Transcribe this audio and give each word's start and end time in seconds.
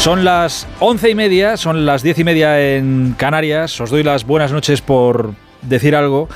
Son 0.00 0.24
las 0.24 0.66
once 0.78 1.10
y 1.10 1.14
media, 1.14 1.58
son 1.58 1.84
las 1.84 2.02
diez 2.02 2.18
y 2.18 2.24
media 2.24 2.74
en 2.74 3.14
Canarias. 3.18 3.78
Os 3.82 3.90
doy 3.90 4.02
las 4.02 4.24
buenas 4.24 4.50
noches 4.50 4.80
por 4.80 5.34
decir 5.60 5.94
algo 5.94 6.26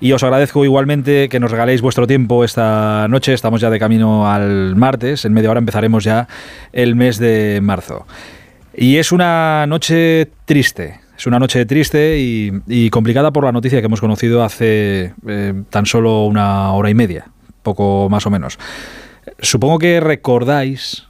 y 0.00 0.12
os 0.12 0.22
agradezco 0.22 0.64
igualmente 0.64 1.28
que 1.28 1.40
nos 1.40 1.50
regaléis 1.50 1.80
vuestro 1.80 2.06
tiempo 2.06 2.44
esta 2.44 3.08
noche. 3.08 3.34
Estamos 3.34 3.60
ya 3.60 3.70
de 3.70 3.80
camino 3.80 4.30
al 4.30 4.76
martes. 4.76 5.24
En 5.24 5.32
media 5.32 5.50
hora 5.50 5.58
empezaremos 5.58 6.04
ya 6.04 6.28
el 6.72 6.94
mes 6.94 7.18
de 7.18 7.58
marzo. 7.60 8.06
Y 8.72 8.98
es 8.98 9.10
una 9.10 9.66
noche 9.66 10.30
triste. 10.44 11.00
Es 11.18 11.26
una 11.26 11.40
noche 11.40 11.66
triste 11.66 12.18
y, 12.20 12.88
complicada 12.90 13.32
por 13.32 13.42
la 13.44 13.50
noticia 13.50 13.80
que 13.80 13.86
hemos 13.86 14.00
conocido 14.00 14.44
hace 14.44 15.12
eh, 15.26 15.54
tan 15.70 15.86
solo 15.86 16.24
una 16.24 16.70
hora 16.70 16.88
y 16.88 16.94
media, 16.94 17.26
poco 17.64 18.06
más 18.08 18.24
o 18.26 18.30
menos. 18.30 18.60
Supongo 19.40 19.80
que 19.80 19.98
recordáis 19.98 21.07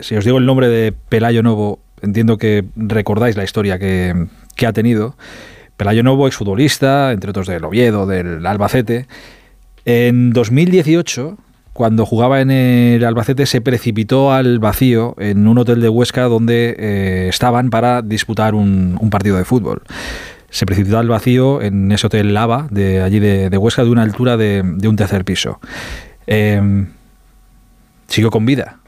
si 0.00 0.16
os 0.16 0.24
digo 0.24 0.38
el 0.38 0.46
nombre 0.46 0.68
de 0.68 0.92
Pelayo 0.92 1.42
Novo, 1.42 1.80
entiendo 2.02 2.36
que 2.36 2.64
recordáis 2.76 3.36
la 3.36 3.44
historia 3.44 3.78
que, 3.78 4.26
ha 4.66 4.72
tenido. 4.72 5.16
Pelayo 5.76 6.02
Novo, 6.02 6.26
exfutbolista, 6.26 7.12
entre 7.12 7.30
otros 7.30 7.46
del 7.46 7.64
Oviedo, 7.64 8.06
del 8.06 8.44
Albacete. 8.46 9.06
En 9.84 10.32
2018, 10.32 11.38
cuando 11.72 12.06
jugaba 12.06 12.40
en 12.40 12.50
el 12.50 13.04
Albacete, 13.04 13.46
se 13.46 13.60
precipitó 13.60 14.32
al 14.32 14.58
vacío 14.58 15.16
en 15.18 15.46
un 15.46 15.58
hotel 15.58 15.80
de 15.80 15.88
Huesca 15.88 16.24
donde 16.24 16.76
eh, 16.78 17.28
estaban 17.28 17.70
para 17.70 18.02
disputar 18.02 18.54
un, 18.54 18.98
partido 19.10 19.36
de 19.36 19.44
fútbol. 19.44 19.82
Se 20.50 20.66
precipitó 20.66 20.98
al 20.98 21.08
vacío 21.08 21.62
en 21.62 21.90
ese 21.90 22.06
hotel 22.06 22.34
Lava, 22.34 22.68
de 22.70 23.00
allí 23.00 23.18
de, 23.18 23.56
Huesca, 23.56 23.84
de 23.84 23.90
una 23.90 24.02
altura 24.02 24.36
de, 24.36 24.60
un 24.60 24.96
tercer 24.96 25.24
piso. 25.24 25.60
Eh, 26.26 26.86
siguió 28.06 28.30
con 28.30 28.44
vida, 28.44 28.81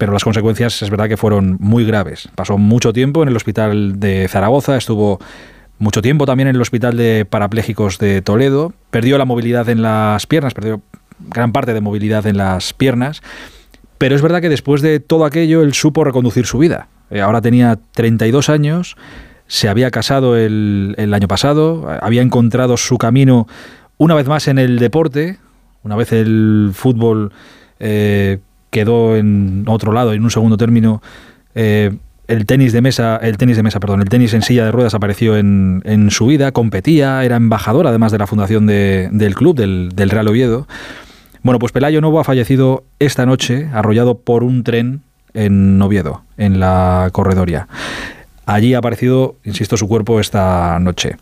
pero 0.00 0.14
las 0.14 0.24
consecuencias 0.24 0.80
es 0.80 0.88
verdad 0.88 1.10
que 1.10 1.18
fueron 1.18 1.58
muy 1.60 1.84
graves. 1.84 2.30
Pasó 2.34 2.56
mucho 2.56 2.94
tiempo 2.94 3.22
en 3.22 3.28
el 3.28 3.36
hospital 3.36 4.00
de 4.00 4.28
Zaragoza, 4.28 4.78
estuvo 4.78 5.20
mucho 5.78 6.00
tiempo 6.00 6.24
también 6.24 6.48
en 6.48 6.56
el 6.56 6.62
hospital 6.62 6.96
de 6.96 7.26
parapléjicos 7.28 7.98
de 7.98 8.22
Toledo, 8.22 8.72
perdió 8.90 9.18
la 9.18 9.26
movilidad 9.26 9.68
en 9.68 9.82
las 9.82 10.26
piernas, 10.26 10.54
perdió 10.54 10.80
gran 11.18 11.52
parte 11.52 11.74
de 11.74 11.82
movilidad 11.82 12.26
en 12.26 12.38
las 12.38 12.72
piernas, 12.72 13.20
pero 13.98 14.16
es 14.16 14.22
verdad 14.22 14.40
que 14.40 14.48
después 14.48 14.80
de 14.80 15.00
todo 15.00 15.26
aquello 15.26 15.60
él 15.60 15.74
supo 15.74 16.02
reconducir 16.02 16.46
su 16.46 16.56
vida. 16.56 16.88
Eh, 17.10 17.20
ahora 17.20 17.42
tenía 17.42 17.78
32 17.92 18.48
años, 18.48 18.96
se 19.48 19.68
había 19.68 19.90
casado 19.90 20.34
el, 20.34 21.12
año 21.12 21.28
pasado, 21.28 21.86
había 22.00 22.22
encontrado 22.22 22.78
su 22.78 22.96
camino 22.96 23.46
una 23.98 24.14
vez 24.14 24.28
más 24.28 24.48
en 24.48 24.58
el 24.58 24.78
deporte, 24.78 25.36
una 25.82 25.96
vez 25.96 26.10
el 26.12 26.70
fútbol 26.72 27.32
eh, 27.80 28.38
quedó 28.70 29.16
en 29.16 29.64
otro 29.66 29.92
lado, 29.92 30.12
en 30.12 30.22
un 30.22 30.30
segundo 30.30 30.56
término. 30.56 31.02
Eh, 31.54 31.92
el 32.30 32.46
tenis 32.46 32.72
de 32.72 32.80
mesa, 32.80 33.16
el 33.16 33.36
tenis 33.36 33.56
de 33.56 33.64
mesa, 33.64 33.80
perdón, 33.80 34.00
el 34.00 34.08
tenis 34.08 34.32
en 34.34 34.42
silla 34.42 34.64
de 34.64 34.70
ruedas 34.70 34.94
apareció 34.94 35.36
en, 35.36 35.82
en 35.84 36.12
su 36.12 36.26
vida, 36.26 36.52
competía, 36.52 37.24
era 37.24 37.34
embajador 37.34 37.88
además 37.88 38.12
de 38.12 38.18
la 38.18 38.28
fundación 38.28 38.66
del 38.66 39.34
club, 39.34 39.56
del, 39.56 40.10
Real 40.10 40.28
Oviedo. 40.28 40.68
Bueno, 41.42 41.58
pues 41.58 41.72
Pelayo 41.72 42.00
Novo 42.00 42.20
ha 42.20 42.24
fallecido 42.24 42.84
esta 43.00 43.26
noche, 43.26 43.68
arrollado 43.72 44.18
por 44.18 44.44
un 44.44 44.62
tren 44.62 45.02
en 45.34 45.82
Oviedo, 45.82 46.22
en 46.36 46.60
la 46.60 47.08
corredoria. 47.10 47.66
Allí 48.46 48.74
ha 48.74 48.78
aparecido, 48.78 49.36
insisto, 49.44 49.76
su 49.76 49.88
cuerpo 49.88 50.20
esta 50.20 50.78
noche. 50.78 51.16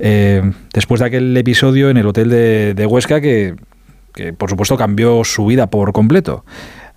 Eh, 0.00 0.42
después 0.72 1.00
de 1.00 1.06
aquel 1.06 1.36
episodio 1.36 1.88
en 1.88 1.98
el 1.98 2.06
hotel 2.06 2.30
de, 2.30 2.86
Huesca 2.86 3.20
que, 3.20 3.54
que, 4.12 4.32
por 4.32 4.50
supuesto, 4.50 4.76
cambió 4.76 5.22
su 5.22 5.46
vida 5.46 5.68
por 5.68 5.92
completo 5.92 6.44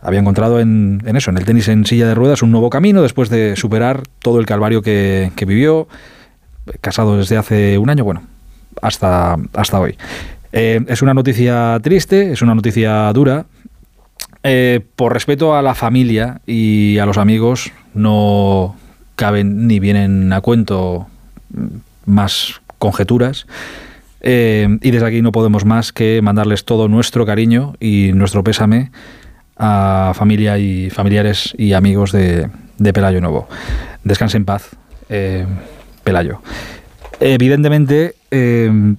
había 0.01 0.19
encontrado 0.19 0.59
en, 0.59 1.01
eso, 1.16 1.29
en 1.29 1.38
el 1.38 1.45
tenis 1.45 1.67
en 1.67 1.85
silla 1.85 2.07
de 2.07 2.16
ruedas, 2.16 2.41
un 2.41 2.51
nuevo 2.51 2.69
camino 2.69 3.01
después 3.01 3.29
de 3.29 3.56
superar 3.56 4.03
todo 4.19 4.39
el 4.39 4.45
calvario 4.45 4.81
que, 4.81 5.31
vivió, 5.45 5.88
casado 6.81 7.17
desde 7.17 7.38
hace 7.38 7.78
un 7.78 7.89
año, 7.89 8.03
bueno, 8.03 8.23
hasta, 8.81 9.38
hasta 9.53 9.79
hoy. 9.79 9.97
Eh, 10.53 10.81
es 10.88 11.01
una 11.01 11.13
noticia 11.13 11.79
triste, 11.81 12.31
es 12.31 12.41
una 12.41 12.56
noticia 12.56 13.11
dura. 13.13 13.45
Eh, 14.44 14.81
por 14.95 15.13
respeto 15.13 15.56
a 15.56 15.61
la 15.61 15.75
familia 15.75 16.41
y 16.47 16.97
a 16.97 17.06
los 17.06 17.17
amigos, 17.17 17.72
no 17.94 18.75
caben 19.16 19.67
ni 19.67 19.79
vienen 19.79 20.34
a 20.34 20.41
cuento 20.41 21.07
más 22.06 22.59
conjeturas. 22.79 23.45
Eh, 24.22 24.78
y 24.81 24.91
desde 24.91 25.06
aquí 25.06 25.22
no 25.22 25.31
podemos 25.31 25.66
más 25.66 25.91
que 25.94 26.22
mandarles 26.22 26.66
todo 26.66 26.88
nuestro 26.88 27.25
cariño 27.25 27.73
y 27.79 28.11
nuestro 28.13 28.44
pésame 28.44 28.91
a 29.63 30.13
familia 30.16 30.57
y 30.57 30.89
familiares 30.89 31.53
y 31.55 31.73
amigos 31.73 32.11
de, 32.11 32.49
Pelayo 32.94 33.22
Nuevo. 33.22 33.47
Descanse 34.03 34.38
en 34.38 34.45
paz, 34.45 34.72
eh, 35.07 35.45
Pelayo. 36.03 36.41
Evidentemente, 37.19 38.16
eh, 38.31 38.95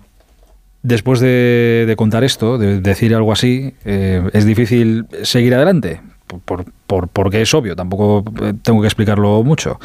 después 0.82 1.18
de, 1.18 1.92
contar 1.98 2.22
esto, 2.22 2.58
de 2.58 2.80
decir 2.80 3.12
algo 3.12 3.32
así, 3.32 3.74
eh, 3.84 4.22
es 4.32 4.46
difícil 4.46 5.06
seguir 5.22 5.52
adelante, 5.56 6.00
por, 6.44 7.08
porque 7.08 7.42
es 7.42 7.52
obvio, 7.54 7.74
tampoco 7.74 8.24
tengo 8.62 8.80
que 8.82 8.86
explicarlo 8.86 9.42
mucho 9.42 9.80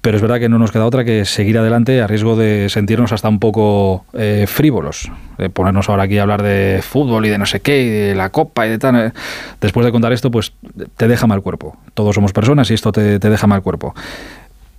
pero 0.00 0.16
es 0.16 0.22
verdad 0.22 0.38
que 0.38 0.48
no 0.48 0.58
nos 0.58 0.70
queda 0.70 0.86
otra 0.86 1.04
que 1.04 1.24
seguir 1.24 1.58
adelante 1.58 2.00
a 2.00 2.06
riesgo 2.06 2.36
de 2.36 2.68
sentirnos 2.68 3.12
hasta 3.12 3.28
un 3.28 3.38
poco 3.40 4.04
eh, 4.12 4.46
frívolos. 4.46 5.10
ponernos 5.52 5.88
ahora 5.88 6.04
aquí 6.04 6.18
a 6.18 6.22
hablar 6.22 6.42
de 6.42 6.80
fútbol 6.82 7.26
y 7.26 7.28
de 7.28 7.38
no 7.38 7.46
sé 7.46 7.60
qué, 7.60 7.82
y 7.82 7.88
de 7.88 8.14
la 8.14 8.30
copa 8.30 8.66
y 8.66 8.70
de 8.70 8.78
tal. 8.78 8.96
Eh. 8.96 9.12
Después 9.60 9.84
de 9.84 9.92
contar 9.92 10.12
esto, 10.12 10.30
pues 10.30 10.52
te 10.96 11.08
deja 11.08 11.26
mal 11.26 11.42
cuerpo. 11.42 11.76
Todos 11.94 12.14
somos 12.14 12.32
personas 12.32 12.70
y 12.70 12.74
esto 12.74 12.92
te, 12.92 13.18
deja 13.18 13.46
mal 13.46 13.62
cuerpo. 13.62 13.94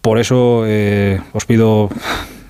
Por 0.01 0.19
eso 0.19 0.63
eh, 0.65 1.19
os 1.33 1.45
pido, 1.45 1.89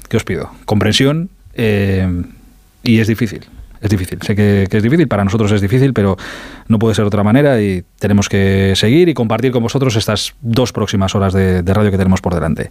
¿qué 0.07 0.17
os 0.17 0.23
pido? 0.23 0.51
Comprensión 0.65 1.29
y 1.55 2.99
es 2.99 3.07
difícil 3.07 3.47
es 3.81 3.89
difícil. 3.89 4.19
Sé 4.21 4.35
que, 4.35 4.67
es 4.69 4.83
difícil, 4.83 5.07
para 5.07 5.23
nosotros 5.23 5.51
es 5.51 5.61
difícil, 5.61 5.93
pero 5.93 6.17
no 6.67 6.79
puede 6.79 6.95
ser 6.95 7.03
de 7.03 7.07
otra 7.07 7.23
manera 7.23 7.61
y 7.61 7.83
tenemos 7.99 8.29
que 8.29 8.73
seguir 8.75 9.09
y 9.09 9.13
compartir 9.13 9.51
con 9.51 9.63
vosotros 9.63 9.95
estas 9.95 10.35
dos 10.41 10.71
próximas 10.71 11.15
horas 11.15 11.33
de, 11.33 11.61
radio 11.61 11.91
que 11.91 11.97
tenemos 11.97 12.21
por 12.21 12.33
delante. 12.33 12.69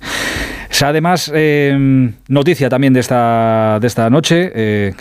Además, 0.82 1.30
eh, 1.34 2.12
noticia 2.28 2.68
también 2.68 2.92
de 2.92 3.00
esta, 3.00 3.78
de 3.80 3.86
esta 3.86 4.10
noche, 4.10 4.52
eh, 4.54 4.94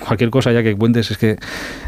cualquier 0.00 0.30
cosa 0.30 0.52
ya 0.52 0.62
que 0.62 0.74
cuentes 0.76 1.10
es 1.10 1.18
que, 1.18 1.36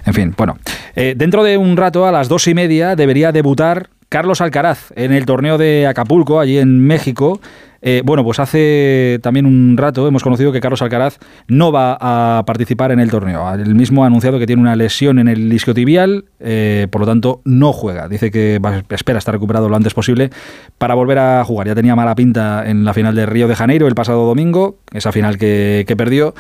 en 0.05 0.15
fin, 0.15 0.35
bueno, 0.37 0.59
eh, 0.95 1.15
dentro 1.17 1.43
de 1.45 1.57
un 1.57 1.77
rato 1.77 2.07
a 2.07 2.13
las 2.13 2.29
dos 2.29 2.47
y 2.49 2.55
media 2.55 2.97
debería 2.97 3.33
debutar 3.33 3.89
Carlos 4.09 4.41
Alcaraz 4.41 4.91
en 4.97 5.13
el 5.13 5.27
torneo 5.27 5.59
de 5.59 5.87
Acapulco, 5.87 6.41
allí 6.41 6.59
en 6.59 6.81
México. 6.81 7.41
Eh, 7.81 8.03
bueno, 8.05 8.25
pues 8.25 8.41
hace 8.41 9.21
también 9.23 9.47
un 9.47 9.77
rato 9.77 10.07
hemos 10.07 10.23
conocido 10.23 10.53
que 10.53 10.61
Carlos 10.61 10.83
Alcaraz 10.83 11.19
no 11.47 11.71
va 11.71 11.97
a 12.01 12.45
participar 12.45 12.93
en 12.93 13.01
el 13.01 13.11
torneo. 13.11 13.53
Él 13.55 13.75
mismo 13.75 14.05
ha 14.05 14.07
anunciado 14.07 14.39
que 14.39 14.47
tiene 14.47 14.63
una 14.63 14.77
lesión 14.77 15.19
en 15.19 15.29
el 15.29 15.53
isquiotibial, 15.53 16.25
eh, 16.41 16.89
por 16.91 17.03
lo 17.03 17.07
tanto 17.07 17.41
no 17.45 17.73
juega. 17.73 18.09
Dice 18.09 18.31
que 18.31 18.61
espera 18.91 19.19
estar 19.19 19.35
recuperado 19.35 19.69
lo 19.69 19.77
antes 19.77 19.95
posible 19.95 20.31
para 20.79 20.95
volver 20.95 21.19
a 21.19 21.45
jugar. 21.45 21.69
Ya 21.69 21.75
tenía 21.75 21.95
mala 21.95 22.15
pinta 22.15 22.69
en 22.69 22.85
la 22.85 22.95
final 22.95 23.15
de 23.15 23.27
Río 23.27 23.49
de 23.49 23.55
Janeiro 23.55 23.87
el 23.87 23.95
pasado 23.95 24.27
domingo, 24.27 24.79
esa 24.93 25.13
final 25.13 25.39
que 25.39 25.95
perdió 25.97 26.35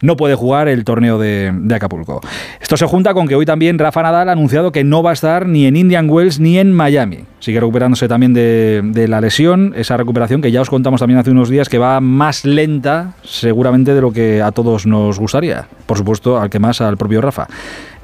no 0.00 0.16
puede 0.16 0.34
jugar 0.34 0.68
el 0.68 0.84
torneo 0.84 1.18
de, 1.18 1.52
Acapulco. 1.74 2.20
Esto 2.60 2.76
se 2.76 2.86
junta 2.86 3.14
con 3.14 3.28
que 3.28 3.34
hoy 3.34 3.46
también 3.46 3.78
Rafa 3.78 4.02
Nadal 4.02 4.28
ha 4.28 4.32
anunciado 4.32 4.72
que 4.72 4.84
no 4.84 5.02
va 5.02 5.10
a 5.10 5.12
estar 5.12 5.46
ni 5.46 5.66
en 5.66 5.76
Indian 5.76 6.08
Wells 6.08 6.40
ni 6.40 6.58
en 6.58 6.72
Miami. 6.72 7.20
Sigue 7.40 7.60
recuperándose 7.60 8.08
también 8.08 8.34
de, 8.34 9.06
la 9.08 9.20
lesión, 9.20 9.72
esa 9.76 9.96
recuperación 9.96 10.42
que 10.42 10.50
ya 10.50 10.60
os 10.60 10.70
contamos 10.70 11.00
también 11.00 11.18
hace 11.18 11.30
unos 11.30 11.48
días 11.48 11.68
que 11.68 11.78
va 11.78 12.00
más 12.00 12.44
lenta 12.44 13.14
seguramente 13.22 13.94
de 13.94 14.00
lo 14.00 14.12
que 14.12 14.42
a 14.42 14.50
todos 14.50 14.86
nos 14.86 15.18
gustaría. 15.18 15.66
Por 15.86 15.96
supuesto, 15.96 16.40
al 16.40 16.50
que 16.50 16.58
más 16.58 16.80
al 16.80 16.96
propio 16.96 17.20
Rafa. 17.20 17.46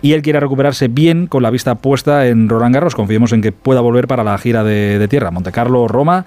Y 0.02 0.12
él 0.12 0.22
quiere 0.22 0.38
recuperarse 0.38 0.88
bien 0.88 1.26
con 1.26 1.42
la 1.42 1.50
vista 1.50 1.76
puesta 1.76 2.26
en 2.26 2.48
Roland 2.48 2.74
Garros. 2.74 2.94
Confiemos 2.94 3.32
en 3.32 3.40
que 3.40 3.52
pueda 3.52 3.80
volver 3.80 4.06
para 4.06 4.22
la 4.22 4.36
gira 4.38 4.62
de, 4.62 4.98
de 4.98 5.08
tierra, 5.08 5.30
Monte 5.30 5.50
Carlo, 5.50 5.88
Roma 5.88 6.26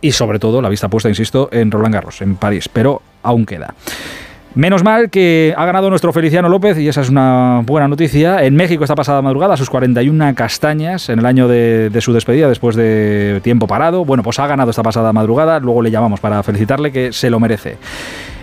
y 0.00 0.12
sobre 0.12 0.38
todo 0.38 0.62
la 0.62 0.68
vista 0.68 0.88
puesta, 0.88 1.08
insisto, 1.08 1.48
en 1.52 1.70
Roland 1.70 1.94
Garros, 1.94 2.22
en 2.22 2.36
París. 2.36 2.68
Pero 2.68 3.02
aún 3.22 3.44
queda. 3.44 3.74
Menos 4.58 4.82
mal 4.82 5.08
que 5.08 5.54
ha 5.56 5.64
ganado 5.66 5.88
nuestro 5.88 6.12
Feliciano 6.12 6.48
López 6.48 6.76
y 6.80 6.88
esa 6.88 7.02
es 7.02 7.10
una 7.10 7.62
buena 7.64 7.86
noticia. 7.86 8.42
En 8.42 8.56
México 8.56 8.82
esta 8.82 8.96
pasada 8.96 9.22
madrugada, 9.22 9.56
sus 9.56 9.70
41 9.70 10.34
castañas 10.34 11.08
en 11.10 11.20
el 11.20 11.26
año 11.26 11.46
de, 11.46 11.96
su 12.00 12.12
despedida 12.12 12.48
después 12.48 12.74
de 12.74 13.40
tiempo 13.44 13.68
parado. 13.68 14.04
Bueno, 14.04 14.24
pues 14.24 14.40
ha 14.40 14.48
ganado 14.48 14.70
esta 14.70 14.82
pasada 14.82 15.12
madrugada, 15.12 15.60
luego 15.60 15.80
le 15.80 15.92
llamamos 15.92 16.18
para 16.18 16.42
felicitarle 16.42 16.90
que 16.90 17.12
se 17.12 17.30
lo 17.30 17.38
merece. 17.38 17.76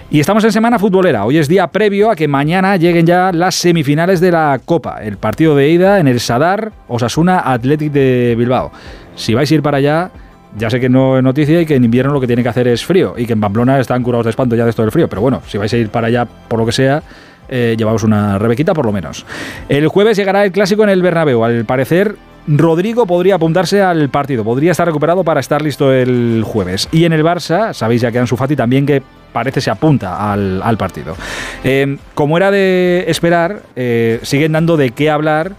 Y 0.09 0.21
estamos 0.21 0.45
en 0.45 0.53
semana 0.53 0.79
futbolera. 0.79 1.25
Hoy 1.25 1.37
es 1.37 1.49
día 1.49 1.67
previo 1.67 2.09
a 2.09 2.15
que 2.15 2.29
mañana 2.29 2.77
lleguen 2.77 3.05
ya 3.05 3.33
las 3.33 3.55
semifinales 3.55 4.21
de 4.21 4.31
la 4.31 4.61
Copa. 4.63 4.99
El 5.03 5.17
partido 5.17 5.53
de 5.53 5.67
ida 5.67 5.99
en 5.99 6.07
el 6.07 6.21
Sadar, 6.21 6.71
Osasuna 6.87 7.39
Athletic 7.39 7.91
de 7.91 8.35
Bilbao. 8.37 8.71
Si 9.15 9.33
vais 9.33 9.51
a 9.51 9.53
ir 9.53 9.61
para 9.61 9.79
allá, 9.79 10.11
ya 10.57 10.69
sé 10.69 10.79
que 10.79 10.89
no 10.89 11.17
es 11.17 11.23
noticia 11.23 11.61
y 11.61 11.65
que 11.65 11.75
en 11.75 11.83
invierno 11.83 12.13
lo 12.13 12.21
que 12.21 12.27
tiene 12.27 12.43
que 12.43 12.49
hacer 12.49 12.67
es 12.67 12.85
frío 12.85 13.15
y 13.17 13.25
que 13.25 13.33
en 13.33 13.41
Pamplona 13.41 13.79
están 13.79 14.03
curados 14.03 14.25
de 14.25 14.29
espanto 14.29 14.55
ya 14.55 14.63
de 14.63 14.69
esto 14.69 14.81
del 14.81 14.91
frío. 14.91 15.07
Pero 15.07 15.21
bueno, 15.21 15.41
si 15.47 15.57
vais 15.57 15.71
a 15.73 15.77
ir 15.77 15.89
para 15.89 16.07
allá 16.07 16.25
por 16.25 16.59
lo 16.59 16.65
que 16.65 16.71
sea, 16.71 17.03
eh, 17.49 17.75
llevaos 17.77 18.03
una 18.03 18.39
rebequita 18.39 18.73
por 18.73 18.85
lo 18.85 18.91
menos. 18.91 19.25
El 19.69 19.87
jueves 19.87 20.17
llegará 20.17 20.45
el 20.45 20.51
clásico 20.51 20.83
en 20.83 20.89
el 20.89 21.01
Bernabéu. 21.01 21.43
Al 21.43 21.65
parecer, 21.65 22.15
Rodrigo 22.47 23.05
podría 23.05 23.35
apuntarse 23.35 23.81
al 23.81 24.09
partido, 24.09 24.43
podría 24.43 24.71
estar 24.71 24.87
recuperado 24.87 25.23
para 25.23 25.39
estar 25.39 25.61
listo 25.61 25.91
el 25.91 26.43
jueves. 26.45 26.87
Y 26.91 27.05
en 27.05 27.13
el 27.13 27.23
Barça, 27.23 27.73
sabéis 27.73 28.01
ya 28.01 28.11
que 28.11 28.19
Ansu 28.19 28.37
Fati 28.37 28.55
también 28.55 28.85
que 28.85 29.01
parece 29.33 29.59
se 29.59 29.69
apunta 29.69 30.31
al, 30.31 30.77
partido. 30.77 31.15
Eh, 31.63 31.97
como 32.13 32.37
era 32.37 32.51
de 32.51 33.03
esperar, 33.09 33.63
eh, 33.75 34.19
siguen 34.23 34.53
dando 34.53 34.77
de 34.77 34.91
qué 34.91 35.09
hablar 35.09 35.51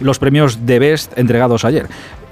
los 0.00 0.18
premios 0.18 0.64
de 0.64 0.78
Best 0.78 1.16
entregados 1.18 1.64
ayer 1.64 1.86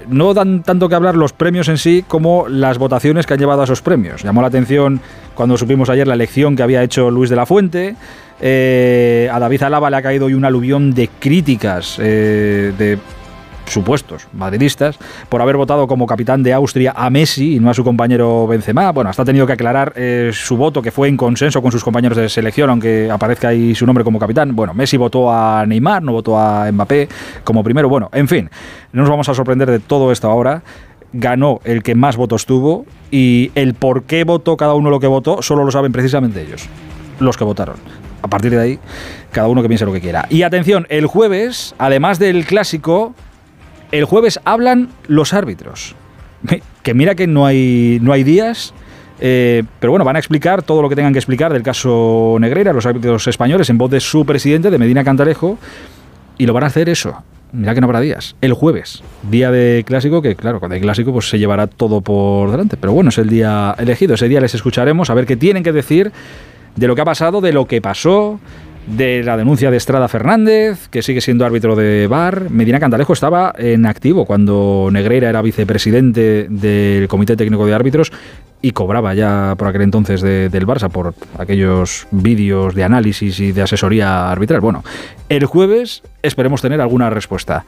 no 0.07 0.33
dan 0.33 0.63
tanto 0.63 0.89
que 0.89 0.95
hablar 0.95 1.15
los 1.15 1.33
premios 1.33 1.67
en 1.69 1.77
sí 1.77 2.03
como 2.07 2.47
las 2.47 2.77
votaciones 2.77 3.25
que 3.25 3.33
han 3.33 3.39
llevado 3.39 3.61
a 3.61 3.63
esos 3.65 3.81
premios. 3.81 4.23
Llamó 4.23 4.41
la 4.41 4.47
atención 4.47 5.01
cuando 5.35 5.57
supimos 5.57 5.89
ayer 5.89 6.07
la 6.07 6.13
elección 6.13 6.55
que 6.55 6.63
había 6.63 6.83
hecho 6.83 7.11
Luis 7.11 7.29
de 7.29 7.35
la 7.35 7.45
Fuente. 7.45 7.95
Eh, 8.41 9.29
a 9.31 9.39
David 9.39 9.63
Alaba 9.63 9.89
le 9.89 9.97
ha 9.97 10.01
caído 10.01 10.25
hoy 10.25 10.33
un 10.33 10.45
aluvión 10.45 10.93
de 10.93 11.09
críticas 11.19 11.97
eh, 11.99 12.73
de 12.77 12.97
supuestos 13.73 14.27
madridistas 14.33 14.97
por 15.29 15.41
haber 15.41 15.57
votado 15.57 15.87
como 15.87 16.05
capitán 16.05 16.43
de 16.43 16.53
Austria 16.53 16.93
a 16.95 17.09
Messi 17.09 17.55
y 17.55 17.59
no 17.59 17.69
a 17.69 17.73
su 17.73 17.83
compañero 17.83 18.47
Benzema. 18.47 18.91
Bueno, 18.91 19.09
hasta 19.09 19.23
ha 19.23 19.25
tenido 19.25 19.47
que 19.47 19.53
aclarar 19.53 19.93
eh, 19.95 20.31
su 20.33 20.55
voto 20.55 20.81
que 20.81 20.91
fue 20.91 21.07
en 21.07 21.17
consenso 21.17 21.61
con 21.61 21.71
sus 21.71 21.83
compañeros 21.83 22.17
de 22.17 22.29
selección, 22.29 22.69
aunque 22.69 23.09
aparezca 23.11 23.49
ahí 23.49 23.75
su 23.75 23.85
nombre 23.85 24.03
como 24.03 24.19
capitán. 24.19 24.55
Bueno, 24.55 24.73
Messi 24.73 24.97
votó 24.97 25.31
a 25.31 25.65
Neymar, 25.65 26.03
no 26.03 26.13
votó 26.13 26.37
a 26.37 26.71
Mbappé 26.71 27.09
como 27.43 27.63
primero. 27.63 27.89
Bueno, 27.89 28.09
en 28.13 28.27
fin, 28.27 28.49
no 28.91 29.01
nos 29.01 29.09
vamos 29.09 29.27
a 29.29 29.33
sorprender 29.33 29.69
de 29.69 29.79
todo 29.79 30.11
esto 30.11 30.29
ahora. 30.29 30.63
Ganó 31.11 31.59
el 31.63 31.83
que 31.83 31.93
más 31.93 32.17
votos 32.17 32.45
tuvo 32.45 32.85
y 33.11 33.51
el 33.53 33.75
por 33.75 34.03
qué 34.03 34.23
votó 34.23 34.57
cada 34.57 34.73
uno 34.73 34.89
lo 34.89 34.99
que 34.99 35.07
votó 35.07 35.43
solo 35.43 35.63
lo 35.63 35.71
saben 35.71 35.91
precisamente 35.91 36.41
ellos, 36.41 36.67
los 37.19 37.37
que 37.37 37.43
votaron 37.43 37.75
a 38.23 38.27
partir 38.27 38.51
de 38.51 38.59
ahí, 38.59 38.79
cada 39.31 39.49
uno 39.49 39.61
que 39.61 39.67
piense 39.67 39.85
lo 39.85 39.93
que 39.93 40.01
quiera. 40.01 40.25
Y 40.29 40.41
atención, 40.43 40.87
el 40.89 41.05
jueves, 41.05 41.75
además 41.77 42.19
del 42.19 42.45
clásico, 42.45 43.13
el 43.93 44.05
jueves 44.05 44.39
hablan 44.43 44.89
los 45.07 45.33
árbitros. 45.33 45.95
Que 46.83 46.93
mira 46.93 47.15
que 47.15 47.27
no 47.27 47.45
hay, 47.45 47.99
no 48.01 48.11
hay 48.11 48.25
días. 48.25 48.73
Eh, 49.21 49.63
pero 49.79 49.91
bueno, 49.91 50.03
van 50.03 50.17
a 50.17 50.19
explicar 50.19 50.63
todo 50.63 50.81
lo 50.81 50.89
que 50.89 50.97
tengan 50.97 51.13
que 51.13 51.19
explicar 51.19 51.53
del 51.53 51.63
caso 51.63 52.35
Negreira, 52.41 52.73
los 52.73 52.85
árbitros 52.85 53.25
españoles, 53.25 53.69
en 53.69 53.77
voz 53.77 53.89
de 53.89 54.01
su 54.01 54.25
presidente, 54.25 54.69
de 54.69 54.77
Medina 54.77 55.01
Cantalejo, 55.05 55.57
y 56.37 56.45
lo 56.45 56.51
van 56.51 56.65
a 56.65 56.67
hacer 56.67 56.89
eso. 56.89 57.23
Mira 57.53 57.73
que 57.73 57.79
no 57.79 57.85
habrá 57.85 58.01
días. 58.01 58.35
El 58.41 58.51
jueves, 58.51 59.01
día 59.31 59.49
de 59.49 59.85
clásico, 59.85 60.21
que 60.21 60.35
claro, 60.35 60.59
cuando 60.59 60.75
hay 60.75 60.81
clásico 60.81 61.13
pues 61.13 61.29
se 61.29 61.39
llevará 61.39 61.67
todo 61.67 62.01
por 62.01 62.51
delante. 62.51 62.75
Pero 62.75 62.91
bueno, 62.91 63.11
es 63.11 63.17
el 63.17 63.29
día 63.29 63.73
elegido. 63.77 64.15
Ese 64.15 64.27
día 64.27 64.41
les 64.41 64.53
escucharemos 64.53 65.09
a 65.09 65.13
ver 65.13 65.25
qué 65.25 65.37
tienen 65.37 65.63
que 65.63 65.71
decir 65.71 66.11
de 66.75 66.87
lo 66.87 66.95
que 66.95 67.01
ha 67.01 67.05
pasado, 67.05 67.39
de 67.39 67.53
lo 67.53 67.65
que 67.65 67.79
pasó, 67.79 68.41
de 68.87 69.23
la 69.23 69.37
denuncia 69.37 69.71
de 69.71 69.77
Estrada 69.77 70.07
Fernández, 70.07 70.87
que 70.89 71.01
sigue 71.01 71.21
siendo 71.21 71.45
árbitro 71.45 71.75
de 71.75 72.07
VAR. 72.07 72.49
Medina 72.49 72.79
Cantalejo 72.79 73.13
estaba 73.13 73.53
en 73.57 73.85
activo 73.85 74.25
cuando 74.25 74.89
Negreira 74.91 75.29
era 75.29 75.41
vicepresidente 75.41 76.47
del 76.49 77.07
Comité 77.07 77.35
Técnico 77.35 77.65
de 77.65 77.73
Árbitros 77.73 78.11
y 78.61 78.71
cobraba 78.71 79.13
ya 79.13 79.55
por 79.57 79.67
aquel 79.67 79.81
entonces 79.81 80.21
del 80.21 80.65
Barça 80.65 80.89
por 80.89 81.13
aquellos 81.37 82.07
vídeos 82.11 82.73
de 82.75 82.83
análisis 82.83 83.39
y 83.39 83.51
de 83.51 83.61
asesoría 83.61 84.31
arbitral. 84.31 84.61
Bueno, 84.61 84.83
el 85.29 85.45
jueves 85.45 86.01
esperemos 86.21 86.61
tener 86.61 86.79
alguna 86.79 87.09
respuesta. 87.09 87.65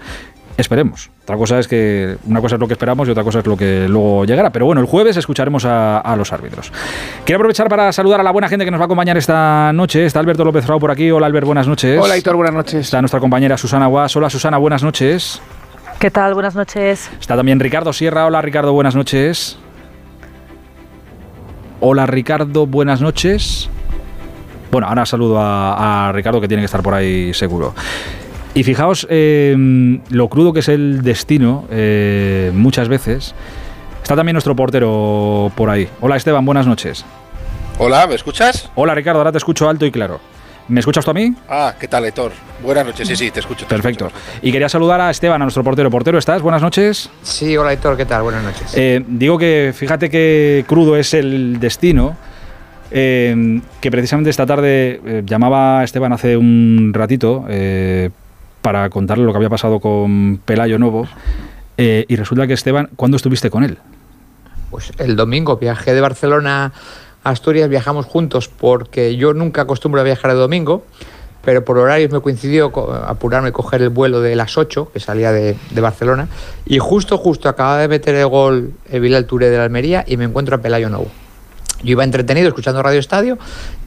Esperemos. 0.58 1.10
Otra 1.24 1.36
cosa 1.36 1.60
es 1.60 1.68
que 1.68 2.16
una 2.26 2.40
cosa 2.40 2.56
es 2.56 2.62
lo 2.62 2.68
que 2.68 2.74
esperamos 2.74 3.08
y 3.08 3.12
otra 3.12 3.24
cosa 3.24 3.40
es 3.40 3.46
lo 3.46 3.58
que 3.58 3.88
luego 3.90 4.24
llegará. 4.24 4.52
Pero 4.52 4.66
bueno, 4.66 4.80
el 4.80 4.88
jueves 4.88 5.18
escucharemos 5.18 5.66
a, 5.66 6.16
los 6.18 6.32
árbitros. 6.32 6.72
Quiero 7.26 7.38
aprovechar 7.38 7.68
para 7.68 7.92
saludar 7.92 8.22
a 8.22 8.24
la 8.24 8.32
buena 8.32 8.48
gente 8.48 8.64
que 8.64 8.72
nos 8.72 8.80
va 8.80 8.84
a 8.84 8.86
acompañar 8.86 9.18
esta 9.18 9.72
noche. 9.74 10.06
Está 10.06 10.20
Alberto 10.20 10.46
López 10.46 10.66
Frau 10.66 10.80
por 10.80 10.92
aquí. 10.92 11.12
Hola 11.12 11.28
Albert, 11.28 11.46
buenas 11.46 11.68
noches. 11.68 12.00
Hola 12.02 12.16
Héctor, 12.16 12.38
buenas 12.38 12.54
noches. 12.54 12.86
Está 12.86 13.02
nuestra 13.02 13.20
compañera 13.20 13.58
Susana 13.58 13.88
Guas. 13.88 14.16
Hola 14.16 14.30
Susana, 14.30 14.58
buenas 14.58 14.82
noches. 14.82 15.42
¿Qué 16.00 16.10
tal? 16.10 16.34
Buenas 16.34 16.56
noches. 16.56 17.10
Está 17.20 17.36
también 17.36 17.60
Ricardo 17.60 17.92
Sierra. 17.92 18.26
Hola 18.26 18.42
Ricardo, 18.42 18.72
buenas 18.72 18.96
noches. 18.96 19.58
Hola 21.82 22.06
Ricardo, 22.06 22.66
buenas 22.66 23.02
noches. 23.02 23.70
Bueno, 24.72 24.88
ahora 24.88 25.06
saludo 25.06 25.38
a 25.40 26.12
Ricardo 26.14 26.40
que 26.40 26.48
tiene 26.48 26.62
que 26.62 26.66
estar 26.66 26.82
por 26.82 26.94
ahí 26.94 27.34
seguro. 27.34 27.74
Y 28.56 28.64
fijaos 28.64 29.06
em, 29.10 30.00
lo 30.10 30.30
crudo 30.30 30.54
que 30.54 30.62
es 30.62 30.70
el 30.70 31.02
destino 31.02 31.66
eh, 31.70 32.52
muchas 32.54 32.88
veces. 32.88 33.36
Está 34.02 34.16
también 34.16 34.34
nuestro 34.34 34.56
portero 34.56 35.52
por 35.56 35.70
ahí. 35.70 35.90
Hola 36.00 36.16
Esteban, 36.16 36.46
buenas 36.46 36.66
noches. 36.66 37.04
Hola, 37.80 38.08
¿me 38.08 38.16
escuchas? 38.16 38.72
Hola 38.76 38.96
Ricardo, 38.96 39.20
ahora 39.20 39.34
te 39.34 39.40
escucho 39.40 39.68
alto 39.68 39.86
y 39.86 39.92
claro. 39.92 40.22
¿Me 40.70 40.80
escuchas 40.80 41.04
tú 41.04 41.12
a 41.12 41.14
mí? 41.14 41.36
Ah, 41.50 41.76
¿qué 41.78 41.90
tal, 41.90 42.06
Héctor? 42.06 42.32
Buenas 42.64 42.86
noches, 42.86 43.06
sí, 43.10 43.18
sí, 43.18 43.30
te 43.30 43.42
escucho. 43.42 43.68
Perfecto. 43.68 44.10
Y 44.42 44.54
quería 44.54 44.70
saludar 44.70 45.02
a 45.02 45.12
Esteban, 45.12 45.42
a 45.42 45.46
nuestro 45.46 45.62
portero. 45.62 45.92
Portero, 45.92 46.18
¿estás? 46.18 46.42
Buenas 46.42 46.62
noches. 46.62 47.10
Sí, 47.24 47.58
hola 47.58 47.74
Héctor, 47.74 47.98
¿qué 47.98 48.06
tal? 48.06 48.24
Buenas 48.24 48.42
noches. 48.42 48.74
Eh, 48.78 49.04
digo 49.06 49.38
que 49.38 49.74
fíjate 49.76 50.10
qué 50.10 50.64
crudo 50.66 50.96
es 50.96 51.14
el 51.14 51.60
destino. 51.60 52.16
Eh, 52.90 53.60
que 53.82 53.92
precisamente 53.92 54.30
esta 54.30 54.46
tarde 54.46 55.24
llamaba 55.26 55.82
a 55.82 55.84
Esteban 55.84 56.14
hace 56.14 56.38
un 56.38 56.92
ratito 56.94 57.46
para 58.66 58.90
contarle 58.90 59.24
lo 59.26 59.32
que 59.32 59.38
había 59.38 59.50
pasado 59.52 59.80
con 59.80 60.40
Pelayo 60.44 60.80
Novo. 60.80 61.08
Eh, 61.78 62.04
y 62.08 62.16
resulta 62.16 62.48
que 62.48 62.54
Esteban, 62.54 62.90
¿cuándo 62.96 63.16
estuviste 63.16 63.52
con 63.52 63.64
él? 63.64 63.78
Pues 64.72 64.92
el 64.98 65.16
domingo 65.16 65.58
viajé 65.58 65.94
de 65.94 66.02
Barcelona 66.02 66.74
a 67.24 67.30
Asturias, 67.30 67.70
viajamos 67.70 68.08
juntos 68.08 68.48
porque 68.48 69.18
yo 69.18 69.36
nunca 69.36 69.62
acostumbro 69.62 70.02
a 70.02 70.04
viajar 70.04 70.32
el 70.32 70.38
domingo, 70.38 70.84
pero 71.44 71.64
por 71.64 71.78
horarios 71.78 72.12
me 72.12 72.22
coincidió 72.22 72.74
apurarme 73.06 73.50
y 73.50 73.52
coger 73.52 73.84
el 73.84 73.90
vuelo 73.90 74.20
de 74.20 74.36
las 74.36 74.58
8, 74.58 74.90
que 74.92 75.00
salía 75.00 75.32
de, 75.32 75.56
Barcelona, 75.80 76.28
y 76.66 76.80
justo, 76.80 77.20
justo 77.20 77.50
acaba 77.50 77.78
de 77.78 77.88
meter 77.88 78.16
el 78.16 78.26
gol 78.26 78.74
el 78.90 79.26
Touré 79.28 79.52
de 79.52 79.58
la 79.58 79.66
Almería 79.66 80.04
y 80.08 80.18
me 80.18 80.24
encuentro 80.24 80.56
a 80.56 80.62
Pelayo 80.62 80.90
Novo. 80.90 81.12
Yo 81.84 81.92
iba 81.92 82.04
entretenido 82.04 82.48
escuchando 82.48 82.82
Radio 82.82 83.00
Estadio 83.00 83.38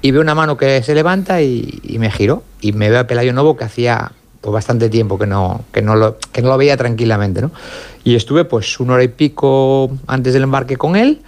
y 0.02 0.12
veo 0.12 0.20
una 0.20 0.36
mano 0.36 0.56
que 0.56 0.84
se 0.84 0.94
levanta 0.94 1.42
y, 1.42 1.80
y 1.82 1.98
me 1.98 2.12
giro 2.12 2.44
y 2.60 2.70
me 2.70 2.90
veo 2.90 3.00
a 3.00 3.04
Pelayo 3.08 3.32
Novo 3.32 3.56
que 3.56 3.64
hacía 3.64 4.12
pues 4.40 4.52
bastante 4.52 4.88
tiempo 4.88 5.18
que 5.18 5.26
no, 5.26 5.64
que 5.72 5.82
no, 5.82 5.96
lo, 5.96 6.18
que 6.32 6.42
no 6.42 6.48
lo 6.48 6.58
veía 6.58 6.76
tranquilamente, 6.76 7.42
¿no? 7.42 7.50
Y 8.04 8.14
estuve 8.14 8.44
pues 8.44 8.78
una 8.80 8.94
hora 8.94 9.02
y 9.02 9.08
pico 9.08 9.90
antes 10.06 10.32
del 10.32 10.44
embarque 10.44 10.76
con 10.76 10.96
él 10.96 11.22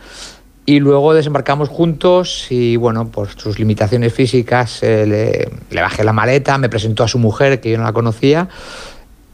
y 0.65 0.79
luego 0.79 1.13
desembarcamos 1.15 1.69
juntos 1.69 2.47
y 2.51 2.77
bueno, 2.77 3.09
por 3.09 3.29
sus 3.29 3.59
limitaciones 3.59 4.13
físicas 4.13 4.83
eh, 4.83 5.51
le, 5.71 5.81
bajé 5.83 6.05
la 6.05 6.13
maleta, 6.13 6.59
me 6.59 6.69
presentó 6.69 7.03
a 7.03 7.09
su 7.09 7.19
mujer 7.19 7.61
que 7.61 7.73
yo 7.73 7.79
no 7.79 7.85
la 7.85 7.93
conocía 7.93 8.49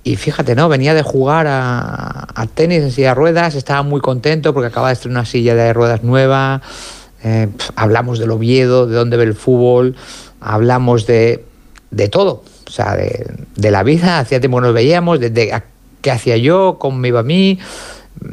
y 0.03 0.17
fíjate, 0.17 0.55
¿no? 0.55 0.69
Venía 0.69 0.95
de 0.95 1.03
jugar 1.03 1.47
a, 1.49 2.47
tenis 2.55 2.81
en 2.83 2.93
silla 2.93 3.09
de 3.09 3.15
ruedas, 3.15 3.55
estaba 3.57 3.83
muy 3.83 4.01
contento 4.01 4.55
porque 4.55 4.69
acaba 4.69 4.89
de 4.89 4.95
estrenar 4.95 5.19
una 5.21 5.27
silla 5.27 5.55
de 5.55 5.73
ruedas 5.75 6.03
nueva, 6.03 6.63
eh, 7.23 7.49
hablamos 7.75 8.19
del 8.19 8.31
Oviedo, 8.31 8.87
de 8.87 8.95
dónde 8.95 9.19
ve 9.19 9.25
el 9.25 9.35
fútbol, 9.35 9.97
hablamos 10.41 11.07
de, 11.07 11.45
de 11.91 12.09
todo 12.09 12.45
o 12.67 12.71
sea, 12.71 12.97
de, 12.97 13.71
la 13.71 13.83
vida, 13.83 14.19
hacía 14.19 14.41
tiempo 14.41 14.59
que 14.59 14.63
nos 14.63 14.75
veíamos, 14.75 15.21
de, 15.21 15.63
qué 16.01 16.11
hacía 16.11 16.37
yo, 16.37 16.77
cómo 16.79 17.05
iba 17.07 17.21
a 17.21 17.23
mí, 17.23 17.59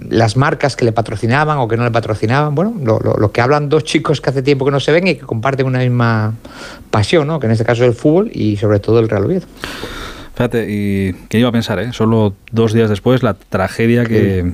las 0.09 0.37
marcas 0.37 0.75
que 0.75 0.85
le 0.85 0.91
patrocinaban 0.91 1.57
o 1.57 1.67
que 1.67 1.77
no 1.77 1.83
le 1.83 1.91
patrocinaban, 1.91 2.55
bueno, 2.55 2.73
lo, 2.83 3.31
que 3.31 3.41
hablan 3.41 3.69
dos 3.69 3.83
chicos 3.83 4.21
que 4.21 4.29
hace 4.29 4.41
tiempo 4.41 4.65
que 4.65 4.71
no 4.71 4.79
se 4.79 4.91
ven 4.91 5.07
y 5.07 5.15
que 5.15 5.21
comparten 5.21 5.65
una 5.65 5.79
misma 5.79 6.33
pasión, 6.89 7.27
¿no? 7.27 7.39
que 7.39 7.47
en 7.47 7.51
este 7.51 7.65
caso 7.65 7.83
es 7.83 7.89
el 7.89 7.95
fútbol 7.95 8.31
y 8.33 8.57
sobre 8.57 8.79
todo 8.79 8.99
el 8.99 9.09
Real 9.09 9.25
Oviedo. 9.25 9.45
Fíjate, 10.35 10.65
y 10.67 11.13
que 11.29 11.37
iba 11.37 11.49
a 11.49 11.51
pensar, 11.51 11.77
¿eh? 11.77 11.93
solo 11.93 12.33
dos 12.51 12.73
días 12.73 12.89
después, 12.89 13.21
la 13.21 13.35
tragedia 13.35 14.03
que, 14.03 14.53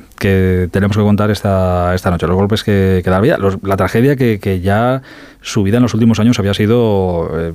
tenemos 0.71 0.97
que 0.97 1.03
contar 1.03 1.31
esta, 1.31 1.95
esta 1.95 2.11
noche, 2.11 2.27
los 2.27 2.35
golpes 2.35 2.65
que, 2.65 2.99
que 3.01 3.09
da 3.09 3.17
la 3.17 3.21
vida, 3.21 3.37
la 3.63 3.77
tragedia 3.77 4.17
que, 4.17 4.59
ya 4.61 5.01
su 5.41 5.63
vida 5.63 5.77
en 5.77 5.83
los 5.83 5.93
últimos 5.93 6.19
años 6.19 6.37
había 6.37 6.53
sido 6.53 7.31
eh, 7.33 7.53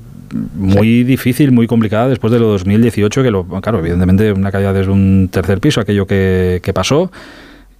muy 0.54 1.04
difícil, 1.04 1.52
muy 1.52 1.66
complicada 1.66 2.08
después 2.08 2.32
de 2.32 2.38
lo 2.38 2.46
2018, 2.48 3.22
que 3.22 3.30
lo, 3.30 3.44
claro, 3.60 3.80
evidentemente 3.80 4.32
una 4.32 4.50
caída 4.50 4.72
desde 4.72 4.90
un 4.90 5.28
tercer 5.30 5.60
piso, 5.60 5.82
aquello 5.82 6.06
que, 6.06 6.72
pasó, 6.74 7.12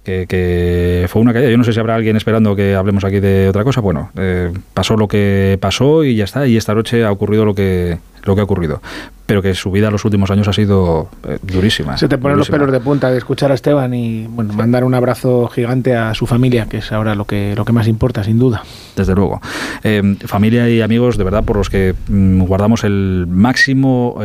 que, 0.05 1.05
fue 1.09 1.21
una 1.21 1.33
caída. 1.33 1.49
Yo 1.49 1.57
no 1.57 1.63
sé 1.63 1.73
si 1.73 1.79
habrá 1.79 1.95
alguien 1.95 2.15
esperando 2.15 2.55
que 2.55 2.75
hablemos 2.75 3.03
aquí 3.03 3.19
de 3.19 3.49
otra 3.49 3.63
cosa. 3.63 3.81
Bueno, 3.81 4.11
eh, 4.17 4.53
pasó 4.73 4.95
lo 4.95 5.07
que 5.07 5.57
pasó 5.59 6.03
y 6.03 6.15
ya 6.15 6.23
está. 6.23 6.47
Y 6.47 6.57
esta 6.57 6.73
noche 6.73 7.03
ha 7.03 7.11
ocurrido 7.11 7.43
lo 7.43 7.55
que, 7.55 7.97
lo 8.23 8.35
que 8.35 8.41
ha 8.41 8.43
ocurrido. 8.43 8.81
Pero 9.25 9.41
que 9.41 9.55
su 9.55 9.71
vida 9.71 9.87
en 9.87 9.93
los 9.93 10.05
últimos 10.05 10.29
años 10.29 10.47
ha 10.47 10.53
sido 10.53 11.09
eh, 11.27 11.39
durísima. 11.41 11.97
Se 11.97 12.07
te 12.07 12.17
ponen 12.19 12.37
los 12.37 12.49
pelos 12.49 12.71
de 12.71 12.79
punta 12.79 13.09
de 13.09 13.17
escuchar 13.17 13.51
a 13.51 13.55
Esteban 13.55 13.93
y 13.93 14.27
bueno, 14.27 14.53
mandar 14.53 14.83
un 14.83 14.93
abrazo 14.93 15.47
gigante 15.47 15.95
a 15.95 16.13
su 16.13 16.27
familia, 16.27 16.67
que 16.67 16.77
es 16.77 16.91
ahora 16.91 17.15
lo 17.15 17.25
que, 17.25 17.55
lo 17.55 17.65
que 17.65 17.73
más 17.73 17.87
importa, 17.87 18.23
sin 18.23 18.37
duda. 18.37 18.63
Desde 18.95 19.15
luego. 19.15 19.41
Eh, 19.83 20.17
familia 20.25 20.69
y 20.69 20.81
amigos, 20.81 21.17
de 21.17 21.23
verdad, 21.23 21.43
por 21.43 21.57
los 21.57 21.69
que 21.69 21.95
mm, 22.07 22.43
guardamos 22.43 22.83
el 22.83 23.25
máximo 23.27 24.17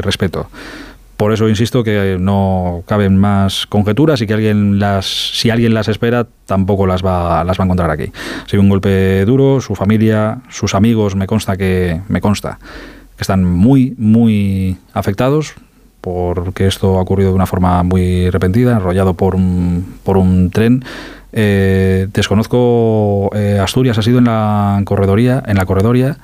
respeto. 0.00 0.48
Por 1.20 1.34
eso 1.34 1.50
insisto 1.50 1.84
que 1.84 2.16
no 2.18 2.82
caben 2.86 3.18
más 3.18 3.66
conjeturas 3.66 4.22
y 4.22 4.26
que 4.26 4.32
alguien 4.32 4.78
las, 4.78 5.04
si 5.34 5.50
alguien 5.50 5.74
las 5.74 5.88
espera, 5.88 6.26
tampoco 6.46 6.86
las 6.86 7.04
va, 7.04 7.44
las 7.44 7.60
va 7.60 7.64
a 7.64 7.66
encontrar 7.66 7.90
aquí. 7.90 8.10
Ha 8.50 8.58
un 8.58 8.70
golpe 8.70 9.26
duro, 9.26 9.60
su 9.60 9.74
familia, 9.74 10.38
sus 10.48 10.74
amigos, 10.74 11.16
me 11.16 11.26
consta 11.26 11.58
que 11.58 12.00
me 12.08 12.22
consta 12.22 12.58
que 13.18 13.20
están 13.20 13.44
muy, 13.44 13.94
muy 13.98 14.78
afectados 14.94 15.52
porque 16.00 16.66
esto 16.66 16.98
ha 16.98 17.02
ocurrido 17.02 17.28
de 17.28 17.36
una 17.36 17.44
forma 17.44 17.82
muy 17.82 18.30
repentina, 18.30 18.72
enrollado 18.72 19.12
por 19.12 19.34
un, 19.34 19.96
por 20.02 20.16
un 20.16 20.48
tren. 20.50 20.82
Eh, 21.34 22.08
desconozco 22.14 23.28
eh, 23.34 23.58
Asturias 23.62 23.98
ha 23.98 24.02
sido 24.02 24.20
en 24.20 24.24
la 24.24 24.80
corredoría, 24.86 25.42
en 25.46 25.58
la 25.58 25.66
corredoría 25.66 26.16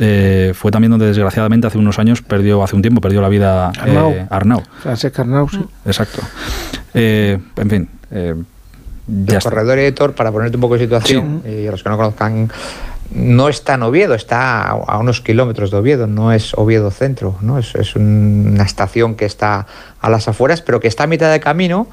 eh, 0.00 0.52
fue 0.54 0.70
también 0.70 0.90
donde 0.90 1.06
desgraciadamente 1.06 1.66
hace 1.66 1.78
unos 1.78 1.98
años 1.98 2.22
perdió, 2.22 2.62
hace 2.62 2.74
un 2.74 2.82
tiempo 2.82 3.00
perdió 3.00 3.20
la 3.20 3.28
vida 3.28 3.68
Arnau. 3.68 4.10
Eh, 4.10 4.26
Arnau. 4.30 4.62
Francesc 4.82 5.18
Arnau, 5.18 5.48
sí. 5.48 5.64
Exacto. 5.86 6.20
Eh, 6.94 7.38
en 7.56 7.70
fin. 7.70 7.88
Eh, 8.10 8.34
el 9.26 9.42
corredor 9.42 9.78
editor, 9.78 10.14
para 10.14 10.32
ponerte 10.32 10.56
un 10.56 10.62
poco 10.62 10.74
de 10.74 10.80
situación, 10.80 11.42
y 11.44 11.66
los 11.66 11.82
que 11.82 11.90
no 11.90 11.96
conozcan, 11.96 12.50
no 13.12 13.48
está 13.48 13.74
en 13.74 13.82
Oviedo, 13.82 14.14
está 14.14 14.62
a, 14.62 14.98
unos 14.98 15.20
kilómetros 15.20 15.70
de 15.70 15.76
Oviedo, 15.76 16.06
no 16.06 16.32
es 16.32 16.54
Oviedo 16.54 16.90
Centro, 16.90 17.36
¿no? 17.42 17.58
Es, 17.58 17.74
es 17.74 17.96
una 17.96 18.64
estación 18.64 19.14
que 19.14 19.26
está 19.26 19.66
a 20.00 20.10
las 20.10 20.26
afueras, 20.26 20.62
pero 20.62 20.80
que 20.80 20.88
está 20.88 21.04
a 21.04 21.06
mitad 21.06 21.30
de 21.30 21.38
camino 21.38 21.86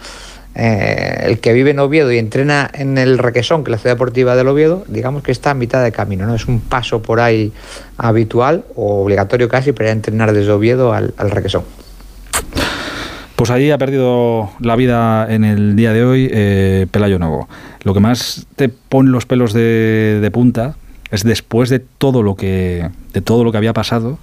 eh, 0.53 1.23
el 1.23 1.39
que 1.39 1.53
vive 1.53 1.71
en 1.71 1.79
Oviedo 1.79 2.11
y 2.11 2.17
entrena 2.17 2.69
en 2.73 2.97
el 2.97 3.17
Requesón, 3.17 3.63
que 3.63 3.69
es 3.69 3.71
la 3.71 3.77
ciudad 3.77 3.95
deportiva 3.95 4.35
del 4.35 4.47
Oviedo, 4.47 4.83
digamos 4.87 5.23
que 5.23 5.31
está 5.31 5.51
a 5.51 5.53
mitad 5.53 5.83
de 5.83 5.91
camino, 5.91 6.25
¿no? 6.25 6.35
Es 6.35 6.47
un 6.47 6.59
paso 6.59 7.01
por 7.01 7.21
ahí 7.21 7.53
habitual 7.97 8.65
o 8.75 9.03
obligatorio 9.03 9.47
casi 9.47 9.71
para 9.71 9.91
entrenar 9.91 10.33
desde 10.33 10.51
Oviedo 10.51 10.93
al, 10.93 11.13
Requesón. 11.17 11.63
Pues 13.37 13.49
ahí 13.49 13.71
ha 13.71 13.77
perdido 13.77 14.51
la 14.59 14.75
vida 14.75 15.25
en 15.33 15.45
el 15.45 15.75
día 15.75 15.93
de 15.93 16.03
hoy 16.03 16.29
eh, 16.31 16.85
Pelayo 16.91 17.17
Novo. 17.17 17.47
Lo 17.83 17.93
que 17.93 17.99
más 17.99 18.45
te 18.55 18.69
pone 18.69 19.09
los 19.09 19.25
pelos 19.25 19.53
de, 19.53 20.19
de 20.21 20.31
punta 20.31 20.75
es 21.11 21.23
después 21.23 21.69
de 21.69 21.79
todo 21.79 22.23
lo 22.23 22.35
que 22.35 22.89
de 23.13 23.21
todo 23.21 23.43
lo 23.43 23.51
que 23.51 23.57
había 23.57 23.73
pasado 23.73 24.19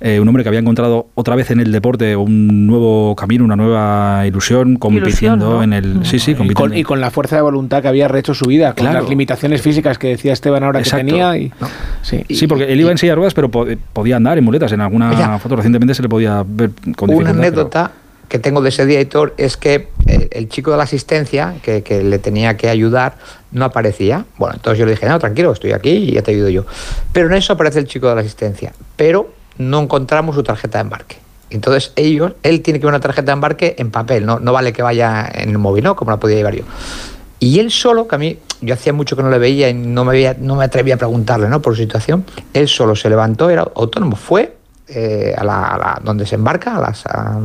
eh, 0.00 0.20
un 0.20 0.28
hombre 0.28 0.44
que 0.44 0.48
había 0.48 0.60
encontrado 0.60 1.08
otra 1.16 1.34
vez 1.34 1.50
en 1.50 1.58
el 1.58 1.72
deporte 1.72 2.14
un 2.14 2.68
nuevo 2.68 3.16
camino, 3.16 3.44
una 3.44 3.56
nueva 3.56 4.24
ilusión, 4.26 4.76
compitiendo 4.76 5.60
en 5.62 5.72
el. 5.72 6.06
Sí, 6.06 6.20
sí, 6.20 6.36
compitiendo. 6.36 6.76
Y 6.76 6.84
con, 6.84 7.00
la 7.00 7.10
fuerza 7.10 7.34
de 7.34 7.42
voluntad 7.42 7.82
que 7.82 7.88
había 7.88 8.06
rehecho 8.06 8.32
su 8.32 8.44
vida, 8.44 8.74
con 8.74 8.86
las 8.86 9.08
limitaciones 9.08 9.60
físicas 9.60 9.98
que 9.98 10.08
decía 10.08 10.32
Esteban 10.32 10.62
ahora 10.62 10.82
que 10.82 10.90
tenía. 10.90 11.36
Y, 11.36 11.52
sí. 12.02 12.24
sí. 12.30 12.46
porque 12.46 12.72
él 12.72 12.80
iba 12.80 12.92
en 12.92 12.98
silla 12.98 13.12
de 13.12 13.16
ruedas, 13.16 13.34
pero 13.34 13.50
podía 13.50 14.16
andar 14.16 14.38
en 14.38 14.44
muletas. 14.44 14.70
En 14.70 14.80
alguna 14.80 15.38
foto 15.40 15.56
recientemente 15.56 15.94
se 15.94 16.02
le 16.02 16.08
podía 16.08 16.44
ver 16.46 16.70
con 16.94 17.10
Una 17.10 17.30
anécdota. 17.30 17.90
que 18.28 18.38
tengo 18.38 18.60
de 18.60 18.68
ese 18.68 18.86
día, 18.86 19.00
Héctor, 19.00 19.34
es 19.36 19.56
que 19.56 19.88
eh, 20.06 20.28
el 20.30 20.48
chico 20.48 20.70
de 20.70 20.76
la 20.76 20.84
asistencia, 20.84 21.54
que, 21.60 21.82
que, 21.82 22.04
le 22.04 22.20
tenía 22.20 22.56
que 22.56 22.68
ayudar, 22.68 23.16
no 23.50 23.64
aparecía. 23.64 24.26
Bueno, 24.36 24.54
entonces 24.54 24.78
yo 24.78 24.84
le 24.84 24.92
dije, 24.92 25.08
no, 25.08 25.18
tranquilo, 25.18 25.50
estoy 25.50 25.72
aquí 25.72 25.90
y 25.90 26.12
ya 26.12 26.22
te 26.22 26.30
ayudo 26.30 26.50
yo. 26.50 26.66
Pero 27.12 27.26
en 27.26 27.34
eso 27.34 27.54
aparece 27.54 27.80
el 27.80 27.86
chico 27.86 28.08
de 28.08 28.14
la 28.14 28.20
asistencia. 28.20 28.72
Pero 28.96 29.37
no 29.58 29.80
encontramos 29.80 30.34
su 30.34 30.42
tarjeta 30.42 30.78
de 30.78 30.82
embarque. 30.82 31.16
Entonces 31.50 31.92
ellos, 31.96 32.32
él 32.42 32.62
tiene 32.62 32.78
que 32.78 32.86
ver 32.86 32.92
una 32.92 33.00
tarjeta 33.00 33.26
de 33.26 33.32
embarque 33.32 33.76
en 33.78 33.90
papel, 33.90 34.26
no, 34.26 34.38
no 34.38 34.52
vale 34.52 34.72
que 34.72 34.82
vaya 34.82 35.28
en 35.32 35.50
el 35.50 35.58
móvil, 35.58 35.84
¿no? 35.84 35.96
Como 35.96 36.10
la 36.10 36.18
podía 36.18 36.36
llevar 36.36 36.54
yo. 36.54 36.64
Y 37.40 37.60
él 37.60 37.70
solo, 37.70 38.08
que 38.08 38.16
a 38.16 38.18
mí, 38.18 38.38
yo 38.60 38.74
hacía 38.74 38.92
mucho 38.92 39.16
que 39.16 39.22
no 39.22 39.30
le 39.30 39.38
veía 39.38 39.68
y 39.68 39.74
no 39.74 40.04
me, 40.04 40.10
había, 40.10 40.34
no 40.38 40.56
me 40.56 40.64
atrevía 40.64 40.96
a 40.96 40.98
preguntarle, 40.98 41.48
¿no? 41.48 41.62
Por 41.62 41.74
su 41.74 41.82
situación, 41.82 42.24
él 42.52 42.68
solo 42.68 42.96
se 42.96 43.08
levantó, 43.08 43.48
era 43.48 43.62
autónomo, 43.74 44.16
fue 44.16 44.56
eh, 44.88 45.34
a, 45.36 45.44
la, 45.44 46.00
donde 46.02 46.26
se 46.26 46.34
embarca, 46.34 46.76
a 46.76 46.80
las, 46.80 47.06
a, 47.06 47.38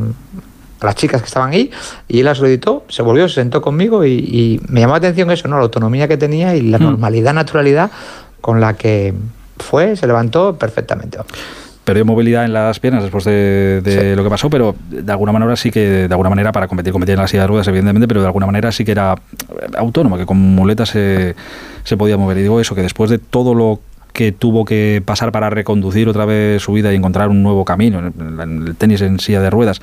las 0.82 0.94
chicas 0.96 1.22
que 1.22 1.26
estaban 1.26 1.52
ahí, 1.52 1.70
y 2.08 2.18
él 2.18 2.24
las 2.24 2.38
solicitó, 2.38 2.84
se 2.88 3.02
volvió, 3.02 3.28
se 3.28 3.36
sentó 3.36 3.62
conmigo 3.62 4.04
y, 4.04 4.60
me 4.68 4.80
llamó 4.80 4.94
la 4.94 4.98
atención 4.98 5.30
eso, 5.30 5.46
¿no? 5.48 5.56
La 5.56 5.62
autonomía 5.62 6.08
que 6.08 6.16
tenía 6.16 6.56
y 6.56 6.62
la 6.62 6.78
mm. 6.78 6.82
normalidad, 6.82 7.32
naturalidad 7.32 7.90
con 8.40 8.60
la 8.60 8.74
que 8.74 9.14
fue, 9.58 9.96
se 9.96 10.06
levantó 10.06 10.56
perfectamente 10.56 11.18
perdió 11.84 12.04
movilidad 12.04 12.44
en 12.44 12.52
las 12.52 12.80
piernas 12.80 13.02
después 13.02 13.24
de, 13.24 14.14
lo 14.16 14.24
que 14.24 14.30
pasó, 14.30 14.48
pero 14.50 14.74
de 14.88 15.10
alguna 15.12 15.32
manera 15.32 15.54
sí 15.56 15.70
que, 15.70 16.08
de 16.08 16.12
alguna 16.12 16.30
manera, 16.30 16.50
para 16.50 16.66
competir, 16.66 16.92
competir 16.92 17.14
en 17.14 17.20
la 17.20 17.28
silla 17.28 17.42
de 17.42 17.48
ruedas, 17.48 17.68
evidentemente, 17.68 18.08
pero 18.08 18.20
de 18.20 18.26
alguna 18.26 18.46
manera 18.46 18.72
sí 18.72 18.84
que 18.84 18.92
era 18.92 19.14
autónomo, 19.76 20.16
que 20.16 20.26
con 20.26 20.38
muletas 20.38 20.88
se, 20.88 21.34
se 21.84 21.96
podía 21.96 22.16
mover. 22.16 22.38
Y 22.38 22.42
digo 22.42 22.60
eso, 22.60 22.74
que 22.74 22.82
después 22.82 23.10
de 23.10 23.18
todo 23.18 23.54
lo 23.54 23.80
que 24.12 24.32
tuvo 24.32 24.64
que 24.64 25.02
pasar 25.04 25.32
para 25.32 25.50
reconducir 25.50 26.08
otra 26.08 26.24
vez 26.24 26.62
su 26.62 26.72
vida 26.72 26.92
y 26.92 26.96
encontrar 26.96 27.28
un 27.28 27.42
nuevo 27.42 27.64
camino, 27.64 27.98
en 27.98 28.66
el 28.66 28.76
tenis 28.76 29.02
en 29.02 29.18
silla 29.18 29.40
de 29.40 29.50
ruedas, 29.50 29.80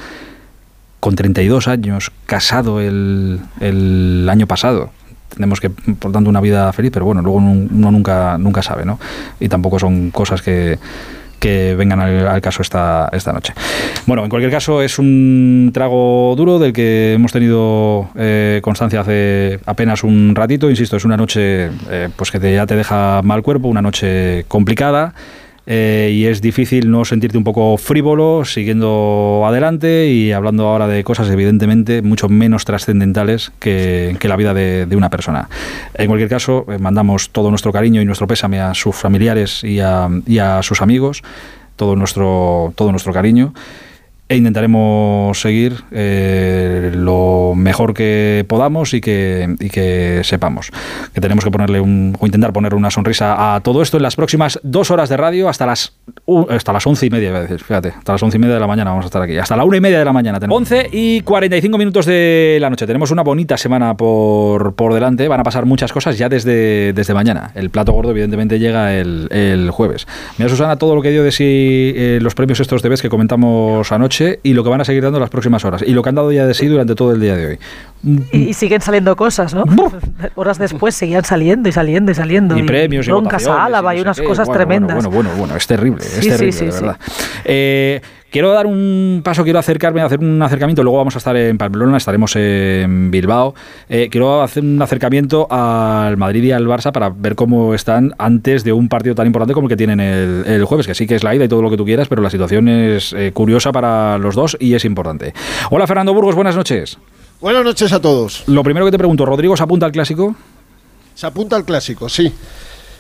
con 1.00 1.16
32 1.16 1.68
años, 1.68 2.12
casado 2.26 2.80
el, 2.80 3.42
el 3.60 4.28
año 4.30 4.48
pasado, 4.48 4.92
tenemos 5.34 5.60
que, 5.60 5.70
por 5.70 6.12
tanto, 6.12 6.30
una 6.30 6.42
vida 6.42 6.72
feliz, 6.74 6.92
pero 6.92 7.06
bueno, 7.06 7.22
luego 7.22 7.38
uno 7.38 7.92
nunca, 7.92 8.38
nunca 8.38 8.62
sabe, 8.62 8.86
¿no? 8.86 9.00
Y 9.40 9.50
tampoco 9.50 9.80
son 9.80 10.12
cosas 10.12 10.42
que 10.42 10.78
que 11.42 11.76
vengan 11.76 12.00
al, 12.00 12.40
caso 12.40 12.62
esta, 12.62 13.10
esta 13.12 13.34
noche. 13.34 13.54
Bueno, 14.06 14.24
en 14.24 14.30
cualquier 14.30 14.52
caso 14.52 14.84
es 14.84 15.00
un 15.00 15.72
trago 15.74 16.36
duro 16.38 16.60
del 16.60 16.72
que 16.72 17.14
hemos 17.14 17.32
tenido 17.32 18.10
eh, 18.16 18.60
constancia 18.64 19.02
hace 19.02 19.60
apenas 19.66 20.04
un 20.04 20.36
ratito. 20.36 20.70
Insisto, 20.70 20.98
es 20.98 21.04
una 21.04 21.18
noche 21.18 21.72
eh, 21.90 22.10
pues 22.16 22.30
que 22.30 22.54
ya 22.54 22.68
te 22.68 22.76
deja 22.76 23.22
mal 23.24 23.42
cuerpo, 23.42 23.68
una 23.68 23.82
noche 23.82 24.46
complicada. 24.48 25.16
Eh, 25.68 26.12
y 26.14 26.26
es 26.26 26.42
difícil 26.42 26.90
no 26.90 27.06
sentirte 27.06 27.38
un 27.38 27.44
poco 27.44 27.78
frívolo 27.78 28.46
siguiendo 28.46 29.44
adelante 29.46 30.08
y 30.08 30.32
hablando 30.32 30.68
ahora 30.68 30.88
de 30.88 31.04
cosas 31.04 31.30
evidentemente 31.30 32.02
mucho 32.02 32.30
menos 32.30 32.66
trascendentales 32.66 33.52
que, 33.60 34.18
la 34.24 34.36
vida 34.36 34.54
de, 34.54 34.96
una 34.96 35.10
persona. 35.10 35.50
En 35.94 36.08
cualquier 36.08 36.30
caso, 36.30 36.66
eh, 36.68 36.80
mandamos 36.80 37.30
todo 37.30 37.50
nuestro 37.50 37.72
cariño 37.72 38.02
y 38.02 38.06
nuestro 38.06 38.28
pésame 38.28 38.60
a 38.60 38.74
sus 38.74 38.96
familiares 38.96 39.64
y 39.64 39.80
a, 39.80 40.10
y 40.26 40.40
a 40.40 40.64
sus 40.64 40.82
amigos, 40.82 41.22
todo 41.76 41.96
nuestro, 41.96 42.74
todo 42.76 42.92
nuestro 42.92 43.14
cariño 43.14 43.54
e 44.32 44.38
intentaremos 44.38 45.42
seguir 45.42 45.84
eh, 45.92 46.94
lo 46.96 47.52
mejor 47.54 47.94
que 47.94 48.46
podamos 48.48 48.94
y 48.94 49.02
que, 49.02 49.56
y 49.60 50.24
sepamos. 50.24 50.72
Que 51.14 51.20
tenemos 51.20 51.44
que 51.44 51.52
ponerle 51.52 51.82
un, 51.82 52.18
intentar 52.22 52.54
ponerle 52.54 52.78
una 52.78 52.92
sonrisa 52.92 53.56
a 53.56 53.60
todo 53.60 53.82
esto 53.82 53.98
en 53.98 54.04
las 54.04 54.16
próximas 54.16 54.58
dos 54.64 54.90
horas 54.90 55.10
de 55.10 55.18
radio 55.18 55.50
hasta 55.50 55.66
las, 55.66 55.98
hasta 56.48 56.72
las 56.72 56.88
once 56.88 57.06
y 57.06 57.10
media, 57.10 57.46
fíjate, 57.46 57.90
hasta 57.90 58.14
las 58.14 58.24
once 58.24 58.38
y 58.38 58.40
media 58.40 58.54
de 58.54 58.62
la 58.62 58.68
mañana 58.68 58.92
vamos 58.92 59.04
a 59.04 59.08
estar 59.08 59.22
aquí. 59.22 59.38
Hasta 59.38 59.58
la 59.58 59.66
una 59.66 59.76
y 59.76 59.82
media 59.82 60.00
de 60.00 60.06
la 60.06 60.14
mañana 60.14 60.40
tenemos. 60.40 60.58
Once 60.58 60.88
y 60.94 61.20
45 61.24 61.78
minutos 61.78 62.06
de 62.06 62.58
la 62.62 62.70
noche. 62.70 62.88
Tenemos 62.88 63.12
una 63.12 63.24
bonita 63.24 63.58
semana 63.58 63.98
por, 63.98 64.76
por 64.76 64.94
delante. 64.94 65.28
Van 65.28 65.42
a 65.42 65.44
pasar 65.44 65.66
muchas 65.66 65.92
cosas 65.92 66.18
ya 66.18 66.30
desde, 66.30 66.94
desde 66.94 67.14
mañana. 67.14 67.52
El 67.54 67.70
plato 67.70 67.92
gordo, 67.92 68.12
evidentemente, 68.12 68.60
llega 68.60 68.96
el, 68.96 69.28
el 69.30 69.72
jueves. 69.72 70.08
Mira, 70.38 70.48
Susana, 70.48 70.78
todo 70.78 70.96
lo 70.96 71.02
que 71.02 71.12
dio 71.12 71.22
de 71.22 71.34
sí 71.34 71.92
eh, 71.98 72.20
los 72.22 72.34
premios 72.34 72.62
estos 72.62 72.82
de 72.82 72.88
vez 72.88 73.02
que 73.02 73.10
comentamos 73.10 73.92
anoche 73.92 74.21
y 74.44 74.54
lo 74.54 74.64
que 74.64 74.70
van 74.70 74.82
a 74.82 74.86
seguir 74.86 75.04
dando 75.04 75.20
las 75.20 75.30
próximas 75.30 75.64
horas 75.66 75.84
y 75.86 75.94
lo 75.94 76.04
que 76.04 76.10
han 76.10 76.16
dado 76.16 76.32
ya 76.32 76.46
de 76.46 76.54
sí 76.54 76.68
durante 76.68 76.96
todo 76.96 77.14
el 77.14 77.20
día 77.20 77.36
de 77.36 77.48
hoy. 77.48 77.60
Y, 78.32 78.54
siguen 78.54 78.82
saliendo 78.82 79.16
cosas, 79.16 79.54
¿no? 79.54 79.64
Horas 80.36 80.58
después 80.58 80.96
seguían 80.96 81.24
saliendo 81.24 81.70
y 81.70 81.72
saliendo 81.72 82.12
y 82.12 82.16
saliendo. 82.16 82.58
Y, 82.58 82.64
premios 82.64 83.08
y 83.08 83.12
broncas 83.12 83.46
Álava 83.48 83.96
y 83.96 84.02
unas 84.02 84.20
cosas 84.20 84.52
tremendas. 84.52 84.96
Bueno, 84.96 85.12
bueno, 85.12 85.30
bueno, 85.38 85.56
es 85.56 85.68
terrible, 85.68 86.04
es 86.04 86.28
terrible, 86.28 86.58
de 86.58 86.72
verdad. 86.72 86.98
Eh, 87.46 88.02
quiero 88.32 88.52
dar 88.54 88.66
un 88.66 89.22
paso, 89.24 89.44
quiero 89.44 89.60
acercarme, 89.60 90.02
hacer 90.02 90.20
un 90.20 90.42
acercamiento. 90.42 90.82
Luego 90.82 90.98
vamos 90.98 91.16
a 91.16 91.20
estar 91.20 91.36
en 91.36 91.58
Pamplona, 91.58 91.98
estaremos 91.98 92.36
en 92.36 93.12
Bilbao. 93.12 93.54
Eh, 93.90 94.08
quiero 94.10 94.42
hacer 94.42 94.64
un 94.64 94.82
acercamiento 94.82 95.48
al 95.52 96.18
Madrid 96.18 96.44
y 96.46 96.52
al 96.52 96.66
Barça 96.66 96.92
para 96.92 97.10
ver 97.10 97.36
cómo 97.36 97.76
están 97.76 98.16
antes 98.18 98.64
de 98.64 98.74
un 98.74 98.90
partido 98.90 99.14
tan 99.14 99.28
importante 99.28 99.54
como 99.54 99.68
el 99.68 99.70
que 99.70 99.78
tienen 99.78 100.00
el, 100.00 100.66
jueves, 100.66 100.88
que 100.88 100.96
sí 100.96 101.06
que 101.06 101.16
es 101.16 101.24
la 101.24 101.36
ida 101.36 101.46
y 101.46 101.48
todo 101.48 101.62
lo 101.62 101.70
que 101.70 101.78
tú 101.78 101.86
quieras, 101.86 102.08
pero 102.08 102.22
la 102.22 102.30
situación 102.30 102.68
es 102.70 103.14
eh, 103.14 103.32
curiosa 103.34 103.72
para 103.72 104.18
los 104.18 104.34
dos 104.34 104.58
y 104.60 104.74
es 104.74 104.86
importante. 104.86 105.34
Hola 105.70 105.86
Fernando 105.86 106.14
Burgos, 106.14 106.34
buenas 106.34 106.56
noches. 106.56 106.98
Buenas 107.42 107.66
noches 107.66 107.92
a 107.92 108.00
todos. 108.00 108.44
Lo 108.48 108.64
primero 108.64 108.86
que 108.86 108.92
te 108.92 108.98
pregunto, 108.98 109.26
¿Rodrigo 109.26 109.58
se 109.58 109.64
apunta 109.64 109.86
al 109.86 109.92
clásico? 109.92 110.36
Se 111.16 111.28
apunta 111.28 111.56
al 111.56 111.66
clásico, 111.66 112.08
sí. 112.08 112.32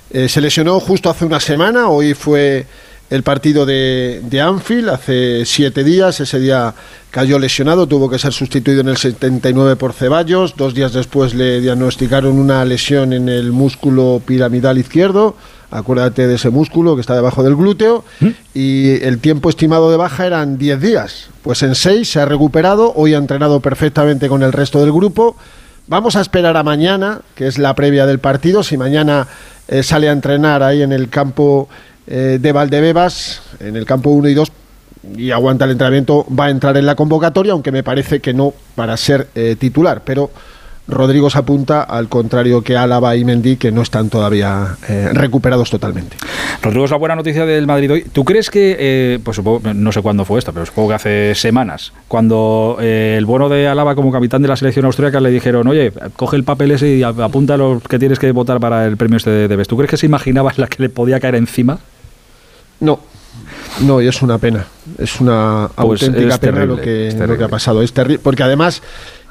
Eh, 0.09 0.27
se 0.27 0.41
lesionó 0.41 0.79
justo 0.81 1.09
hace 1.09 1.23
una 1.23 1.39
semana, 1.39 1.87
hoy 1.87 2.13
fue 2.13 2.65
el 3.11 3.23
partido 3.23 3.65
de, 3.65 4.21
de 4.23 4.39
Anfield 4.39 4.89
hace 4.89 5.45
siete 5.45 5.83
días. 5.83 6.21
Ese 6.21 6.39
día 6.39 6.73
cayó 7.11 7.39
lesionado, 7.39 7.85
tuvo 7.85 8.09
que 8.09 8.17
ser 8.17 8.31
sustituido 8.31 8.79
en 8.79 8.87
el 8.87 8.95
79 8.95 9.75
por 9.75 9.91
Ceballos. 9.91 10.55
Dos 10.55 10.73
días 10.73 10.93
después 10.93 11.33
le 11.35 11.59
diagnosticaron 11.59 12.39
una 12.39 12.63
lesión 12.63 13.11
en 13.11 13.27
el 13.27 13.51
músculo 13.51 14.21
piramidal 14.25 14.77
izquierdo. 14.77 15.35
Acuérdate 15.71 16.25
de 16.25 16.35
ese 16.35 16.51
músculo 16.51 16.95
que 16.95 17.01
está 17.01 17.13
debajo 17.13 17.43
del 17.43 17.57
glúteo. 17.57 18.05
Y 18.53 19.03
el 19.03 19.19
tiempo 19.19 19.49
estimado 19.49 19.91
de 19.91 19.97
baja 19.97 20.25
eran 20.25 20.57
10 20.57 20.79
días. 20.79 21.29
Pues 21.41 21.63
en 21.63 21.75
6 21.75 22.09
se 22.09 22.21
ha 22.21 22.25
recuperado. 22.25 22.93
Hoy 22.95 23.13
ha 23.13 23.17
entrenado 23.17 23.59
perfectamente 23.59 24.29
con 24.29 24.41
el 24.41 24.53
resto 24.53 24.79
del 24.79 24.93
grupo. 24.93 25.35
Vamos 25.87 26.15
a 26.15 26.21
esperar 26.21 26.55
a 26.55 26.63
mañana, 26.63 27.19
que 27.35 27.47
es 27.47 27.57
la 27.57 27.75
previa 27.75 28.05
del 28.05 28.19
partido. 28.19 28.63
Si 28.63 28.77
mañana 28.77 29.27
eh, 29.67 29.83
sale 29.83 30.07
a 30.07 30.13
entrenar 30.13 30.63
ahí 30.63 30.81
en 30.81 30.93
el 30.93 31.09
campo 31.09 31.67
eh, 32.13 32.39
de 32.41 32.51
Valdebebas, 32.51 33.41
en 33.61 33.77
el 33.77 33.85
campo 33.85 34.09
1 34.09 34.27
y 34.27 34.33
2, 34.33 34.51
y 35.15 35.31
aguanta 35.31 35.63
el 35.63 35.71
entrenamiento, 35.71 36.25
va 36.37 36.47
a 36.47 36.49
entrar 36.49 36.75
en 36.75 36.85
la 36.85 36.95
convocatoria, 36.95 37.53
aunque 37.53 37.71
me 37.71 37.83
parece 37.83 38.19
que 38.19 38.33
no 38.33 38.53
para 38.75 38.97
ser 38.97 39.29
eh, 39.33 39.55
titular. 39.57 40.01
Pero 40.03 40.29
Rodrigo 40.89 41.29
se 41.29 41.37
apunta 41.37 41.83
al 41.83 42.09
contrario 42.09 42.63
que 42.63 42.75
Álava 42.75 43.15
y 43.15 43.23
Mendy, 43.23 43.55
que 43.55 43.71
no 43.71 43.81
están 43.81 44.09
todavía 44.09 44.75
eh, 44.89 45.11
recuperados 45.13 45.69
totalmente. 45.69 46.17
Rodrigo, 46.61 46.83
es 46.83 46.91
la 46.91 46.97
buena 46.97 47.15
noticia 47.15 47.45
del 47.45 47.65
Madrid 47.65 47.89
hoy. 47.89 48.03
¿Tú 48.11 48.25
crees 48.25 48.49
que, 48.49 49.21
pues 49.23 49.37
supongo, 49.37 49.73
no 49.73 49.93
sé 49.93 50.01
cuándo 50.01 50.25
fue 50.25 50.39
esto, 50.39 50.51
pero 50.51 50.65
supongo 50.65 50.89
que 50.89 50.95
hace 50.95 51.35
semanas, 51.35 51.93
cuando 52.09 52.75
el 52.81 53.25
bueno 53.25 53.47
de 53.47 53.69
Álava 53.69 53.95
como 53.95 54.11
capitán 54.11 54.41
de 54.41 54.49
la 54.49 54.57
selección 54.57 54.85
austríaca 54.85 55.21
le 55.21 55.31
dijeron, 55.31 55.65
oye, 55.65 55.93
coge 56.17 56.35
el 56.35 56.43
papel 56.43 56.71
ese 56.71 56.93
y 56.93 57.03
apunta 57.03 57.55
lo 57.55 57.79
que 57.79 57.97
tienes 57.99 58.19
que 58.19 58.33
votar 58.33 58.59
para 58.59 58.85
el 58.85 58.97
premio 58.97 59.15
este 59.15 59.47
de 59.47 59.55
Best. 59.55 59.69
¿Tú 59.69 59.77
crees 59.77 59.89
que 59.89 59.97
se 59.97 60.07
imaginaba 60.07 60.51
la 60.57 60.67
que 60.67 60.83
le 60.83 60.89
podía 60.89 61.17
caer 61.21 61.35
encima? 61.35 61.79
No, 62.81 62.99
no, 63.81 64.01
y 64.01 64.07
es 64.07 64.21
una 64.21 64.37
pena. 64.37 64.65
Es 64.97 65.19
una 65.19 65.69
Pues 65.75 66.03
auténtica 66.03 66.33
es 66.33 66.39
pena 66.39 66.53
terrible, 66.53 66.75
lo, 66.75 66.81
que, 66.81 67.37
lo 67.37 67.45
ha 67.45 67.49
pasado. 67.49 67.81
Es 67.81 67.93
terrible. 67.93 68.19
Porque 68.21 68.43
además 68.43 68.81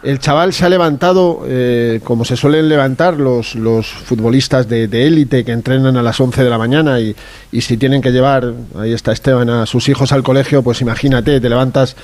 el 0.03 0.19
chaval 0.19 0.53
se 0.53 0.65
ha 0.65 0.69
levantado 0.69 1.43
eh, 1.47 2.01
como 2.05 2.25
se 2.25 2.37
suelen 2.37 2.69
levantar 2.69 3.19
los, 3.19 3.55
los 3.55 3.87
futbolistas 3.87 4.67
de 4.69 4.89
de 4.89 5.07
élite 5.07 5.45
que 5.45 5.53
entrenan 5.53 5.97
a 5.97 6.03
las 6.03 6.19
11 6.19 6.43
de 6.43 6.51
la 6.51 6.57
mañana 6.57 7.01
y, 7.01 7.15
y 7.53 7.61
si 7.61 7.77
tienen 7.77 8.01
que 8.01 8.11
llevar, 8.11 8.55
ahí 8.79 8.93
está 8.95 9.13
Esteban, 9.13 9.51
a 9.51 9.67
sus 9.67 9.89
hijos 9.91 10.13
al 10.13 10.23
colegio, 10.23 10.63
pues 10.63 10.81
imagínate, 10.81 11.39
te 11.41 11.49
levantas 11.49 11.97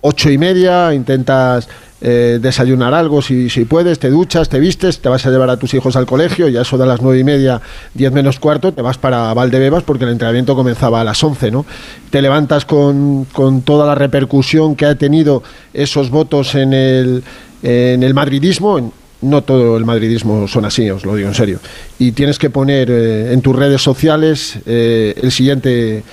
ocho 0.00 0.30
y 0.30 0.38
media, 0.38 0.92
intentas 0.92 1.68
eh, 2.06 2.38
desayunar 2.38 2.92
algo 2.92 3.22
si, 3.22 3.48
puedes, 3.64 3.98
te 3.98 4.10
duchas, 4.10 4.50
te 4.50 4.60
vistes, 4.60 5.00
te 5.00 5.08
vas 5.08 5.24
a 5.24 5.30
llevar 5.30 5.48
a 5.48 5.56
tus 5.56 5.72
hijos 5.72 5.96
al 5.96 6.04
colegio 6.04 6.50
y 6.50 6.56
a 6.58 6.60
eso 6.60 6.76
de 6.76 6.84
las 6.84 7.00
nueve 7.00 7.20
y 7.20 7.24
media, 7.24 7.62
diez 7.94 8.12
menos 8.12 8.38
cuarto, 8.38 8.74
te 8.74 8.82
vas 8.82 8.98
para 8.98 9.32
Valdebebas 9.32 9.84
porque 9.84 10.04
el 10.04 10.10
entrenamiento 10.10 10.54
comenzaba 10.54 11.00
a 11.00 11.04
las 11.04 11.24
11, 11.24 11.50
¿no? 11.50 11.64
Te 12.10 12.20
levantas 12.20 12.66
con, 12.66 13.24
con 13.32 13.62
toda 13.62 13.86
la 13.86 13.94
repercusión 13.94 14.76
que 14.76 14.84
ha 14.84 14.96
tenido 14.96 15.42
esos 15.72 16.10
votos 16.10 16.54
en 16.56 16.74
el, 16.74 17.24
en 17.62 18.02
el 18.02 18.12
madridismo, 18.12 18.92
no 19.22 19.42
todo 19.42 19.78
el 19.78 19.86
madridismo 19.86 20.46
son 20.46 20.66
así, 20.66 20.90
os 20.90 21.06
lo 21.06 21.16
digo 21.16 21.28
en 21.28 21.34
serio. 21.34 21.58
Y 21.98 22.12
tienes 22.12 22.38
que 22.38 22.50
poner 22.50 22.90
eh, 22.90 23.32
en 23.32 23.40
tus 23.40 23.56
redes 23.56 23.80
sociales 23.80 24.58
eh, 24.66 25.14
el 25.22 25.32
siguiente 25.32 26.04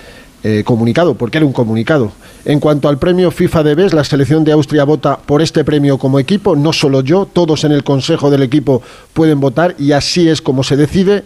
comunicado, 0.63 1.13
porque 1.13 1.37
era 1.37 1.45
un 1.45 1.53
comunicado. 1.53 2.13
En 2.43 2.59
cuanto 2.59 2.89
al 2.89 2.97
premio 2.97 3.29
FIFA 3.29 3.63
de 3.63 3.75
BES, 3.75 3.93
la 3.93 4.03
selección 4.03 4.43
de 4.43 4.51
Austria 4.51 4.83
vota 4.83 5.17
por 5.17 5.41
este 5.43 5.63
premio 5.63 5.97
como 5.99 6.17
equipo, 6.19 6.55
no 6.55 6.73
solo 6.73 7.01
yo, 7.01 7.27
todos 7.31 7.63
en 7.65 7.71
el 7.71 7.83
consejo 7.83 8.31
del 8.31 8.41
equipo 8.41 8.81
pueden 9.13 9.39
votar 9.39 9.75
y 9.77 9.91
así 9.91 10.27
es 10.27 10.41
como 10.41 10.63
se 10.63 10.75
decide. 10.75 11.23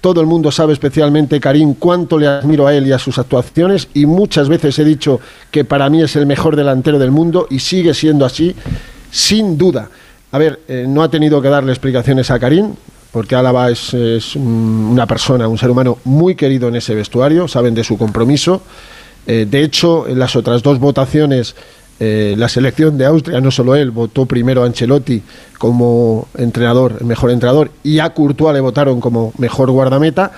Todo 0.00 0.20
el 0.20 0.26
mundo 0.26 0.50
sabe, 0.50 0.72
especialmente 0.72 1.38
Karim, 1.40 1.74
cuánto 1.74 2.18
le 2.18 2.26
admiro 2.26 2.66
a 2.66 2.74
él 2.74 2.86
y 2.86 2.92
a 2.92 2.98
sus 2.98 3.18
actuaciones 3.18 3.88
y 3.94 4.06
muchas 4.06 4.48
veces 4.48 4.76
he 4.80 4.84
dicho 4.84 5.20
que 5.52 5.64
para 5.64 5.88
mí 5.88 6.02
es 6.02 6.16
el 6.16 6.26
mejor 6.26 6.56
delantero 6.56 6.98
del 6.98 7.12
mundo 7.12 7.46
y 7.48 7.60
sigue 7.60 7.94
siendo 7.94 8.24
así, 8.24 8.54
sin 9.10 9.56
duda. 9.56 9.88
A 10.32 10.38
ver, 10.38 10.60
eh, 10.66 10.84
no 10.88 11.02
ha 11.02 11.08
tenido 11.10 11.40
que 11.40 11.48
darle 11.48 11.72
explicaciones 11.72 12.30
a 12.32 12.38
Karim, 12.40 12.74
porque 13.12 13.36
Álava 13.36 13.70
es, 13.70 13.94
es 13.94 14.34
un- 14.36 14.88
una 14.90 15.06
persona, 15.06 15.46
un 15.48 15.56
ser 15.58 15.70
humano 15.70 15.98
muy 16.04 16.34
querido 16.34 16.68
en 16.68 16.76
ese 16.76 16.94
vestuario, 16.94 17.46
saben 17.48 17.74
de 17.74 17.84
su 17.84 17.96
compromiso. 17.96 18.62
Eh, 19.26 19.46
de 19.48 19.62
hecho, 19.62 20.06
en 20.08 20.18
las 20.18 20.36
otras 20.36 20.62
dos 20.62 20.78
votaciones, 20.78 21.54
eh, 21.98 22.34
la 22.36 22.48
selección 22.48 22.96
de 22.98 23.06
Austria, 23.06 23.40
no 23.40 23.50
solo 23.50 23.74
él, 23.74 23.90
votó 23.90 24.26
primero 24.26 24.62
a 24.62 24.66
Ancelotti 24.66 25.22
como 25.58 26.28
entrenador, 26.36 26.96
el 27.00 27.06
mejor 27.06 27.30
entrenador, 27.30 27.70
y 27.82 27.98
a 27.98 28.10
Courtois 28.10 28.54
le 28.54 28.60
votaron 28.60 29.00
como 29.00 29.32
mejor 29.38 29.70
guardameta. 29.70 30.32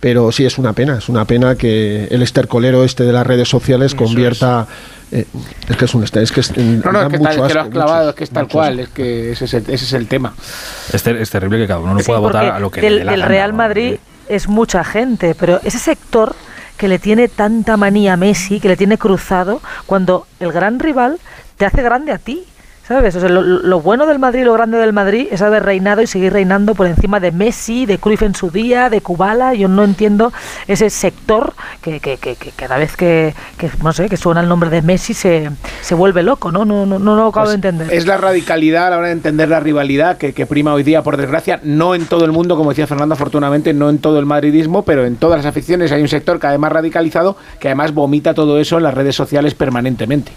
Pero 0.00 0.30
sí, 0.32 0.44
es 0.44 0.58
una 0.58 0.74
pena, 0.74 0.98
es 0.98 1.08
una 1.08 1.24
pena 1.24 1.54
que 1.54 2.04
el 2.10 2.20
estercolero 2.20 2.84
este 2.84 3.04
de 3.04 3.12
las 3.14 3.26
redes 3.26 3.48
sociales 3.48 3.94
convierta... 3.94 4.66
eh, 5.10 5.24
es 5.66 5.76
que 5.78 5.84
es 5.86 5.94
un 5.94 6.04
es 6.04 6.10
que 6.30 6.40
es, 6.40 6.54
No, 6.58 6.92
no, 6.92 6.98
da 7.00 7.06
es 7.06 7.12
que, 7.12 7.18
mucho 7.18 7.30
tal- 7.30 7.40
es 7.40 7.46
que 7.48 7.54
lo 7.54 7.60
has 7.62 7.68
clavado, 7.70 7.98
mucho, 8.04 8.10
es 8.10 8.14
que 8.16 8.24
es 8.24 8.30
tal 8.30 8.48
cual, 8.48 8.72
asco. 8.80 8.82
es 8.82 8.88
que 8.90 9.32
ese 9.32 9.44
es 9.46 9.54
el, 9.54 9.62
ese 9.62 9.84
es 9.86 9.92
el 9.94 10.06
tema. 10.06 10.34
Es, 10.92 11.02
ter- 11.02 11.16
es 11.16 11.30
terrible 11.30 11.56
que 11.58 11.66
cada 11.66 11.80
uno 11.80 11.94
no 11.94 12.00
Sí, 12.00 12.06
pueda 12.06 12.18
votar 12.18 12.44
a 12.44 12.58
lo 12.58 12.70
que 12.70 12.82
del, 12.82 12.96
le 12.96 12.98
dé 12.98 13.04
la 13.06 13.10
del 13.12 13.20
gana, 13.20 13.28
Real 13.30 13.50
¿no? 13.52 13.56
Madrid 13.56 13.94
es 14.28 14.46
mucha 14.46 14.84
gente, 14.84 15.34
pero 15.34 15.58
ese 15.64 15.78
sector 15.78 16.36
que 16.76 16.88
le 16.88 16.98
tiene 16.98 17.28
tanta 17.28 17.76
manía 17.76 18.14
a 18.14 18.16
Messi, 18.16 18.60
que 18.60 18.68
le 18.68 18.76
tiene 18.76 18.98
cruzado, 18.98 19.60
cuando 19.86 20.26
el 20.40 20.52
gran 20.52 20.80
rival 20.80 21.18
te 21.56 21.66
hace 21.66 21.82
grande 21.82 22.12
a 22.12 22.18
ti. 22.18 22.44
¿Sabes? 22.86 23.16
O 23.16 23.20
sea, 23.20 23.30
lo, 23.30 23.40
lo 23.42 23.80
bueno 23.80 24.04
del 24.04 24.18
Madrid, 24.18 24.44
lo 24.44 24.52
grande 24.52 24.76
del 24.76 24.92
Madrid 24.92 25.28
es 25.30 25.40
haber 25.40 25.62
reinado 25.62 26.02
y 26.02 26.06
seguir 26.06 26.34
reinando 26.34 26.74
por 26.74 26.86
encima 26.86 27.18
de 27.18 27.32
Messi, 27.32 27.86
de 27.86 27.96
Cruyff 27.96 28.22
en 28.22 28.34
su 28.34 28.50
día, 28.50 28.90
de 28.90 29.00
Kubala. 29.00 29.54
Yo 29.54 29.68
no 29.68 29.84
entiendo 29.84 30.34
ese 30.68 30.90
sector 30.90 31.54
que, 31.80 31.98
que, 32.00 32.18
que, 32.18 32.36
que 32.36 32.50
cada 32.50 32.76
vez 32.76 32.94
que, 32.94 33.34
que, 33.56 33.70
no 33.82 33.94
sé, 33.94 34.10
que 34.10 34.18
suena 34.18 34.42
el 34.42 34.48
nombre 34.48 34.68
de 34.68 34.82
Messi 34.82 35.14
se, 35.14 35.50
se 35.80 35.94
vuelve 35.94 36.22
loco, 36.22 36.52
¿no? 36.52 36.66
No, 36.66 36.84
no, 36.84 36.98
no 36.98 37.16
lo 37.16 37.28
acabo 37.28 37.48
de 37.48 37.54
entender. 37.54 37.86
Pues 37.86 38.00
Es 38.00 38.06
la 38.06 38.18
radicalidad 38.18 38.88
a 38.88 38.90
la 38.90 38.98
hora 38.98 39.06
de 39.06 39.14
entender 39.14 39.48
la 39.48 39.60
rivalidad 39.60 40.18
que, 40.18 40.34
que 40.34 40.44
prima 40.44 40.74
hoy 40.74 40.82
día, 40.82 41.02
por 41.02 41.16
desgracia, 41.16 41.60
no 41.62 41.94
en 41.94 42.04
todo 42.04 42.26
el 42.26 42.32
mundo, 42.32 42.54
como 42.54 42.68
decía 42.68 42.86
Fernando, 42.86 43.14
afortunadamente, 43.14 43.72
no 43.72 43.88
en 43.88 43.96
todo 43.96 44.18
el 44.18 44.26
madridismo, 44.26 44.82
pero 44.82 45.06
en 45.06 45.16
todas 45.16 45.38
las 45.38 45.46
aficiones 45.46 45.90
hay 45.90 46.02
un 46.02 46.08
sector 46.08 46.38
cada 46.38 46.52
vez 46.52 46.60
más 46.60 46.70
radicalizado 46.70 47.38
que 47.58 47.68
además 47.68 47.94
vomita 47.94 48.34
todo 48.34 48.58
eso 48.58 48.76
en 48.76 48.82
las 48.82 48.92
redes 48.92 49.16
sociales 49.16 49.54
permanentemente. 49.54 50.32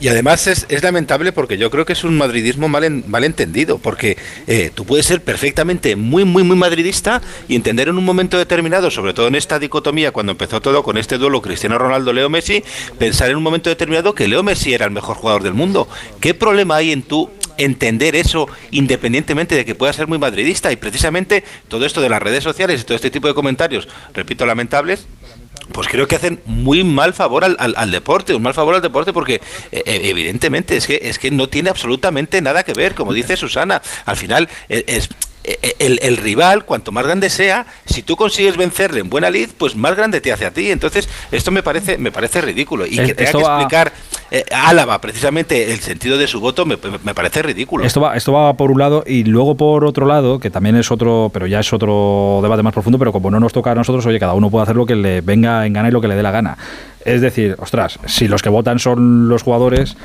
Y 0.00 0.08
además 0.08 0.46
es, 0.46 0.64
es 0.70 0.82
lamentable 0.82 1.30
porque 1.30 1.58
yo 1.58 1.70
creo 1.70 1.84
que 1.84 1.92
es 1.92 2.04
un 2.04 2.16
madridismo 2.16 2.68
mal, 2.68 3.04
mal 3.06 3.22
entendido, 3.22 3.76
porque 3.76 4.16
eh, 4.46 4.70
tú 4.74 4.86
puedes 4.86 5.04
ser 5.04 5.22
perfectamente 5.22 5.94
muy, 5.94 6.24
muy, 6.24 6.42
muy 6.42 6.56
madridista 6.56 7.20
y 7.48 7.54
entender 7.54 7.88
en 7.88 7.98
un 7.98 8.04
momento 8.04 8.38
determinado, 8.38 8.90
sobre 8.90 9.12
todo 9.12 9.28
en 9.28 9.34
esta 9.34 9.58
dicotomía, 9.58 10.10
cuando 10.10 10.32
empezó 10.32 10.62
todo 10.62 10.82
con 10.82 10.96
este 10.96 11.18
duelo 11.18 11.42
Cristiano 11.42 11.76
Ronaldo-Leo 11.76 12.30
Messi, 12.30 12.64
pensar 12.98 13.30
en 13.30 13.36
un 13.36 13.42
momento 13.42 13.68
determinado 13.68 14.14
que 14.14 14.26
Leo 14.26 14.42
Messi 14.42 14.72
era 14.72 14.86
el 14.86 14.90
mejor 14.90 15.16
jugador 15.16 15.42
del 15.42 15.52
mundo. 15.52 15.86
¿Qué 16.18 16.32
problema 16.32 16.76
hay 16.76 16.92
en 16.92 17.02
tú 17.02 17.30
entender 17.58 18.16
eso 18.16 18.48
independientemente 18.70 19.54
de 19.54 19.66
que 19.66 19.74
pueda 19.74 19.92
ser 19.92 20.06
muy 20.06 20.18
madridista? 20.18 20.72
Y 20.72 20.76
precisamente 20.76 21.44
todo 21.68 21.84
esto 21.84 22.00
de 22.00 22.08
las 22.08 22.22
redes 22.22 22.42
sociales 22.42 22.80
y 22.80 22.84
todo 22.84 22.96
este 22.96 23.10
tipo 23.10 23.28
de 23.28 23.34
comentarios, 23.34 23.86
repito, 24.14 24.46
lamentables, 24.46 25.06
pues 25.72 25.88
creo 25.88 26.06
que 26.08 26.16
hacen 26.16 26.40
muy 26.46 26.84
mal 26.84 27.14
favor 27.14 27.44
al, 27.44 27.56
al- 27.58 27.90
deporte, 27.90 28.34
un 28.34 28.42
mal 28.42 28.54
favor 28.54 28.74
al 28.74 28.82
deporte 28.82 29.12
porque 29.12 29.34
eh, 29.34 29.82
eh, 29.86 30.00
evidentemente 30.04 30.76
es 30.76 30.86
que 30.86 31.00
es 31.02 31.18
que 31.18 31.30
no 31.30 31.48
tiene 31.48 31.70
absolutamente 31.70 32.40
nada 32.40 32.62
que 32.62 32.72
ver, 32.72 32.94
como 32.94 33.12
dice 33.12 33.36
Susana, 33.36 33.82
al 34.04 34.16
final 34.16 34.48
eh, 34.68 34.84
es 34.86 35.08
el, 35.78 35.98
el 36.02 36.16
rival, 36.16 36.64
cuanto 36.64 36.92
más 36.92 37.04
grande 37.04 37.30
sea, 37.30 37.66
si 37.86 38.02
tú 38.02 38.16
consigues 38.16 38.56
vencerle 38.56 39.00
en 39.00 39.10
buena 39.10 39.30
lid, 39.30 39.50
pues 39.56 39.76
más 39.76 39.96
grande 39.96 40.20
te 40.20 40.32
hace 40.32 40.46
a 40.46 40.52
ti. 40.52 40.70
Entonces, 40.70 41.08
esto 41.32 41.50
me 41.50 41.62
parece, 41.62 41.98
me 41.98 42.12
parece 42.12 42.40
ridículo. 42.40 42.86
Y 42.86 42.96
que 42.96 43.14
tenga 43.14 43.32
que 43.32 43.38
explicar 43.38 43.92
eh, 44.30 44.44
Álava 44.52 45.00
precisamente 45.00 45.72
el 45.72 45.80
sentido 45.80 46.16
de 46.16 46.26
su 46.26 46.40
voto, 46.40 46.64
me, 46.64 46.78
me 47.04 47.14
parece 47.14 47.42
ridículo. 47.42 47.84
Esto 47.84 48.00
va, 48.00 48.16
esto 48.16 48.32
va 48.32 48.54
por 48.54 48.70
un 48.70 48.78
lado 48.78 49.02
y 49.06 49.24
luego 49.24 49.56
por 49.56 49.84
otro 49.84 50.06
lado, 50.06 50.38
que 50.38 50.50
también 50.50 50.76
es 50.76 50.90
otro, 50.90 51.30
pero 51.32 51.46
ya 51.46 51.60
es 51.60 51.72
otro 51.72 52.40
debate 52.42 52.62
más 52.62 52.72
profundo, 52.72 52.98
pero 52.98 53.12
como 53.12 53.30
no 53.30 53.40
nos 53.40 53.52
toca 53.52 53.72
a 53.72 53.74
nosotros, 53.74 54.06
oye, 54.06 54.20
cada 54.20 54.34
uno 54.34 54.50
puede 54.50 54.64
hacer 54.64 54.76
lo 54.76 54.86
que 54.86 54.94
le 54.94 55.20
venga 55.20 55.66
en 55.66 55.72
gana 55.72 55.88
y 55.88 55.92
lo 55.92 56.00
que 56.00 56.08
le 56.08 56.14
dé 56.14 56.22
la 56.22 56.30
gana. 56.30 56.56
Es 57.04 57.20
decir, 57.20 57.56
ostras, 57.58 57.98
si 58.06 58.28
los 58.28 58.42
que 58.42 58.48
votan 58.48 58.78
son 58.78 59.28
los 59.28 59.42
jugadores, 59.42 59.96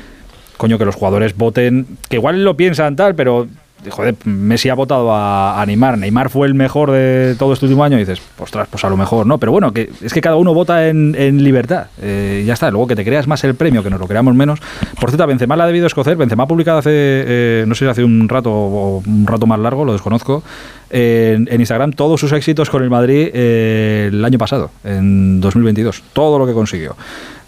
coño, 0.56 0.78
que 0.78 0.84
los 0.84 0.96
jugadores 0.96 1.36
voten, 1.36 1.86
que 2.08 2.16
igual 2.16 2.42
lo 2.42 2.56
piensan 2.56 2.96
tal, 2.96 3.14
pero 3.14 3.46
joder, 3.90 4.14
Messi 4.24 4.68
ha 4.68 4.74
votado 4.74 5.10
a, 5.12 5.62
Neymar, 5.66 5.98
Neymar 5.98 6.30
fue 6.30 6.46
el 6.46 6.54
mejor 6.54 6.90
de 6.90 7.34
todo 7.38 7.52
este 7.52 7.66
último 7.66 7.84
año 7.84 7.96
dices, 7.96 8.20
ostras, 8.38 8.68
pues 8.70 8.84
a 8.84 8.88
lo 8.88 8.96
mejor 8.96 9.26
no, 9.26 9.38
pero 9.38 9.52
bueno, 9.52 9.72
que 9.72 9.90
es 10.00 10.12
que 10.12 10.20
cada 10.20 10.36
uno 10.36 10.54
vota 10.54 10.88
en, 10.88 11.14
libertad, 11.42 11.86
Eh, 12.00 12.44
ya 12.46 12.54
está, 12.54 12.70
luego 12.70 12.86
que 12.86 12.96
te 12.96 13.04
creas 13.04 13.26
más 13.26 13.42
el 13.44 13.54
premio, 13.54 13.82
que 13.82 13.90
nos 13.90 14.00
lo 14.00 14.06
creamos 14.06 14.34
menos. 14.34 14.60
Por 15.00 15.10
cierto, 15.10 15.26
Benzema 15.26 15.56
la 15.56 15.64
ha 15.64 15.66
debido 15.66 15.86
escocer, 15.86 16.16
Benzema 16.16 16.44
ha 16.44 16.46
publicado 16.46 16.78
hace, 16.78 16.90
eh, 16.92 17.64
no 17.66 17.74
sé 17.74 17.88
hace 17.88 18.04
un 18.04 18.28
rato 18.28 18.52
o 18.52 19.02
un 19.06 19.26
rato 19.26 19.46
más 19.46 19.58
largo, 19.58 19.84
lo 19.84 19.92
desconozco, 19.92 20.42
en, 20.90 21.48
Instagram 21.52 21.92
todos 21.92 22.20
sus 22.20 22.32
éxitos 22.32 22.70
con 22.70 22.82
el 22.82 22.90
Madrid 22.90 23.30
eh, 23.32 24.08
el 24.12 24.24
año 24.24 24.38
pasado, 24.38 24.70
en 24.84 25.40
2022, 25.40 26.02
todo 26.12 26.38
lo 26.38 26.46
que 26.46 26.52
consiguió. 26.52 26.96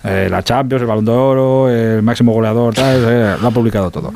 Eh, 0.04 0.28
la 0.30 0.42
Champions, 0.42 0.82
el 0.82 0.88
Balón 0.88 1.04
de 1.04 1.10
Oro, 1.10 1.68
el 1.68 2.02
máximo 2.02 2.32
goleador, 2.32 2.74
lo 2.78 3.48
ha 3.48 3.50
publicado 3.50 3.90
todo. 3.90 4.12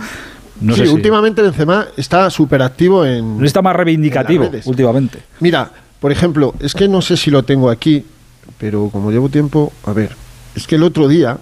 No 0.62 0.74
sí, 0.74 0.80
sé 0.80 0.86
si- 0.86 0.92
últimamente 0.92 1.42
Benzema 1.42 1.86
está 1.96 2.30
súper 2.30 2.62
activo 2.62 3.04
en... 3.04 3.38
no 3.38 3.44
está 3.44 3.62
más 3.62 3.74
reivindicativo 3.76 4.50
últimamente. 4.64 5.18
Mira, 5.40 5.70
por 6.00 6.12
ejemplo, 6.12 6.54
es 6.60 6.74
que 6.74 6.88
no 6.88 7.02
sé 7.02 7.16
si 7.16 7.30
lo 7.30 7.42
tengo 7.44 7.70
aquí, 7.70 8.04
pero 8.58 8.88
como 8.90 9.10
llevo 9.10 9.28
tiempo, 9.28 9.72
a 9.84 9.92
ver, 9.92 10.14
es 10.54 10.66
que 10.66 10.74
el 10.76 10.82
otro 10.82 11.08
día, 11.08 11.38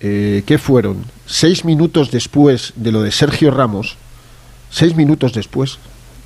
eh, 0.00 0.42
¿qué 0.46 0.58
fueron? 0.58 1.04
Seis 1.26 1.64
minutos 1.64 2.10
después 2.10 2.72
de 2.76 2.92
lo 2.92 3.02
de 3.02 3.10
Sergio 3.10 3.50
Ramos, 3.50 3.96
seis 4.70 4.94
minutos 4.96 5.32
después, 5.32 5.78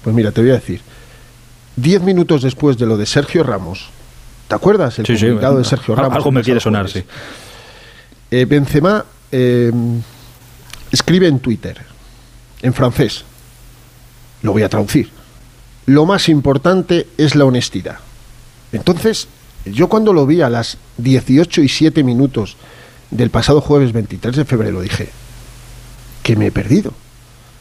pues 0.03 0.15
mira, 0.15 0.33
te 0.33 0.41
voy 0.41 0.51
a 0.51 0.55
decir, 0.55 0.81
diez 1.77 2.03
minutos 2.03 2.43
después 2.43 2.77
de 2.79 2.87
lo 2.87 2.97
de 2.97 3.07
Sergio 3.07 3.43
Ramos, 3.43 3.89
¿te 4.49 4.55
acuerdas? 4.55 4.99
El 4.99 5.07
Sí, 5.07 5.17
sí, 5.17 5.25
comunicado 5.27 5.59
de 5.59 5.65
Sergio 5.65 5.95
algo 5.99 6.09
Ramos. 6.11 6.33
me 6.33 6.41
el 6.41 6.45
quiere 6.45 6.61
sonar. 6.61 6.87
Eh, 8.31 8.45
Benzema 8.45 9.05
eh, 9.33 9.73
escribe 10.91 11.29
en 11.29 11.39
Twitter, 11.41 11.79
en 12.63 12.75
francés, 12.75 13.25
lo 14.43 14.53
voy 14.53 14.63
a 14.63 14.69
traducir. 14.69 15.11
Lo 15.87 16.05
más 16.07 16.29
importante 16.29 17.07
es 17.17 17.35
la 17.35 17.45
honestidad. 17.45 17.99
Entonces, 18.73 19.29
yo 19.65 19.89
cuando 19.89 20.13
lo 20.13 20.27
vi 20.27 20.43
a 20.43 20.51
las 20.51 20.79
18 20.99 21.63
y 21.63 21.69
7 21.69 22.03
minutos 22.05 22.57
del 23.11 23.31
pasado 23.31 23.61
jueves 23.61 23.93
23 23.93 24.37
de 24.37 24.45
febrero 24.45 24.81
dije 24.81 25.09
que 26.23 26.37
me 26.37 26.47
he 26.47 26.53
perdido. 26.53 26.93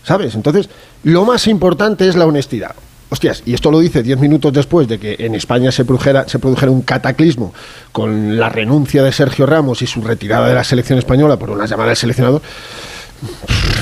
¿Sabes? 0.04 0.36
Entonces, 0.36 0.70
lo 1.04 1.26
más 1.26 1.48
importante 1.48 2.08
es 2.08 2.16
la 2.16 2.26
honestidad. 2.26 2.76
Hostias, 3.10 3.44
y 3.46 3.54
esto 3.54 3.72
lo 3.72 3.80
dice 3.80 4.04
10 4.04 4.20
minutos 4.20 4.52
después 4.52 4.88
de 4.88 5.00
que 5.00 5.16
en 5.20 5.36
España 5.36 5.72
se 5.72 5.86
produjera, 5.86 6.28
se 6.28 6.40
produjera 6.40 6.72
un 6.72 6.82
cataclismo 6.82 7.54
con 7.94 8.38
la 8.38 8.50
renuncia 8.50 9.02
de 9.04 9.14
Sergio 9.14 9.46
Ramos 9.46 9.82
y 9.82 9.88
su 9.88 10.02
retirada 10.02 10.50
de 10.50 10.54
la 10.54 10.66
selección 10.66 11.00
española 11.00 11.38
por 11.38 11.50
una 11.50 11.66
llamada 11.66 11.90
del 11.90 11.98
seleccionador. 11.98 12.42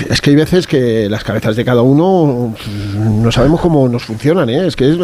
Es 0.09 0.21
que 0.21 0.29
hay 0.31 0.35
veces 0.35 0.67
que 0.67 1.09
las 1.09 1.23
cabezas 1.23 1.55
de 1.55 1.63
cada 1.65 1.81
uno 1.81 2.53
mm, 2.97 3.21
no 3.23 3.31
sabemos 3.31 3.61
cómo 3.61 3.87
nos 3.87 4.03
funcionan, 4.03 4.49
¿eh? 4.49 4.67
Es 4.67 4.75
que 4.75 4.89
es, 4.91 4.97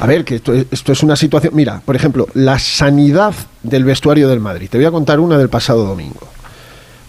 a 0.00 0.06
ver, 0.06 0.24
que 0.24 0.36
esto, 0.36 0.52
esto 0.54 0.92
es 0.92 1.02
una 1.02 1.16
situación. 1.16 1.54
Mira, 1.54 1.80
por 1.84 1.96
ejemplo, 1.96 2.28
la 2.34 2.58
sanidad 2.58 3.34
del 3.62 3.84
vestuario 3.84 4.28
del 4.28 4.40
Madrid. 4.40 4.68
Te 4.70 4.78
voy 4.78 4.86
a 4.86 4.90
contar 4.90 5.20
una 5.20 5.38
del 5.38 5.48
pasado 5.48 5.84
domingo. 5.84 6.20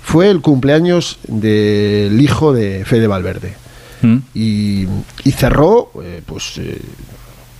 Fue 0.01 0.29
el 0.29 0.41
cumpleaños 0.41 1.17
del 1.27 2.19
hijo 2.19 2.51
de 2.53 2.83
Fede 2.85 3.07
Valverde 3.07 3.53
¿Mm? 4.01 4.17
y, 4.33 4.87
y 5.23 5.31
cerró, 5.31 5.91
eh, 6.03 6.21
pues, 6.25 6.57
eh, 6.57 6.79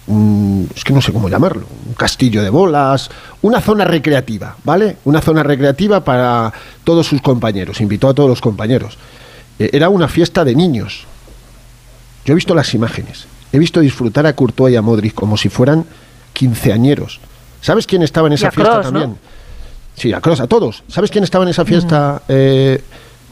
un- 0.07 0.69
es 0.75 0.83
que 0.83 0.91
no 0.93 1.01
sé 1.01 1.13
cómo 1.13 1.29
llamarlo, 1.29 1.65
un 1.87 1.93
castillo 1.93 2.43
de 2.43 2.49
bolas, 2.49 3.09
una 3.41 3.61
zona 3.61 3.85
recreativa, 3.85 4.57
¿vale? 4.65 4.97
Una 5.05 5.21
zona 5.21 5.41
recreativa 5.43 6.03
para 6.03 6.51
todos 6.83 7.07
sus 7.07 7.21
compañeros, 7.21 7.79
invitó 7.79 8.09
a 8.09 8.13
todos 8.13 8.29
los 8.29 8.41
compañeros. 8.41 8.97
Eh, 9.59 9.69
era 9.73 9.89
una 9.89 10.07
fiesta 10.07 10.43
de 10.43 10.55
niños. 10.55 11.05
Yo 12.25 12.33
he 12.33 12.35
visto 12.35 12.55
las 12.55 12.73
imágenes, 12.73 13.25
he 13.51 13.59
visto 13.59 13.79
disfrutar 13.79 14.25
a 14.25 14.33
Courtois 14.33 14.73
y 14.73 14.77
a 14.77 14.81
Modric 14.81 15.13
como 15.13 15.37
si 15.37 15.49
fueran 15.49 15.85
quinceañeros. 16.31 17.19
¿Sabes 17.61 17.85
quién 17.87 18.03
estaba 18.03 18.27
en 18.27 18.33
Y 18.33 18.35
esa 18.35 18.47
a 18.47 18.51
fiesta 18.51 18.81
también? 18.81 19.17
Sí, 19.95 20.11
a 20.11 20.21
Kroos, 20.21 20.39
a 20.39 20.47
todos. 20.47 20.83
¿Sabes 20.87 21.11
quién 21.11 21.23
estaba 21.23 21.43
en 21.43 21.49
esa 21.49 21.65
fiesta 21.65 22.23
eh, 22.27 22.81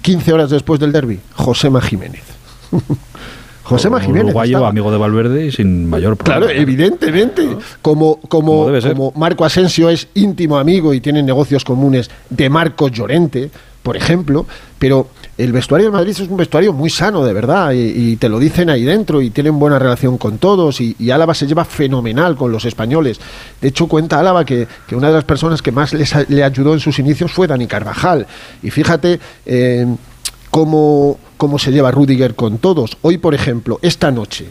15 0.02 0.34
horas 0.34 0.50
después 0.50 0.80
del 0.80 0.92
derby? 0.92 1.20
Josema 1.36 1.82
Jiménez. 1.82 2.24
Josema 3.64 4.00
Jiménez. 4.02 4.26
Uruguayo, 4.26 4.58
estaba. 4.58 4.70
amigo 4.70 4.92
de 4.92 4.98
Valverde 4.98 5.46
y 5.46 5.52
sin 5.52 5.90
mayor 5.90 6.18
problema. 6.18 6.46
Claro, 6.46 6.62
evidentemente. 6.62 7.58
Como, 7.82 8.18
como 8.22 8.70
Marco 9.16 9.46
Asensio 9.46 9.90
es 9.90 10.08
íntimo 10.14 10.58
amigo 10.58 10.94
y 10.94 11.02
tienen 11.02 11.26
negocios 11.26 11.64
comunes 11.64 12.10
de 12.30 12.50
Marcos 12.50 12.92
Llorente, 12.92 13.50
por 13.82 13.98
ejemplo, 13.98 14.46
pero 14.78 15.08
el 15.44 15.52
vestuario 15.52 15.88
de 15.88 15.92
Madrid 15.92 16.12
es 16.12 16.20
un 16.22 16.38
vestuario 16.38 16.74
muy 16.74 16.90
sano, 16.90 17.24
de 17.26 17.34
verdad, 17.34 17.72
y, 17.74 18.16
te 18.18 18.30
lo 18.30 18.40
dicen 18.40 18.70
ahí 18.70 18.84
dentro 18.84 19.22
y 19.22 19.30
tienen 19.30 19.58
buena 19.58 19.80
relación 19.80 20.18
con 20.18 20.38
todos 20.38 20.82
y, 20.82 20.96
y 21.00 21.12
Álava 21.12 21.34
se 21.34 21.48
lleva 21.48 21.66
fenomenal 21.66 22.36
con 22.36 22.52
los 22.52 22.66
españoles. 22.66 23.20
De 23.60 23.70
hecho, 23.70 23.88
cuenta 23.88 24.20
Álava 24.20 24.46
que, 24.46 24.68
una 24.92 25.08
de 25.08 25.14
las 25.14 25.24
personas 25.24 25.62
que 25.62 25.72
más 25.72 25.94
les 25.94 26.30
le 26.30 26.44
ayudó 26.44 26.74
en 26.74 26.80
sus 26.80 27.00
inicios 27.00 27.32
fue 27.32 27.48
Dani 27.48 27.68
Carvajal. 27.68 28.28
Y 28.62 28.70
fíjate... 28.70 29.20
eh, 29.46 29.88
cómo, 30.52 31.18
cómo 31.38 31.58
se 31.58 31.72
lleva 31.72 31.90
Rudiger 31.90 32.36
con 32.36 32.60
todos. 32.60 32.98
Hoy, 33.02 33.18
por 33.18 33.34
ejemplo, 33.34 33.80
esta 33.82 34.12
noche, 34.12 34.50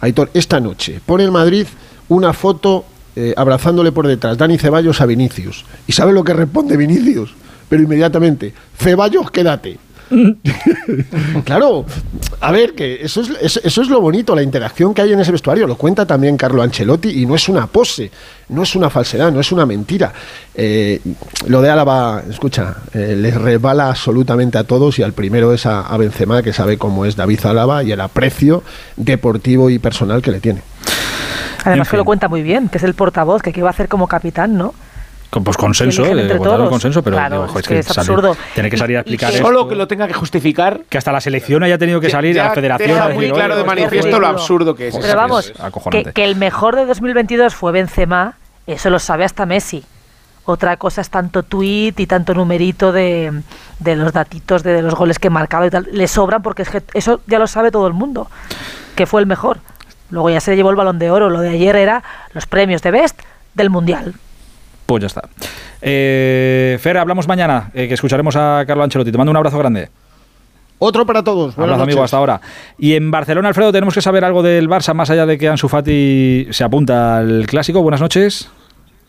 Aitor, 0.00 0.30
esta 0.34 0.60
noche, 0.60 1.00
pone 1.04 1.24
el 1.24 1.32
Madrid 1.32 1.66
una 2.08 2.32
foto 2.32 2.84
eh, 3.16 3.34
abrazándole 3.36 3.90
por 3.90 4.06
detrás 4.06 4.38
Dani 4.38 4.58
Ceballos 4.58 5.00
a 5.00 5.06
Vinicius. 5.06 5.64
¿Y 5.88 5.92
sabe 5.92 6.12
lo 6.12 6.22
que 6.22 6.34
responde 6.34 6.76
Vinicius? 6.76 7.34
Pero 7.68 7.82
inmediatamente, 7.82 8.54
Ceballos, 8.78 9.30
quédate. 9.30 9.78
claro, 11.44 11.84
a 12.40 12.52
ver, 12.52 12.74
que 12.74 13.02
eso 13.02 13.20
es, 13.22 13.30
es- 13.40 13.60
eso 13.64 13.82
es 13.82 13.88
lo 13.88 14.00
bonito, 14.00 14.34
la 14.34 14.42
interacción 14.42 14.94
que 14.94 15.02
hay 15.02 15.12
en 15.12 15.20
ese 15.20 15.32
vestuario. 15.32 15.66
Lo 15.66 15.76
cuenta 15.76 16.06
también 16.06 16.36
Carlo 16.36 16.62
Ancelotti 16.62 17.10
y 17.22 17.26
no 17.26 17.34
es 17.34 17.48
una 17.48 17.66
pose, 17.66 18.10
no 18.48 18.62
es 18.62 18.74
una 18.76 18.90
falsedad, 18.90 19.32
no 19.32 19.40
es 19.40 19.52
una 19.52 19.66
mentira. 19.66 20.12
Eh, 20.54 21.00
lo 21.46 21.60
de 21.62 21.70
Álava, 21.70 22.22
escucha, 22.28 22.76
eh, 22.92 23.16
les 23.18 23.34
resbala 23.34 23.88
absolutamente 23.88 24.58
a 24.58 24.64
todos 24.64 24.98
y 24.98 25.02
al 25.02 25.12
primero 25.12 25.52
es 25.52 25.66
a, 25.66 25.80
a 25.82 25.96
Benzema, 25.96 26.42
que 26.42 26.52
sabe 26.52 26.78
cómo 26.78 27.04
es 27.04 27.16
David 27.16 27.44
Álava 27.46 27.82
y 27.82 27.92
el 27.92 28.00
aprecio 28.00 28.62
deportivo 28.96 29.70
y 29.70 29.78
personal 29.78 30.22
que 30.22 30.30
le 30.30 30.40
tiene. 30.40 30.62
Además 31.64 31.88
En 31.88 31.90
que 31.92 31.96
lo 31.96 32.04
cuenta 32.04 32.28
muy 32.28 32.42
bien, 32.42 32.68
que 32.68 32.76
es 32.78 32.84
el 32.84 32.94
portavoz, 32.94 33.40
que 33.40 33.52
qué 33.52 33.62
va 33.62 33.68
a 33.68 33.72
hacer 33.72 33.88
como 33.88 34.06
capitán, 34.06 34.58
¿no? 34.58 34.74
Con, 35.34 35.42
pues 35.42 35.56
consenso, 35.56 36.04
eh, 36.04 36.10
entre 36.12 36.36
el 36.36 36.40
todos. 36.42 36.68
consenso, 36.68 37.02
pero 37.02 37.16
Claro, 37.16 37.40
digo, 37.42 37.52
jo, 37.52 37.58
es 37.58 37.66
que 37.66 37.78
es 37.80 37.98
absurdo. 37.98 38.36
Tiene 38.54 38.70
que 38.70 38.76
salir 38.76 38.98
a 38.98 39.00
Y- 39.00 39.02
y 39.02 39.02
explicar 39.02 39.30
que- 39.30 39.36
esto, 39.38 39.48
Solo 39.48 39.66
que 39.66 39.74
lo 39.74 39.88
tenga 39.88 40.06
que 40.06 40.14
justificar. 40.14 40.82
que 40.88 40.96
hasta 40.96 41.10
la 41.10 41.20
selección 41.20 41.64
haya 41.64 41.76
tenido 41.76 42.00
que 42.00 42.08
salir, 42.08 42.36
ya 42.36 42.44
la 42.44 42.54
federación... 42.54 42.88
deja 42.90 43.06
a 43.06 43.08
muy 43.08 43.28
claro 43.32 43.54
"Oye, 43.54 43.54
de 43.54 43.60
esto- 43.62 43.66
manifiesto 43.66 44.20
lo 44.20 44.26
absurdo 44.28 44.76
que 44.76 44.88
es. 44.88 44.96
Pero 44.96 45.16
vamos, 45.16 45.52
que, 45.90 46.04
que 46.04 46.24
el 46.24 46.36
mejor 46.36 46.76
de 46.76 46.86
2022 46.86 47.52
fue 47.56 47.72
Benzema, 47.72 48.34
eso 48.68 48.90
lo 48.90 49.00
sabe 49.00 49.24
hasta 49.24 49.44
Messi. 49.44 49.82
Otra 50.44 50.76
cosa 50.76 51.00
es 51.00 51.10
tanto 51.10 51.42
tweet 51.42 51.94
y 51.96 52.06
tanto 52.06 52.32
numerito 52.32 52.92
de, 52.92 53.32
de 53.80 53.96
los 53.96 54.12
datitos 54.12 54.62
de, 54.62 54.82
los 54.82 54.94
goles 54.94 55.18
que 55.18 55.30
marcaba 55.30 55.66
y 55.66 55.70
tal. 55.70 55.88
Le 55.90 56.06
sobran 56.06 56.42
porque 56.42 56.62
es 56.62 56.68
que 56.70 56.80
eso 56.92 57.22
ya 57.26 57.40
lo 57.40 57.48
sabe 57.48 57.72
todo 57.72 57.88
el 57.88 57.92
mundo, 57.94 58.30
que 58.94 59.06
fue 59.06 59.20
el 59.20 59.26
mejor. 59.26 59.58
Luego 60.10 60.30
ya 60.30 60.40
se 60.40 60.54
llevó 60.54 60.70
el 60.70 60.76
balón 60.76 61.00
de 61.00 61.10
oro. 61.10 61.28
Lo 61.28 61.40
de 61.40 61.48
ayer 61.48 61.74
era 61.74 62.04
los 62.34 62.46
premios 62.46 62.82
de 62.82 62.92
Best 62.92 63.18
del 63.54 63.70
Mundial. 63.70 64.14
Pues 64.94 65.02
ya 65.02 65.06
está. 65.08 65.28
Eh, 65.82 66.78
Fer, 66.80 66.96
hablamos 66.98 67.26
mañana, 67.26 67.68
eh, 67.74 67.88
que 67.88 67.94
escucharemos 67.94 68.36
a 68.36 68.62
Carlo 68.64 68.84
Ancelotti. 68.84 69.10
Te 69.10 69.18
mando 69.18 69.32
un 69.32 69.36
abrazo 69.36 69.58
grande. 69.58 69.88
Otro 70.78 71.04
para 71.04 71.24
todos. 71.24 71.56
Buenas 71.56 71.74
Abrazo, 71.74 71.82
amigo, 71.82 72.04
hasta 72.04 72.16
ahora. 72.16 72.40
Y 72.78 72.94
en 72.94 73.10
Barcelona, 73.10 73.48
Alfredo, 73.48 73.72
tenemos 73.72 73.92
que 73.92 74.00
saber 74.00 74.24
algo 74.24 74.44
del 74.44 74.68
Barça, 74.68 74.94
más 74.94 75.10
allá 75.10 75.26
de 75.26 75.36
que 75.36 75.48
Ansu 75.48 75.68
Fati 75.68 76.46
se 76.52 76.62
apunta 76.62 77.18
al 77.18 77.46
clásico. 77.48 77.82
Buenas 77.82 78.00
noches. 78.00 78.48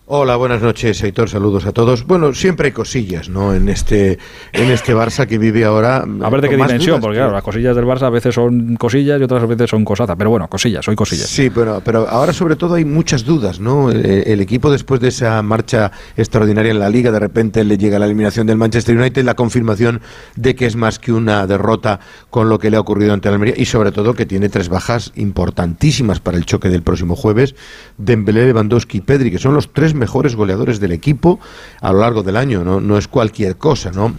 Hola, 0.08 0.36
buenas 0.36 0.62
noches, 0.62 1.02
Heitor. 1.02 1.28
Saludos 1.32 1.66
a 1.66 1.72
todos. 1.72 2.06
Bueno, 2.06 2.32
siempre 2.36 2.68
hay 2.68 2.74
cosillas, 2.74 3.28
¿no? 3.28 3.56
En 3.56 3.70
este, 3.70 4.20
en 4.54 4.70
este 4.70 4.96
Barça 4.96 5.26
que 5.26 5.40
vive 5.40 5.66
ahora. 5.66 6.06
A 6.22 6.30
ver 6.30 6.42
de 6.42 6.50
qué 6.50 6.54
con 6.54 6.60
más 6.60 6.68
dimensión, 6.68 6.98
dudas, 6.98 7.02
porque 7.02 7.18
claro, 7.18 7.32
las 7.32 7.42
cosillas 7.42 7.76
del 7.76 7.86
Barça 7.86 8.04
a 8.04 8.10
veces 8.12 8.36
son 8.36 8.76
cosillas 8.76 9.20
y 9.20 9.24
otras 9.24 9.48
veces 9.48 9.68
son 9.68 9.84
cosaza. 9.84 10.16
Pero 10.16 10.30
bueno, 10.30 10.48
cosillas, 10.48 10.86
soy 10.86 10.96
cosillas. 10.96 11.28
Sí, 11.28 11.50
pero, 11.50 11.82
pero 11.84 12.08
ahora 12.08 12.34
sobre 12.34 12.56
todo 12.56 12.76
hay 12.76 12.86
muchas 12.86 13.26
dudas, 13.26 13.60
¿no? 13.60 13.90
El, 13.90 14.06
el 14.06 14.42
equipo 14.42 14.70
después 14.70 15.02
de 15.02 15.08
esa 15.08 15.42
marcha 15.42 15.92
extraordinaria 16.16 16.72
en 16.72 16.78
la 16.78 16.90
liga, 16.92 17.10
de 17.10 17.20
repente 17.20 17.64
le 17.64 17.76
llega 17.76 17.98
la 17.98 18.06
eliminación 18.06 18.46
del 18.46 18.58
Manchester 18.58 18.96
United, 18.96 19.24
la 19.24 19.34
confirmación 19.34 20.02
de 20.36 20.54
que 20.54 20.68
es 20.68 20.76
más 20.76 21.00
que 21.00 21.14
una 21.14 21.48
derrota 21.48 22.00
con 22.30 22.48
lo 22.48 22.60
que 22.60 22.70
le 22.70 22.78
ha 22.78 22.80
ocurrido 22.80 23.12
ante 23.12 23.30
el 23.30 23.34
Almería 23.34 23.56
y 23.58 23.66
sobre 23.66 23.92
todo 23.92 24.14
que 24.14 24.28
tiene 24.28 24.50
tres 24.50 24.70
bajas 24.70 25.14
importantísimas 25.16 26.20
para 26.20 26.38
el 26.38 26.46
choque 26.46 26.70
del 26.70 26.84
próximo 26.84 27.16
jueves, 27.16 27.56
Dembélé, 27.98 28.46
Lewandowski 28.46 29.00
y 29.00 29.02
Pedri, 29.02 29.32
que 29.32 29.40
son 29.40 29.56
los 29.56 29.74
tres 29.74 29.95
mejores 29.96 30.36
goleadores 30.36 30.80
del 30.80 30.92
equipo 30.92 31.40
a 31.82 31.92
lo 31.92 32.00
largo 32.00 32.24
del 32.24 32.38
año, 32.38 32.64
¿no? 32.64 32.80
No 32.80 32.98
es 32.98 33.08
cualquier 33.08 33.58
cosa, 33.58 33.92
¿no? 33.92 34.14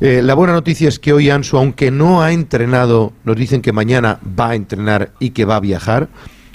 Eh, 0.00 0.22
la 0.22 0.34
buena 0.34 0.52
noticia 0.52 0.88
es 0.88 0.98
que 0.98 1.12
hoy 1.12 1.30
Ansu, 1.30 1.56
aunque 1.56 1.90
no 1.90 2.22
ha 2.22 2.32
entrenado, 2.32 3.12
nos 3.24 3.36
dicen 3.36 3.62
que 3.62 3.72
mañana 3.72 4.18
va 4.38 4.50
a 4.50 4.54
entrenar 4.54 5.12
y 5.20 5.30
que 5.30 5.44
va 5.44 5.56
a 5.56 5.60
viajar. 5.60 6.08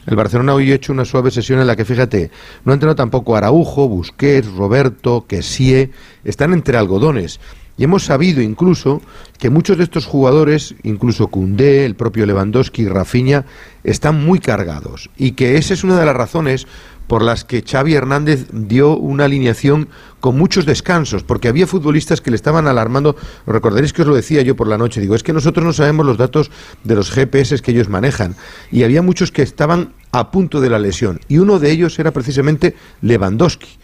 El 0.05 0.15
Barcelona 0.15 0.53
hoy 0.53 0.71
ha 0.71 0.75
hecho 0.75 0.91
una 0.91 1.05
suave 1.05 1.31
sesión 1.31 1.59
en 1.59 1.67
la 1.67 1.75
que, 1.75 1.85
fíjate, 1.85 2.31
no 2.65 2.71
ha 2.71 2.75
entrenado 2.75 2.95
tampoco 2.95 3.35
Araujo, 3.35 3.87
Busquets, 3.87 4.51
Roberto, 4.53 5.25
Kessie, 5.27 5.91
están 6.23 6.53
entre 6.53 6.77
algodones. 6.77 7.39
Y 7.77 7.85
hemos 7.85 8.03
sabido 8.03 8.41
incluso 8.41 9.01
que 9.37 9.49
muchos 9.49 9.77
de 9.77 9.85
estos 9.85 10.05
jugadores, 10.05 10.75
incluso 10.83 11.27
Koundé, 11.27 11.85
el 11.85 11.95
propio 11.95 12.25
Lewandowski 12.25 12.81
y 12.81 12.87
Rafinha, 12.89 13.45
están 13.85 14.25
muy 14.25 14.39
cargados. 14.39 15.09
Y 15.15 15.31
que 15.31 15.57
esa 15.57 15.73
es 15.73 15.85
una 15.85 15.97
de 15.97 16.05
las 16.05 16.15
razones 16.15 16.67
por 17.09 17.23
las 17.23 17.43
que 17.43 17.63
Xavi 17.63 17.95
Hernández 17.95 18.45
dio 18.53 18.95
una 18.95 19.25
alineación 19.25 19.89
con 20.19 20.37
muchos 20.37 20.67
descansos, 20.67 21.23
porque 21.23 21.47
había 21.47 21.65
futbolistas 21.65 22.21
que 22.21 22.29
le 22.29 22.35
estaban 22.35 22.67
alarmando. 22.67 23.15
Recordaréis 23.47 23.93
que 23.93 24.03
os 24.03 24.07
lo 24.07 24.13
decía 24.13 24.43
yo 24.43 24.55
por 24.55 24.67
la 24.67 24.77
noche. 24.77 25.01
Digo, 25.01 25.15
es 25.15 25.23
que 25.23 25.33
nosotros 25.33 25.65
no 25.65 25.73
sabemos 25.73 26.05
los 26.05 26.19
datos 26.19 26.51
de 26.83 26.93
los 26.93 27.09
GPS 27.09 27.57
que 27.63 27.71
ellos 27.71 27.89
manejan. 27.89 28.35
Y 28.71 28.83
había 28.83 29.01
muchos 29.01 29.31
que 29.31 29.41
estaban 29.41 29.93
a 30.11 30.29
punto 30.29 30.61
de 30.61 30.69
la 30.69 30.77
lesión. 30.77 31.19
Y 31.27 31.39
uno 31.39 31.57
de 31.57 31.71
ellos 31.71 31.97
era 31.97 32.11
precisamente 32.11 32.75
Lewandowski 33.01 33.79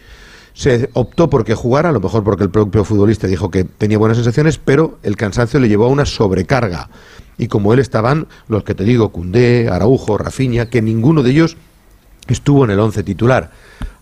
se 0.54 0.88
optó 0.94 1.28
por 1.28 1.44
que 1.44 1.54
jugara, 1.54 1.90
a 1.90 1.92
lo 1.92 2.00
mejor 2.00 2.24
porque 2.24 2.44
el 2.44 2.50
propio 2.50 2.82
futbolista 2.84 3.26
dijo 3.26 3.50
que 3.50 3.64
tenía 3.64 3.98
buenas 3.98 4.16
sensaciones, 4.16 4.56
pero 4.56 4.98
el 5.02 5.14
cansancio 5.14 5.60
le 5.60 5.68
llevó 5.68 5.84
a 5.84 5.88
una 5.88 6.06
sobrecarga. 6.06 6.88
Y 7.36 7.48
como 7.48 7.74
él 7.74 7.80
estaban 7.80 8.26
los 8.48 8.64
que 8.64 8.74
te 8.74 8.84
digo, 8.84 9.10
Cundé, 9.10 9.68
Araujo, 9.68 10.16
Rafinha, 10.16 10.70
que 10.70 10.80
ninguno 10.80 11.22
de 11.22 11.32
ellos 11.32 11.58
estuvo 12.34 12.64
en 12.64 12.70
el 12.70 12.80
11 12.80 13.02
titular. 13.02 13.50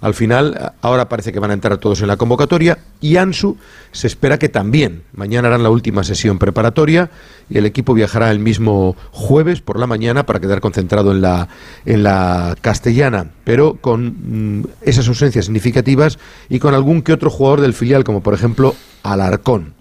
Al 0.01 0.13
final, 0.13 0.73
ahora 0.83 1.09
parece 1.09 1.33
que 1.33 1.39
van 1.39 1.51
a 1.51 1.55
entrar 1.55 1.79
todos 1.79 2.03
en 2.03 2.09
la 2.09 2.19
convocatoria 2.19 2.79
y 3.01 3.17
Ansu 3.17 3.57
se 3.91 4.07
espera 4.07 4.39
que 4.39 4.51
también. 4.51 5.03
Mañana 5.15 5.49
harán 5.49 5.63
la 5.63 5.71
última 5.71 6.05
sesión 6.05 6.39
preparatoria 6.39 7.11
y 7.49 7.57
el 7.57 7.65
equipo 7.65 7.95
viajará 7.95 8.31
el 8.31 8.39
mismo 8.39 8.97
jueves 9.13 9.63
por 9.63 9.79
la 9.79 9.87
mañana 9.87 10.27
para 10.27 10.41
quedar 10.41 10.61
concentrado 10.61 11.11
en 11.13 11.23
la, 11.23 11.49
en 11.87 12.03
la 12.03 12.55
castellana, 12.61 13.31
pero 13.45 13.79
con 13.81 14.61
mm, 14.61 14.67
esas 14.83 15.09
ausencias 15.09 15.47
significativas 15.47 16.19
y 16.51 16.59
con 16.59 16.75
algún 16.75 17.01
que 17.01 17.15
otro 17.15 17.31
jugador 17.31 17.63
del 17.63 17.73
filial, 17.73 18.05
como 18.05 18.23
por 18.23 18.35
ejemplo 18.35 18.75
Alarcón. 19.03 19.73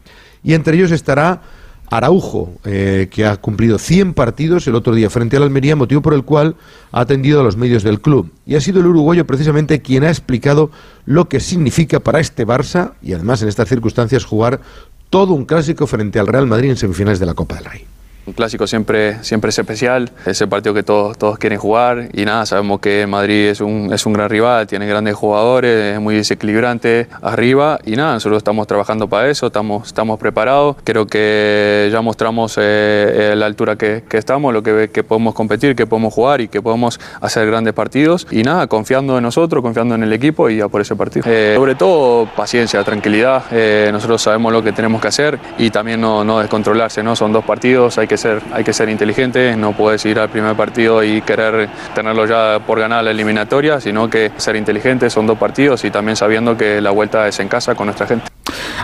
Y 0.41 0.53
entre 0.53 0.77
ellos 0.77 0.91
estará 0.91 1.41
Araujo, 1.89 2.54
eh, 2.65 3.08
que 3.12 3.26
ha 3.26 3.38
cumplido 3.38 3.78
100 3.78 4.13
partidos 4.13 4.67
el 4.67 4.76
otro 4.76 4.96
día 4.96 5.10
frente 5.10 5.38
al 5.38 5.43
Almería, 5.43 5.76
motivo 5.76 6.02
por 6.02 6.13
el 6.13 6.24
cual 6.24 6.56
ha 6.91 7.02
atendido 7.02 7.39
a 7.39 7.43
los 7.43 7.58
medios 7.58 7.84
del 7.84 8.02
club. 8.02 8.32
Y 8.46 8.56
ha 8.56 8.62
sido 8.62 8.80
el 8.80 8.88
uruguayo 8.88 9.26
precisamente 9.28 9.82
quien 9.82 10.04
ha 10.04 10.10
explicado 10.10 10.72
lo 11.06 11.30
que 11.30 11.39
significa 11.39 12.00
para 12.00 12.19
este 12.19 12.48
Barça, 12.48 12.93
y 13.02 13.13
además 13.13 13.41
en 13.41 13.50
estas 13.50 13.69
circunstancias, 13.69 14.26
jugar 14.26 14.62
todo 15.10 15.34
un 15.34 15.46
clásico 15.46 15.86
frente 15.86 16.19
al 16.19 16.28
Real 16.28 16.48
Madrid 16.48 16.72
en 16.72 16.78
semifinales 16.78 17.19
de 17.19 17.26
la 17.28 17.36
Copa 17.36 17.56
del 17.56 17.65
Rey. 17.65 17.92
Un 18.26 18.34
clásico 18.34 18.68
siempre, 18.68 19.22
siempre 19.22 19.50
es 19.50 19.60
especial, 19.60 20.10
es 20.26 20.40
el 20.40 20.48
partido 20.48 20.74
que 20.74 20.84
todos, 20.84 21.18
todos 21.18 21.38
quieren 21.38 21.60
jugar 21.60 22.08
y 22.14 22.24
nada, 22.24 22.46
sabemos 22.46 22.80
que 22.80 23.06
Madrid 23.06 23.50
es 23.50 23.60
un, 23.60 23.92
es 23.92 24.06
un 24.06 24.14
gran 24.14 24.30
rival, 24.30 24.66
tiene 24.66 24.88
grandes 24.88 25.16
jugadores, 25.16 25.96
es 25.96 26.00
muy 26.00 26.16
desequilibrante 26.16 27.08
arriba 27.22 27.80
y 27.86 27.98
nada, 27.98 28.14
nosotros 28.14 28.38
estamos 28.38 28.66
trabajando 28.66 29.10
para 29.10 29.30
eso, 29.30 29.48
estamos, 29.48 29.88
estamos 29.88 30.20
preparados, 30.20 30.78
creo 30.86 31.06
que 31.06 31.90
ya 31.92 32.00
mostramos 32.02 32.58
eh, 32.58 32.62
eh, 32.62 33.36
la 33.36 33.46
altura 33.46 33.76
que, 33.76 34.04
que, 34.08 34.18
estamos, 34.18 34.54
lo 34.54 34.64
que, 34.64 34.90
que 34.90 35.04
podemos 35.04 35.34
competir, 35.34 35.76
que 35.76 35.86
podemos 35.86 36.14
jugar 36.14 36.40
y 36.40 36.48
que 36.48 36.62
podemos 36.62 37.02
hacer 37.20 37.46
grandes 37.46 37.74
partidos 37.74 38.26
y 38.32 38.44
nada, 38.44 38.68
confiando 38.68 39.18
en 39.18 39.24
nosotros, 39.24 39.62
confiando 39.62 39.96
en 39.96 40.04
el 40.04 40.14
equipo 40.14 40.50
y 40.50 40.58
ya 40.58 40.70
por 40.70 40.80
ese 40.80 40.96
partido. 40.96 41.26
Eh, 41.28 41.56
sobre 41.58 41.76
todo 41.76 42.26
paciencia, 42.38 42.82
tranquilidad, 42.86 43.44
eh, 43.52 43.90
nosotros 43.92 44.22
sabemos 44.22 44.54
lo 44.54 44.64
que 44.64 44.72
tenemos 44.72 45.02
que 45.02 45.10
hacer 45.10 45.40
y 45.58 45.72
también 45.72 46.00
no, 46.00 46.24
no 46.24 46.40
descontrolarse, 46.40 47.04
¿no? 47.04 47.18
son 47.18 47.34
dos 47.34 47.44
partidos, 47.44 47.98
hay 47.98 48.08
que 48.08 48.12
ser, 48.17 48.41
hay 48.52 48.63
que 48.63 48.73
ser 48.73 48.89
inteligente, 48.89 49.56
no 49.56 49.73
puedes 49.73 50.06
ir 50.06 50.19
al 50.19 50.30
primer 50.30 50.56
partido 50.56 51.04
y 51.04 51.21
querer 51.21 51.69
tenerlo 51.95 52.26
ya 52.26 52.60
por 52.65 52.80
ganar 52.80 53.04
la 53.04 53.12
eliminatoria, 53.12 53.80
sino 53.80 54.10
que 54.10 54.32
ser 54.38 54.56
inteligente, 54.56 55.10
son 55.10 55.28
dos 55.28 55.38
partidos 55.38 55.84
y 55.86 55.91
también 55.91 56.15
sabiendo 56.15 56.58
que 56.58 56.82
la 56.82 56.91
vuelta 56.91 57.28
es 57.28 57.39
en 57.39 57.47
casa 57.47 57.76
con 57.76 57.88
nuestra 57.88 58.08
gente. 58.08 58.26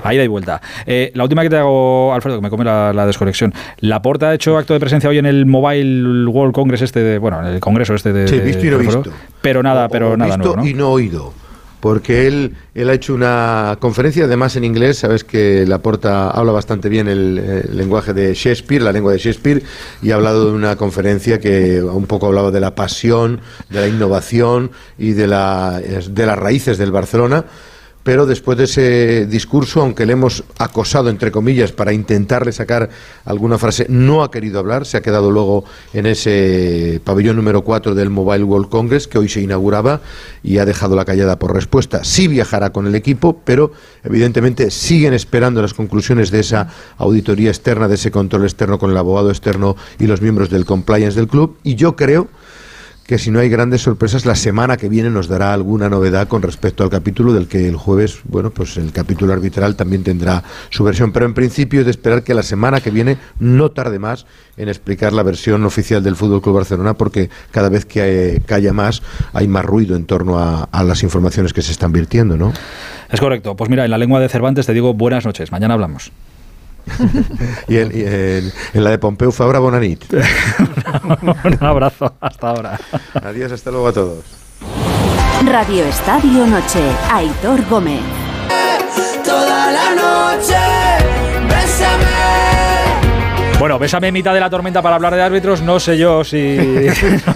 Ahí 0.04 0.18
da 0.18 0.24
y 0.24 0.28
vuelta. 0.28 0.62
Eh, 0.86 1.12
la 1.14 1.24
última 1.24 1.42
que 1.44 1.50
te 1.50 1.58
hago, 1.58 2.14
Alfredo, 2.14 2.38
que 2.38 2.42
me 2.44 2.50
come 2.50 2.64
la, 2.64 2.94
la 2.94 3.06
desconexión. 3.06 3.54
La 3.80 4.02
Porta 4.02 4.30
ha 4.30 4.34
hecho 4.34 4.58
acto 4.58 4.74
de 4.74 4.80
presencia 4.80 5.10
hoy 5.10 5.18
en 5.18 5.26
el 5.26 5.46
Mobile 5.46 6.26
World 6.28 6.54
Congress 6.54 6.82
este 6.82 7.02
de, 7.02 7.18
bueno, 7.18 7.46
el 7.46 7.60
congreso 7.60 7.94
este 7.94 8.14
de. 8.14 8.28
Sí, 8.28 8.40
visto 8.40 8.66
y 8.66 8.70
no 8.70 8.78
de, 8.78 8.84
visto. 8.84 9.04
Pero 9.42 9.62
nada, 9.62 9.86
O- 9.86 9.90
pero 9.90 10.12
o 10.12 10.18
nada 10.18 10.38
visto 10.38 10.56
nuevo, 10.56 10.62
¿no? 10.64 10.68
y 10.68 10.74
no 10.74 10.90
oído. 10.90 11.34
Porque 11.80 12.28
él, 12.28 12.56
él 12.76 12.90
ha 12.90 12.94
hecho 12.94 13.14
una 13.14 13.78
conferencia, 13.80 14.26
además 14.26 14.56
en 14.56 14.66
inglés, 14.66 15.00
sabes 15.00 15.24
que 15.24 15.66
Laporta 15.66 16.30
habla 16.30 16.52
bastante 16.52 16.90
bien 16.90 17.08
el, 17.08 17.40
eh, 17.42 17.70
lenguaje 17.72 18.14
de 18.14 18.34
Shakespeare, 18.34 18.82
la 18.82 18.92
lengua 18.92 19.14
de 19.14 19.20
Shakespeare, 19.20 19.64
y 20.02 20.12
ha 20.12 20.16
hablado 20.16 20.46
de 20.46 20.52
una 20.52 20.76
conferencia 20.76 21.40
que 21.40 21.82
un 21.82 22.06
poco 22.06 22.28
hablaba 22.28 22.52
de 22.52 22.60
la 22.60 22.76
pasión, 22.76 23.40
de 23.70 23.82
la 23.82 23.88
innovación 23.88 24.72
y 24.98 25.14
de, 25.14 25.28
la, 25.28 25.80
de 25.80 26.26
las 26.26 26.38
raíces 26.38 26.78
del 26.78 26.92
Barcelona. 26.92 27.46
Pero 28.10 28.26
después 28.26 28.58
de 28.58 28.64
ese 28.64 29.28
discurso, 29.28 29.82
aunque 29.82 30.08
le 30.08 30.14
hemos 30.14 30.44
acosado, 30.58 31.12
entre 31.12 31.32
comillas, 31.32 31.72
para 31.72 31.94
intentarle 31.94 32.52
sacar 32.52 32.90
alguna 33.24 33.60
frase, 33.60 33.86
no 33.88 34.24
ha 34.24 34.32
querido 34.32 34.58
hablar, 34.58 34.88
se 34.88 34.98
ha 34.98 35.02
quedado 35.02 35.30
luego 35.30 35.64
en 35.94 36.08
ese 36.08 37.02
pabellón 37.04 37.36
número 37.36 37.64
4 37.64 37.94
del 37.94 38.10
Mobile 38.10 38.46
World 38.46 38.70
Congress, 38.70 39.08
que 39.08 39.20
hoy 39.20 39.30
se 39.30 39.42
inauguraba, 39.42 40.02
y 40.42 40.58
ha 40.58 40.66
dejado 40.66 40.96
la 40.96 41.06
callada 41.06 41.38
por 41.38 41.54
respuesta. 41.54 42.04
Sí 42.04 42.28
viajará 42.28 42.72
con 42.72 42.88
el 42.88 42.96
equipo, 42.96 43.42
pero 43.46 43.74
evidentemente 44.04 44.72
siguen 44.72 45.14
esperando 45.14 45.62
las 45.62 45.76
conclusiones 45.76 46.32
de 46.32 46.40
esa 46.40 46.68
auditoría 46.98 47.50
externa, 47.50 47.88
de 47.88 47.94
ese 47.94 48.10
control 48.10 48.46
externo 48.46 48.80
con 48.80 48.90
el 48.90 48.98
abogado 48.98 49.30
externo 49.30 49.76
y 50.00 50.08
los 50.08 50.20
miembros 50.20 50.50
del 50.50 50.66
compliance 50.66 51.16
del 51.16 51.28
club, 51.28 51.58
y 51.62 51.76
yo 51.76 51.96
creo 51.96 52.28
que 53.10 53.18
si 53.18 53.32
no 53.32 53.40
hay 53.40 53.50
grandes 53.50 53.82
sorpresas, 53.82 54.28
la 54.28 54.36
semana 54.36 54.78
que 54.78 54.88
viene 54.88 55.10
nos 55.10 55.28
dará 55.28 55.52
alguna 55.52 55.90
novedad 55.90 56.28
con 56.28 56.44
respecto 56.44 56.84
al 56.84 56.92
capítulo 56.92 57.34
del 57.34 57.48
que 57.48 57.68
el 57.68 57.76
jueves, 57.76 58.20
bueno, 58.26 58.52
pues 58.52 58.78
el 58.78 58.92
capítulo 58.92 59.34
arbitral 59.34 59.76
también 59.76 60.04
tendrá 60.04 60.44
su 60.70 60.84
versión. 60.84 61.12
Pero 61.12 61.26
en 61.26 61.34
principio 61.34 61.80
es 61.80 61.88
de 61.88 61.92
esperar 61.92 62.24
que 62.24 62.36
la 62.36 62.44
semana 62.44 62.82
que 62.82 62.92
viene, 62.92 63.18
no 63.40 63.72
tarde 63.72 63.98
más, 63.98 64.28
en 64.58 64.70
explicar 64.70 65.12
la 65.12 65.24
versión 65.24 65.66
oficial 65.66 66.04
del 66.04 66.16
Fútbol 66.16 66.40
Club 66.40 66.58
Barcelona, 66.58 66.94
porque 66.94 67.32
cada 67.50 67.70
vez 67.70 67.84
que, 67.84 68.36
eh, 68.36 68.42
que 68.46 68.54
haya 68.54 68.74
más, 68.74 69.02
hay 69.34 69.48
más 69.48 69.66
ruido 69.66 69.96
en 69.96 70.06
torno 70.06 70.38
a, 70.38 70.66
a 70.66 70.84
las 70.84 71.02
informaciones 71.02 71.52
que 71.52 71.64
se 71.64 71.72
están 71.72 71.92
virtiendo, 71.92 72.38
¿no? 72.38 72.54
Es 73.12 73.20
correcto. 73.20 73.56
Pues 73.56 73.72
mira, 73.72 73.86
en 73.86 73.90
la 73.90 73.98
lengua 73.98 74.20
de 74.20 74.30
Cervantes 74.30 74.68
te 74.68 74.74
digo 74.76 74.94
buenas 74.94 75.26
noches. 75.26 75.52
Mañana 75.52 75.74
hablamos. 75.74 76.12
Y 77.68 77.78
en, 77.78 77.92
y 77.98 78.02
en- 78.02 78.54
en 78.74 78.84
la 78.84 78.90
de 78.92 78.98
Pompeu 78.98 79.32
Fabra 79.32 79.60
Bonanit. 79.60 80.04
Un 81.44 81.58
abrazo. 81.64 82.14
Hasta 82.20 82.50
ahora. 82.50 82.80
Adiós, 83.24 83.52
hasta 83.52 83.72
luego 83.72 83.88
a 83.88 83.94
todos. 83.94 84.24
Radio 85.46 85.86
Estadio 85.86 86.46
Noche. 86.46 86.82
Aitor 87.12 87.66
Gómez. 87.70 88.02
Toda 89.24 89.72
la 89.72 89.96
noche. 90.36 90.56
Bueno, 93.60 93.78
bésame 93.78 94.08
en 94.08 94.14
mitad 94.14 94.34
de 94.34 94.40
la 94.40 94.50
tormenta 94.50 94.82
para 94.82 94.96
hablar 94.96 95.14
de 95.14 95.22
árbitros. 95.22 95.62
No 95.62 95.82
sé 95.82 95.98
yo 95.98 96.24
si. 96.24 96.58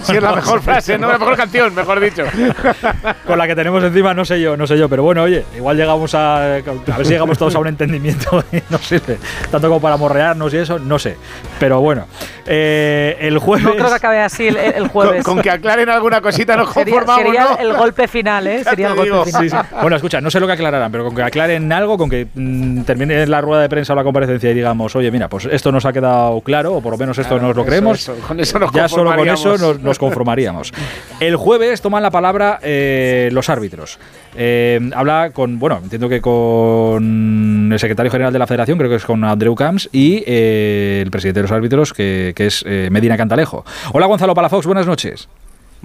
Sí, 0.04 0.16
es 0.16 0.22
la 0.22 0.32
mejor 0.36 0.60
frase, 0.62 0.98
no 0.98 1.06
la 1.08 1.18
mejor 1.18 1.36
canción, 1.36 1.74
mejor 1.74 2.00
dicho. 2.00 2.24
Con 3.26 3.38
la 3.38 3.46
que 3.46 3.54
tenemos 3.54 3.82
encima, 3.84 4.14
no 4.14 4.24
sé 4.24 4.40
yo, 4.40 4.56
no 4.56 4.66
sé 4.66 4.78
yo. 4.78 4.88
Pero 4.88 5.02
bueno, 5.02 5.22
oye, 5.22 5.44
igual 5.56 5.76
llegamos 5.76 6.14
a. 6.14 6.36
A 6.36 6.48
ver 6.62 7.04
si 7.06 7.12
llegamos 7.12 7.36
todos 7.36 7.54
a 7.54 7.58
un 7.58 7.68
entendimiento 7.68 8.42
y 8.52 8.58
no 8.70 8.78
sirve. 8.78 9.18
Tanto 9.50 9.68
como 9.68 9.80
para 9.80 9.96
morrearnos 9.98 10.52
y 10.54 10.58
eso, 10.58 10.78
no 10.78 10.98
sé. 10.98 11.16
Pero 11.58 11.80
bueno, 11.82 12.06
eh, 12.46 13.16
el 13.20 13.38
jueves. 13.38 13.64
No 13.66 13.72
creo 13.74 13.88
que 13.88 13.94
acabe 13.94 14.20
así 14.20 14.48
el, 14.48 14.56
el 14.56 14.74
Con, 14.82 14.88
jueves. 14.88 15.24
con 15.24 15.42
que 15.42 15.50
aclaren 15.50 15.88
alguna 15.90 16.20
cosita 16.22 16.56
nos 16.56 16.72
sería 16.72 16.94
conformamos, 16.96 17.24
sería 17.24 17.44
¿no? 17.50 17.58
el 17.58 17.76
golpe 17.76 18.08
final, 18.08 18.46
¿eh? 18.46 18.62
Ya 18.64 18.70
Sería 18.70 18.88
el 18.88 18.94
golpe 18.94 19.10
digo. 19.26 19.40
final. 19.40 19.66
Bueno, 19.82 19.96
escucha, 19.96 20.20
no 20.22 20.30
sé 20.30 20.40
lo 20.40 20.46
que 20.46 20.52
aclararán, 20.54 20.90
pero 20.90 21.04
con 21.04 21.14
que 21.14 21.22
aclaren 21.22 21.70
algo, 21.72 21.98
con 21.98 22.08
que 22.08 22.26
mm, 22.34 22.82
termine 22.82 23.26
la 23.26 23.40
rueda 23.42 23.60
de 23.62 23.68
prensa 23.68 23.92
o 23.92 23.96
la 23.96 24.04
comparecencia 24.04 24.50
y 24.50 24.54
digamos, 24.54 24.94
oye, 24.96 25.10
mira, 25.10 25.28
pues 25.28 25.46
esto 25.50 25.70
nos 25.70 25.84
ha 25.84 25.92
quedado 25.92 26.13
claro, 26.44 26.74
o 26.76 26.80
por 26.80 26.92
lo 26.92 26.98
menos 26.98 27.18
esto 27.18 27.34
Claro, 27.34 27.48
nos 27.48 27.56
lo 27.56 27.62
eso, 27.62 27.68
creemos. 27.70 28.00
eso, 28.00 28.14
con 28.26 28.40
eso 28.40 28.58
nos 28.58 28.72
ya 28.72 28.88
solo 28.88 29.14
con 29.14 29.28
eso 29.28 29.56
nos, 29.58 29.80
nos 29.80 29.98
conformaríamos. 29.98 30.72
El 31.20 31.36
jueves 31.36 31.80
toman 31.80 32.02
la 32.02 32.10
palabra 32.10 32.58
eh, 32.62 33.28
los 33.32 33.48
árbitros. 33.48 33.98
Eh, 34.36 34.80
habla 34.94 35.30
con, 35.32 35.58
bueno, 35.58 35.80
entiendo 35.82 36.08
que 36.08 36.20
con 36.20 37.70
el 37.72 37.78
secretario 37.78 38.10
general 38.10 38.32
de 38.32 38.38
la 38.38 38.46
federación, 38.46 38.78
creo 38.78 38.90
que 38.90 38.96
es 38.96 39.04
con 39.04 39.24
Andreu 39.24 39.54
Camps, 39.54 39.88
y 39.92 40.22
eh, 40.26 41.00
el 41.04 41.10
presidente 41.10 41.38
de 41.40 41.42
los 41.42 41.52
árbitros, 41.52 41.92
que, 41.92 42.32
que 42.34 42.46
es 42.46 42.64
eh, 42.66 42.88
Medina 42.90 43.16
Cantalejo. 43.16 43.64
Hola 43.92 44.06
Gonzalo 44.06 44.34
Palafox, 44.34 44.66
buenas 44.66 44.86
noches. 44.86 45.28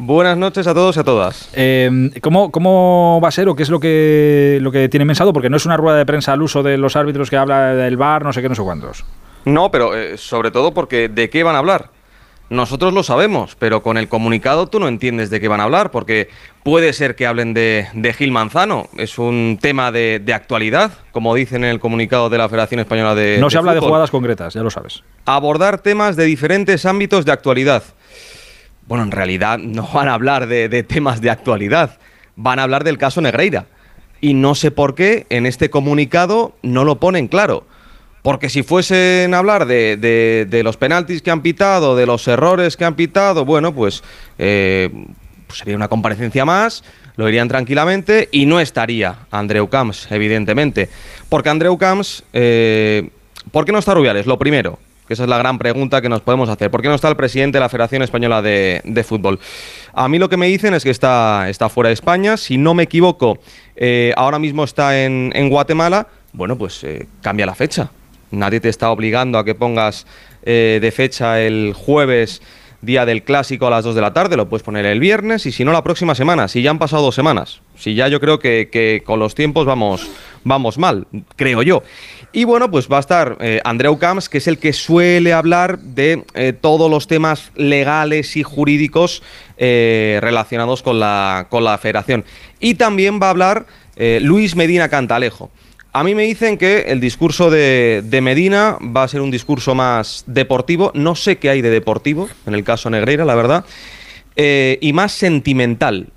Buenas 0.01 0.37
noches 0.37 0.65
a 0.65 0.73
todos 0.73 0.95
y 0.95 0.99
a 1.01 1.03
todas. 1.03 1.49
Eh, 1.53 2.09
¿cómo, 2.21 2.51
¿Cómo 2.51 3.19
va 3.21 3.27
a 3.27 3.31
ser 3.31 3.49
o 3.49 3.55
qué 3.55 3.63
es 3.63 3.69
lo 3.69 3.81
que, 3.81 4.57
lo 4.61 4.71
que 4.71 4.87
tienen 4.87 5.07
pensado? 5.09 5.33
Porque 5.33 5.49
no 5.49 5.57
es 5.57 5.65
una 5.65 5.75
rueda 5.75 5.97
de 5.97 6.05
prensa 6.05 6.31
al 6.31 6.41
uso 6.41 6.63
de 6.63 6.77
los 6.77 6.95
árbitros 6.95 7.29
que 7.29 7.35
habla 7.35 7.73
del 7.75 7.97
bar, 7.97 8.23
no 8.23 8.31
sé 8.31 8.41
qué, 8.41 8.47
no 8.47 8.55
sé 8.55 8.61
cuántos. 8.61 9.03
No, 9.45 9.71
pero 9.71 9.95
eh, 9.95 10.17
sobre 10.17 10.51
todo 10.51 10.73
porque 10.73 11.09
¿de 11.09 11.29
qué 11.29 11.43
van 11.43 11.55
a 11.55 11.59
hablar? 11.59 11.89
Nosotros 12.49 12.93
lo 12.93 13.03
sabemos, 13.03 13.55
pero 13.59 13.83
con 13.83 13.95
el 13.97 14.07
comunicado 14.09 14.65
tú 14.65 14.79
no 14.79 14.87
entiendes 14.87 15.29
de 15.29 15.39
qué 15.39 15.47
van 15.47 15.59
a 15.59 15.65
hablar, 15.65 15.91
porque 15.91 16.29
puede 16.63 16.93
ser 16.93 17.15
que 17.15 17.27
hablen 17.27 17.53
de, 17.53 17.87
de 17.93 18.11
Gil 18.11 18.31
Manzano. 18.31 18.87
Es 18.97 19.19
un 19.19 19.59
tema 19.61 19.91
de, 19.91 20.19
de 20.19 20.33
actualidad, 20.33 20.91
como 21.11 21.35
dicen 21.35 21.63
en 21.63 21.69
el 21.69 21.79
comunicado 21.79 22.27
de 22.27 22.39
la 22.39 22.49
Federación 22.49 22.79
Española 22.79 23.13
de 23.13 23.37
no 23.39 23.51
se 23.51 23.59
habla 23.59 23.75
de 23.75 23.79
jugadas 23.81 24.09
concretas, 24.09 24.55
ya 24.55 24.63
lo 24.63 24.71
sabes. 24.71 25.03
abordar 25.25 25.79
temas 25.79 26.15
de 26.15 26.25
diferentes 26.25 26.87
ámbitos 26.87 27.23
de 27.23 27.31
actualidad. 27.33 27.83
Bueno, 28.87 29.03
en 29.03 29.11
realidad 29.11 29.59
no 29.59 29.87
van 29.93 30.07
a 30.07 30.15
hablar 30.15 30.47
de, 30.47 30.69
de 30.69 30.81
temas 30.81 31.21
de 31.21 31.29
actualidad, 31.29 31.99
van 32.35 32.57
a 32.57 32.63
hablar 32.63 32.83
del 32.83 32.97
caso 32.97 33.21
Negreira. 33.21 33.67
Y 34.21 34.33
no 34.33 34.55
sé 34.55 34.71
por 34.71 34.95
qué 34.95 35.27
en 35.29 35.45
este 35.45 35.69
comunicado 35.69 36.55
no 36.63 36.83
lo 36.83 36.99
ponen 36.99 37.27
claro. 37.27 37.65
Porque 38.21 38.49
si 38.49 38.63
fuesen 38.63 39.33
a 39.33 39.37
hablar 39.37 39.65
de, 39.65 40.61
los 40.63 40.77
penaltis 40.77 41.21
que 41.21 41.31
han 41.31 41.41
pitado, 41.41 41.95
de 41.95 42.05
los 42.05 42.27
errores 42.27 42.75
que 42.75 42.85
han 42.85 42.95
pitado, 42.95 43.45
bueno, 43.45 43.73
pues, 43.73 44.03
eh, 44.37 44.89
pues 45.47 45.59
sería 45.59 45.75
una 45.75 45.87
comparecencia 45.87 46.43
más, 46.45 46.83
lo 47.15 47.27
irían 47.29 47.47
tranquilamente 47.47 48.29
y 48.31 48.45
no 48.45 48.59
estaría 48.59 49.15
Andreu 49.31 49.69
Camps, 49.69 50.07
evidentemente. 50.11 50.89
Porque 51.29 51.49
Andreu 51.49 51.77
Camps, 51.77 52.23
eh, 52.33 53.09
¿por 53.51 53.65
qué 53.65 53.71
no 53.71 53.79
está 53.79 53.93
Rubiales? 53.93 54.25
Lo 54.25 54.37
primero, 54.37 54.79
que 55.07 55.13
esa 55.13 55.23
es 55.23 55.29
la 55.29 55.37
gran 55.37 55.57
pregunta 55.57 56.01
que 56.01 56.09
nos 56.09 56.21
podemos 56.21 56.49
hacer. 56.49 56.69
¿Por 56.69 56.81
qué 56.81 56.89
no 56.89 56.95
está 56.95 57.07
el 57.07 57.15
presidente 57.15 57.57
de 57.57 57.61
la 57.61 57.69
Federación 57.69 58.03
Española 58.03 58.41
de, 58.41 59.03
Fútbol? 59.07 59.39
A 59.93 60.09
mí 60.09 60.19
lo 60.19 60.29
que 60.29 60.37
me 60.37 60.47
dicen 60.47 60.73
es 60.73 60.83
que 60.83 60.91
está, 60.91 61.51
fuera 61.69 61.87
de 61.87 61.93
España. 61.93 62.35
Si 62.35 62.57
no 62.57 62.73
me 62.73 62.83
equivoco, 62.83 63.39
eh, 63.75 64.13
ahora 64.15 64.39
mismo 64.39 64.65
está 64.65 65.03
en, 65.03 65.49
Guatemala. 65.49 66.07
Bueno, 66.31 66.57
pues 66.57 66.85
cambia 67.21 67.45
la 67.45 67.55
fecha. 67.55 67.89
Nadie 68.31 68.59
te 68.59 68.69
está 68.69 68.91
obligando 68.91 69.37
a 69.37 69.45
que 69.45 69.55
pongas 69.55 70.05
eh, 70.43 70.79
de 70.81 70.91
fecha 70.91 71.41
el 71.41 71.73
jueves 71.73 72.41
día 72.81 73.05
del 73.05 73.23
clásico 73.23 73.67
a 73.67 73.69
las 73.69 73.83
2 73.83 73.95
de 73.95 74.01
la 74.01 74.13
tarde, 74.13 74.37
lo 74.37 74.47
puedes 74.47 74.63
poner 74.63 74.85
el 74.85 74.99
viernes 74.99 75.45
y 75.45 75.51
si 75.51 75.65
no 75.65 75.73
la 75.73 75.83
próxima 75.83 76.15
semana, 76.15 76.47
si 76.47 76.61
ya 76.61 76.71
han 76.71 76.79
pasado 76.79 77.03
dos 77.03 77.15
semanas. 77.15 77.61
Si 77.75 77.93
ya 77.93 78.07
yo 78.07 78.19
creo 78.19 78.39
que, 78.39 78.69
que 78.71 79.03
con 79.05 79.19
los 79.19 79.35
tiempos 79.35 79.65
vamos, 79.65 80.07
vamos 80.43 80.77
mal, 80.77 81.07
creo 81.35 81.61
yo. 81.61 81.83
Y 82.31 82.43
bueno, 82.43 82.69
pues 82.69 82.87
va 82.87 82.97
a 82.97 82.99
estar 82.99 83.37
eh, 83.39 83.59
Andreu 83.63 83.97
Camps, 83.97 84.29
que 84.29 84.37
es 84.37 84.47
el 84.47 84.59
que 84.59 84.71
suele 84.71 85.33
hablar 85.33 85.79
de 85.79 86.23
eh, 86.35 86.53
todos 86.53 86.89
los 86.89 87.07
temas 87.07 87.51
legales 87.55 88.37
y 88.37 88.43
jurídicos 88.43 89.23
eh, 89.57 90.19
relacionados 90.21 90.83
con 90.83 90.99
la, 90.99 91.47
con 91.49 91.63
la 91.63 91.77
federación. 91.79 92.23
Y 92.59 92.75
también 92.75 93.19
va 93.21 93.27
a 93.27 93.31
hablar 93.31 93.65
Luis 94.21 94.55
Medina 94.55 94.87
Cantalejo. 94.87 95.51
A 95.91 96.03
mí 96.03 96.13
me 96.13 96.23
dicen 96.23 96.57
que 96.57 96.81
el 96.81 96.99
discurso 96.99 97.49
de, 97.49 98.19
Medina 98.21 98.77
va 98.95 99.03
a 99.03 99.07
ser 99.07 99.21
un 99.21 99.31
discurso 99.31 99.73
más 99.73 100.23
deportivo. 100.27 100.91
No 100.93 101.15
sé 101.15 101.37
qué 101.37 101.49
hay 101.49 101.61
de 101.61 101.71
deportivo, 101.71 102.29
en 102.45 102.53
el 102.53 102.63
caso 102.63 102.89
Negreira, 102.89 103.25
la 103.25 103.35
verdad. 103.35 103.65
eh, 104.35 104.77
y 104.81 104.93
más 104.93 105.11
sentimental. 105.11 106.07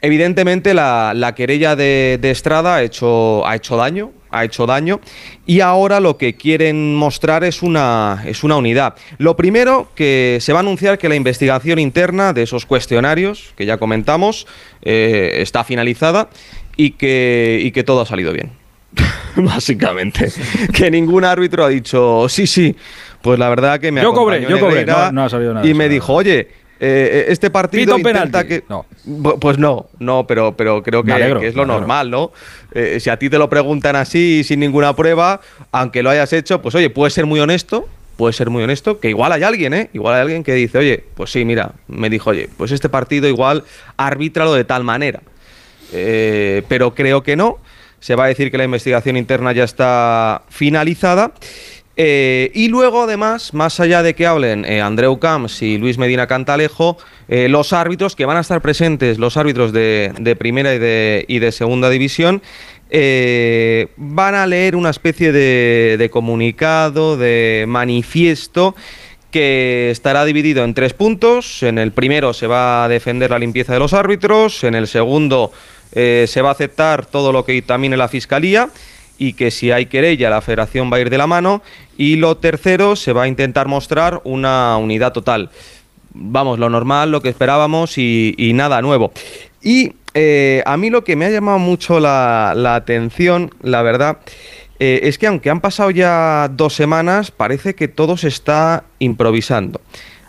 Evidentemente 0.00 0.74
la, 0.74 1.12
la 1.14 1.34
querella 1.34 1.74
de, 1.74 2.18
de 2.20 2.30
Estrada 2.30 2.76
ha 2.76 2.82
hecho, 2.82 3.46
ha 3.46 3.56
hecho 3.56 3.76
daño, 3.76 4.12
ha 4.30 4.44
hecho 4.44 4.66
daño 4.66 5.00
y 5.46 5.60
ahora 5.60 6.00
lo 6.00 6.18
que 6.18 6.34
quieren 6.34 6.94
mostrar 6.96 7.44
es 7.44 7.62
una, 7.62 8.22
es 8.26 8.44
una 8.44 8.56
unidad. 8.56 8.94
Lo 9.18 9.36
primero 9.36 9.88
que 9.94 10.38
se 10.40 10.52
va 10.52 10.58
a 10.58 10.62
anunciar 10.62 10.98
que 10.98 11.08
la 11.08 11.14
investigación 11.14 11.78
interna 11.78 12.32
de 12.32 12.42
esos 12.42 12.66
cuestionarios 12.66 13.54
que 13.56 13.64
ya 13.66 13.78
comentamos 13.78 14.46
eh, 14.82 15.34
está 15.36 15.64
finalizada 15.64 16.30
y 16.76 16.92
que, 16.92 17.60
y 17.62 17.70
que 17.70 17.84
todo 17.84 18.00
ha 18.00 18.06
salido 18.06 18.32
bien. 18.32 18.61
Básicamente. 19.36 20.30
Que 20.72 20.90
ningún 20.90 21.24
árbitro 21.24 21.64
ha 21.64 21.68
dicho, 21.68 22.28
sí, 22.28 22.46
sí, 22.46 22.76
pues 23.22 23.38
la 23.38 23.48
verdad 23.48 23.80
que 23.80 23.90
me 23.92 24.02
Yo 24.02 24.12
cobré, 24.12 24.42
yo 24.42 24.58
cobré. 24.60 24.84
No, 24.84 25.12
no 25.12 25.24
ha 25.24 25.28
salido 25.28 25.54
nada 25.54 25.66
Y 25.66 25.74
me 25.74 25.84
nada. 25.84 25.88
dijo, 25.94 26.12
oye, 26.12 26.48
eh, 26.80 27.26
este 27.28 27.48
partido 27.50 27.96
Pito 27.96 28.08
intenta 28.08 28.42
penalti. 28.42 28.48
que... 28.48 28.64
No. 28.68 28.84
Pues 29.40 29.56
no, 29.58 29.86
no, 30.00 30.26
pero, 30.26 30.56
pero 30.56 30.82
creo 30.82 31.02
que, 31.02 31.08
Me 31.08 31.14
alegro, 31.14 31.40
que 31.40 31.46
es 31.48 31.54
lo 31.54 31.64
normal, 31.64 32.10
¿no? 32.10 32.32
Eh, 32.74 32.98
si 33.00 33.08
a 33.08 33.16
ti 33.16 33.30
te 33.30 33.38
lo 33.38 33.48
preguntan 33.48 33.96
así, 33.96 34.42
sin 34.44 34.60
ninguna 34.60 34.94
prueba, 34.94 35.40
aunque 35.70 36.02
lo 36.02 36.10
hayas 36.10 36.32
hecho, 36.32 36.60
pues 36.60 36.74
oye, 36.74 36.90
puedes 36.90 37.14
ser 37.14 37.24
muy 37.24 37.40
honesto, 37.40 37.88
puedes 38.16 38.36
ser 38.36 38.50
muy 38.50 38.62
honesto, 38.64 39.00
que 39.00 39.08
igual 39.08 39.32
hay 39.32 39.44
alguien, 39.44 39.74
¿eh? 39.74 39.90
Igual 39.92 40.14
hay 40.16 40.20
alguien 40.22 40.42
que 40.44 40.54
dice, 40.54 40.78
oye, 40.78 41.04
pues 41.14 41.30
sí, 41.30 41.44
mira, 41.44 41.72
me 41.88 42.10
dijo, 42.10 42.30
oye, 42.30 42.48
pues 42.56 42.70
este 42.72 42.88
partido 42.88 43.28
igual 43.28 43.64
arbítralo 43.96 44.52
de 44.54 44.64
tal 44.64 44.84
manera. 44.84 45.20
Eh, 45.92 46.62
pero 46.68 46.94
creo 46.94 47.22
que 47.22 47.36
no. 47.36 47.58
Se 48.02 48.16
va 48.16 48.24
a 48.24 48.26
decir 48.26 48.50
que 48.50 48.58
la 48.58 48.64
investigación 48.64 49.16
interna 49.16 49.52
ya 49.52 49.62
está 49.62 50.42
finalizada. 50.48 51.34
Eh, 51.96 52.50
y 52.52 52.66
luego, 52.66 53.02
además, 53.04 53.54
más 53.54 53.78
allá 53.78 54.02
de 54.02 54.16
que 54.16 54.26
hablen 54.26 54.64
eh, 54.64 54.80
Andreu 54.80 55.20
Camps 55.20 55.62
y 55.62 55.78
Luis 55.78 55.98
Medina 55.98 56.26
Cantalejo, 56.26 56.98
eh, 57.28 57.48
los 57.48 57.72
árbitros 57.72 58.16
que 58.16 58.24
van 58.24 58.38
a 58.38 58.40
estar 58.40 58.60
presentes, 58.60 59.18
los 59.18 59.36
árbitros 59.36 59.72
de, 59.72 60.36
primera 60.36 60.74
y 60.74 61.38
de, 61.38 61.52
segunda 61.52 61.90
división, 61.90 62.42
eh, 62.90 63.86
van 63.96 64.34
a 64.34 64.48
leer 64.48 64.74
una 64.74 64.90
especie 64.90 65.30
de 65.30 66.10
comunicado, 66.10 67.16
de 67.16 67.66
manifiesto 67.68 68.74
que 69.32 69.90
estará 69.90 70.24
dividido 70.24 70.62
en 70.62 70.74
tres 70.74 70.92
puntos. 70.92 71.64
En 71.64 71.78
el 71.78 71.90
primero 71.90 72.32
se 72.34 72.46
va 72.46 72.84
a 72.84 72.88
defender 72.88 73.30
la 73.30 73.38
limpieza 73.40 73.72
de 73.72 73.80
los 73.80 73.94
árbitros, 73.94 74.62
en 74.62 74.74
el 74.74 74.86
segundo 74.86 75.50
eh, 75.92 76.26
se 76.28 76.42
va 76.42 76.50
a 76.50 76.52
aceptar 76.52 77.06
todo 77.06 77.32
lo 77.32 77.44
que 77.44 77.52
dictamine 77.52 77.96
la 77.96 78.08
Fiscalía 78.08 78.70
y 79.18 79.34
que 79.34 79.50
si 79.50 79.70
hay 79.70 79.86
querella 79.86 80.30
la 80.30 80.40
Federación 80.40 80.90
va 80.92 80.96
a 80.96 81.00
ir 81.00 81.10
de 81.10 81.18
la 81.18 81.26
mano 81.26 81.62
y 81.96 82.16
lo 82.16 82.36
tercero 82.36 82.96
se 82.96 83.12
va 83.12 83.24
a 83.24 83.28
intentar 83.28 83.68
mostrar 83.68 84.20
una 84.24 84.76
unidad 84.76 85.12
total. 85.12 85.50
Vamos, 86.14 86.58
lo 86.58 86.68
normal, 86.68 87.10
lo 87.10 87.22
que 87.22 87.28
esperábamos 87.28 87.96
y, 87.96 88.52
nada 88.54 88.82
nuevo. 88.82 89.12
Y 89.62 89.94
eh, 90.14 90.62
a 90.66 90.76
mí 90.76 90.90
lo 90.90 91.04
que 91.04 91.16
me 91.16 91.24
ha 91.24 91.30
llamado 91.30 91.58
mucho 91.58 92.00
la, 92.00 92.52
la 92.54 92.74
atención, 92.74 93.50
la 93.62 93.80
verdad, 93.82 94.18
eh, 94.84 95.06
es 95.08 95.16
que 95.16 95.28
aunque 95.28 95.48
han 95.48 95.60
pasado 95.60 95.92
ya 95.92 96.50
dos 96.50 96.74
semanas, 96.74 97.30
parece 97.30 97.76
que 97.76 97.86
todo 97.86 98.16
se 98.16 98.26
está 98.26 98.82
improvisando. 98.98 99.80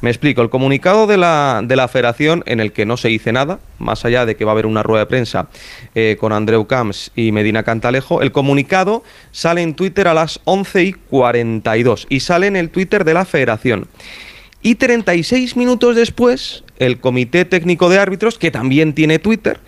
Me 0.03 0.09
explico, 0.09 0.41
el 0.41 0.49
comunicado 0.49 1.07
de 1.07 1.15
la, 1.15 1.61
de 1.63 1.77
la 1.77 1.87
federación 1.87 2.43
en 2.45 2.59
el 2.59 2.73
que 2.73 2.85
no 2.85 2.97
se 2.97 3.07
dice 3.07 3.31
nada, 3.31 3.61
más 3.79 4.03
allá 4.03 4.25
de 4.25 4.35
que 4.35 4.43
va 4.43 4.51
a 4.51 4.55
haber 4.55 4.65
una 4.65 4.83
rueda 4.83 5.05
de 5.05 5.09
prensa 5.09 5.47
eh, 5.95 6.17
con 6.19 6.33
Andreu 6.33 6.67
Camps 6.67 7.11
y 7.15 7.31
Medina 7.31 7.63
Cantalejo, 7.63 8.21
el 8.21 8.33
comunicado 8.33 9.05
sale 9.31 9.61
en 9.61 9.75
Twitter 9.75 10.09
a 10.09 10.13
las 10.13 10.41
11 10.43 10.83
y 10.83 10.91
42 10.91 12.07
y 12.09 12.19
sale 12.19 12.47
en 12.47 12.57
el 12.57 12.69
Twitter 12.69 13.05
de 13.05 13.13
la 13.13 13.23
federación. 13.23 13.87
Y 14.61 14.75
36 14.75 15.55
minutos 15.55 15.95
después, 15.95 16.65
el 16.79 16.99
Comité 16.99 17.45
Técnico 17.45 17.87
de 17.87 17.99
Árbitros, 17.99 18.37
que 18.37 18.51
también 18.51 18.91
tiene 18.91 19.19
Twitter, 19.19 19.61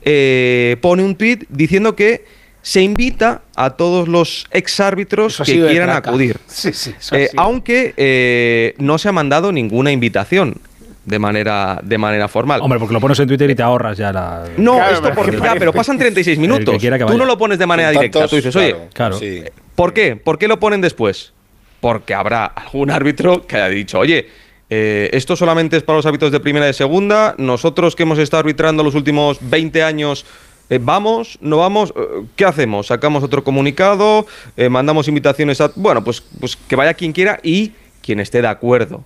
eh, 0.00 0.78
pone 0.80 1.04
un 1.04 1.16
tweet 1.16 1.40
diciendo 1.50 1.96
que 1.96 2.24
se 2.62 2.80
invita 2.80 3.42
a 3.56 3.70
todos 3.70 4.08
los 4.08 4.46
exárbitros 4.50 5.42
que 5.44 5.66
quieran 5.66 5.90
acudir. 5.90 6.38
Sí, 6.46 6.72
sí, 6.72 6.94
Eh, 7.12 7.28
aunque 7.36 7.92
eh, 7.96 8.74
no 8.78 8.98
se 8.98 9.08
ha 9.08 9.12
mandado 9.12 9.52
ninguna 9.52 9.90
invitación 9.90 10.56
de 11.04 11.18
manera, 11.18 11.80
de 11.82 11.98
manera 11.98 12.28
formal. 12.28 12.60
Hombre, 12.62 12.78
porque 12.78 12.94
lo 12.94 13.00
pones 13.00 13.18
en 13.18 13.26
Twitter 13.26 13.50
y 13.50 13.54
te 13.54 13.62
ahorras 13.62 13.98
ya 13.98 14.12
la. 14.12 14.44
No, 14.56 14.74
Claro, 14.76 14.90
esto 14.92 15.02
pero 15.02 15.14
porque 15.16 15.36
que 15.36 15.42
ya, 15.42 15.54
pero 15.54 15.72
pasan 15.72 15.98
36 15.98 16.38
El 16.38 16.42
que 16.42 16.48
minutos. 16.48 16.78
que 16.80 17.04
Tú 17.06 17.18
no 17.18 17.24
lo 17.24 17.36
pones 17.36 17.58
de 17.58 17.66
manera 17.66 17.90
directa. 17.90 18.28
Tú 18.28 18.36
dices, 18.36 18.54
oye, 18.54 18.76
Claro. 18.92 19.18
Sí. 19.18 19.42
¿por 19.74 19.92
qué? 19.92 20.16
¿Por 20.16 20.38
qué 20.38 20.46
lo 20.46 20.60
ponen 20.60 20.80
después? 20.80 21.32
Porque 21.80 22.14
habrá 22.14 22.44
algún 22.46 22.90
árbitro 22.90 23.44
que 23.44 23.56
haya 23.56 23.68
dicho, 23.68 23.98
oye, 23.98 24.28
eh, 24.70 25.10
esto 25.12 25.34
solamente 25.34 25.76
es 25.76 25.82
para 25.82 25.96
los 25.96 26.06
árbitros 26.06 26.30
de 26.30 26.38
primera 26.38 26.66
y 26.66 26.68
de 26.68 26.72
segunda. 26.74 27.34
Nosotros 27.36 27.96
que 27.96 28.04
hemos 28.04 28.18
estado 28.18 28.40
arbitrando 28.40 28.84
los 28.84 28.94
últimos 28.94 29.38
20 29.40 29.82
años, 29.82 30.24
eh, 30.70 30.78
¿vamos? 30.80 31.38
¿No 31.40 31.58
vamos? 31.58 31.92
Eh, 31.96 32.24
¿Qué 32.36 32.44
hacemos? 32.44 32.86
¿Sacamos 32.88 33.22
otro 33.22 33.44
comunicado? 33.44 34.26
Eh, 34.56 34.68
¿Mandamos 34.68 35.08
invitaciones 35.08 35.60
a...? 35.60 35.70
Bueno, 35.76 36.02
pues, 36.04 36.22
pues 36.40 36.56
que 36.56 36.76
vaya 36.76 36.94
quien 36.94 37.12
quiera 37.12 37.38
y 37.42 37.72
quien 38.02 38.20
esté 38.20 38.40
de 38.42 38.48
acuerdo, 38.48 39.04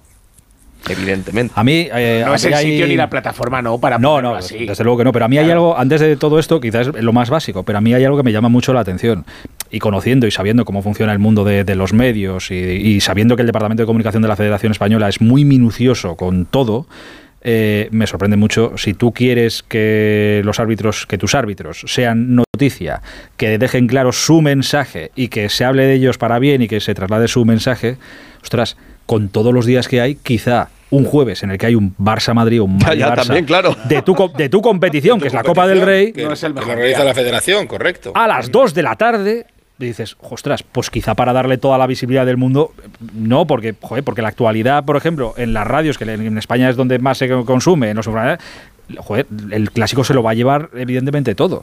evidentemente. 0.88 1.52
A 1.56 1.64
mí. 1.64 1.88
eh, 1.92 2.22
no 2.24 2.34
es 2.34 2.44
el 2.44 2.54
hay- 2.54 2.64
sitio 2.70 2.86
ni 2.86 2.96
la 2.96 3.10
plataforma, 3.10 3.60
no, 3.62 3.78
para 3.78 3.98
No, 3.98 4.22
no, 4.22 4.34
así. 4.36 4.64
desde 4.66 4.84
luego 4.84 4.98
que 4.98 5.04
no. 5.04 5.12
Pero 5.12 5.24
a 5.24 5.28
mí 5.28 5.38
hay 5.38 5.50
algo, 5.50 5.76
antes 5.76 6.00
de 6.00 6.16
todo 6.16 6.38
esto, 6.38 6.60
quizás 6.60 6.88
es 6.88 7.02
lo 7.02 7.12
más 7.12 7.28
básico, 7.30 7.62
pero 7.64 7.78
a 7.78 7.80
mí 7.80 7.92
hay 7.94 8.04
algo 8.04 8.16
que 8.16 8.22
me 8.22 8.32
llama 8.32 8.48
mucho 8.48 8.72
la 8.72 8.80
atención. 8.80 9.24
Y 9.70 9.80
conociendo 9.80 10.26
y 10.26 10.30
sabiendo 10.30 10.64
cómo 10.64 10.82
funciona 10.82 11.12
el 11.12 11.18
mundo 11.18 11.44
de, 11.44 11.64
de 11.64 11.74
los 11.74 11.92
medios 11.92 12.50
y, 12.52 12.54
y 12.54 13.00
sabiendo 13.00 13.34
que 13.34 13.42
el 13.42 13.46
Departamento 13.46 13.82
de 13.82 13.86
Comunicación 13.86 14.22
de 14.22 14.28
la 14.28 14.36
Federación 14.36 14.70
Española 14.72 15.08
es 15.08 15.20
muy 15.20 15.44
minucioso 15.44 16.14
con 16.16 16.46
todo, 16.46 16.86
eh, 17.48 17.88
me 17.92 18.08
sorprende 18.08 18.36
mucho. 18.36 18.72
Si 18.76 18.92
tú 18.92 19.12
quieres 19.12 19.62
que 19.62 20.42
los 20.44 20.58
árbitros, 20.58 21.06
que 21.06 21.16
tus 21.16 21.36
árbitros 21.36 21.84
sean 21.86 22.34
noticia, 22.34 23.00
que 23.36 23.56
dejen 23.56 23.86
claro 23.86 24.10
su 24.10 24.42
mensaje 24.42 25.12
y 25.14 25.28
que 25.28 25.48
se 25.48 25.64
hable 25.64 25.86
de 25.86 25.94
ellos 25.94 26.18
para 26.18 26.40
bien 26.40 26.60
y 26.62 26.66
que 26.66 26.80
se 26.80 26.92
traslade 26.92 27.28
su 27.28 27.44
mensaje, 27.44 27.98
ostras, 28.42 28.76
con 29.06 29.28
todos 29.28 29.54
los 29.54 29.64
días 29.64 29.86
que 29.86 30.00
hay, 30.00 30.16
quizá 30.16 30.70
un 30.90 31.04
jueves 31.04 31.44
en 31.44 31.52
el 31.52 31.58
que 31.58 31.66
hay 31.66 31.76
un 31.76 31.96
Barça-Madrid 31.96 32.60
o 32.60 32.64
un 32.64 32.80
Ya, 32.80 32.94
ya, 32.94 33.10
Madrid-Barça 33.10 33.26
también, 33.26 33.44
claro. 33.44 33.76
de 33.88 34.02
tu, 34.02 34.16
de 34.36 34.48
tu 34.48 34.60
competición, 34.60 35.20
que 35.20 35.28
es 35.28 35.34
la 35.34 35.44
Copa 35.44 35.68
del 35.68 35.82
Rey, 35.82 36.12
Que, 36.12 36.24
No 36.24 36.32
es 36.32 36.42
el 36.42 36.52
que 36.52 36.60
mejor 36.60 36.78
lo 36.78 36.84
día. 36.84 37.04
la 37.04 37.14
federación, 37.14 37.68
correcto. 37.68 38.10
a 38.14 38.26
las 38.26 38.50
2 38.50 38.74
de 38.74 38.82
la 38.82 38.96
tarde, 38.96 39.46
dices, 39.78 40.16
ostras, 40.20 40.62
pues 40.62 40.90
quizá 40.90 41.14
para 41.14 41.32
darle 41.32 41.58
toda 41.58 41.76
la 41.78 41.86
visibilidad 41.86 42.24
del 42.26 42.36
mundo, 42.36 42.72
no, 43.14 43.46
porque, 43.46 43.74
joder, 43.80 44.04
porque 44.04 44.22
la 44.22 44.28
actualidad, 44.28 44.84
por 44.84 44.96
ejemplo, 44.96 45.34
en 45.36 45.52
las 45.52 45.66
radios, 45.66 45.98
que 45.98 46.04
en 46.04 46.38
España 46.38 46.68
es 46.70 46.76
donde 46.76 46.98
más 46.98 47.18
se 47.18 47.28
consume, 47.44 47.90
en 47.90 47.96
los 47.96 48.06
joder, 48.98 49.26
el 49.50 49.70
clásico 49.72 50.04
se 50.04 50.14
lo 50.14 50.22
va 50.22 50.30
a 50.30 50.34
llevar 50.34 50.70
evidentemente 50.74 51.34
todo. 51.34 51.62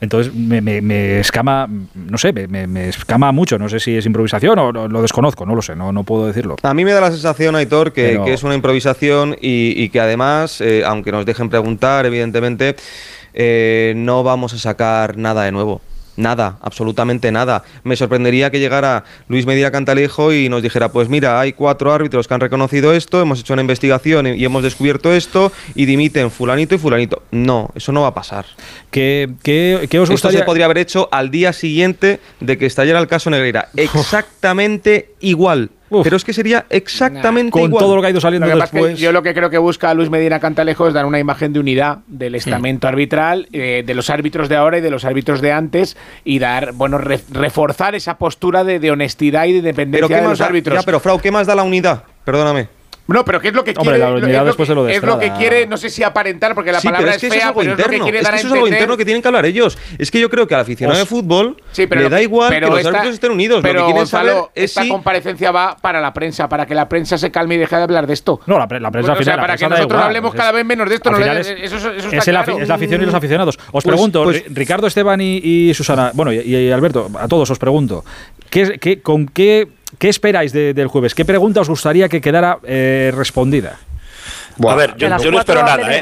Entonces 0.00 0.34
me, 0.34 0.60
me- 0.60 0.82
me 0.82 1.20
escama, 1.20 1.66
no 1.94 2.18
sé, 2.18 2.32
me, 2.32 2.88
escama 2.88 3.32
mucho. 3.32 3.58
No 3.58 3.68
sé 3.70 3.80
si 3.80 3.96
es 3.96 4.04
improvisación 4.04 4.58
o 4.58 4.70
lo, 4.72 4.88
lo 4.88 5.00
desconozco, 5.00 5.46
no 5.46 5.54
lo 5.54 5.62
sé, 5.62 5.74
no, 5.74 5.90
no 5.92 6.04
puedo 6.04 6.26
decirlo. 6.26 6.56
A 6.62 6.74
mí 6.74 6.84
me 6.84 6.92
da 6.92 7.00
la 7.00 7.10
sensación, 7.10 7.56
Aitor, 7.56 7.92
que, 7.94 8.08
Pero- 8.10 8.24
que 8.26 8.34
es 8.34 8.42
una 8.42 8.54
improvisación 8.54 9.36
y, 9.40 9.72
y 9.82 9.88
que 9.88 10.00
además, 10.00 10.60
eh, 10.60 10.82
aunque 10.84 11.12
nos 11.12 11.24
dejen 11.24 11.48
preguntar, 11.48 12.04
evidentemente, 12.04 12.76
eh, 13.32 13.94
no 13.96 14.22
vamos 14.22 14.52
a 14.52 14.58
sacar 14.58 15.16
nada 15.16 15.44
de 15.44 15.52
nuevo. 15.52 15.80
Nada, 16.16 16.58
absolutamente 16.62 17.30
nada. 17.32 17.64
Me 17.84 17.96
sorprendería 17.96 18.50
que 18.50 18.58
llegara 18.58 19.04
Luis 19.28 19.46
Medina 19.46 19.70
Cantalejo 19.70 20.32
y 20.32 20.48
nos 20.48 20.62
dijera, 20.62 20.90
pues 20.90 21.08
mira, 21.08 21.38
hay 21.40 21.52
cuatro 21.52 21.92
árbitros 21.92 22.26
que 22.26 22.34
han 22.34 22.40
reconocido 22.40 22.92
esto, 22.92 23.20
hemos 23.20 23.40
hecho 23.40 23.52
una 23.52 23.62
investigación 23.62 24.26
y 24.26 24.44
hemos 24.44 24.62
descubierto 24.62 25.12
esto 25.12 25.52
y 25.74 25.84
dimiten 25.86 26.30
fulanito 26.30 26.74
y 26.74 26.78
fulanito. 26.78 27.22
No, 27.30 27.70
eso 27.74 27.92
no 27.92 28.02
va 28.02 28.08
a 28.08 28.14
pasar. 28.14 28.46
¿Qué, 28.90 29.30
qué, 29.42 29.86
qué 29.90 29.98
os 29.98 30.04
Esto 30.04 30.12
gustaría? 30.14 30.38
se 30.40 30.44
podría 30.44 30.64
haber 30.64 30.78
hecho 30.78 31.08
al 31.12 31.30
día 31.30 31.52
siguiente 31.52 32.20
de 32.40 32.56
que 32.58 32.66
estallara 32.66 32.98
el 32.98 33.06
caso 33.08 33.30
Negreira. 33.30 33.68
Exactamente 33.76 35.14
igual. 35.20 35.70
Uf. 35.88 36.02
Pero 36.04 36.16
es 36.16 36.24
que 36.24 36.32
sería 36.32 36.66
exactamente 36.68 37.50
Con 37.52 37.62
igual. 37.62 37.84
todo 37.84 37.94
lo 37.96 38.02
que 38.02 38.08
ha 38.08 38.10
ido 38.10 38.20
saliendo 38.20 38.46
Lo 38.48 38.54
que 38.54 38.58
pasa 38.58 38.64
es 38.64 38.70
que 38.70 38.76
después. 38.78 39.00
yo 39.00 39.12
lo 39.12 39.22
que 39.22 39.34
creo 39.34 39.50
que 39.50 39.58
busca 39.58 39.94
Luis 39.94 40.10
Medina 40.10 40.40
Cantalejo 40.40 40.88
es 40.88 40.94
dar 40.94 41.06
una 41.06 41.18
imagen 41.18 41.52
de 41.52 41.60
unidad 41.60 41.98
del 42.06 42.34
estamento 42.34 42.88
arbitral, 42.88 43.48
eh, 43.52 43.84
de 43.86 43.94
los 43.94 44.10
árbitros 44.10 44.48
de 44.48 44.56
ahora 44.56 44.78
y 44.78 44.80
de 44.80 44.90
los 44.90 45.04
árbitros 45.04 45.40
de 45.40 45.52
antes, 45.52 45.96
y 46.24 46.38
dar, 46.40 46.72
bueno, 46.72 46.98
re- 46.98 47.20
reforzar 47.30 47.94
esa 47.94 48.18
postura 48.18 48.64
de, 48.64 48.78
de 48.80 48.90
honestidad 48.90 49.44
y 49.46 49.52
de 49.52 49.60
Pero 49.60 49.68
independencia 49.70 50.08
¿qué 50.08 50.14
de 50.14 50.20
más 50.22 50.30
los 50.30 50.38
da? 50.40 50.46
árbitros. 50.46 50.74
Ya, 50.78 50.82
pero 50.82 50.98
Frau, 51.00 51.20
¿qué 51.20 51.30
más 51.30 51.46
da 51.46 51.54
la 51.54 51.62
unidad? 51.62 52.02
Perdóname. 52.24 52.68
No, 53.08 53.24
pero 53.24 53.40
¿qué 53.40 53.48
es 53.48 53.54
lo 53.54 53.62
que 53.62 53.70
Hombre, 53.76 53.96
quiere? 53.96 53.98
la 53.98 54.10
unidad 54.10 54.28
es, 54.30 54.36
lo 54.38 54.44
después 54.46 54.66
que, 54.66 54.70
de 54.72 54.74
lo 54.74 54.84
de 54.84 54.94
es 54.96 55.02
lo 55.02 55.18
que 55.18 55.32
quiere, 55.32 55.66
no 55.66 55.76
sé 55.76 55.90
si 55.90 56.02
aparentar, 56.02 56.54
porque 56.56 56.72
la 56.72 56.80
Sí, 56.80 56.88
palabra 56.88 57.06
pero 57.06 57.14
es 57.16 57.20
que 57.20 57.26
es 57.28 57.32
eso 57.32 57.34
es 57.36 57.40
fea, 57.40 57.48
algo 57.48 57.60
pero 57.60 57.72
es 57.72 57.76
lo 57.76 57.76
que 57.76 57.82
interno. 57.96 58.04
quiere 58.04 58.18
Es 58.18 58.24
dar 58.24 58.32
que 58.32 58.36
a 58.36 58.38
eso 58.40 58.46
es 58.48 58.52
algo 58.54 58.66
interno 58.68 58.96
que 58.96 59.04
tienen 59.04 59.22
que 59.22 59.28
hablar 59.28 59.46
ellos. 59.46 59.78
Es 59.98 60.10
que 60.10 60.18
yo 60.20 60.28
creo 60.28 60.46
que 60.48 60.54
al 60.56 60.60
aficionado 60.62 60.98
de 60.98 61.06
fútbol 61.06 61.56
Sí, 61.72 61.86
pero 61.86 62.00
le 62.00 62.04
lo 62.06 62.10
da 62.10 62.16
que- 62.16 62.22
igual 62.24 62.48
que 62.50 62.56
pero 62.56 62.68
los 62.70 62.78
esta- 62.78 62.88
árbitros 62.90 63.14
estén 63.14 63.30
unidos. 63.30 63.60
Pero 63.62 63.74
lo 63.74 63.80
que 63.80 63.84
quieren 63.86 64.00
Gonzalo, 64.00 64.28
saber 64.32 64.44
es 64.54 64.64
esta 64.70 64.82
si 64.82 64.88
comparecencia 64.88 65.50
va 65.52 65.76
para 65.76 66.00
la 66.00 66.12
prensa, 66.12 66.48
para 66.48 66.66
que 66.66 66.74
la 66.74 66.88
prensa 66.88 67.16
se 67.16 67.30
calme 67.30 67.54
y 67.54 67.58
deje 67.58 67.76
de 67.76 67.82
hablar 67.82 68.06
de 68.08 68.12
esto. 68.14 68.40
No, 68.46 68.58
la, 68.58 68.66
pre- 68.66 68.80
la 68.80 68.90
prensa 68.90 69.12
Bueno, 69.12 69.18
al 69.18 69.22
o 69.22 69.24
sea, 69.24 69.36
la 69.36 69.42
para 69.42 69.56
que 69.56 69.64
nosotros 69.68 69.90
igual, 69.92 70.02
hablemos 70.06 70.34
cada 70.34 70.52
vez 70.52 70.64
menos 70.64 70.88
de 70.88 70.94
esto, 70.96 71.10
no 71.12 71.18
le- 71.18 71.40
eso- 71.40 71.52
eso- 71.52 71.76
eso 71.76 71.88
está 72.08 72.16
es, 72.16 72.24
claro. 72.24 72.58
la 72.58 72.74
afición 72.74 73.02
y 73.02 73.04
los 73.06 73.14
aficionados. 73.14 73.56
Os 73.56 73.70
Pues- 73.70 73.84
pregunto, 73.84 74.24
pues- 74.24 74.44
Ri- 74.46 74.54
Ricardo, 74.54 74.86
Esteban 74.88 75.20
y, 75.20 75.72
Susana, 75.74 76.10
bueno, 76.14 76.32
y, 76.32 76.70
Alberto, 76.72 77.08
a 77.20 77.28
todos 77.28 77.48
os 77.50 77.58
pregunto, 77.58 78.04
¿qué, 78.50 78.78
qué- 78.80 79.00
con 79.00 79.26
qué, 79.26 79.68
qué 79.98 80.08
esperáis 80.08 80.52
de- 80.52 80.74
del 80.74 80.88
jueves? 80.88 81.14
¿Qué 81.14 81.24
pregunta 81.24 81.60
os 81.60 81.68
gustaría 81.68 82.08
que 82.08 82.20
quedara 82.20 82.58
eh, 82.64 83.12
respondida? 83.14 83.78
a 84.72 84.74
ver, 84.74 84.90
yo, 84.96 85.06
yo 85.24 85.30
no 85.30 85.38
espero 85.40 85.60
nada, 85.76 85.82
¿eh? 85.96 85.98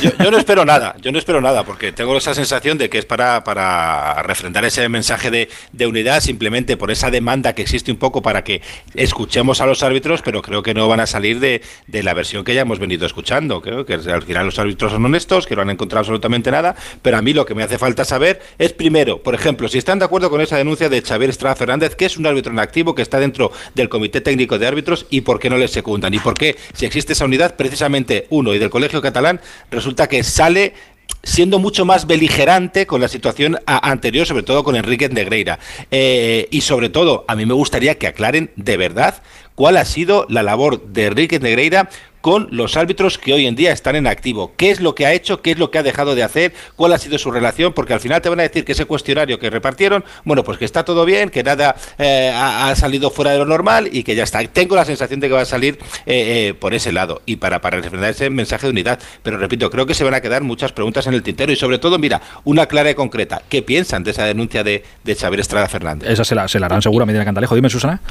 Yo, 0.00 0.30
no 0.30 0.38
espero 0.38 0.64
nada, 0.64 0.96
yo 1.00 1.12
no 1.12 1.18
espero 1.18 1.40
nada, 1.40 1.64
porque 1.64 1.92
tengo 1.92 2.16
esa 2.16 2.34
sensación 2.34 2.76
de 2.76 2.90
que 2.90 2.98
es 2.98 3.04
para, 3.04 3.44
para 3.44 4.22
refrendar 4.22 4.64
ese 4.64 4.88
mensaje 4.88 5.30
de, 5.30 5.48
de 5.72 5.86
unidad, 5.86 6.20
simplemente 6.20 6.76
por 6.76 6.90
esa 6.90 7.10
demanda 7.10 7.54
que 7.54 7.62
existe 7.62 7.92
un 7.92 7.98
poco 7.98 8.20
para 8.20 8.42
que 8.42 8.62
escuchemos 8.94 9.60
a 9.60 9.66
los 9.66 9.82
árbitros, 9.82 10.22
pero 10.22 10.42
creo 10.42 10.62
que 10.62 10.74
no 10.74 10.88
van 10.88 11.00
a 11.00 11.06
salir 11.06 11.38
de, 11.38 11.62
de 11.86 12.02
la 12.02 12.14
versión 12.14 12.42
que 12.44 12.54
ya 12.54 12.62
hemos 12.62 12.78
venido 12.78 13.06
escuchando. 13.06 13.60
Creo 13.62 13.86
que 13.86 13.94
al 13.94 14.22
final 14.22 14.46
los 14.46 14.58
árbitros 14.58 14.92
son 14.92 15.04
honestos, 15.04 15.46
que 15.46 15.54
no 15.54 15.62
han 15.62 15.70
encontrado 15.70 16.00
absolutamente 16.00 16.50
nada, 16.50 16.74
pero 17.02 17.16
a 17.16 17.22
mí 17.22 17.32
lo 17.32 17.46
que 17.46 17.54
me 17.54 17.62
hace 17.62 17.78
falta 17.78 18.04
saber 18.04 18.40
es, 18.58 18.72
primero, 18.72 19.22
por 19.22 19.34
ejemplo, 19.34 19.68
si 19.68 19.78
están 19.78 19.98
de 19.98 20.06
acuerdo 20.06 20.30
con 20.30 20.40
esa 20.40 20.56
denuncia 20.56 20.88
de 20.88 21.00
Xavier 21.02 21.30
Estrada 21.30 21.54
Fernández, 21.54 21.94
que 21.94 22.06
es 22.06 22.16
un 22.16 22.26
árbitro 22.26 22.52
en 22.52 22.58
activo, 22.58 22.94
que 22.94 23.02
está 23.02 23.20
dentro 23.20 23.52
del 23.74 23.88
Comité 23.88 24.20
Técnico 24.20 24.58
de 24.58 24.66
Árbitros, 24.66 25.06
y 25.10 25.20
por 25.20 25.38
qué 25.38 25.50
no 25.50 25.58
les 25.58 25.70
secundan, 25.70 26.12
y 26.14 26.18
por 26.18 26.34
qué, 26.34 26.56
si 26.72 26.86
existe 26.86 27.12
esa 27.12 27.24
unidad, 27.24 27.56
precisamente 27.56 28.26
uno 28.30 28.54
y 28.54 28.58
del 28.58 28.70
Colegio 28.70 29.02
Catalán, 29.02 29.27
resulta 29.70 30.08
que 30.08 30.22
sale 30.22 30.74
siendo 31.22 31.58
mucho 31.58 31.84
más 31.84 32.06
beligerante 32.06 32.86
con 32.86 33.00
la 33.00 33.08
situación 33.08 33.58
anterior, 33.66 34.26
sobre 34.26 34.42
todo 34.42 34.64
con 34.64 34.76
Enrique 34.76 35.08
Negreira. 35.08 35.58
Eh, 35.90 36.48
y 36.50 36.60
sobre 36.62 36.88
todo, 36.88 37.24
a 37.28 37.36
mí 37.36 37.44
me 37.46 37.54
gustaría 37.54 37.96
que 37.96 38.06
aclaren 38.06 38.50
de 38.56 38.76
verdad 38.76 39.22
cuál 39.54 39.76
ha 39.76 39.84
sido 39.84 40.26
la 40.28 40.42
labor 40.42 40.86
de 40.86 41.06
Enrique 41.06 41.40
Negreira 41.40 41.90
con 42.28 42.46
los 42.50 42.76
árbitros 42.76 43.16
que 43.16 43.32
hoy 43.32 43.46
en 43.46 43.56
día 43.56 43.72
están 43.72 43.96
en 43.96 44.06
activo. 44.06 44.52
¿Qué 44.58 44.70
es 44.70 44.82
lo 44.82 44.94
que 44.94 45.06
ha 45.06 45.14
hecho? 45.14 45.40
¿Qué 45.40 45.52
es 45.52 45.58
lo 45.58 45.70
que 45.70 45.78
ha 45.78 45.82
dejado 45.82 46.14
de 46.14 46.22
hacer? 46.22 46.52
¿Cuál 46.76 46.92
ha 46.92 46.98
sido 46.98 47.16
su 47.16 47.30
relación? 47.30 47.72
Porque 47.72 47.94
al 47.94 48.00
final 48.00 48.20
te 48.20 48.28
van 48.28 48.38
a 48.40 48.42
decir 48.42 48.66
que 48.66 48.72
ese 48.72 48.84
cuestionario 48.84 49.38
que 49.38 49.48
repartieron, 49.48 50.04
bueno, 50.24 50.44
pues 50.44 50.58
que 50.58 50.66
está 50.66 50.84
todo 50.84 51.06
bien, 51.06 51.30
que 51.30 51.42
nada 51.42 51.74
eh, 51.96 52.30
ha, 52.34 52.68
ha 52.68 52.76
salido 52.76 53.10
fuera 53.10 53.30
de 53.30 53.38
lo 53.38 53.46
normal 53.46 53.88
y 53.90 54.02
que 54.02 54.14
ya 54.14 54.24
está. 54.24 54.44
Tengo 54.44 54.76
la 54.76 54.84
sensación 54.84 55.20
de 55.20 55.28
que 55.28 55.32
va 55.32 55.40
a 55.40 55.46
salir 55.46 55.78
eh, 56.04 56.48
eh, 56.50 56.52
por 56.52 56.74
ese 56.74 56.92
lado 56.92 57.22
y 57.24 57.36
para, 57.36 57.62
para 57.62 57.78
ese 58.10 58.28
mensaje 58.28 58.66
de 58.66 58.72
unidad. 58.72 58.98
Pero 59.22 59.38
repito, 59.38 59.70
creo 59.70 59.86
que 59.86 59.94
se 59.94 60.04
van 60.04 60.12
a 60.12 60.20
quedar 60.20 60.42
muchas 60.42 60.70
preguntas 60.72 61.06
en 61.06 61.14
el 61.14 61.22
tintero 61.22 61.50
y 61.50 61.56
sobre 61.56 61.78
todo, 61.78 61.98
mira, 61.98 62.20
una 62.44 62.66
clara 62.66 62.90
y 62.90 62.94
concreta. 62.94 63.40
¿Qué 63.48 63.62
piensan 63.62 64.04
de 64.04 64.10
esa 64.10 64.26
denuncia 64.26 64.62
de, 64.62 64.84
de 65.02 65.14
Xavier 65.14 65.40
Estrada 65.40 65.66
Fernández? 65.66 66.10
Esa 66.10 66.24
se 66.26 66.34
la, 66.34 66.46
se 66.46 66.60
la 66.60 66.66
harán 66.66 66.82
seguro 66.82 67.04
a 67.04 67.06
Medina 67.06 67.24
Cantalejo. 67.24 67.54
Dime, 67.54 67.70
Susana. 67.70 68.02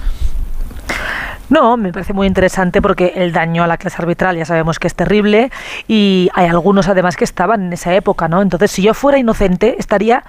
No, 1.49 1.77
me 1.77 1.93
parece 1.93 2.13
muy 2.13 2.27
interesante 2.27 2.81
porque 2.81 3.13
el 3.15 3.31
daño 3.31 3.63
a 3.63 3.67
la 3.67 3.77
clase 3.77 4.01
arbitral 4.01 4.35
ya 4.37 4.45
sabemos 4.45 4.79
que 4.79 4.87
es 4.87 4.95
terrible 4.95 5.51
y 5.87 6.29
hay 6.33 6.47
algunos 6.47 6.87
además 6.89 7.15
que 7.15 7.23
estaban 7.23 7.67
en 7.67 7.73
esa 7.73 7.93
época, 7.95 8.27
¿no? 8.27 8.41
Entonces, 8.41 8.71
si 8.71 8.81
yo 8.81 8.93
fuera 8.93 9.17
inocente, 9.17 9.75
estaría 9.79 10.23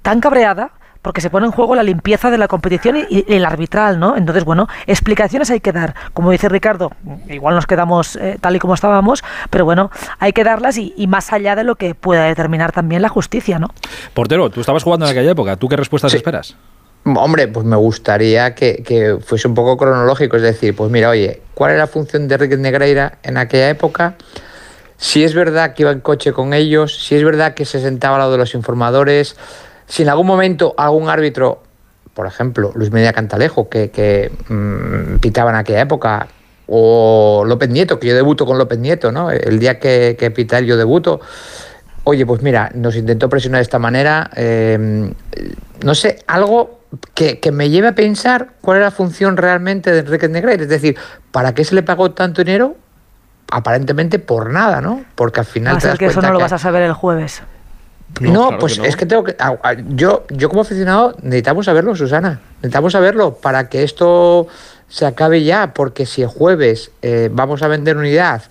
tan 0.00 0.20
cabreada 0.20 0.70
porque 1.02 1.20
se 1.20 1.30
pone 1.30 1.46
en 1.46 1.52
juego 1.52 1.74
la 1.74 1.82
limpieza 1.82 2.30
de 2.30 2.38
la 2.38 2.46
competición 2.46 2.96
y, 2.96 3.06
y 3.10 3.24
el 3.34 3.44
arbitral, 3.44 3.98
¿no? 3.98 4.16
Entonces, 4.16 4.44
bueno, 4.44 4.68
explicaciones 4.86 5.50
hay 5.50 5.60
que 5.60 5.72
dar. 5.72 5.94
Como 6.14 6.30
dice 6.30 6.48
Ricardo, 6.48 6.92
igual 7.28 7.56
nos 7.56 7.66
quedamos 7.66 8.16
eh, 8.16 8.38
tal 8.40 8.54
y 8.54 8.60
como 8.60 8.74
estábamos, 8.74 9.24
pero 9.50 9.64
bueno, 9.64 9.90
hay 10.20 10.32
que 10.32 10.44
darlas 10.44 10.78
y, 10.78 10.94
y 10.96 11.08
más 11.08 11.32
allá 11.32 11.56
de 11.56 11.64
lo 11.64 11.74
que 11.74 11.94
pueda 11.96 12.24
determinar 12.24 12.70
también 12.72 13.02
la 13.02 13.08
justicia, 13.08 13.58
¿no? 13.58 13.68
Portero, 14.14 14.48
tú 14.48 14.60
estabas 14.60 14.84
jugando 14.84 15.06
en 15.06 15.12
aquella 15.12 15.32
época. 15.32 15.56
¿Tú 15.56 15.68
qué 15.68 15.76
respuestas 15.76 16.14
esperas? 16.14 16.56
Hombre, 17.04 17.48
pues 17.48 17.66
me 17.66 17.74
gustaría 17.74 18.54
que, 18.54 18.84
que 18.84 19.18
fuese 19.20 19.48
un 19.48 19.54
poco 19.54 19.76
cronológico, 19.76 20.36
es 20.36 20.42
decir, 20.42 20.76
pues 20.76 20.88
mira, 20.90 21.08
oye, 21.08 21.42
¿cuál 21.54 21.72
era 21.72 21.80
la 21.80 21.86
función 21.88 22.28
de 22.28 22.34
Enrique 22.36 22.56
Negreira 22.56 23.18
en 23.24 23.38
aquella 23.38 23.70
época? 23.70 24.14
Si 24.98 25.24
es 25.24 25.34
verdad 25.34 25.74
que 25.74 25.82
iba 25.82 25.90
en 25.90 25.98
coche 25.98 26.32
con 26.32 26.54
ellos, 26.54 27.04
si 27.04 27.16
es 27.16 27.24
verdad 27.24 27.54
que 27.54 27.64
se 27.64 27.80
sentaba 27.80 28.14
al 28.14 28.20
lado 28.20 28.32
de 28.32 28.38
los 28.38 28.54
informadores, 28.54 29.34
si 29.86 30.04
en 30.04 30.10
algún 30.10 30.28
momento 30.28 30.74
algún 30.78 31.08
árbitro, 31.08 31.64
por 32.14 32.28
ejemplo, 32.28 32.70
Luis 32.76 32.92
Medina 32.92 33.12
Cantalejo, 33.12 33.68
que, 33.68 33.90
que 33.90 34.30
mm, 34.48 35.18
pitaba 35.18 35.50
en 35.50 35.56
aquella 35.56 35.80
época, 35.80 36.28
o 36.68 37.42
López 37.44 37.68
Nieto, 37.68 37.98
que 37.98 38.06
yo 38.06 38.14
debuto 38.14 38.46
con 38.46 38.58
López 38.58 38.78
Nieto, 38.78 39.10
¿no? 39.10 39.32
El 39.32 39.58
día 39.58 39.80
que, 39.80 40.16
que 40.16 40.30
pita 40.30 40.58
él, 40.58 40.66
yo 40.66 40.76
debuto. 40.76 41.20
Oye, 42.04 42.24
pues 42.24 42.42
mira, 42.42 42.70
nos 42.74 42.94
intentó 42.94 43.28
presionar 43.28 43.58
de 43.58 43.62
esta 43.62 43.80
manera. 43.80 44.30
eh, 44.36 45.12
no 45.82 45.96
sé, 45.96 46.20
algo 46.28 46.81
que, 47.14 47.40
que 47.40 47.52
me 47.52 47.70
lleve 47.70 47.88
a 47.88 47.94
pensar 47.94 48.50
cuál 48.60 48.78
era 48.78 48.86
la 48.86 48.90
función 48.90 49.36
realmente 49.36 49.90
de 49.92 50.00
Enrique 50.00 50.28
Negreira. 50.28 50.62
Es 50.62 50.68
decir, 50.68 50.96
¿para 51.30 51.54
qué 51.54 51.64
se 51.64 51.74
le 51.74 51.82
pagó 51.82 52.10
tanto 52.12 52.42
dinero? 52.44 52.76
Aparentemente 53.50 54.18
por 54.18 54.50
nada, 54.50 54.80
¿no? 54.80 55.04
Porque 55.14 55.40
al 55.40 55.46
final 55.46 55.74
Va 55.74 55.78
a 55.78 55.80
te 55.80 55.88
das 55.88 55.98
que 55.98 56.06
eso 56.06 56.14
cuenta 56.14 56.28
no 56.28 56.32
lo 56.34 56.38
que- 56.38 56.44
vas 56.44 56.52
a 56.52 56.58
saber 56.58 56.82
el 56.82 56.92
jueves. 56.94 57.42
no, 58.20 58.48
claro 58.48 58.58
pues 58.58 58.74
que 58.74 58.80
no. 58.80 58.84
es 58.86 58.96
que 58.96 59.06
tengo 59.06 59.24
que. 59.24 59.36
yo, 59.88 60.24
yo 60.30 60.48
como 60.48 60.62
aficionado 60.62 61.14
necesitamos 61.22 61.66
saberlo, 61.66 61.94
Susana. 61.96 62.40
Necesitamos 62.56 62.92
saberlo 62.92 63.34
para 63.34 63.68
que 63.68 63.82
esto 63.82 64.46
se 64.88 65.06
acabe 65.06 65.42
ya, 65.44 65.72
porque 65.74 66.06
si 66.06 66.22
el 66.22 66.28
jueves 66.28 66.90
eh, 67.02 67.28
vamos 67.32 67.62
a 67.62 67.68
vender 67.68 67.96
unidad, 67.96 68.42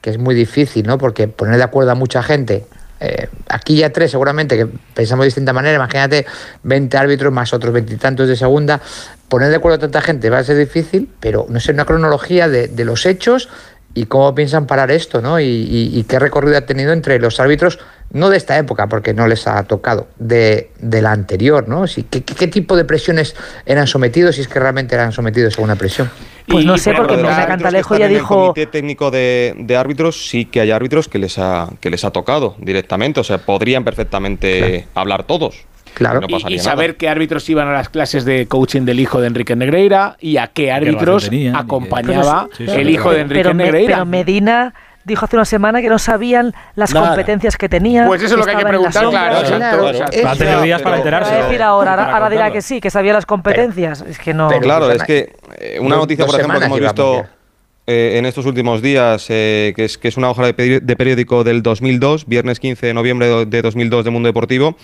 que 0.00 0.10
es 0.10 0.18
muy 0.18 0.34
difícil, 0.34 0.86
¿no? 0.86 0.98
Porque 0.98 1.28
poner 1.28 1.56
de 1.56 1.62
acuerdo 1.62 1.92
a 1.92 1.94
mucha 1.94 2.22
gente. 2.22 2.66
Eh, 3.00 3.28
aquí 3.48 3.76
ya 3.76 3.92
tres, 3.92 4.10
seguramente, 4.10 4.56
que 4.56 4.66
pensamos 4.94 5.24
de 5.24 5.26
distinta 5.26 5.52
manera. 5.52 5.76
Imagínate 5.76 6.26
20 6.62 6.96
árbitros 6.96 7.32
más 7.32 7.52
otros 7.52 7.72
veintitantos 7.72 8.28
de 8.28 8.36
segunda. 8.36 8.80
Poner 9.28 9.50
de 9.50 9.56
acuerdo 9.56 9.76
a 9.76 9.80
tanta 9.80 10.00
gente 10.00 10.30
va 10.30 10.38
a 10.38 10.44
ser 10.44 10.56
difícil, 10.56 11.08
pero 11.20 11.46
no 11.48 11.60
sé, 11.60 11.72
una 11.72 11.84
cronología 11.84 12.48
de, 12.48 12.68
de 12.68 12.84
los 12.84 13.06
hechos 13.06 13.48
y 13.94 14.06
cómo 14.06 14.34
piensan 14.34 14.66
parar 14.66 14.90
esto, 14.90 15.20
¿no? 15.22 15.38
Y, 15.38 15.44
y- 15.44 15.90
y 15.98 16.04
qué 16.04 16.18
recorrido 16.18 16.58
ha 16.58 16.62
tenido 16.62 16.92
entre 16.92 17.18
los 17.20 17.38
árbitros, 17.40 17.78
no 18.12 18.28
de 18.28 18.36
esta 18.36 18.58
época, 18.58 18.88
porque 18.88 19.14
no 19.14 19.26
les 19.28 19.46
ha 19.46 19.62
tocado, 19.64 20.08
de, 20.18 20.70
de 20.80 21.00
la 21.02 21.12
anterior, 21.12 21.68
¿no? 21.68 21.86
Si, 21.86 22.02
¿qué, 22.02 22.22
qué- 22.24 22.34
qué 22.34 22.48
tipo 22.48 22.76
de 22.76 22.84
presiones 22.84 23.34
eran 23.66 23.86
sometidos, 23.86 24.34
si 24.36 24.40
es 24.42 24.48
que 24.48 24.58
realmente 24.58 24.94
eran 24.94 25.12
sometidos 25.12 25.58
a 25.58 25.62
una 25.62 25.76
presión? 25.76 26.10
Pues 26.46 26.64
no 26.66 26.76
sé, 26.76 26.90
por 26.92 27.06
porque 27.06 27.22
que 27.22 27.22
Cantalejo 27.46 27.96
ya 27.96 28.04
en 28.06 28.10
el 28.12 28.18
dijo- 28.18 28.34
comité 28.52 28.66
técnico 28.66 29.10
de, 29.10 29.54
de 29.58 29.76
árbitros 29.76 30.28
sí 30.28 30.44
que 30.44 30.60
hay 30.60 30.70
árbitros 30.72 31.08
que 31.08 31.18
les 31.18 31.38
ha 31.38 31.70
que 31.80 31.88
les 31.88 32.04
ha 32.04 32.10
tocado 32.10 32.54
directamente, 32.58 33.20
o 33.20 33.24
sea, 33.24 33.38
podrían 33.38 33.82
perfectamente 33.84 34.86
hablar 34.94 35.24
todos. 35.24 35.64
Claro. 35.94 36.20
No 36.20 36.26
Y- 36.28 36.42
nada. 36.42 36.58
saber 36.62 36.96
qué 36.96 37.08
árbitros 37.08 37.48
iban 37.48 37.68
a 37.68 37.72
las 37.72 37.88
clases 37.88 38.24
de 38.24 38.46
coaching 38.46 38.82
del 38.82 39.00
hijo 39.00 39.20
de 39.20 39.28
Enrique 39.28 39.56
Negreira 39.56 40.16
y 40.20 40.36
a 40.36 40.48
qué 40.48 40.72
árbitros 40.72 41.30
acompañaba 41.54 42.48
Pero 42.56 42.56
sí, 42.56 42.74
sí, 42.74 42.80
el 42.80 42.90
hijo 42.90 43.10
de 43.12 43.20
Enrique 43.20 43.42
pero, 43.42 43.54
Me- 43.54 43.64
Negreira. 43.64 43.94
pero 43.94 44.06
Medina 44.06 44.74
dijo 45.04 45.24
hace 45.26 45.36
una 45.36 45.44
semana 45.44 45.82
que 45.82 45.88
no 45.88 45.98
sabían 45.98 46.54
las 46.76 46.94
Nada. 46.94 47.08
competencias 47.08 47.56
que 47.56 47.68
tenía. 47.68 48.06
Pues 48.06 48.22
eso 48.22 48.34
es 48.34 48.38
lo 48.38 48.44
que 48.44 48.52
hay 48.52 48.56
que 48.56 48.64
preguntar, 48.64 49.06
claro, 49.10 49.90
eso- 49.90 50.04
Ha 50.28 50.34
tenido 50.36 50.62
días 50.62 50.80
para 50.82 50.96
enterarse. 50.96 51.30
Va 51.32 51.40
a 51.40 51.42
decir 51.44 51.62
ahora, 51.62 51.90
ahora, 51.92 52.04
Para 52.06 52.16
ahora 52.16 52.30
dirá 52.30 52.50
que 52.50 52.62
sí, 52.62 52.80
que 52.80 52.90
sabía 52.90 53.12
las 53.12 53.26
competencias. 53.26 54.02
es 54.08 54.18
que 54.18 54.32
no. 54.32 54.48
pero- 54.48 54.60
Claro, 54.62 54.90
es 54.90 55.02
que 55.02 55.32
eh, 55.58 55.78
una 55.80 55.96
noticia, 55.96 56.24
por 56.26 56.34
ejemplo, 56.36 56.58
que 56.58 56.64
hemos 56.66 56.78
a 56.78 56.82
visto. 56.82 57.24
Eh, 57.86 58.14
en 58.18 58.24
estos 58.26 58.46
últimos 58.46 58.80
días, 58.82 59.26
eh, 59.28 59.72
que, 59.76 59.84
es, 59.84 60.16
una 60.16 60.30
hoja 60.30 60.46
de, 60.46 60.56
peri- 60.56 60.80
de 60.80 60.96
periódico 60.96 61.44
del 61.44 61.62
2002, 61.62 62.26
viernes 62.26 62.58
15 62.60 62.86
de 62.86 62.94
noviembre 62.94 63.28
de- 63.28 63.46
de 63.46 63.62
2002 63.62 64.04
de 64.04 64.10
Mundo 64.10 64.26
Deportivo, 64.28 64.76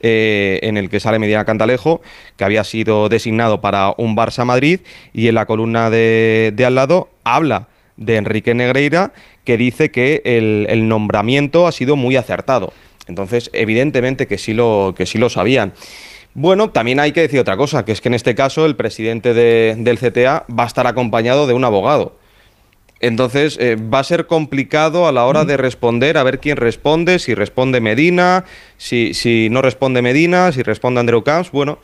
eh, 0.00 0.60
en 0.62 0.76
el 0.76 0.88
que 0.88 1.00
sale 1.00 1.18
Medina 1.18 1.44
Cantalejo, 1.44 2.00
que 2.36 2.44
había 2.44 2.62
sido 2.64 3.08
designado 3.08 3.60
para 3.60 3.94
un 3.96 4.16
Barça 4.16 4.44
Madrid, 4.44 4.80
y 5.12 5.28
en 5.28 5.34
la 5.34 5.46
columna 5.46 5.90
de, 5.90 6.54
al 6.64 6.74
lado 6.76 7.08
habla 7.24 7.68
de 7.96 8.16
Enrique 8.16 8.54
Negreira, 8.54 9.12
que 9.44 9.56
dice 9.56 9.90
que 9.90 10.22
el, 10.24 10.66
el 10.70 10.88
nombramiento 10.88 11.66
ha 11.66 11.72
sido 11.72 11.96
muy 11.96 12.16
acertado. 12.16 12.72
Entonces, 13.08 13.50
evidentemente 13.52 14.26
que 14.26 14.38
sí 14.38 14.54
lo, 14.54 14.94
que 14.96 15.06
sí 15.06 15.18
lo 15.18 15.28
sabían. 15.28 15.72
Bueno, 16.34 16.70
también 16.70 16.98
hay 17.00 17.12
que 17.12 17.20
decir 17.20 17.38
otra 17.38 17.56
cosa, 17.56 17.84
que 17.84 17.92
es 17.92 18.00
que 18.00 18.08
en 18.08 18.14
este 18.14 18.34
caso 18.34 18.64
el 18.66 18.74
presidente 18.76 19.34
de- 19.34 19.74
del 19.78 19.98
CTA 19.98 20.44
va 20.48 20.64
a 20.64 20.66
estar 20.66 20.86
acompañado 20.86 21.46
de 21.46 21.52
un 21.54 21.64
abogado. 21.64 22.16
Entonces 23.06 23.58
eh, 23.60 23.76
va 23.76 23.98
a 23.98 24.04
ser 24.04 24.26
complicado 24.26 25.06
a 25.06 25.12
la 25.12 25.26
hora 25.26 25.44
de 25.44 25.58
responder, 25.58 26.16
a 26.16 26.22
ver 26.22 26.40
quién 26.40 26.56
responde, 26.56 27.18
si 27.18 27.34
responde 27.34 27.82
Medina, 27.82 28.46
si, 28.78 29.12
si 29.12 29.48
no 29.50 29.60
responde 29.60 30.00
Medina, 30.00 30.52
si 30.52 30.62
responde 30.62 31.00
Andreu 31.00 31.22
Camps. 31.22 31.50
Bueno, 31.50 31.80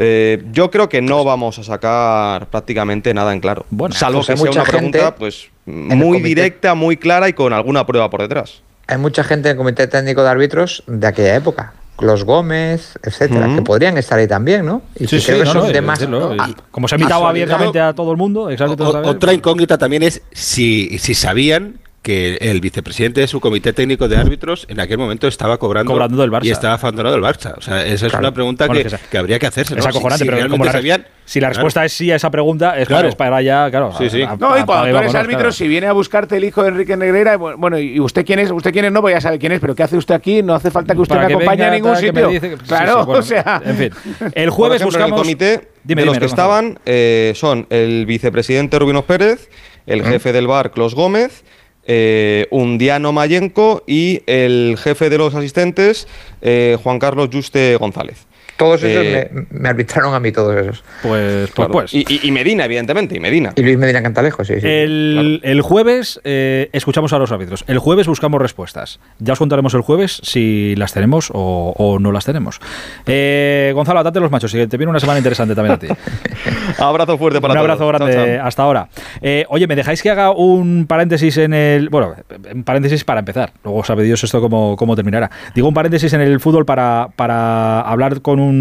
eh, 0.00 0.42
yo 0.50 0.72
creo 0.72 0.88
que 0.88 1.00
no 1.00 1.22
vamos 1.22 1.60
a 1.60 1.62
sacar 1.62 2.46
prácticamente 2.46 3.14
nada 3.14 3.32
en 3.32 3.40
claro. 3.40 3.66
Bueno, 3.70 3.94
salvo 3.94 4.18
pues 4.18 4.26
que 4.30 4.36
sea 4.36 4.50
una 4.50 4.64
pregunta 4.64 5.14
pues 5.14 5.48
muy 5.64 6.20
directa, 6.20 6.74
muy 6.74 6.96
clara 6.96 7.28
y 7.28 7.34
con 7.34 7.52
alguna 7.52 7.86
prueba 7.86 8.10
por 8.10 8.22
detrás. 8.22 8.62
Hay 8.88 8.98
mucha 8.98 9.22
gente 9.22 9.48
en 9.48 9.52
el 9.52 9.58
comité 9.58 9.86
técnico 9.86 10.24
de 10.24 10.28
árbitros 10.28 10.82
de 10.88 11.06
aquella 11.06 11.36
época. 11.36 11.72
Los 12.02 12.24
Gómez, 12.24 12.98
etcétera, 13.02 13.46
Ujú. 13.46 13.56
que 13.56 13.62
podrían 13.62 13.96
estar 13.96 14.18
ahí 14.18 14.26
también, 14.28 14.66
¿no? 14.66 14.82
Y 14.96 15.06
Sí, 15.06 15.16
que 15.16 15.20
sí, 15.20 15.26
creo 15.26 15.38
que 15.38 15.44
no, 15.44 15.52
son 15.52 15.62
no, 15.66 15.72
de 15.72 15.80
más. 15.80 16.08
¿no? 16.08 16.36
como 16.70 16.88
se 16.88 16.94
ha 16.94 16.98
invitado 16.98 17.26
abiertamente 17.26 17.80
a 17.80 17.92
todo 17.94 18.10
el 18.12 18.16
mundo, 18.18 18.50
exacto. 18.50 18.88
O- 18.90 19.08
otra 19.08 19.32
incógnita 19.32 19.78
también 19.78 20.02
es 20.02 20.22
si, 20.32 20.98
si 20.98 21.14
sabían 21.14 21.78
que 22.02 22.36
el 22.40 22.60
vicepresidente 22.60 23.20
de 23.20 23.28
su 23.28 23.38
comité 23.40 23.72
técnico 23.72 24.08
de 24.08 24.16
árbitros 24.16 24.66
en 24.68 24.80
aquel 24.80 24.98
momento 24.98 25.28
estaba 25.28 25.58
cobrando, 25.58 25.92
Cobrando 25.92 26.20
del 26.20 26.32
Barça. 26.32 26.44
y 26.46 26.50
estaba 26.50 26.74
abandonado 26.74 27.14
del 27.14 27.24
Barça. 27.24 27.54
O 27.56 27.60
sea, 27.62 27.86
esa 27.86 28.06
es 28.06 28.10
Claro. 28.12 28.18
una 28.26 28.34
pregunta 28.34 28.66
Bueno, 28.66 28.90
que, 28.90 28.96
que 29.08 29.18
habría 29.18 29.38
que 29.38 29.46
hacerse. 29.46 29.74
¿no? 29.74 29.78
Es 29.78 29.84
Si- 29.84 29.88
acojonante, 29.90 30.24
si 30.24 30.30
pero 30.30 30.48
como 30.48 30.64
la, 30.64 30.72
sabían, 30.72 31.06
si 31.24 31.38
la 31.38 31.46
claro. 31.48 31.54
respuesta 31.60 31.84
es 31.84 31.92
sí 31.92 32.10
a 32.10 32.16
esa 32.16 32.28
pregunta, 32.30 32.76
es 32.76 32.88
Claro. 32.88 33.02
para, 33.02 33.08
es 33.10 33.14
para 33.14 33.42
ya, 33.42 33.70
claro. 33.70 33.92
Sí, 33.96 34.10
sí. 34.10 34.22
a- 34.22 34.34
No, 34.36 34.58
y 34.58 34.64
cuando 34.64 34.90
tú 34.90 34.96
eres 34.98 35.14
árbitro, 35.14 35.38
claro. 35.38 35.52
si 35.52 35.68
viene 35.68 35.86
a 35.86 35.92
buscarte 35.92 36.36
el 36.38 36.42
hijo 36.44 36.62
de 36.64 36.70
Enrique 36.70 36.96
Negreira, 36.96 37.38
bu- 37.38 37.54
bueno, 37.56 37.78
¿y 37.78 38.00
usted 38.00 38.26
quién 38.26 38.40
es? 38.40 38.50
¿Usted 38.50 38.72
quién 38.72 38.84
es? 38.86 38.90
No, 38.92 39.00
pues 39.00 39.14
ya 39.14 39.20
sabe 39.20 39.38
quién 39.38 39.52
es, 39.52 39.60
pero 39.60 39.76
¿qué 39.76 39.84
hace 39.84 39.96
usted 39.96 40.16
aquí? 40.16 40.42
No 40.42 40.54
hace 40.56 40.72
falta 40.72 40.94
que 40.96 41.00
usted 41.02 41.14
Para 41.14 41.28
me 41.28 41.28
que 41.28 41.34
acompañe 41.34 41.58
venga, 41.70 41.72
a 41.72 41.74
ningún 41.76 41.96
sitio. 41.96 42.28
dice 42.28 42.50
que- 42.50 42.56
sí, 42.56 42.62
claro, 42.66 42.98
sí, 43.00 43.06
bueno, 43.06 43.20
o 43.20 43.22
sea. 43.22 43.62
En 43.64 43.76
fin. 43.76 43.90
El 44.34 44.50
jueves 44.50 44.80
ejemplo, 44.80 44.98
buscamos. 44.98 45.20
el 45.20 45.22
comité 45.24 45.68
Dime, 45.84 46.02
de 46.02 46.06
los 46.06 46.14
dime, 46.14 46.18
que 46.20 46.26
estaban 46.26 46.78
eh, 46.84 47.32
son 47.36 47.68
el 47.70 48.06
vicepresidente 48.06 48.76
Rubinos 48.80 49.04
Pérez, 49.04 49.48
el 49.86 50.02
jefe 50.04 50.32
del 50.32 50.46
bar, 50.48 50.70
Clos 50.72 50.94
Gómez, 50.96 51.44
eh, 51.84 52.46
Undiano 52.50 53.12
Mayenco 53.12 53.82
y 53.86 54.22
el 54.26 54.76
jefe 54.78 55.10
de 55.10 55.18
los 55.18 55.34
asistentes, 55.34 56.06
eh, 56.40 56.76
Juan 56.82 56.98
Carlos 56.98 57.30
Juste 57.32 57.76
González. 57.76 58.26
Todos 58.56 58.82
esos 58.82 59.04
Eh, 59.04 59.30
me, 59.32 59.46
me 59.60 59.68
arbitraron 59.68 60.14
a 60.14 60.20
mí, 60.20 60.30
todos 60.32 60.54
esos. 60.56 60.82
Pues, 61.02 61.50
pues, 61.50 61.50
Claro. 61.52 61.72
pues. 61.72 61.92
Y, 61.94 62.04
y- 62.08 62.20
y 62.24 62.30
Medina, 62.32 62.64
evidentemente, 62.66 63.16
y 63.16 63.20
Medina. 63.20 63.52
Y 63.56 63.62
Luis 63.62 63.78
Medina 63.78 64.02
Cantalejo, 64.02 64.44
sí, 64.44 64.54
sí. 64.60 64.66
El, 64.66 65.40
el 65.42 65.60
jueves 65.62 66.20
eh, 66.24 66.68
escuchamos 66.72 67.12
a 67.12 67.18
los 67.18 67.32
árbitros. 67.32 67.64
El 67.66 67.78
jueves 67.78 68.06
buscamos 68.06 68.40
respuestas. 68.40 69.00
Ya 69.18 69.32
os 69.32 69.38
contaremos 69.38 69.74
el 69.74 69.80
jueves 69.80 70.20
si 70.22 70.74
las 70.76 70.92
tenemos 70.92 71.30
o, 71.32 71.74
o 71.76 71.98
no 71.98 72.12
las 72.12 72.24
tenemos. 72.24 72.60
Eh, 73.06 73.72
Gonzalo, 73.74 74.00
atate 74.00 74.20
los 74.20 74.30
machos, 74.30 74.52
que 74.52 74.66
te 74.66 74.76
viene 74.76 74.90
una 74.90 75.00
semana 75.00 75.18
interesante 75.18 75.54
también 75.54 75.74
a 75.74 75.78
ti. 75.78 75.88
Abrazo 76.78 77.18
fuerte 77.18 77.40
para 77.40 77.52
un 77.54 77.58
abrazo 77.58 77.80
todos. 77.80 77.92
grande 77.92 78.14
Chao, 78.14 78.26
chao. 78.36 78.46
hasta 78.46 78.62
ahora. 78.62 78.88
Eh, 79.20 79.44
oye, 79.48 79.66
¿me 79.66 79.76
dejáis 79.76 80.02
que 80.02 80.10
haga 80.10 80.30
un 80.30 80.86
paréntesis 80.86 81.36
en 81.38 81.54
el. 81.54 81.88
Bueno, 81.88 82.14
un 82.54 82.64
paréntesis 82.64 83.04
para 83.04 83.20
empezar. 83.20 83.52
Luego 83.64 83.84
sabe 83.84 84.04
Dios 84.04 84.22
esto 84.24 84.40
cómo, 84.40 84.76
cómo 84.76 84.94
terminará. 84.96 85.30
Digo 85.54 85.68
un 85.68 85.74
paréntesis 85.74 86.12
en 86.12 86.20
el 86.20 86.40
fútbol 86.40 86.64
para, 86.64 87.08
para 87.16 87.80
hablar 87.80 88.20
con 88.22 88.40
un 88.40 88.51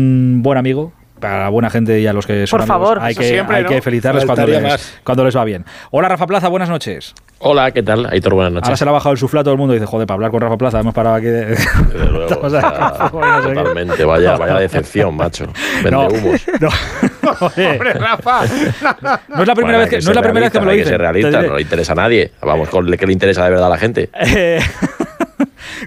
buen 0.42 0.58
amigo. 0.58 0.94
Para 1.20 1.44
la 1.44 1.50
buena 1.50 1.70
gente 1.70 2.00
y 2.00 2.08
a 2.08 2.14
los 2.14 2.26
que 2.26 2.48
son 2.48 2.58
Por 2.58 2.62
amigos, 2.64 2.88
favor, 2.88 3.00
hay, 3.00 3.12
eso 3.12 3.22
que, 3.22 3.28
siempre, 3.28 3.58
hay 3.58 3.64
¿no? 3.64 3.70
que 3.70 3.80
felicitarles 3.84 4.26
cuando 4.26 4.48
les, 4.48 5.00
cuando 5.04 5.24
les 5.24 5.38
va 5.38 5.44
bien. 5.46 5.64
Hola 5.92 6.10
Rafa 6.10 6.26
Plaza, 6.26 6.48
buenas 6.48 6.68
noches. 6.68 7.14
Hola, 7.38 7.70
¿qué 7.70 7.84
tal? 7.84 8.08
Aitor, 8.12 8.34
buenas 8.34 8.52
noches. 8.54 8.68
Ahora 8.70 8.78
se 8.78 8.86
le 8.86 8.90
ha 8.90 8.94
bajado 8.94 9.14
el 9.14 9.20
sufla 9.20 9.42
a 9.42 9.44
todo 9.44 9.54
el 9.54 9.60
mundo 9.60 9.76
y 9.76 9.78
dice, 9.78 9.86
joder, 9.86 10.08
para 10.08 10.16
hablar 10.16 10.32
con 10.32 10.42
Rafa 10.42 10.58
Plaza 10.58 10.80
hemos 10.80 10.96
parado 10.96 11.18
aquí 11.18 11.28
de... 11.28 11.46
Desde 11.46 12.06
luego, 12.10 12.24
Estamos 12.24 12.54
o 12.54 12.60
sea, 12.60 13.10
totalmente, 13.44 14.04
vaya, 14.04 14.36
vaya 14.36 14.56
decepción, 14.56 15.16
macho. 15.16 15.46
Vende 15.84 15.92
No, 15.92 16.08
humos. 16.08 16.42
no. 16.60 16.70
Hombre, 17.40 17.94
Rafa. 17.94 18.42
no 19.28 19.42
es 19.44 19.48
la 19.48 19.54
primera 19.56 19.78
Bueno, 19.78 19.78
vez 19.78 19.90
que, 19.90 19.96
hay 19.98 20.02
no 20.02 20.10
es 20.10 20.16
la 20.16 20.22
primera 20.24 20.46
vez 20.46 20.52
que 20.52 20.60
me 20.60 20.66
lo 20.66 20.72
hay 20.72 20.78
dicen. 20.78 20.90
ser 20.94 21.02
realista, 21.02 21.42
no 21.44 21.56
le 21.56 21.62
interesa 21.62 21.92
a 21.92 21.96
nadie. 21.98 22.32
Vamos, 22.42 22.68
con 22.70 22.90
le 22.90 22.98
que 22.98 23.06
le 23.06 23.14
interesa 23.14 23.44
de 23.44 23.52
verdad 23.52 23.68
a 23.68 23.70
la 23.70 23.78
gente. 23.78 24.10
Eh, 24.14 24.60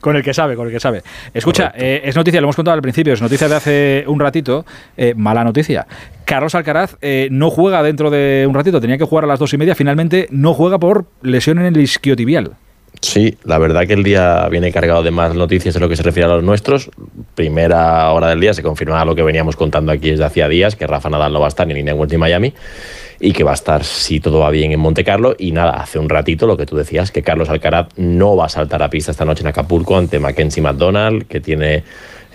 con 0.01 0.17
el 0.17 0.23
que 0.23 0.35
sabe, 0.35 0.57
con 0.57 0.67
el 0.67 0.73
que 0.73 0.81
sabe. 0.81 1.03
Escucha, 1.33 1.73
eh, 1.77 2.03
es 2.05 2.17
noticia, 2.17 2.41
lo 2.41 2.47
hemos 2.47 2.57
contado 2.57 2.75
al 2.75 2.83
principio, 2.83 3.13
es 3.13 3.23
noticia 3.23 3.49
de 3.49 3.55
hace 3.55 4.05
un 4.07 4.21
ratito, 4.21 4.65
eh, 4.97 5.15
mala 5.17 5.45
noticia. 5.45 5.87
Carlos 6.25 6.55
Alcaraz 6.55 6.97
eh, 7.01 7.29
no 7.31 7.51
juega 7.51 7.83
dentro 7.83 8.11
de 8.11 8.47
un 8.49 8.55
ratito, 8.55 8.81
tenía 8.81 8.99
que 8.99 9.05
jugar 9.05 9.25
a 9.25 9.27
las 9.27 9.39
dos 9.39 9.53
y 9.53 9.59
media, 9.59 9.75
finalmente 9.75 10.29
no 10.31 10.55
juega 10.55 10.79
por 10.79 11.07
lesión 11.23 11.59
en 11.59 11.67
el 11.67 11.77
isquiotibial. 11.77 12.53
Sí, 13.01 13.37
la 13.45 13.59
verdad 13.59 13.87
que 13.87 13.93
el 13.93 14.03
día 14.03 14.49
viene 14.49 14.73
cargado 14.73 15.03
de 15.03 15.11
más 15.11 15.35
noticias 15.35 15.77
en 15.77 15.83
lo 15.83 15.89
que 15.89 15.97
se 15.97 16.03
refiere 16.03 16.31
a 16.31 16.35
los 16.35 16.43
nuestros. 16.43 16.91
Primera 17.35 18.11
hora 18.13 18.29
del 18.29 18.41
día 18.41 18.55
se 18.55 18.63
confirma 18.63 19.05
lo 19.05 19.15
que 19.15 19.23
veníamos 19.23 19.57
contando 19.57 19.93
aquí 19.93 20.11
desde 20.11 20.25
hacía 20.25 20.49
días, 20.49 20.75
que 20.75 20.87
Rafa 20.87 21.11
Nadal 21.11 21.33
no 21.33 21.41
va 21.41 21.47
a 21.47 21.49
estar 21.49 21.67
ni 21.67 21.73
en 21.75 21.81
Indian 21.81 21.99
ni 22.11 22.17
Miami 22.17 22.55
y 23.21 23.33
que 23.33 23.45
va 23.45 23.53
a 23.53 23.55
estar, 23.55 23.85
si 23.85 24.21
todo 24.21 24.41
va 24.41 24.51
bien, 24.51 24.73
en 24.73 24.81
Monte 24.81 25.05
Carlo. 25.05 25.35
Y 25.39 25.53
nada, 25.53 25.73
hace 25.73 25.99
un 25.99 26.09
ratito 26.09 26.47
lo 26.47 26.57
que 26.57 26.67
tú 26.67 26.77
decías, 26.77 27.11
que 27.11 27.23
Carlos 27.23 27.49
Alcaraz 27.49 27.89
no 27.97 28.37
va 28.37 28.47
a 28.47 28.49
saltar 28.49 28.83
a 28.83 28.91
pista 28.91 29.11
esta 29.11 29.25
noche 29.25 29.43
en 29.43 29.49
Acapulco 29.49 29.97
ante 29.97 30.19
Mackenzie 30.19 30.63
McDonald, 30.63 31.27
que 31.27 31.41
tiene 31.41 31.85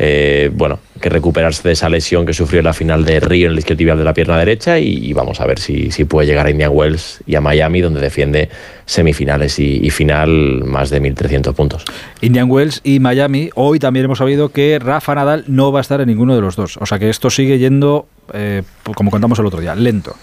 eh, 0.02 0.50
bueno, 0.54 0.80
que 1.02 1.10
recuperarse 1.10 1.62
de 1.68 1.74
esa 1.74 1.90
lesión 1.90 2.26
que 2.26 2.34
sufrió 2.34 2.60
en 2.60 2.66
la 2.66 2.74
final 2.74 3.04
de 3.04 3.20
Río 3.20 3.48
en 3.48 3.52
el 3.52 3.60
isquiotibial 3.60 3.98
de 3.98 4.06
la 4.06 4.14
pierna 4.14 4.38
derecha 4.38 4.80
y, 4.80 5.12
vamos 5.12 5.42
a 5.42 5.46
ver 5.46 5.60
si, 5.60 5.92
si 5.92 6.06
puede 6.06 6.26
llegar 6.26 6.46
a 6.48 6.50
Indian 6.50 6.72
Wells 6.74 7.22
y 7.28 7.36
a 7.36 7.42
Miami, 7.42 7.82
donde 7.82 8.00
defiende 8.00 8.50
semifinales 8.86 9.60
y, 9.60 9.86
y 9.86 9.90
final 9.90 10.64
más 10.64 10.90
de 10.90 11.02
1.300 11.02 11.54
puntos. 11.54 11.84
Indian 12.22 12.50
Wells 12.50 12.80
y 12.86 13.02
Miami. 13.02 13.50
Hoy 13.56 13.78
también 13.78 14.06
hemos 14.06 14.20
sabido 14.20 14.50
que 14.50 14.80
Rafa 14.80 15.16
Nadal 15.16 15.44
no 15.48 15.74
va 15.74 15.80
a 15.80 15.82
estar 15.82 16.00
en 16.00 16.08
ninguno 16.08 16.34
de 16.34 16.42
los 16.42 16.56
dos. 16.56 16.78
O 16.78 16.86
sea 16.86 16.98
que 16.98 17.10
esto 17.10 17.30
sigue 17.30 17.60
yendo, 17.60 18.08
eh, 18.34 18.64
como 18.96 19.12
contamos 19.12 19.38
el 19.40 19.46
otro 19.48 19.60
día, 19.60 19.76
lento. 19.76 20.16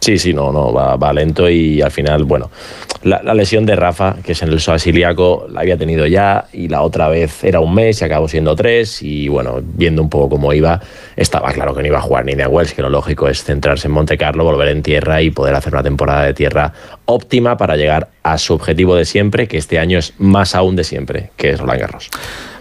Sí, 0.00 0.18
sí, 0.18 0.32
no, 0.32 0.50
no, 0.50 0.72
va, 0.72 1.12
lento 1.12 1.48
y 1.50 1.82
al 1.82 1.90
final, 1.90 2.24
bueno, 2.24 2.50
la, 3.02 3.34
lesión 3.34 3.66
de 3.66 3.76
Rafa, 3.76 4.16
que 4.24 4.32
es 4.32 4.42
en 4.42 4.48
el 4.48 4.58
psoas 4.58 4.86
ilíaco, 4.86 5.46
la 5.50 5.60
había 5.60 5.76
tenido 5.76 6.06
ya 6.06 6.46
y 6.54 6.68
la 6.68 6.80
otra 6.80 7.08
vez 7.08 7.44
era 7.44 7.60
un 7.60 7.74
mes 7.74 8.00
y 8.00 8.04
acabó 8.06 8.26
siendo 8.26 8.56
tres 8.56 9.02
y 9.02 9.28
bueno, 9.28 9.60
viendo 9.62 10.00
un 10.00 10.08
poco 10.08 10.30
cómo 10.30 10.54
iba, 10.54 10.80
estaba 11.16 11.52
claro 11.52 11.74
que 11.74 11.82
no 11.82 11.88
iba 11.88 11.98
a 11.98 12.02
jugar 12.02 12.24
ni 12.24 12.34
de 12.34 12.46
Wells, 12.46 12.72
que 12.72 12.80
lo 12.80 12.88
lógico 12.88 13.28
es 13.28 13.44
centrarse 13.44 13.88
en 13.88 13.92
Monte 13.92 14.16
Carlo, 14.16 14.42
volver 14.42 14.68
en 14.68 14.82
tierra 14.82 15.20
y 15.20 15.30
poder 15.30 15.54
hacer 15.54 15.74
una 15.74 15.82
temporada 15.82 16.24
de 16.24 16.32
tierra 16.32 16.72
óptima 17.04 17.58
para 17.58 17.76
llegar 17.76 18.08
a 18.22 18.38
su 18.38 18.54
objetivo 18.54 18.96
de 18.96 19.04
siempre, 19.04 19.48
que 19.48 19.58
este 19.58 19.78
año 19.78 19.98
es 19.98 20.14
más 20.16 20.54
aún 20.54 20.76
de 20.76 20.84
siempre, 20.84 21.30
que 21.36 21.50
es 21.50 21.60
Roland 21.60 21.80
Garros. 21.80 22.10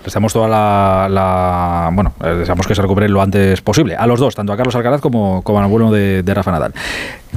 Deseamos 0.04 0.34
toda 0.34 0.47
la, 0.47 1.08
la- 1.10 1.89
Bueno, 1.93 2.14
eh, 2.24 2.30
deseamos 2.30 2.66
que 2.66 2.74
se 2.76 2.82
recupere 2.82 3.10
lo 3.10 3.22
antes 3.22 3.62
posible. 3.62 3.95
A 3.95 4.08
los 4.08 4.20
dos, 4.20 4.36
tanto 4.36 4.54
a 4.54 4.58
Carlos 4.58 4.76
Alcaraz 4.76 5.02
como, 5.02 5.41
como 5.43 5.60
al 5.60 5.68
bueno 5.68 5.91
de, 5.91 6.24
de 6.24 6.34
Rafa 6.34 6.52
Nadal. 6.52 6.74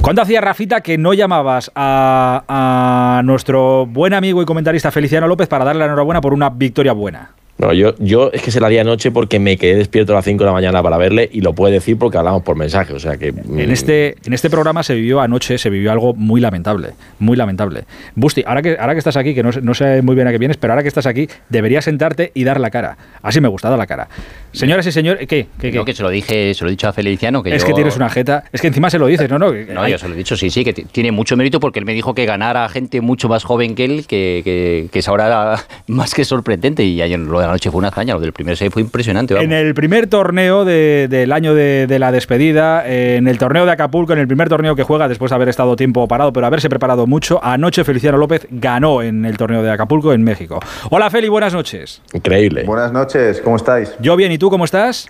¿Cuándo 0.01 0.21
hacía 0.21 0.41
Rafita 0.41 0.81
que 0.81 0.97
no 0.97 1.13
llamabas 1.13 1.71
a, 1.75 2.43
a 2.47 3.21
nuestro 3.23 3.85
buen 3.85 4.13
amigo 4.13 4.41
y 4.41 4.45
comentarista 4.45 4.91
Feliciano 4.91 5.27
López 5.27 5.47
para 5.47 5.65
darle 5.65 5.79
la 5.79 5.85
enhorabuena 5.85 6.21
por 6.21 6.33
una 6.33 6.49
victoria 6.49 6.93
buena? 6.93 7.29
Bueno, 7.55 7.73
yo, 7.75 7.93
yo 7.99 8.31
es 8.33 8.41
que 8.41 8.49
se 8.49 8.59
la 8.59 8.67
di 8.67 8.79
anoche 8.79 9.11
porque 9.11 9.39
me 9.39 9.57
quedé 9.57 9.75
despierto 9.75 10.11
a 10.13 10.15
las 10.15 10.25
5 10.25 10.43
de 10.43 10.45
la 10.47 10.53
mañana 10.53 10.81
para 10.81 10.97
verle 10.97 11.29
y 11.31 11.41
lo 11.41 11.53
puede 11.53 11.73
decir 11.75 11.97
porque 11.99 12.17
hablamos 12.17 12.41
por 12.41 12.55
mensaje. 12.57 12.93
O 12.93 12.99
sea 12.99 13.17
que. 13.17 13.31
mm, 13.31 13.59
En 13.59 13.71
este, 13.71 14.15
en 14.25 14.33
este 14.33 14.49
programa 14.49 14.81
se 14.81 14.95
vivió 14.95 15.21
anoche, 15.21 15.57
se 15.59 15.69
vivió 15.69 15.91
algo 15.91 16.13
muy 16.15 16.41
lamentable, 16.41 16.89
muy 17.19 17.37
lamentable. 17.37 17.83
Busti, 18.15 18.43
ahora 18.45 18.61
que, 18.63 18.75
ahora 18.79 18.93
que 18.93 18.99
estás 18.99 19.17
aquí, 19.17 19.35
que 19.35 19.43
no, 19.43 19.51
sé- 19.51 19.61
no 19.61 19.73
sé 19.75 20.01
muy 20.01 20.15
bien 20.15 20.27
a 20.27 20.31
qué 20.31 20.39
vienes, 20.39 20.57
pero 20.57 20.73
ahora 20.73 20.81
que 20.81 20.87
estás 20.87 21.05
aquí, 21.05 21.27
deberías 21.49 21.85
sentarte 21.85 22.31
y 22.33 22.43
dar 22.43 22.59
la 22.59 22.71
cara. 22.71 22.97
Así 23.21 23.39
me 23.39 23.47
gusta, 23.47 23.69
dar 23.69 23.77
la 23.77 23.87
cara. 23.87 24.09
Señoras 24.51 24.85
y 24.87 24.91
señores, 24.91 25.27
¿qué? 25.27 25.47
¿Qué, 25.59 25.71
qué? 25.71 25.77
No, 25.77 25.85
que 25.85 25.93
se 25.93 26.03
lo 26.03 26.09
dije, 26.09 26.53
se 26.55 26.63
lo 26.63 26.69
he 26.69 26.71
dicho 26.71 26.87
a 26.87 26.93
Feliciano. 26.93 27.43
Que 27.43 27.55
es 27.55 27.61
yo- 27.61 27.67
que 27.67 27.73
tienes 27.73 27.95
una 27.95 28.09
jeta, 28.09 28.43
es 28.51 28.61
que 28.61 28.67
encima 28.67 28.89
se 28.89 28.97
lo 28.97 29.05
dices, 29.07 29.29
¿no? 29.29 29.37
No, 29.37 29.51
No, 29.53 29.87
yo 29.87 29.97
se 29.99 30.07
lo 30.07 30.15
he 30.15 30.17
dicho, 30.17 30.35
sí, 30.35 30.49
sí, 30.49 30.63
que 30.65 30.73
tiene 30.73 31.11
mucho 31.11 31.37
mérito 31.37 31.59
porque 31.59 31.77
él 31.79 31.85
me 31.85 31.93
dijo 31.93 32.15
que 32.15 32.25
ganara 32.25 32.65
a 32.65 32.69
gente 32.69 32.99
mucho 32.99 33.29
más 33.29 33.43
joven 33.43 33.75
que 33.75 33.85
él, 33.85 34.05
que, 34.07 34.41
que, 34.43 34.89
que 34.91 34.99
es 34.99 35.07
ahora 35.07 35.55
más 35.87 36.13
que 36.15 36.25
sorprendente. 36.25 36.83
Y 36.83 36.99
ayer 37.01 37.19
lo 37.19 37.42
de 37.43 37.47
la 37.47 37.53
noche 37.53 37.69
fue 37.71 37.79
una 37.79 37.89
hazaña, 37.89 38.13
lo 38.13 38.19
del 38.19 38.33
primer 38.33 38.57
set 38.57 38.71
fue 38.71 38.81
impresionante. 38.81 39.33
vamos. 39.33 39.45
En 39.45 39.51
el 39.53 39.73
primer 39.73 40.07
torneo 40.07 40.65
de- 40.65 41.07
del 41.09 41.31
año 41.31 41.53
de, 41.53 41.87
de 41.87 41.99
la 41.99 42.11
despedida, 42.11 42.87
eh, 42.87 43.15
en 43.17 43.27
el 43.27 43.37
torneo 43.37 43.65
de 43.65 43.71
Acapulco, 43.71 44.13
en 44.13 44.19
el 44.19 44.27
primer 44.27 44.49
torneo 44.49 44.75
que 44.75 44.83
juega 44.83 45.07
después 45.07 45.29
de 45.29 45.35
haber 45.35 45.49
estado 45.49 45.75
tiempo 45.75 46.07
parado, 46.07 46.33
pero 46.33 46.45
haberse 46.47 46.69
preparado 46.69 47.07
mucho, 47.07 47.39
anoche 47.43 47.83
Feliciano 47.83 48.17
López 48.17 48.47
ganó 48.49 49.01
en 49.01 49.25
el 49.25 49.37
torneo 49.37 49.61
de 49.63 49.71
Acapulco 49.71 50.13
en 50.13 50.23
México. 50.23 50.59
Hola 50.89 51.09
Feli, 51.09 51.27
buenas 51.29 51.53
noches. 51.53 52.01
Increíble. 52.13 52.63
Buenas 52.63 52.91
noches, 52.91 53.41
¿cómo 53.41 53.55
estáis? 53.57 53.93
Yo 53.99 54.15
bien, 54.15 54.31
¿y 54.31 54.37
tú 54.37 54.49
cómo 54.49 54.65
estás? 54.65 55.07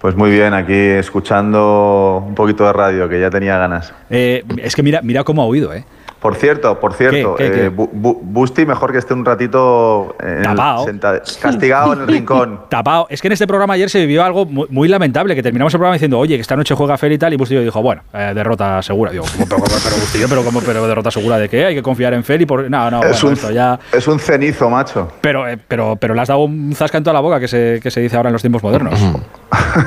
Pues 0.00 0.14
muy 0.16 0.30
bien, 0.30 0.52
aquí 0.52 0.74
escuchando 0.74 2.22
un 2.26 2.34
poquito 2.34 2.66
de 2.66 2.72
radio, 2.74 3.08
que 3.08 3.18
ya 3.20 3.30
tenía 3.30 3.56
ganas. 3.56 3.92
Eh, 4.10 4.44
es 4.58 4.76
que 4.76 4.82
mira, 4.82 5.00
mira 5.02 5.24
cómo 5.24 5.40
ha 5.42 5.46
oído, 5.46 5.72
¿eh? 5.72 5.84
Por 6.24 6.36
cierto, 6.36 6.80
por 6.80 6.94
cierto, 6.94 7.34
¿Qué, 7.34 7.44
qué, 7.44 7.52
qué? 7.52 7.64
eh, 7.66 7.70
Bu- 7.70 7.90
Bu- 7.92 8.18
Busti 8.22 8.64
mejor 8.64 8.92
que 8.92 8.96
esté 8.96 9.12
un 9.12 9.26
ratito 9.26 10.16
en 10.18 10.38
el- 10.38 10.42
Tapao. 10.42 10.86
senta- 10.86 11.20
castigado 11.38 11.92
en 11.92 12.00
el 12.00 12.06
rincón. 12.06 12.60
Tapado. 12.70 13.06
Es 13.10 13.20
que 13.20 13.28
en 13.28 13.32
este 13.32 13.46
programa 13.46 13.74
ayer 13.74 13.90
se 13.90 13.98
vivió 14.00 14.24
algo 14.24 14.46
muy, 14.46 14.66
muy 14.70 14.88
lamentable, 14.88 15.34
que 15.34 15.42
terminamos 15.42 15.74
el 15.74 15.78
programa 15.80 15.96
diciendo, 15.96 16.18
oye, 16.18 16.36
que 16.36 16.40
esta 16.40 16.56
noche 16.56 16.74
juega 16.74 16.96
Feli 16.96 17.16
y 17.16 17.18
tal, 17.18 17.34
y 17.34 17.36
Bustillo 17.36 17.60
dijo, 17.60 17.82
bueno, 17.82 18.04
eh, 18.14 18.32
derrota 18.34 18.80
segura. 18.80 19.10
Digo, 19.12 19.26
¿cómo, 19.30 19.44
pero, 19.46 19.62
pero, 19.64 19.76
pero, 19.84 19.96
Bustillo, 19.96 20.26
pero, 20.30 20.42
¿cómo, 20.44 20.60
pero 20.62 20.86
derrota 20.86 21.10
segura 21.10 21.36
de 21.36 21.46
qué? 21.50 21.66
Hay 21.66 21.74
que 21.74 21.82
confiar 21.82 22.14
en 22.14 22.24
Feli. 22.24 22.46
Por... 22.46 22.70
No, 22.70 22.90
no, 22.90 23.02
es, 23.02 23.10
bueno, 23.20 23.26
un, 23.28 23.32
esto 23.34 23.50
ya... 23.50 23.78
es 23.92 24.08
un 24.08 24.18
cenizo, 24.18 24.70
macho. 24.70 25.12
Pero, 25.20 25.46
eh, 25.46 25.58
pero, 25.68 25.96
pero 25.96 26.14
le 26.14 26.22
has 26.22 26.28
dado 26.28 26.40
un 26.44 26.72
zasca 26.74 26.96
en 26.96 27.04
toda 27.04 27.12
la 27.12 27.20
boca 27.20 27.38
que 27.38 27.48
se, 27.48 27.80
que 27.82 27.90
se 27.90 28.00
dice 28.00 28.16
ahora 28.16 28.30
en 28.30 28.32
los 28.32 28.40
tiempos 28.40 28.62
modernos. 28.62 28.98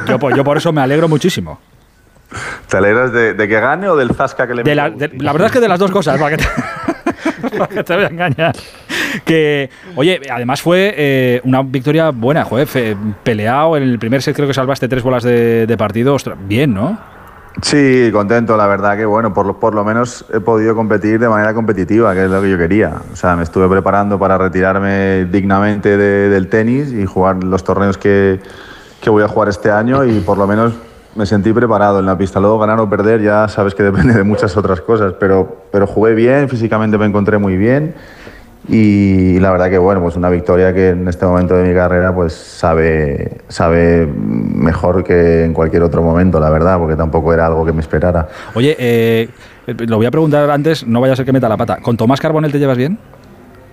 yo, 0.08 0.20
yo 0.36 0.44
por 0.44 0.56
eso 0.58 0.72
me 0.72 0.82
alegro 0.82 1.08
muchísimo. 1.08 1.58
¿Te 2.70 2.78
alegras 2.78 3.12
de, 3.14 3.34
de 3.34 3.48
que 3.48 3.60
gane 3.60 3.88
o 3.88 3.96
del 3.96 4.14
zasca 4.14 4.46
que 4.48 4.54
le 4.56 4.64
De 4.64 4.76
la, 4.76 4.90
de- 4.90 5.10
la 5.20 5.32
verdad 5.32 5.48
es 5.48 5.54
que 5.54 5.60
de 5.62 5.68
las 5.70 5.80
dos 5.80 5.92
cosas, 5.92 6.20
para 6.20 6.36
que 6.36 6.44
te, 6.44 6.50
para 7.58 7.68
que 7.68 7.84
te 7.84 7.96
voy 7.96 8.04
a 8.04 8.08
engañar. 8.08 8.56
Que, 9.24 9.70
oye, 9.96 10.20
además 10.30 10.62
fue 10.62 10.94
eh, 10.98 11.42
una 11.46 11.62
victoria 11.64 12.10
buena, 12.12 12.44
joder, 12.44 12.68
fe- 12.68 12.98
peleado. 13.24 13.78
En 13.78 13.84
el 13.84 13.98
primer 14.00 14.22
set 14.22 14.36
creo 14.36 14.48
que 14.48 14.54
salvaste 14.54 14.88
tres 14.90 15.02
bolas 15.04 15.24
de, 15.24 15.76
partido. 15.78 16.14
Ostras, 16.16 16.38
bien, 16.48 16.74
¿no? 16.74 17.00
Sí, 17.62 18.10
contento, 18.12 18.56
la 18.56 18.68
verdad 18.68 18.96
que 18.98 19.06
bueno, 19.06 19.34
por 19.34 19.46
lo, 19.48 19.60
por 19.60 19.74
lo 19.74 19.84
menos 19.84 20.26
he 20.32 20.40
podido 20.40 20.76
competir 20.76 21.20
de 21.20 21.28
manera 21.28 21.54
competitiva, 21.56 22.14
que 22.14 22.26
es 22.26 22.30
lo 22.30 22.40
que 22.42 22.52
yo 22.52 22.58
quería. 22.58 22.92
O 23.12 23.16
sea, 23.16 23.36
me 23.36 23.44
estuve 23.44 23.68
preparando 23.70 24.20
para 24.20 24.38
retirarme 24.38 25.26
dignamente 25.26 25.98
de- 25.98 26.30
del 26.30 26.50
tenis 26.50 26.92
y 26.92 27.06
jugar 27.06 27.44
los 27.44 27.64
torneos 27.64 27.98
que, 27.98 28.40
que 29.02 29.10
voy 29.10 29.24
a 29.24 29.28
jugar 29.28 29.48
este 29.50 29.72
año 29.72 30.04
y 30.04 30.20
por 30.20 30.38
lo 30.38 30.46
menos 30.46 30.74
me 31.18 31.26
sentí 31.26 31.52
preparado 31.52 32.00
en 32.00 32.06
la 32.06 32.18
pista. 32.18 32.40
Luego 32.40 32.60
ganar 32.60 32.80
o 32.80 32.90
perder 32.90 33.22
ya 33.22 33.48
sabes 33.48 33.76
que 33.76 33.84
depende 33.92 34.14
de 34.14 34.24
muchas 34.24 34.56
otras 34.56 34.82
cosas, 34.82 35.14
pero, 35.20 35.64
pero 35.72 35.88
jugué 35.88 36.14
bien, 36.14 36.48
físicamente 36.48 36.98
me 36.98 37.06
encontré 37.06 37.38
muy 37.38 37.58
bien 37.58 37.96
y 38.70 39.40
la 39.40 39.52
verdad 39.52 39.70
que 39.70 39.78
bueno, 39.78 40.02
pues 40.02 40.16
una 40.18 40.30
victoria 40.30 40.74
que 40.74 40.90
en 40.90 41.08
este 41.08 41.26
momento 41.26 41.56
de 41.56 41.68
mi 41.68 41.74
carrera 41.74 42.14
pues 42.14 42.34
sabe, 42.34 43.42
sabe 43.48 44.06
mejor 44.06 45.04
que 45.04 45.46
en 45.46 45.54
cualquier 45.54 45.84
otro 45.84 46.02
momento, 46.02 46.40
la 46.40 46.50
verdad, 46.50 46.78
porque 46.78 46.96
tampoco 46.96 47.34
era 47.34 47.46
algo 47.46 47.66
que 47.66 47.72
me 47.72 47.80
esperara. 47.80 48.28
Oye, 48.56 48.76
eh, 48.78 49.30
lo 49.68 49.98
voy 49.98 50.06
a 50.06 50.12
preguntar 50.12 50.50
antes, 50.50 50.86
no 50.86 51.00
vaya 51.00 51.14
a 51.14 51.16
ser 51.16 51.26
que 51.26 51.32
meta 51.32 51.48
la 51.48 51.58
pata. 51.58 51.78
¿Con 51.82 51.96
Tomás 51.96 52.20
Carbonell 52.20 52.52
te 52.52 52.60
llevas 52.60 52.78
bien? 52.78 52.98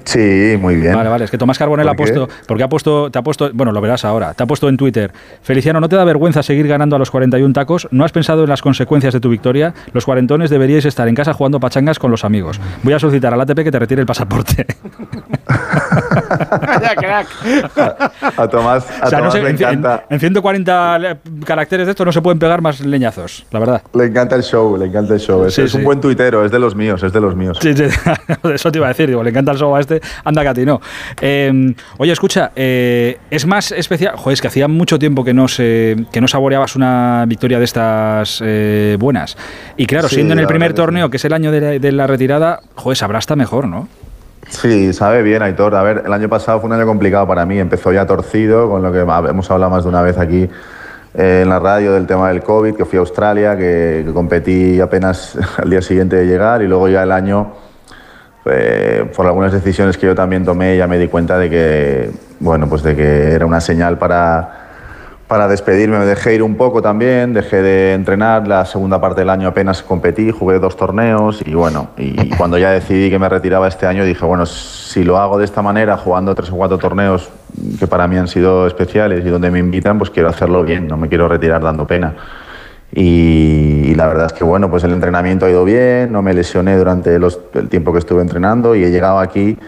Sí, 0.05 0.57
muy 0.61 0.76
bien. 0.76 0.94
Vale, 0.94 1.09
vale, 1.09 1.24
es 1.24 1.30
que 1.30 1.38
Tomás 1.38 1.59
Carbonell 1.59 1.88
ha 1.88 1.94
puesto, 1.94 2.28
porque 2.46 2.62
ha 2.62 2.68
puesto, 2.68 3.11
te 3.11 3.18
ha 3.18 3.22
puesto, 3.22 3.50
bueno, 3.55 3.72
lo 3.72 3.80
verás 3.80 4.05
ahora, 4.05 4.34
te 4.34 4.42
ha 4.42 4.46
puesto 4.46 4.68
en 4.68 4.76
Twitter, 4.76 5.12
Feliciano, 5.42 5.80
¿no 5.80 5.88
te 5.88 5.96
da 5.96 6.05
vergüenza 6.05 6.42
seguir 6.42 6.68
ganando 6.68 6.96
a 6.96 6.98
los 6.98 7.11
41 7.11 7.52
tacos? 7.52 7.88
¿No 7.90 8.05
has 8.05 8.12
pensado 8.12 8.44
en 8.44 8.50
las 8.50 8.62
consecuencias 8.62 9.12
de 9.14 9.20
tu 9.20 9.28
victoria? 9.30 9.72
Los 9.92 10.05
cuarentones 10.05 10.50
deberíais 10.50 10.84
estar 10.84 11.09
en 11.09 11.14
casa 11.14 11.32
jugando 11.32 11.59
pachangas 11.61 11.98
con 11.98 12.11
los 12.11 12.24
amigos. 12.24 12.61
Voy 12.82 12.92
a 12.92 12.98
solicitar 12.98 13.32
al 13.34 13.40
ATP 13.40 13.61
que 13.64 13.70
te 13.70 13.78
retire 13.78 14.00
el 14.00 14.07
pasaporte. 14.07 14.66
Crack. 16.96 17.26
A 18.36 18.48
Tomás, 18.48 18.86
a 19.00 19.07
o 19.07 19.09
sea, 19.11 19.18
no 19.20 19.28
Tomás 19.28 19.32
sé, 19.32 19.42
le 19.42 19.50
en, 19.50 19.57
en- 19.57 19.62
encanta. 19.62 20.05
en 20.11 20.20
140 20.20 20.98
le- 20.98 21.16
caracteres 21.44 21.86
de 21.86 21.90
esto 21.92 22.05
no 22.05 22.12
se 22.12 22.22
pueden 22.22 22.38
pegar 22.38 22.61
más 22.61 22.80
leñazos, 22.80 23.46
la 23.50 23.59
verdad. 23.61 23.82
Le 23.94 24.05
encanta 24.07 24.36
el 24.36 24.42
show, 24.42 24.76
le 24.76 24.86
encanta 24.86 25.14
el 25.14 25.20
show. 25.20 25.44
Es, 25.44 25.55
Sí, 25.55 25.62
es 25.62 25.74
un 25.74 25.84
buen 25.84 26.00
tuitero, 26.00 26.44
es 26.44 26.50
de 26.50 26.59
los 26.59 26.74
míos, 26.74 27.02
es 27.02 27.12
de 27.12 27.20
los 27.20 27.34
míos. 27.36 27.59
Sí, 27.61 27.74
sí, 27.74 27.84
eso 28.55 28.72
te 28.72 28.78
iba 28.78 28.86
a 28.86 28.90
decir, 28.90 29.09
digo, 29.09 29.22
le 29.22 29.30
encanta 29.30 29.52
el 29.52 29.59
show 29.59 29.74
a 29.74 29.80
este, 29.80 29.93
anda 30.24 30.42
que 30.42 30.49
a 30.49 30.55
ti 30.55 30.64
no. 30.64 30.80
Eh, 31.20 31.74
oye, 31.99 32.12
escucha, 32.12 32.53
eh, 32.57 33.18
es 33.30 33.47
más 33.47 33.72
especial, 33.72 34.16
joder, 34.16 34.34
es 34.34 34.40
que 34.40 34.49
hacía 34.49 34.68
mucho 34.68 34.99
tiempo 34.99 35.24
que 35.24 35.34
no 35.34 35.49
se, 35.49 35.97
que 36.12 36.20
no 36.20 36.28
saboreabas 36.28 36.76
una 36.76 37.24
victoria 37.26 37.59
de 37.59 37.64
estas 37.64 38.42
eh, 38.45 38.97
buenas. 38.99 39.36
Y 39.76 39.86
claro, 39.86 40.09
Sí, 40.09 40.16
siendo 40.16 40.34
en 40.34 40.40
el 40.40 40.47
primer 40.47 40.74
torneo, 40.74 41.11
que 41.11 41.16
es 41.16 41.24
el 41.24 41.32
año 41.32 41.51
de 41.51 41.61
la, 41.61 41.68
de 41.78 41.92
la 41.92 42.07
retirada, 42.07 42.61
joder, 42.74 42.97
sabrá 42.97 43.18
hasta 43.18 43.36
mejor, 43.36 43.66
¿no? 43.68 43.88
Sí, 44.49 44.92
sabe 44.92 45.22
bien, 45.22 45.42
Aitor. 45.42 45.74
A 45.74 45.82
ver, 45.82 46.03
el 46.07 46.12
año 46.12 46.28
pasado 46.28 46.61
fue 46.61 46.68
un 46.68 46.74
año 46.74 46.86
complicado 46.86 47.26
para 47.26 47.47
mí. 47.47 47.59
Empezó 47.59 47.92
ya 47.92 48.07
torcido, 48.07 48.68
con 48.68 48.82
lo 48.82 48.92
que 48.92 49.01
hemos 49.01 49.51
hablado 49.51 49.70
más 49.70 49.84
de 49.84 49.88
una 49.88 50.03
vez 50.03 50.18
aquí 50.18 50.49
eh, 51.14 51.40
en 51.42 51.49
la 51.49 51.59
radio 51.59 51.92
del 51.92 52.07
tema 52.07 52.28
del 52.28 52.42
COVID, 52.42 52.74
que 52.74 52.84
fui 52.84 52.97
a 52.99 53.01
Australia, 53.01 53.57
que, 53.57 54.03
que 54.07 54.12
competí 54.12 54.80
apenas 54.80 55.38
al 55.59 55.70
día 55.70 55.80
siguiente 55.80 56.16
de 56.16 56.26
llegar 56.26 56.62
y 56.62 56.66
luego 56.66 56.88
ya 56.88 57.03
el 57.03 57.12
año, 57.12 57.53
eh, 58.47 59.11
por 59.14 59.26
algunas 59.26 59.53
decisiones 59.53 59.97
que 59.97 60.07
yo 60.07 60.14
también 60.14 60.45
tomé, 60.45 60.76
ya 60.76 60.86
me 60.86 60.99
di 60.99 61.09
cuenta 61.09 61.38
de 61.38 61.51
que, 61.51 62.11
bueno, 62.40 62.68
pues 62.68 62.82
de 62.82 62.95
que 62.95 63.32
era 63.32 63.47
una 63.47 63.61
señal 63.61 63.99
para 63.99 64.64
para 65.26 65.49
despedirme 65.49 65.99
me 65.99 66.05
dejé 66.05 66.34
ir 66.34 66.42
un 66.42 66.57
poco 66.57 66.82
también, 66.82 67.32
dejé 67.32 67.62
de 67.62 67.95
entrenar, 67.95 68.47
la 68.47 68.64
segunda 68.66 69.01
parte 69.01 69.22
del 69.22 69.30
año 69.30 69.49
apenas 69.49 69.82
competí, 69.82 70.30
jugué 70.30 70.59
dos 70.59 70.76
torneos 70.76 71.42
y 71.45 71.55
bueno, 71.55 71.88
y 71.97 72.28
cuando 72.36 72.59
ya 72.59 72.70
decidí 72.70 73.11
que 73.11 73.18
me 73.18 73.28
retiraba 73.28 73.66
este 73.66 73.86
año 73.86 74.05
dije, 74.05 74.24
bueno, 74.24 74.45
si 74.45 75.03
lo 75.03 75.18
hago 75.18 75.38
de 75.38 75.47
esta 75.47 75.62
manera, 75.62 75.97
jugando 75.97 76.34
tres 76.34 76.51
o 76.51 76.57
cuatro 76.57 76.78
torneos 76.78 77.30
que 77.78 77.86
para 77.86 78.07
mí 78.07 78.16
han 78.16 78.28
sido 78.28 78.66
especiales 78.66 79.24
y 79.24 79.28
donde 79.28 79.51
me 79.51 79.59
invitan, 79.59 79.99
pues 79.99 80.11
quiero 80.11 80.28
hacerlo 80.28 80.62
bien, 80.62 80.86
no 80.86 80.97
me 80.97 81.09
quiero 81.09 81.26
retirar 81.26 81.62
dando 81.62 81.86
pena. 81.86 82.14
Y, 82.95 83.82
y 83.90 83.95
la 83.97 84.07
verdad 84.07 84.26
es 84.26 84.32
que 84.32 84.45
bueno, 84.45 84.70
pues 84.70 84.84
el 84.84 84.92
entrenamiento 84.92 85.47
ha 85.47 85.51
ido 85.51 85.64
bien, 85.64 86.12
no 86.12 86.22
me 86.22 86.32
lesioné 86.32 86.76
durante 86.76 87.18
los- 87.18 87.40
el 87.55 87.68
tiempo 87.68 87.92
que 87.92 87.99
estuve 87.99 88.22
entrenando 88.22 88.74
y 88.76 88.84
he 88.84 88.90
llegado 88.90 89.18
aquí 89.18 89.59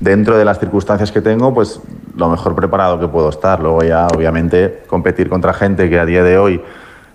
dentro 0.00 0.36
de 0.36 0.44
las 0.44 0.58
circunstancias 0.58 1.10
que 1.10 1.22
tengo, 1.22 1.54
pues 1.54 1.80
lo 2.16 2.28
mejor 2.28 2.54
preparado 2.54 3.00
que 3.00 3.08
puedo 3.08 3.30
estar. 3.30 3.60
Luego 3.60 3.82
ya, 3.82 4.06
obviamente, 4.08 4.82
competir 4.86 5.30
contra 5.30 5.54
gente 5.54 5.88
que 5.88 5.98
a 5.98 6.04
día 6.04 6.22
de 6.22 6.36
hoy 6.36 6.60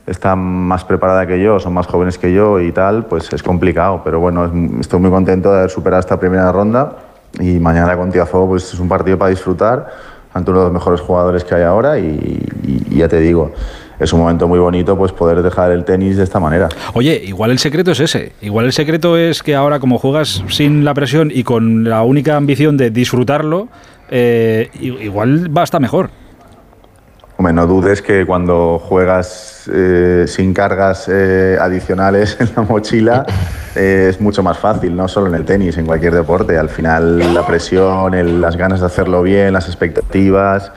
está 0.08 0.36
más 0.36 0.84
preparada 0.86 1.28
que 1.28 1.40
yo, 1.40 1.60
son 1.60 1.74
más 1.76 1.86
jóvenes 1.86 2.18
que 2.18 2.34
yo 2.34 2.60
y 2.60 2.72
tal, 2.72 3.06
pues 3.06 3.32
es 3.32 3.44
complicado. 3.44 4.02
Pero 4.04 4.20
bueno, 4.20 4.46
es- 4.46 4.80
estoy 4.82 5.00
muy 5.00 5.12
contento 5.12 5.52
de 5.52 5.60
haber 5.60 5.70
superado 5.70 6.00
esta 6.00 6.20
primera 6.20 6.52
ronda 6.52 6.94
y 7.40 7.60
mañana 7.60 7.96
con 7.96 8.12
Tiafoe 8.12 8.48
pues 8.48 8.74
es 8.74 8.80
un 8.80 8.88
partido 8.90 9.20
para 9.20 9.30
disfrutar 9.30 9.88
ante 10.34 10.50
uno 10.50 10.62
de 10.62 10.66
los 10.66 10.74
mejores 10.74 11.00
jugadores 11.02 11.44
que 11.44 11.54
hay 11.54 11.62
ahora 11.64 12.00
y, 12.00 12.06
y- 12.64 12.88
y 12.90 12.98
ya 12.98 13.08
te 13.08 13.20
digo, 13.20 13.52
es 14.00 14.14
un 14.14 14.20
momento 14.22 14.48
muy 14.48 14.60
bonito 14.60 14.98
pues 14.98 15.12
poder 15.12 15.42
dejar 15.42 15.72
el 15.72 15.84
tenis 15.86 16.18
de 16.18 16.24
esta 16.24 16.40
manera. 16.40 16.70
Oye, 16.94 17.22
igual 17.26 17.52
el 17.52 17.60
secreto 17.60 17.92
es 17.92 18.00
ese. 18.00 18.32
Igual 18.42 18.66
el 18.66 18.74
secreto 18.74 19.18
es 19.18 19.44
que 19.44 19.56
ahora, 19.56 19.80
como 19.80 19.98
juegas 20.00 20.44
sin 20.50 20.86
la 20.86 20.94
presión 20.94 21.32
y 21.34 21.44
con 21.44 21.84
la 21.84 22.04
única 22.04 22.36
ambición 22.36 22.78
de 22.78 22.90
disfrutarlo, 22.92 23.68
eh, 24.10 24.70
igual 24.80 25.56
va 25.56 25.64
hasta 25.64 25.80
mejor. 25.80 26.10
Hombre, 27.38 27.54
no 27.54 27.68
dudes 27.68 28.02
que 28.02 28.26
cuando 28.26 28.80
juegas 28.80 29.70
eh, 29.74 30.26
sin 30.28 30.54
cargas 30.54 31.08
eh, 31.10 31.58
adicionales 31.60 32.36
en 32.42 32.50
la 32.54 32.64
mochila 32.64 33.26
eh, 33.78 34.08
es 34.10 34.20
mucho 34.20 34.44
más 34.44 34.58
fácil, 34.58 34.94
no 34.94 35.08
solo 35.08 35.28
en 35.28 35.36
el 35.36 35.46
tenis, 35.46 35.78
en 35.78 35.86
cualquier 35.86 36.14
deporte. 36.16 36.58
Al 36.58 36.68
final 36.68 37.34
la 37.34 37.46
presión, 37.48 38.14
el- 38.14 38.42
las 38.42 38.58
ganas 38.58 38.82
de 38.82 38.88
hacerlo 38.88 39.22
bien, 39.22 39.54
las 39.54 39.68
expectativas, 39.68 40.74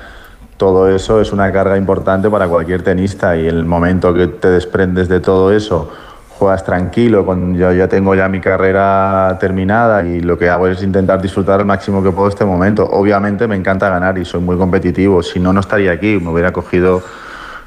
todo 0.62 0.88
eso 0.88 1.20
es 1.20 1.32
una 1.32 1.50
carga 1.50 1.76
importante 1.76 2.30
para 2.30 2.46
cualquier 2.46 2.82
tenista 2.82 3.36
y 3.36 3.48
el 3.48 3.64
momento 3.64 4.14
que 4.14 4.28
te 4.28 4.46
desprendes 4.46 5.08
de 5.08 5.18
todo 5.18 5.50
eso, 5.50 5.90
juegas 6.38 6.64
tranquilo, 6.64 7.26
con, 7.26 7.56
yo 7.56 7.72
ya 7.72 7.88
tengo 7.88 8.14
ya 8.14 8.28
mi 8.28 8.40
carrera 8.40 9.36
terminada 9.40 10.04
y 10.04 10.20
lo 10.20 10.38
que 10.38 10.48
hago 10.48 10.68
es 10.68 10.80
intentar 10.84 11.20
disfrutar 11.20 11.58
al 11.58 11.66
máximo 11.66 12.00
que 12.00 12.12
puedo 12.12 12.28
este 12.28 12.44
momento. 12.44 12.88
Obviamente 12.88 13.48
me 13.48 13.56
encanta 13.56 13.88
ganar 13.88 14.16
y 14.18 14.24
soy 14.24 14.40
muy 14.40 14.56
competitivo, 14.56 15.20
si 15.20 15.40
no, 15.40 15.52
no 15.52 15.58
estaría 15.58 15.90
aquí, 15.90 16.20
me 16.22 16.30
hubiera 16.30 16.52
cogido 16.52 17.02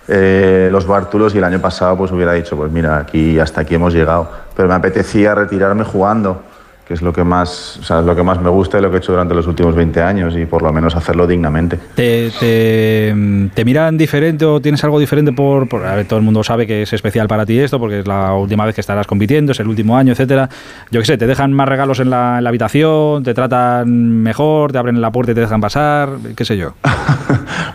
eh, 0.08 0.70
los 0.72 0.88
bártulos 0.88 1.36
y 1.36 1.40
el 1.40 1.44
año 1.44 1.60
pasado 1.60 1.98
pues 1.98 2.14
hubiera 2.14 2.32
dicho, 2.32 2.56
pues 2.56 2.72
mira, 2.72 2.98
aquí 2.98 3.38
hasta 3.40 3.60
aquí 3.60 3.76
hemos 3.76 3.94
llegado, 3.94 4.30
pero 4.56 4.70
me 4.70 4.76
apetecía 4.76 5.36
retirarme 5.36 5.84
jugando 5.84 6.44
que 6.88 6.94
es 6.94 7.02
lo 7.02 7.12
que 7.12 7.24
más, 7.24 7.78
o 7.80 7.84
sea, 7.84 8.00
es 8.02 8.06
lo 8.06 8.16
que 8.16 8.22
más 8.22 8.40
me 8.40 8.50
gusta 8.50 8.78
y 8.78 8.82
lo 8.82 8.90
que 8.92 8.98
he 8.98 9.00
hecho 9.00 9.12
durante 9.12 9.34
los 9.34 9.48
últimos 9.48 9.74
20 9.74 10.02
años 10.04 10.36
y 10.38 10.46
por 10.46 10.62
lo 10.62 10.72
menos 10.72 10.96
hacerlo 10.96 11.26
dignamente. 11.26 11.78
¿Te, 11.96 12.32
te, 12.40 13.50
te 13.54 13.66
miran 13.66 13.98
diferente 13.98 14.46
o 14.46 14.60
tienes 14.62 14.84
algo 14.84 15.00
diferente 15.00 15.32
por, 15.34 15.68
por- 15.68 15.84
A 15.86 15.96
ver, 15.96 16.06
todo 16.08 16.20
el 16.20 16.26
mundo 16.26 16.44
sabe 16.44 16.68
que 16.68 16.84
es 16.84 16.94
especial 16.94 17.28
para 17.28 17.46
ti 17.46 17.60
esto, 17.60 17.80
porque 17.80 18.00
es 18.02 18.08
la 18.08 18.34
última 18.34 18.66
vez 18.66 18.76
que 18.76 18.82
estarás 18.82 19.08
compitiendo, 19.08 19.52
es 19.52 19.60
el 19.60 19.68
último 19.68 19.98
año, 19.98 20.12
etcétera. 20.12 20.48
Yo 20.92 21.00
qué 21.00 21.06
sé, 21.08 21.18
te 21.18 21.26
dejan 21.26 21.54
más 21.54 21.68
regalos 21.68 22.00
en 22.00 22.12
la, 22.12 22.38
en 22.38 22.44
la 22.44 22.50
habitación, 22.50 23.24
te 23.24 23.34
tratan 23.34 24.22
mejor, 24.22 24.72
te 24.72 24.78
abren 24.78 25.02
la 25.02 25.12
puerta 25.12 25.32
y 25.32 25.36
te 25.36 25.42
dejan 25.42 25.62
pasar, 25.62 26.10
qué 26.36 26.46
sé 26.46 26.56
yo. 26.58 26.74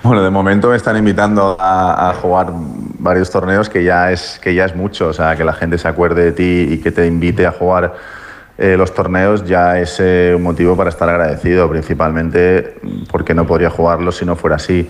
Bueno, 0.03 0.23
de 0.23 0.31
momento 0.31 0.69
me 0.71 0.77
están 0.77 0.97
invitando 0.97 1.57
a, 1.61 2.09
a 2.11 2.15
jugar 2.15 2.49
varios 2.99 3.31
torneos 3.31 3.69
que 3.69 3.85
ya 3.85 4.11
es 4.11 4.39
que 4.43 4.55
ya 4.55 4.65
es 4.65 4.75
mucho, 4.75 5.09
o 5.09 5.13
sea, 5.13 5.37
que 5.37 5.45
la 5.45 5.53
gente 5.53 5.77
se 5.79 5.89
acuerde 5.89 6.25
de 6.25 6.33
ti 6.33 6.73
y 6.75 6.79
que 6.79 6.91
te 6.91 7.07
invite 7.07 7.47
a 7.47 7.53
jugar 7.53 7.95
eh, 8.63 8.77
los 8.77 8.93
torneos 8.93 9.47
ya 9.47 9.81
es 9.81 9.97
eh, 10.01 10.35
un 10.37 10.43
motivo 10.43 10.77
para 10.77 10.91
estar 10.91 11.09
agradecido, 11.09 11.67
principalmente 11.71 12.75
porque 13.11 13.33
no 13.33 13.47
podría 13.47 13.71
jugarlos 13.71 14.19
si 14.19 14.27
no 14.27 14.37
fuera 14.37 14.57
así. 14.57 14.87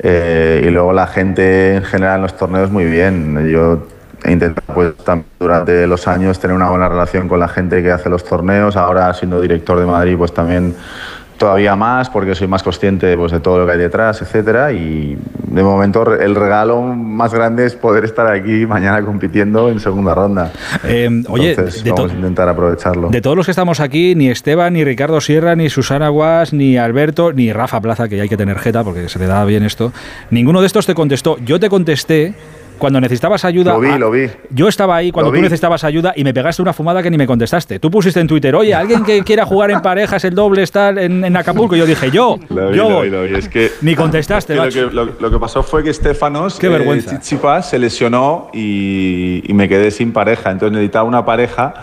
Eh, 0.00 0.64
y 0.66 0.70
luego 0.70 0.92
la 0.92 1.06
gente 1.06 1.76
en 1.76 1.84
general 1.84 2.16
en 2.16 2.22
los 2.22 2.36
torneos 2.36 2.68
muy 2.72 2.84
bien. 2.84 3.48
Yo 3.48 3.86
he 4.24 4.32
intentado 4.32 4.74
pues, 4.74 4.94
durante 5.38 5.86
los 5.86 6.08
años 6.08 6.40
tener 6.40 6.56
una 6.56 6.68
buena 6.68 6.88
relación 6.88 7.28
con 7.28 7.38
la 7.38 7.46
gente 7.46 7.80
que 7.80 7.92
hace 7.92 8.10
los 8.10 8.24
torneos. 8.24 8.76
Ahora 8.76 9.14
siendo 9.14 9.40
director 9.40 9.78
de 9.78 9.86
Madrid 9.86 10.16
pues 10.18 10.34
también 10.34 10.74
todavía 11.36 11.76
más 11.76 12.10
porque 12.10 12.34
soy 12.34 12.46
más 12.46 12.62
consciente 12.62 13.16
pues, 13.16 13.32
de 13.32 13.40
todo 13.40 13.58
lo 13.58 13.66
que 13.66 13.72
hay 13.72 13.78
detrás, 13.78 14.20
etcétera. 14.22 14.72
Y 14.72 15.16
de 15.48 15.62
momento 15.62 16.14
el 16.14 16.34
regalo 16.34 16.82
más 16.82 17.32
grande 17.32 17.66
es 17.66 17.74
poder 17.74 18.04
estar 18.04 18.26
aquí 18.26 18.66
mañana 18.66 19.02
compitiendo 19.02 19.70
en 19.70 19.80
segunda 19.80 20.14
ronda. 20.14 20.52
Eh, 20.84 21.08
oye, 21.28 21.50
Entonces, 21.50 21.82
de 21.82 21.90
vamos 21.90 22.12
a 22.12 22.14
intentar 22.14 22.48
aprovecharlo. 22.48 23.08
De 23.08 23.20
todos 23.20 23.36
los 23.36 23.46
que 23.46 23.52
estamos 23.52 23.80
aquí, 23.80 24.14
ni 24.14 24.28
Esteban, 24.28 24.74
ni 24.74 24.84
Ricardo 24.84 25.20
Sierra, 25.20 25.56
ni 25.56 25.70
Susana 25.70 26.08
Guas, 26.08 26.52
ni 26.52 26.76
Alberto, 26.76 27.32
ni 27.32 27.52
Rafa 27.52 27.80
Plaza, 27.80 28.08
que 28.08 28.16
ya 28.16 28.22
hay 28.22 28.28
que 28.28 28.36
tener 28.36 28.58
jeta 28.58 28.84
porque 28.84 29.08
se 29.08 29.18
le 29.18 29.26
da 29.26 29.44
bien 29.44 29.62
esto, 29.62 29.92
ninguno 30.30 30.60
de 30.60 30.66
estos 30.66 30.86
te 30.86 30.94
contestó. 30.94 31.38
Yo 31.44 31.60
te 31.60 31.68
contesté 31.68 32.34
cuando 32.78 33.00
necesitabas 33.00 33.44
ayuda. 33.44 33.72
Lo 33.72 33.80
vi, 33.80 33.88
a- 33.90 33.98
lo 33.98 34.10
vi. 34.10 34.28
Yo 34.50 34.68
estaba 34.68 34.96
ahí 34.96 35.10
cuando 35.10 35.30
Lo 35.30 35.34
tú 35.34 35.36
vi. 35.38 35.42
necesitabas 35.42 35.84
ayuda 35.84 36.12
y 36.16 36.24
me 36.24 36.32
pegaste 36.34 36.62
una 36.62 36.72
fumada 36.72 37.02
que 37.02 37.10
ni 37.10 37.16
me 37.18 37.26
contestaste. 37.26 37.78
Tú 37.78 37.90
pusiste 37.90 38.20
en 38.20 38.26
Twitter, 38.26 38.54
oye, 38.54 38.74
alguien 38.74 39.02
que 39.04 39.22
quiera 39.24 39.44
jugar 39.46 39.70
en 39.70 39.80
parejas, 39.82 40.24
el 40.24 40.34
doble 40.34 40.62
está 40.62 40.90
en, 40.90 41.24
en 41.24 41.36
Acapulco. 41.36 41.74
Y 41.76 41.78
yo 41.78 41.86
dije, 41.86 42.10
yo, 42.10 42.38
Lo 42.48 42.72
yo. 42.72 42.84
voy. 42.88 43.06
vi, 43.06 43.10
lo 43.16 43.22
vi. 43.24 43.34
Es 43.34 43.48
que, 43.48 43.70
Ni 43.82 43.94
contestaste, 43.94 44.54
es 44.54 44.74
que 44.74 44.82
lo, 44.82 45.06
que, 45.06 45.22
lo- 45.22 45.30
que 45.30 45.38
pasó 45.38 45.62
fue 45.62 45.82
que 45.82 45.92
Stefanos, 45.92 46.58
Qué 46.58 46.68
vergüenza. 46.68 47.10
Tsitsipas, 47.10 47.70
se 47.70 47.78
lesionó 47.78 48.50
y, 48.52 49.42
y 49.46 49.54
me 49.54 49.68
quedé 49.68 49.90
sin 49.90 50.12
pareja. 50.12 50.50
Entonces 50.50 50.72
necesitaba 50.72 51.08
una 51.08 51.24
pareja 51.24 51.74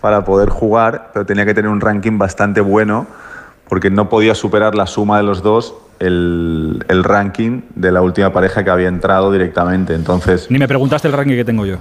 para 0.00 0.24
poder 0.24 0.48
jugar, 0.48 1.10
pero 1.12 1.24
tenía 1.26 1.44
que 1.46 1.54
tener 1.54 1.70
un 1.70 1.80
ranking 1.80 2.18
bastante 2.18 2.60
bueno 2.60 3.06
porque 3.68 3.88
no 3.90 4.08
podía 4.08 4.34
superar 4.34 4.74
la 4.74 4.86
suma 4.86 5.16
de 5.16 5.22
los 5.22 5.42
dos 5.42 5.74
el, 6.02 6.84
el 6.88 7.04
ranking 7.04 7.62
de 7.74 7.92
la 7.92 8.02
última 8.02 8.32
pareja 8.32 8.64
que 8.64 8.70
había 8.70 8.88
entrado 8.88 9.30
directamente. 9.30 9.94
Entonces, 9.94 10.50
Ni 10.50 10.58
me 10.58 10.66
preguntaste 10.66 11.06
el 11.08 11.14
ranking 11.14 11.36
que 11.36 11.44
tengo 11.44 11.64
yo, 11.64 11.76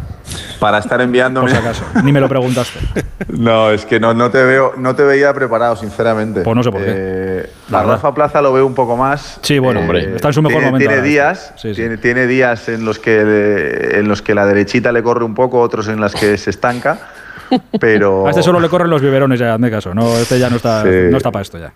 para 0.60 0.78
estar 0.78 1.02
enviándome... 1.02 1.48
por 1.52 1.58
si 1.58 1.66
acaso. 1.66 1.84
Ni 2.04 2.12
me 2.12 2.20
lo 2.20 2.30
preguntaste. 2.30 2.80
No, 3.28 3.72
es 3.72 3.86
que 3.86 4.00
no, 4.00 4.14
no 4.14 4.30
te 4.30 4.44
veo, 4.44 4.74
no 4.78 4.96
te 4.96 5.04
veía 5.04 5.34
preparado, 5.34 5.76
sinceramente. 5.76 6.42
Pues 6.42 6.56
no 6.56 6.64
sé 6.64 6.72
por 6.72 6.82
qué. 6.82 6.88
Eh, 6.94 7.50
La. 7.70 7.84
Rafa 7.84 8.14
Plaza 8.14 8.42
lo 8.42 8.52
veo 8.52 8.66
un 8.66 8.74
poco 8.74 8.98
más. 8.98 9.40
Sí, 9.42 9.58
bueno, 9.60 9.80
hombre, 9.80 10.16
está 10.16 10.30
en 10.30 10.34
su 10.34 10.42
mejor 10.42 10.60
tiene, 10.60 10.72
momento 10.72 10.90
Tiene 10.92 11.08
días, 11.08 11.54
sí, 11.56 11.70
sí. 11.70 11.76
Tiene, 11.76 11.98
tiene 11.98 12.28
días 12.28 12.68
en 12.68 12.84
los 12.84 13.00
que 13.00 13.90
en 13.94 14.08
los 14.08 14.22
que 14.22 14.36
la 14.36 14.46
derechita 14.46 14.92
le 14.92 15.02
corre 15.02 15.24
un 15.24 15.34
poco, 15.36 15.60
otros 15.62 15.88
en 15.88 16.02
las 16.02 16.14
que 16.14 16.38
se 16.38 16.50
estanca, 16.50 17.00
pero. 17.80 18.28
A 18.28 18.32
este 18.32 18.44
solo 18.44 18.60
le 18.60 18.70
corren 18.70 18.90
los 18.90 19.02
biberones 19.02 19.40
ya, 19.40 19.54
hazme 19.54 19.70
caso. 19.72 19.94
No, 19.94 20.18
este 20.18 20.38
ya 20.40 20.50
no 20.50 20.58
está, 20.58 20.84
Sí. 20.84 20.90
no 21.10 21.18
está 21.18 21.32
para 21.32 21.44
esto 21.44 21.58
ya. 21.58 21.72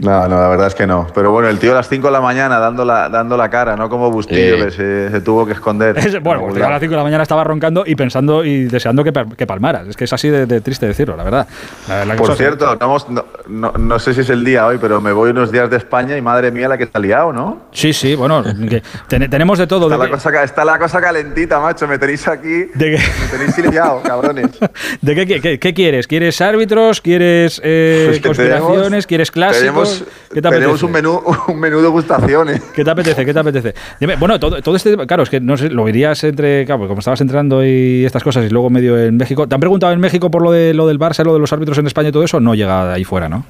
No, 0.00 0.28
no, 0.28 0.40
la 0.40 0.48
verdad 0.48 0.68
es 0.68 0.74
que 0.74 0.86
no. 0.86 1.06
Pero 1.14 1.32
bueno, 1.32 1.48
el 1.48 1.58
tío 1.58 1.72
a 1.72 1.74
las 1.74 1.88
5 1.88 2.06
de 2.06 2.12
la 2.12 2.20
mañana 2.20 2.58
dando 2.60 2.84
la, 2.84 3.08
dando 3.08 3.36
la 3.36 3.50
cara, 3.50 3.74
no 3.76 3.88
como 3.88 4.10
Bustillo, 4.10 4.54
Eh. 4.56 4.64
que 4.66 4.70
se, 4.70 5.10
se 5.10 5.20
tuvo 5.20 5.44
que 5.44 5.52
esconder. 5.52 5.98
Es- 5.98 6.20
bueno, 6.22 6.42
pues 6.48 6.62
a 6.62 6.70
las 6.70 6.80
5 6.80 6.90
de 6.92 6.96
la 6.96 7.02
mañana 7.02 7.22
estaba 7.22 7.42
roncando 7.44 7.82
y 7.84 7.94
pensando 7.96 8.44
y 8.44 8.64
deseando 8.66 9.02
que, 9.02 9.12
que 9.36 9.46
palmaras. 9.46 9.88
Es 9.88 9.96
que 9.96 10.04
es 10.04 10.12
así 10.12 10.28
de, 10.28 10.46
de 10.46 10.60
triste 10.60 10.86
decirlo, 10.86 11.16
la 11.16 11.24
verdad. 11.24 11.48
La- 11.88 12.04
la 12.04 12.14
Por 12.16 12.34
cierto, 12.36 12.76
no, 12.76 12.86
hemos- 12.86 13.08
no, 13.08 13.24
no- 13.48 13.72
no 13.76 13.98
sé 13.98 14.14
si 14.14 14.20
es 14.20 14.30
el 14.30 14.44
día 14.44 14.66
hoy, 14.66 14.78
pero 14.80 15.00
me 15.00 15.10
voy 15.12 15.30
unos 15.30 15.50
días 15.50 15.68
de 15.68 15.76
España 15.78 16.16
y 16.16 16.22
madre 16.22 16.50
mía 16.52 16.68
la 16.68 16.78
que 16.78 16.84
está 16.84 16.98
liado, 17.00 17.32
¿no? 17.32 17.62
Sí, 17.72 17.92
sí, 17.92 18.14
bueno, 18.14 18.44
que 18.44 18.82
ten- 19.08 19.28
tenemos 19.28 19.58
de 19.58 19.66
todo. 19.66 19.86
Está 19.86 19.94
De 19.96 19.98
la, 19.98 20.04
que, 20.06 20.10
cosa, 20.12 20.42
está 20.44 20.64
la 20.64 20.78
cosa 20.78 21.00
calentita, 21.00 21.58
macho. 21.58 21.88
Me 21.88 21.98
tenéis 21.98 22.26
aquí. 22.28 22.66
de 22.74 22.96
que- 22.96 22.98
Me 22.98 23.28
tenéis 23.38 23.58
liado, 23.72 24.00
cabrones. 24.02 24.46
¿de 25.00 25.14
qué, 25.14 25.26
qué- 25.26 25.40
qué- 25.40 25.58
qué 25.58 25.74
quieres? 25.74 26.06
¿Quieres 26.06 26.40
árbitros? 26.40 27.00
¿Quieres 27.00 27.60
eh, 27.64 28.10
Es 28.12 28.20
que 28.20 28.28
conspiraciones? 28.28 28.82
tenemos- 28.84 29.06
¿Quieres 29.08 29.30
clásicos? 29.32 29.87
Tenemos, 29.88 30.04
¿Qué 30.28 30.42
te 30.42 30.42
tenemos 30.42 30.82
apetece? 30.82 30.86
un 30.86 30.92
menú, 30.92 31.22
un 31.48 31.60
menú 31.60 31.80
degustación, 31.80 32.48
¿eh? 32.50 32.62
¿Qué 32.74 32.84
te 32.84 32.90
apetece? 32.90 33.24
¿Qué 33.24 33.32
te 33.32 33.38
apetece? 33.38 33.74
Dime, 33.98 34.16
bueno, 34.16 34.38
todo, 34.38 34.60
todo 34.62 34.76
este. 34.76 34.96
Claro, 35.06 35.22
es 35.22 35.30
que 35.30 35.40
no 35.40 35.56
sé, 35.56 35.70
lo 35.70 35.84
verías 35.84 36.22
entre. 36.24 36.64
Claro, 36.64 36.86
como 36.88 37.00
estabas 37.00 37.20
entrando 37.20 37.64
y 37.64 38.04
estas 38.04 38.22
cosas 38.22 38.44
y 38.46 38.50
luego 38.50 38.70
medio 38.70 38.98
en 38.98 39.16
México. 39.16 39.46
¿Te 39.46 39.54
han 39.54 39.60
preguntado 39.60 39.92
en 39.92 40.00
México 40.00 40.30
por 40.30 40.42
lo, 40.42 40.52
de, 40.52 40.74
lo 40.74 40.86
del 40.86 40.98
Barça, 40.98 41.24
lo 41.24 41.34
de 41.34 41.40
los 41.40 41.52
árbitros 41.52 41.78
en 41.78 41.86
España 41.86 42.08
y 42.08 42.12
todo 42.12 42.24
eso? 42.24 42.40
No 42.40 42.54
llega 42.54 42.86
de 42.86 42.94
ahí 42.94 43.04
fuera, 43.04 43.28
¿no? 43.28 43.44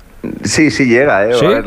Sí, 0.45 0.71
sí 0.71 0.87
llega, 0.87 1.29
¿eh? 1.29 1.35
¿Sí? 1.35 1.47
A 1.47 1.49
ver, 1.49 1.65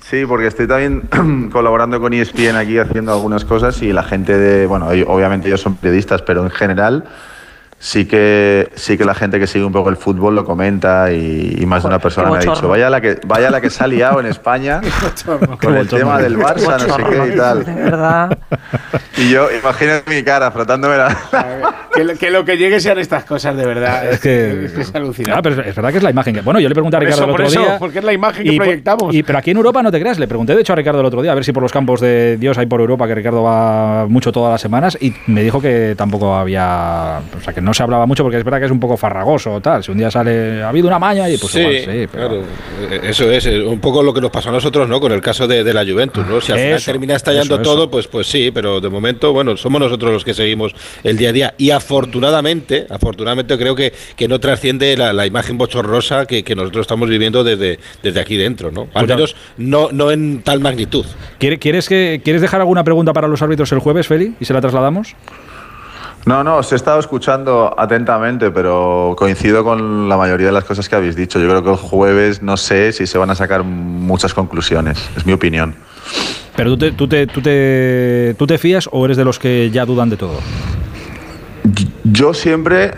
sí, 0.00 0.24
porque 0.26 0.46
estoy 0.46 0.66
también 0.66 1.02
colaborando 1.52 2.00
con 2.00 2.12
ESPN 2.12 2.56
aquí 2.56 2.78
haciendo 2.78 3.12
algunas 3.12 3.44
cosas 3.44 3.80
y 3.82 3.92
la 3.92 4.02
gente 4.02 4.36
de, 4.36 4.66
bueno, 4.66 4.88
obviamente 5.06 5.48
ellos 5.48 5.60
son 5.60 5.76
periodistas, 5.76 6.22
pero 6.22 6.42
en 6.42 6.50
general 6.50 7.04
sí 7.86 8.06
que 8.06 8.70
sí 8.76 8.96
que 8.96 9.04
la 9.04 9.14
gente 9.14 9.38
que 9.38 9.46
sigue 9.46 9.62
un 9.62 9.72
poco 9.72 9.90
el 9.90 9.98
fútbol 9.98 10.34
lo 10.34 10.42
comenta 10.46 11.12
y, 11.12 11.54
y 11.58 11.66
más 11.66 11.82
de 11.82 11.88
una 11.90 11.98
persona 11.98 12.30
me 12.30 12.38
ha 12.38 12.40
dicho, 12.40 12.66
vaya 12.66 12.88
la 12.88 12.98
que 13.02 13.18
vaya 13.26 13.50
la 13.50 13.60
que 13.60 13.68
se 13.68 13.84
ha 13.84 13.86
liado 13.86 14.20
en 14.20 14.26
España 14.26 14.80
con 15.60 15.76
el 15.76 15.86
tema 15.86 16.18
del 16.18 16.38
Barça, 16.38 16.78
no 16.86 16.94
sé 16.96 17.02
qué 17.04 17.16
y 17.26 17.30
De 17.30 17.36
tal. 17.36 17.64
verdad. 17.64 18.38
Y 19.16 19.30
yo 19.30 19.46
imagínate 19.52 20.10
mi 20.12 20.24
cara 20.24 20.50
frotándome 20.50 20.96
la 20.96 21.16
Que, 21.94 22.02
lo- 22.02 22.14
que 22.16 22.30
lo 22.32 22.44
que 22.44 22.56
llegue 22.56 22.80
sean 22.80 22.98
estas 22.98 23.22
cosas, 23.24 23.56
de 23.56 23.64
verdad. 23.64 24.10
Es 24.10 24.18
que. 24.18 24.64
es, 24.64 24.72
que 24.72 24.80
es 24.80 24.92
alucinante. 24.92 25.38
Ah, 25.38 25.40
pero 25.40 25.62
es 25.62 25.74
verdad 25.76 25.92
que 25.92 25.98
es 25.98 26.02
la 26.02 26.10
imagen 26.10 26.34
que. 26.34 26.40
Bueno, 26.40 26.58
yo 26.58 26.68
le 26.68 26.74
pregunté 26.74 26.96
a 26.96 26.98
Por 26.98 27.06
Ricardo 27.06 27.22
eso, 27.22 27.30
el 27.30 27.36
por 27.36 27.40
otro 27.42 27.52
eso, 27.52 27.60
día. 27.60 27.78
porque 27.78 27.98
es 28.00 28.04
la 28.04 28.12
imagen 28.12 28.42
que 28.44 28.52
y 28.52 28.56
por- 28.56 28.66
proyectamos. 28.66 29.14
y- 29.14 29.22
pero 29.22 29.38
aquí 29.38 29.52
en 29.52 29.56
Europa 29.58 29.82
no 29.84 29.92
te 29.92 30.00
creas, 30.00 30.18
le 30.18 30.26
pregunté 30.26 30.56
de 30.56 30.62
hecho 30.62 30.72
a 30.72 30.76
Ricardo 30.76 30.98
el 30.98 31.06
otro 31.06 31.22
día, 31.22 31.30
a 31.30 31.34
ver 31.36 31.44
si 31.44 31.52
por 31.52 31.62
los 31.62 31.70
campos 31.70 32.00
de 32.00 32.36
Dios 32.38 32.58
hay 32.58 32.66
por 32.66 32.80
Europa, 32.80 33.06
que 33.06 33.14
Ricardo 33.14 33.44
va 33.44 34.06
mucho 34.08 34.32
todas 34.32 34.50
las 34.50 34.60
semanas, 34.60 34.98
y 35.00 35.14
me 35.28 35.44
dijo 35.44 35.60
que 35.60 35.94
tampoco 35.96 36.34
había. 36.34 37.20
O 37.38 37.40
sea, 37.40 37.52
que 37.52 37.60
no 37.60 37.72
se 37.74 37.82
hablaba 37.82 38.06
mucho 38.06 38.22
porque 38.22 38.38
es 38.38 38.44
verdad 38.44 38.60
que 38.60 38.66
es 38.66 38.70
un 38.70 38.80
poco 38.80 38.96
farragoso 38.96 39.52
o 39.54 39.60
tal. 39.60 39.82
Si 39.84 39.90
un 39.90 39.98
día 39.98 40.10
sale. 40.10 40.62
Ha 40.62 40.68
habido 40.68 40.88
una 40.88 40.98
maña 40.98 41.28
y 41.28 41.36
pues 41.36 41.52
sí, 41.52 41.60
igual 41.60 41.74
sí. 41.76 42.08
Pero, 42.12 42.28
claro. 42.28 42.42
Eso 43.02 43.30
es 43.30 43.46
un 43.46 43.80
poco 43.80 44.02
lo 44.02 44.14
que 44.14 44.20
nos 44.20 44.30
pasó 44.30 44.48
a 44.48 44.52
nosotros, 44.52 44.88
¿no? 44.88 45.00
Con 45.00 45.12
el 45.12 45.20
caso 45.20 45.46
de, 45.46 45.64
de 45.64 45.74
la 45.74 45.84
Juventus, 45.84 46.26
¿no? 46.26 46.40
Si 46.40 46.52
al 46.52 46.58
final 46.58 46.74
Eso, 46.76 46.90
termina 46.90 47.14
estallando 47.16 47.54
eso, 47.54 47.62
eso. 47.62 47.70
todo, 47.74 47.90
pues, 47.90 48.06
pues 48.06 48.26
sí, 48.26 48.50
pero 48.52 48.80
de 48.80 48.88
momento, 48.88 49.32
bueno, 49.32 49.56
somos 49.56 49.80
nosotros 49.80 50.12
los 50.12 50.24
que 50.24 50.34
seguimos 50.34 50.74
el 51.02 51.16
día 51.16 51.30
a 51.30 51.32
día. 51.32 51.54
Y 51.58 51.70
afortunadamente, 51.70 52.86
afortunadamente 52.88 53.56
creo 53.58 53.74
que, 53.74 53.92
que 54.16 54.28
no 54.28 54.38
trasciende 54.40 54.96
la, 54.96 55.12
la 55.12 55.26
imagen 55.26 55.58
bochorrosa 55.58 56.26
que, 56.26 56.42
que 56.44 56.54
nosotros 56.54 56.82
estamos 56.84 57.08
viviendo 57.08 57.42
desde, 57.44 57.78
desde 58.02 58.20
aquí 58.20 58.36
dentro, 58.36 58.70
¿no? 58.70 58.88
Al 58.94 59.06
menos 59.06 59.34
no, 59.56 59.88
no 59.92 60.10
en 60.10 60.42
tal 60.42 60.60
magnitud. 60.60 61.04
¿Quiere- 61.38 61.58
¿Quieres, 61.58 61.88
que, 61.88 62.20
¿Quieres 62.22 62.42
dejar 62.42 62.60
alguna 62.60 62.84
pregunta 62.84 63.12
para 63.12 63.26
los 63.28 63.42
árbitros 63.42 63.70
el 63.72 63.78
jueves, 63.80 64.06
Feli? 64.06 64.34
¿Y 64.40 64.44
se 64.44 64.52
la 64.52 64.60
trasladamos? 64.60 65.14
No, 66.26 66.42
no, 66.42 66.56
os 66.56 66.72
he 66.72 66.76
estado 66.76 66.98
escuchando 67.00 67.74
atentamente, 67.76 68.50
pero 68.50 69.14
coincido 69.16 69.62
con 69.62 70.08
la 70.08 70.16
mayoría 70.16 70.46
de 70.46 70.52
las 70.52 70.64
cosas 70.64 70.88
que 70.88 70.96
habéis 70.96 71.16
dicho. 71.16 71.38
Yo 71.38 71.48
creo 71.48 71.62
que 71.62 71.70
el 71.70 71.76
jueves 71.76 72.42
no 72.42 72.56
sé 72.56 72.92
si 72.92 73.06
se 73.06 73.18
van 73.18 73.30
a 73.30 73.34
sacar 73.34 73.62
muchas 73.62 74.32
conclusiones, 74.32 75.10
es 75.16 75.26
mi 75.26 75.32
opinión. 75.34 75.74
Pero 76.56 76.70
tú 76.70 76.78
te, 76.78 76.92
tú 76.92 77.08
te, 77.08 77.26
tú 77.26 77.42
te, 77.42 78.34
¿tú 78.38 78.46
te 78.46 78.58
fías 78.58 78.88
o 78.90 79.04
eres 79.04 79.16
de 79.16 79.24
los 79.24 79.38
que 79.38 79.70
ya 79.70 79.84
dudan 79.84 80.08
de 80.08 80.16
todo? 80.16 80.38
Yo 82.04 82.32
siempre 82.32 82.94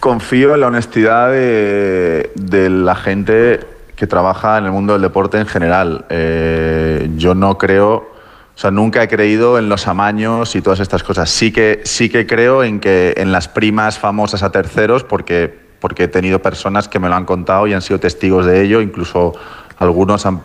confío 0.00 0.54
en 0.54 0.60
la 0.60 0.68
honestidad 0.68 1.30
de, 1.30 2.30
de 2.36 2.70
la 2.70 2.94
gente 2.94 3.60
que 3.96 4.06
trabaja 4.06 4.58
en 4.58 4.66
el 4.66 4.72
mundo 4.72 4.92
del 4.92 5.02
deporte 5.02 5.38
en 5.38 5.46
general. 5.46 6.04
Eh, 6.10 7.10
yo 7.16 7.34
no 7.34 7.58
creo, 7.58 8.12
o 8.56 8.58
sea, 8.58 8.70
nunca 8.70 9.02
he 9.02 9.08
creído 9.08 9.58
en 9.58 9.68
los 9.68 9.86
amaños 9.86 10.56
y 10.56 10.62
todas 10.62 10.80
estas 10.80 11.02
cosas. 11.02 11.28
Sí 11.28 11.52
que, 11.52 11.82
sí 11.84 12.08
que 12.08 12.26
creo 12.26 12.64
en 12.64 12.80
que 12.80 13.12
en 13.18 13.30
las 13.30 13.48
primas 13.48 13.98
famosas 13.98 14.42
a 14.42 14.50
terceros, 14.50 15.04
porque, 15.04 15.54
porque 15.78 16.04
he 16.04 16.08
tenido 16.08 16.40
personas 16.40 16.88
que 16.88 16.98
me 16.98 17.10
lo 17.10 17.16
han 17.16 17.26
contado 17.26 17.66
y 17.66 17.74
han 17.74 17.82
sido 17.82 18.00
testigos 18.00 18.46
de 18.46 18.62
ello, 18.62 18.80
incluso 18.80 19.34
algunos 19.78 20.24
han, 20.24 20.40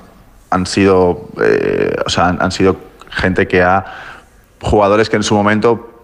han 0.49 0.65
sido, 0.65 1.29
eh, 1.41 1.95
o 2.05 2.09
sea, 2.09 2.27
han, 2.27 2.41
han 2.41 2.51
sido 2.51 2.75
gente 3.09 3.47
que 3.47 3.63
ha 3.63 3.85
jugadores 4.61 5.09
que 5.09 5.15
en 5.15 5.23
su 5.23 5.33
momento 5.33 6.03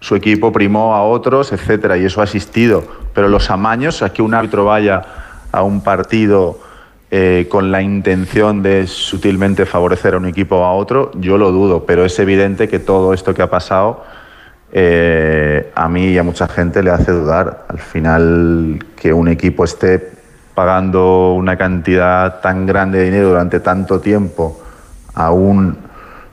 su 0.00 0.16
equipo 0.16 0.52
primó 0.52 0.96
a 0.96 1.04
otros, 1.04 1.52
etcétera, 1.52 1.96
y 1.96 2.04
eso 2.04 2.20
ha 2.20 2.24
existido. 2.24 2.84
Pero 3.14 3.28
los 3.28 3.48
amaños, 3.50 4.02
a 4.02 4.12
que 4.12 4.22
un 4.22 4.34
árbitro 4.34 4.64
vaya 4.64 5.02
a 5.52 5.62
un 5.62 5.82
partido 5.82 6.58
eh, 7.10 7.46
con 7.48 7.70
la 7.70 7.82
intención 7.82 8.62
de 8.62 8.86
sutilmente 8.86 9.66
favorecer 9.66 10.14
a 10.14 10.16
un 10.16 10.26
equipo 10.26 10.56
o 10.56 10.64
a 10.64 10.72
otro, 10.72 11.10
yo 11.14 11.38
lo 11.38 11.52
dudo, 11.52 11.84
pero 11.86 12.04
es 12.04 12.18
evidente 12.18 12.68
que 12.68 12.78
todo 12.78 13.12
esto 13.12 13.34
que 13.34 13.42
ha 13.42 13.50
pasado 13.50 14.04
eh, 14.72 15.70
a 15.74 15.88
mí 15.88 16.08
y 16.08 16.18
a 16.18 16.24
mucha 16.24 16.48
gente 16.48 16.82
le 16.82 16.90
hace 16.90 17.12
dudar. 17.12 17.66
Al 17.68 17.78
final, 17.78 18.84
que 18.96 19.12
un 19.12 19.28
equipo 19.28 19.64
esté 19.64 20.10
pagando 20.54 21.34
una 21.34 21.56
cantidad 21.56 22.40
tan 22.40 22.66
grande 22.66 22.98
de 22.98 23.04
dinero 23.04 23.28
durante 23.28 23.60
tanto 23.60 24.00
tiempo 24.00 24.60
a 25.14 25.30
mm, 25.30 25.74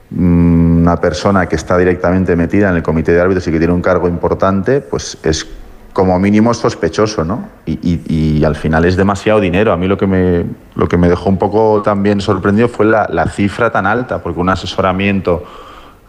una 0.09 0.99
persona 0.99 1.47
que 1.47 1.55
está 1.55 1.77
directamente 1.77 2.35
metida 2.35 2.69
en 2.69 2.77
el 2.77 2.83
comité 2.83 3.11
de 3.11 3.21
árbitros 3.21 3.47
y 3.47 3.51
que 3.51 3.59
tiene 3.59 3.73
un 3.73 3.81
cargo 3.81 4.07
importante, 4.07 4.81
pues 4.81 5.17
es 5.23 5.45
como 5.93 6.17
mínimo 6.19 6.53
sospechoso, 6.53 7.23
¿no? 7.25 7.47
Y, 7.65 7.99
y- 8.07 8.43
al 8.45 8.55
final 8.55 8.85
es 8.85 8.95
demasiado 8.95 9.39
dinero. 9.39 9.71
A 9.71 9.77
mí 9.77 9.87
lo 9.87 9.97
que 9.97 10.07
me, 10.07 10.45
lo 10.75 10.87
que 10.87 10.97
me 10.97 11.09
dejó 11.09 11.29
un 11.29 11.37
poco 11.37 11.81
también 11.83 12.21
sorprendido 12.21 12.67
fue 12.69 12.85
la, 12.85 13.07
la 13.11 13.27
cifra 13.27 13.71
tan 13.71 13.85
alta, 13.85 14.23
porque 14.23 14.39
un 14.39 14.49
asesoramiento 14.49 15.43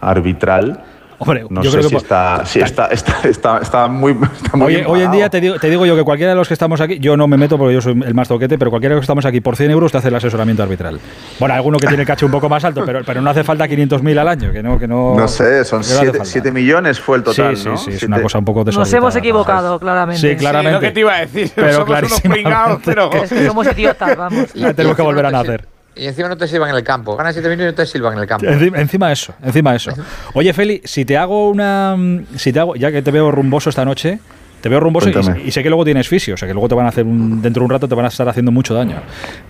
arbitral, 0.01 0.83
Hombre, 1.23 1.47
no 1.49 1.63
yo 1.63 1.71
sé 1.71 1.77
creo 1.79 1.89
que 1.91 1.97
si 1.97 1.97
está, 2.03 2.45
si 2.47 2.61
está, 2.61 2.87
está, 2.89 3.21
está, 3.29 3.59
está 3.59 3.89
muy, 3.89 4.13
está 4.13 4.57
muy 4.57 4.67
Hoy, 4.67 4.75
bien 4.75 4.87
hoy 4.89 5.01
en 5.03 5.11
día 5.13 5.31
te 5.31 5.41
digo, 5.41 5.59
te 5.59 5.71
digo 5.71 5.87
yo 5.87 5.95
que 5.97 6.03
cualquiera 6.03 6.33
de 6.33 6.37
los 6.37 6.49
que 6.49 6.55
estamos 6.55 6.81
aquí, 6.81 6.99
yo 6.99 7.17
no 7.17 7.29
me 7.29 7.37
meto 7.37 7.57
porque 7.59 7.75
yo 7.75 7.81
soy 7.81 7.93
el 8.05 8.15
más 8.15 8.29
toquete, 8.29 8.59
pero 8.59 8.71
cualquiera 8.71 8.95
de 8.95 8.97
los 8.97 9.03
que 9.03 9.05
estamos 9.05 9.25
aquí 9.25 9.41
por 9.41 9.57
100 9.57 9.71
euros 9.71 9.93
te 9.93 9.99
hace 9.99 10.09
el 10.09 10.15
asesoramiento 10.17 10.63
arbitral. 10.63 10.99
Bueno, 11.39 11.55
alguno 11.55 11.79
que 11.79 11.87
tiene 11.87 12.03
el 12.03 12.07
caché 12.07 12.25
un 12.27 12.33
poco 12.33 12.49
más 12.49 12.65
alto, 12.65 12.83
pero, 12.85 13.03
pero 13.05 13.21
no 13.23 13.31
hace 13.31 13.45
falta 13.45 13.67
500.000 13.67 14.19
al 14.19 14.29
año, 14.29 14.53
que 14.53 14.63
no, 14.63 14.79
que 14.79 14.89
no. 14.89 15.15
No 15.17 15.29
sé, 15.29 15.65
son 15.65 15.83
que 15.83 15.89
no 15.95 15.95
hace 16.01 16.25
7 16.25 16.49
falta. 16.49 16.51
millones 16.53 17.01
fue 17.01 17.19
el 17.19 17.23
total, 17.23 17.57
sí, 17.57 17.63
sí, 17.63 17.69
¿no? 17.69 17.77
sí, 17.77 17.91
es 17.91 17.99
Siete- 17.99 18.07
una 18.07 18.23
cosa 18.23 18.39
un 18.39 18.45
poco 18.45 18.65
Nos 18.65 18.93
hemos 18.93 19.17
equivocado, 19.17 19.79
claramente. 19.79 20.21
Sí, 20.31 20.37
claramente. 20.37 20.71
Sí, 20.71 20.75
lo 20.75 20.81
que 20.81 20.91
te 20.93 21.01
iba 21.01 21.15
a 21.15 21.21
decir. 21.21 21.51
Pero 21.55 21.73
somos 21.73 22.03
unos 22.03 22.21
pringados, 22.21 22.81
pero... 22.85 23.11
Que 23.11 23.47
somos 23.47 23.67
idiotas, 23.77 24.17
vamos. 24.17 24.47
La 24.55 24.75
tenemos 24.75 24.97
que 24.97 25.03
volver 25.03 25.27
a 25.27 25.31
nacer. 25.31 25.67
Y 25.95 26.07
encima 26.07 26.29
no 26.29 26.37
te 26.37 26.49
sirvan 26.49 26.71
en 26.71 26.77
el 26.77 26.83
campo. 26.85 27.17
Ganas 27.17 27.35
7 27.35 27.49
minutos 27.51 27.65
y 27.65 27.71
no 27.71 27.75
te 27.75 27.87
sirvan 27.87 28.13
en 28.15 28.19
el 28.21 28.27
campo. 28.27 28.47
Encima, 28.47 28.81
encima 28.81 29.13
eso, 29.13 29.35
encima 29.43 29.75
eso. 29.75 29.93
Oye, 30.35 30.53
Feli, 30.53 30.81
si 30.85 31.05
te 31.05 31.17
hago 31.19 31.51
una. 31.51 31.95
mm, 31.97 32.37
Si 32.37 32.53
te 32.53 32.61
hago, 32.61 32.77
ya 32.77 32.91
que 32.91 33.03
te 33.03 33.11
veo 33.11 33.31
rumboso 33.31 33.69
esta 33.71 33.85
noche, 33.85 34.19
te 34.63 34.69
veo 34.69 34.81
rumboso 34.81 35.11
y, 35.45 35.51
sé 35.51 35.63
que 35.63 35.69
luego 35.69 35.85
tienes 35.85 36.09
fisio, 36.09 36.35
o 36.35 36.37
sea 36.37 36.47
que 36.49 36.55
luego 36.55 36.69
te 36.69 36.75
van 36.75 36.87
a 36.87 36.89
hacer 36.91 37.05
un, 37.05 37.43
dentro 37.43 37.61
de 37.61 37.65
un 37.65 37.71
rato 37.71 37.89
te 37.89 37.95
van 37.95 38.05
a 38.05 38.09
estar 38.09 38.27
haciendo 38.29 38.51
mucho 38.53 38.73
daño. 38.75 39.03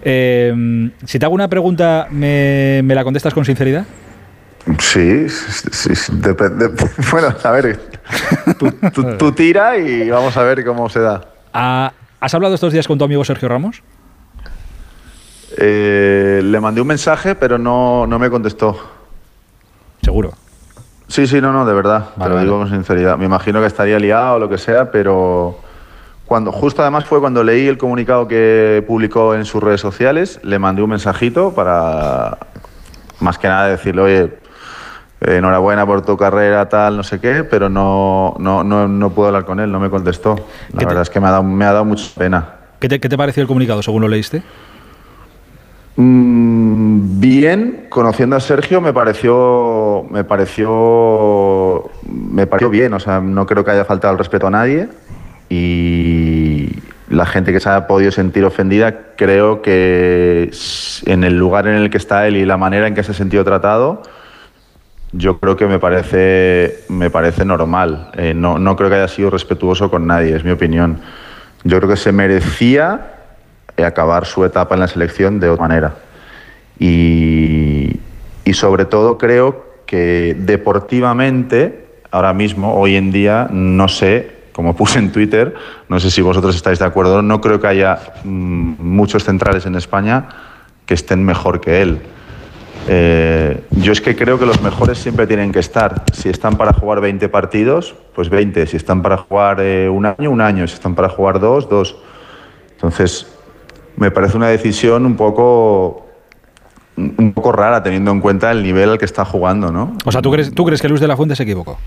Eh, 0.02 0.90
si 1.04 1.18
te 1.18 1.24
hago 1.26 1.34
una 1.34 1.48
pregunta, 1.48 2.08
¿me, 2.10 2.80
me 2.82 2.94
la 2.94 3.04
contestas 3.04 3.32
con 3.34 3.44
sinceridad? 3.44 3.84
Sí, 4.78 5.28
sí, 5.28 5.94
sí, 5.94 6.12
depende. 6.16 6.70
Bueno, 7.10 7.34
a 7.42 7.50
ver, 7.50 7.78
tú, 8.58 8.70
tú- 8.92 9.16
tú 9.18 9.32
tira 9.32 9.76
y 9.76 10.08
vamos 10.10 10.36
a 10.36 10.42
ver 10.44 10.64
cómo 10.64 10.88
se 10.88 11.00
da. 11.00 11.20
Ah, 11.52 11.92
¿Has 12.20 12.32
hablado 12.34 12.54
estos 12.54 12.72
días 12.72 12.86
con 12.86 12.96
tu 12.98 13.04
amigo 13.04 13.24
Sergio 13.24 13.48
Ramos? 13.48 13.82
Eh, 15.58 16.40
le 16.44 16.60
mandé 16.60 16.80
un 16.80 16.86
mensaje, 16.86 17.34
pero 17.34 17.58
no, 17.58 18.06
no 18.06 18.18
me 18.18 18.30
contestó. 18.30 18.76
Seguro. 20.02 20.32
Sí, 21.08 21.26
sí, 21.26 21.40
no, 21.40 21.52
no, 21.52 21.64
de 21.66 21.74
verdad. 21.74 22.10
Vale, 22.16 22.22
te 22.24 22.28
lo 22.28 22.34
vale. 22.34 22.46
digo 22.46 22.58
con 22.58 22.70
sinceridad. 22.70 23.18
Me 23.18 23.26
imagino 23.26 23.60
que 23.60 23.66
estaría 23.66 23.98
liado 23.98 24.36
o 24.36 24.38
lo 24.38 24.48
que 24.48 24.58
sea, 24.58 24.90
pero 24.90 25.58
cuando 26.26 26.50
justo 26.52 26.80
además 26.82 27.04
fue 27.04 27.20
cuando 27.20 27.44
leí 27.44 27.68
el 27.68 27.76
comunicado 27.76 28.26
que 28.26 28.82
publicó 28.86 29.34
en 29.34 29.44
sus 29.44 29.62
redes 29.62 29.80
sociales, 29.80 30.40
le 30.42 30.58
mandé 30.58 30.82
un 30.82 30.90
mensajito 30.90 31.52
para 31.52 32.38
más 33.20 33.38
que 33.38 33.48
nada 33.48 33.68
decirle, 33.68 34.00
oye, 34.02 34.38
enhorabuena 35.20 35.86
por 35.86 36.02
tu 36.02 36.16
carrera, 36.16 36.68
tal, 36.68 36.96
no 36.96 37.02
sé 37.02 37.20
qué, 37.20 37.44
pero 37.44 37.68
no, 37.68 38.34
no, 38.38 38.64
no, 38.64 38.88
no 38.88 39.10
puedo 39.10 39.28
hablar 39.28 39.44
con 39.44 39.60
él, 39.60 39.70
no 39.70 39.78
me 39.78 39.90
contestó. 39.90 40.36
La 40.72 40.86
verdad 40.86 41.02
es 41.02 41.10
que 41.10 41.20
me 41.20 41.28
ha 41.28 41.32
dado, 41.32 41.42
me 41.42 41.64
ha 41.64 41.72
dado 41.72 41.84
mucha 41.84 42.08
pena. 42.18 42.48
¿Qué 42.80 42.88
te, 42.88 42.98
¿Qué 42.98 43.08
te 43.08 43.16
pareció 43.16 43.42
el 43.42 43.46
comunicado 43.46 43.82
según 43.82 44.02
lo 44.02 44.08
leíste? 44.08 44.42
Mm, 45.96 47.20
bien, 47.20 47.86
conociendo 47.90 48.36
a 48.36 48.40
Sergio 48.40 48.80
me 48.80 48.92
pareció, 48.92 50.06
me 50.10 50.24
pareció, 50.24 51.90
me 52.10 52.46
pareció 52.46 52.70
bien. 52.70 52.94
O 52.94 53.00
sea, 53.00 53.20
no 53.20 53.46
creo 53.46 53.64
que 53.64 53.72
haya 53.72 53.84
faltado 53.84 54.12
el 54.12 54.18
respeto 54.18 54.46
a 54.46 54.50
nadie 54.50 54.88
y 55.48 56.70
la 57.08 57.26
gente 57.26 57.52
que 57.52 57.60
se 57.60 57.68
haya 57.68 57.86
podido 57.86 58.10
sentir 58.10 58.44
ofendida 58.44 59.14
creo 59.16 59.60
que 59.60 60.50
en 61.04 61.24
el 61.24 61.36
lugar 61.36 61.66
en 61.66 61.74
el 61.74 61.90
que 61.90 61.98
está 61.98 62.26
él 62.26 62.36
y 62.36 62.46
la 62.46 62.56
manera 62.56 62.86
en 62.86 62.94
que 62.94 63.02
se 63.02 63.12
ha 63.12 63.14
sentido 63.14 63.44
tratado, 63.44 64.02
yo 65.12 65.38
creo 65.38 65.56
que 65.58 65.66
me 65.66 65.78
parece, 65.78 66.84
me 66.88 67.10
parece 67.10 67.44
normal. 67.44 68.10
Eh, 68.16 68.32
no, 68.34 68.58
no 68.58 68.76
creo 68.76 68.88
que 68.88 68.96
haya 68.96 69.08
sido 69.08 69.28
respetuoso 69.28 69.90
con 69.90 70.06
nadie, 70.06 70.34
es 70.34 70.42
mi 70.42 70.52
opinión. 70.52 71.00
Yo 71.64 71.76
creo 71.78 71.90
que 71.90 71.96
se 71.96 72.12
merecía 72.12 73.11
acabar 73.84 74.26
su 74.26 74.44
etapa 74.44 74.74
en 74.74 74.80
la 74.80 74.88
selección 74.88 75.40
de 75.40 75.48
otra 75.48 75.68
manera. 75.68 75.94
Y, 76.78 78.00
y 78.44 78.52
sobre 78.54 78.84
todo 78.84 79.18
creo 79.18 79.72
que 79.86 80.36
deportivamente, 80.38 81.86
ahora 82.10 82.32
mismo, 82.32 82.74
hoy 82.74 82.96
en 82.96 83.12
día, 83.12 83.48
no 83.50 83.88
sé, 83.88 84.42
como 84.52 84.76
puse 84.76 84.98
en 84.98 85.12
Twitter, 85.12 85.54
no 85.88 85.98
sé 86.00 86.10
si 86.10 86.22
vosotros 86.22 86.54
estáis 86.54 86.78
de 86.78 86.84
acuerdo, 86.84 87.22
no 87.22 87.40
creo 87.40 87.60
que 87.60 87.66
haya 87.66 87.98
mm, 88.24 88.74
muchos 88.78 89.24
centrales 89.24 89.66
en 89.66 89.74
España 89.74 90.28
que 90.86 90.94
estén 90.94 91.24
mejor 91.24 91.60
que 91.60 91.82
él. 91.82 92.00
Eh, 92.88 93.62
yo 93.70 93.92
es 93.92 94.00
que 94.00 94.16
creo 94.16 94.38
que 94.38 94.46
los 94.46 94.60
mejores 94.60 94.98
siempre 94.98 95.26
tienen 95.26 95.52
que 95.52 95.60
estar. 95.60 96.04
Si 96.12 96.28
están 96.28 96.56
para 96.56 96.72
jugar 96.72 97.00
20 97.00 97.28
partidos, 97.28 97.94
pues 98.14 98.28
20. 98.28 98.66
Si 98.66 98.76
están 98.76 99.02
para 99.02 99.16
jugar 99.16 99.60
eh, 99.60 99.88
un 99.88 100.06
año, 100.06 100.30
un 100.30 100.40
año. 100.40 100.66
Si 100.66 100.74
están 100.74 100.94
para 100.94 101.08
jugar 101.08 101.38
dos, 101.38 101.68
dos. 101.68 101.96
Entonces, 102.72 103.32
me 104.02 104.10
parece 104.10 104.36
una 104.36 104.48
decisión 104.48 105.06
un 105.06 105.16
poco 105.16 106.06
un 106.96 107.32
poco 107.32 107.52
rara 107.52 107.82
teniendo 107.82 108.10
en 108.10 108.20
cuenta 108.20 108.50
el 108.50 108.62
nivel 108.62 108.90
al 108.90 108.98
que 108.98 109.04
está 109.04 109.24
jugando, 109.24 109.70
¿no? 109.70 109.96
O 110.04 110.12
sea, 110.12 110.20
¿tú 110.20 110.30
crees, 110.30 110.52
¿tú 110.52 110.64
crees 110.66 110.82
que 110.82 110.88
Luis 110.88 111.00
de 111.00 111.08
la 111.08 111.16
Fuente 111.16 111.36
se 111.36 111.44
equivocó? 111.44 111.78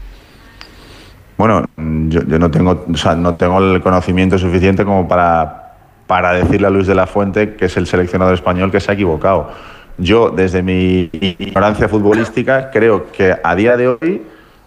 Bueno, 1.38 1.66
yo, 2.07 2.24
yo 2.24 2.39
no 2.39 2.49
tengo, 2.49 2.86
o 2.91 2.97
sea, 2.97 3.16
no 3.16 3.36
tengo 3.36 3.59
el 3.59 3.82
conocimiento 3.82 4.38
suficiente 4.39 4.86
como 4.86 5.07
para, 5.07 5.76
para 6.07 6.34
decirle 6.34 6.68
a 6.68 6.70
Luis 6.70 6.88
de 6.88 6.95
la 6.95 7.05
Fuente, 7.05 7.55
que 7.55 7.66
es 7.66 7.78
el 7.78 7.86
seleccionador 7.86 8.34
español, 8.34 8.72
que 8.72 8.80
se 8.80 8.91
ha 8.91 8.93
equivocado. 8.93 9.51
Yo, 9.97 10.30
desde 10.30 10.63
mi 10.63 11.09
ignorancia 11.11 11.88
futbolística, 11.89 12.72
creo 12.72 13.11
que 13.11 13.36
a 13.43 13.55
día 13.55 13.78
de 13.78 13.89
hoy, 13.89 14.22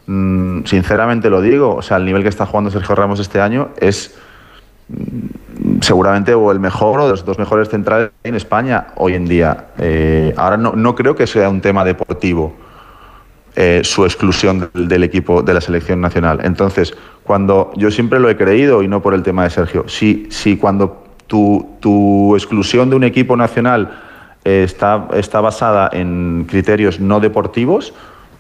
mm, 0.06 0.64
sinceramente 0.66 1.30
lo 1.30 1.40
digo, 1.40 1.76
o 1.76 1.82
sea, 1.82 1.96
el 1.96 2.04
nivel 2.04 2.22
que 2.22 2.28
está 2.28 2.46
jugando 2.46 2.70
Sergio 2.70 2.94
Ramos 2.94 3.18
este 3.18 3.40
año 3.40 3.70
es 3.80 4.14
seguramente 5.80 6.34
o 6.34 6.50
el 6.52 6.60
mejor 6.60 7.00
o 7.00 7.04
de 7.04 7.10
los 7.10 7.24
dos 7.24 7.38
mejores 7.38 7.68
centrales 7.68 8.10
en 8.24 8.34
España 8.34 8.88
hoy 8.96 9.14
en 9.14 9.26
día. 9.26 9.66
Eh, 9.78 10.34
ahora 10.36 10.56
no, 10.56 10.72
no, 10.72 10.94
creo 10.94 11.14
que 11.14 11.26
sea 11.26 11.48
un 11.48 11.60
tema 11.60 11.84
deportivo 11.84 12.54
eh, 13.56 13.80
su 13.82 14.04
exclusión 14.04 14.70
del, 14.72 15.02
equipo 15.02 15.42
de 15.42 15.52
la 15.52 15.60
selección 15.60 16.00
nacional. 16.00 16.40
Entonces, 16.44 16.94
cuando 17.24 17.72
yo 17.76 17.90
siempre 17.90 18.20
lo 18.20 18.30
he 18.30 18.36
creído 18.36 18.82
y 18.82 18.88
no 18.88 19.02
por 19.02 19.14
el 19.14 19.22
tema 19.22 19.44
de 19.44 19.50
Sergio, 19.50 19.88
si, 19.88 20.28
si 20.30 20.56
cuando 20.56 21.04
tu, 21.26 21.76
tu 21.80 22.36
exclusión 22.36 22.88
de 22.88 22.94
un 22.94 23.02
equipo 23.02 23.36
nacional 23.36 24.00
eh, 24.44 24.62
está, 24.64 25.08
está 25.14 25.40
basada 25.40 25.90
en 25.92 26.46
criterios 26.48 27.00
no 27.00 27.18
deportivos, 27.18 27.92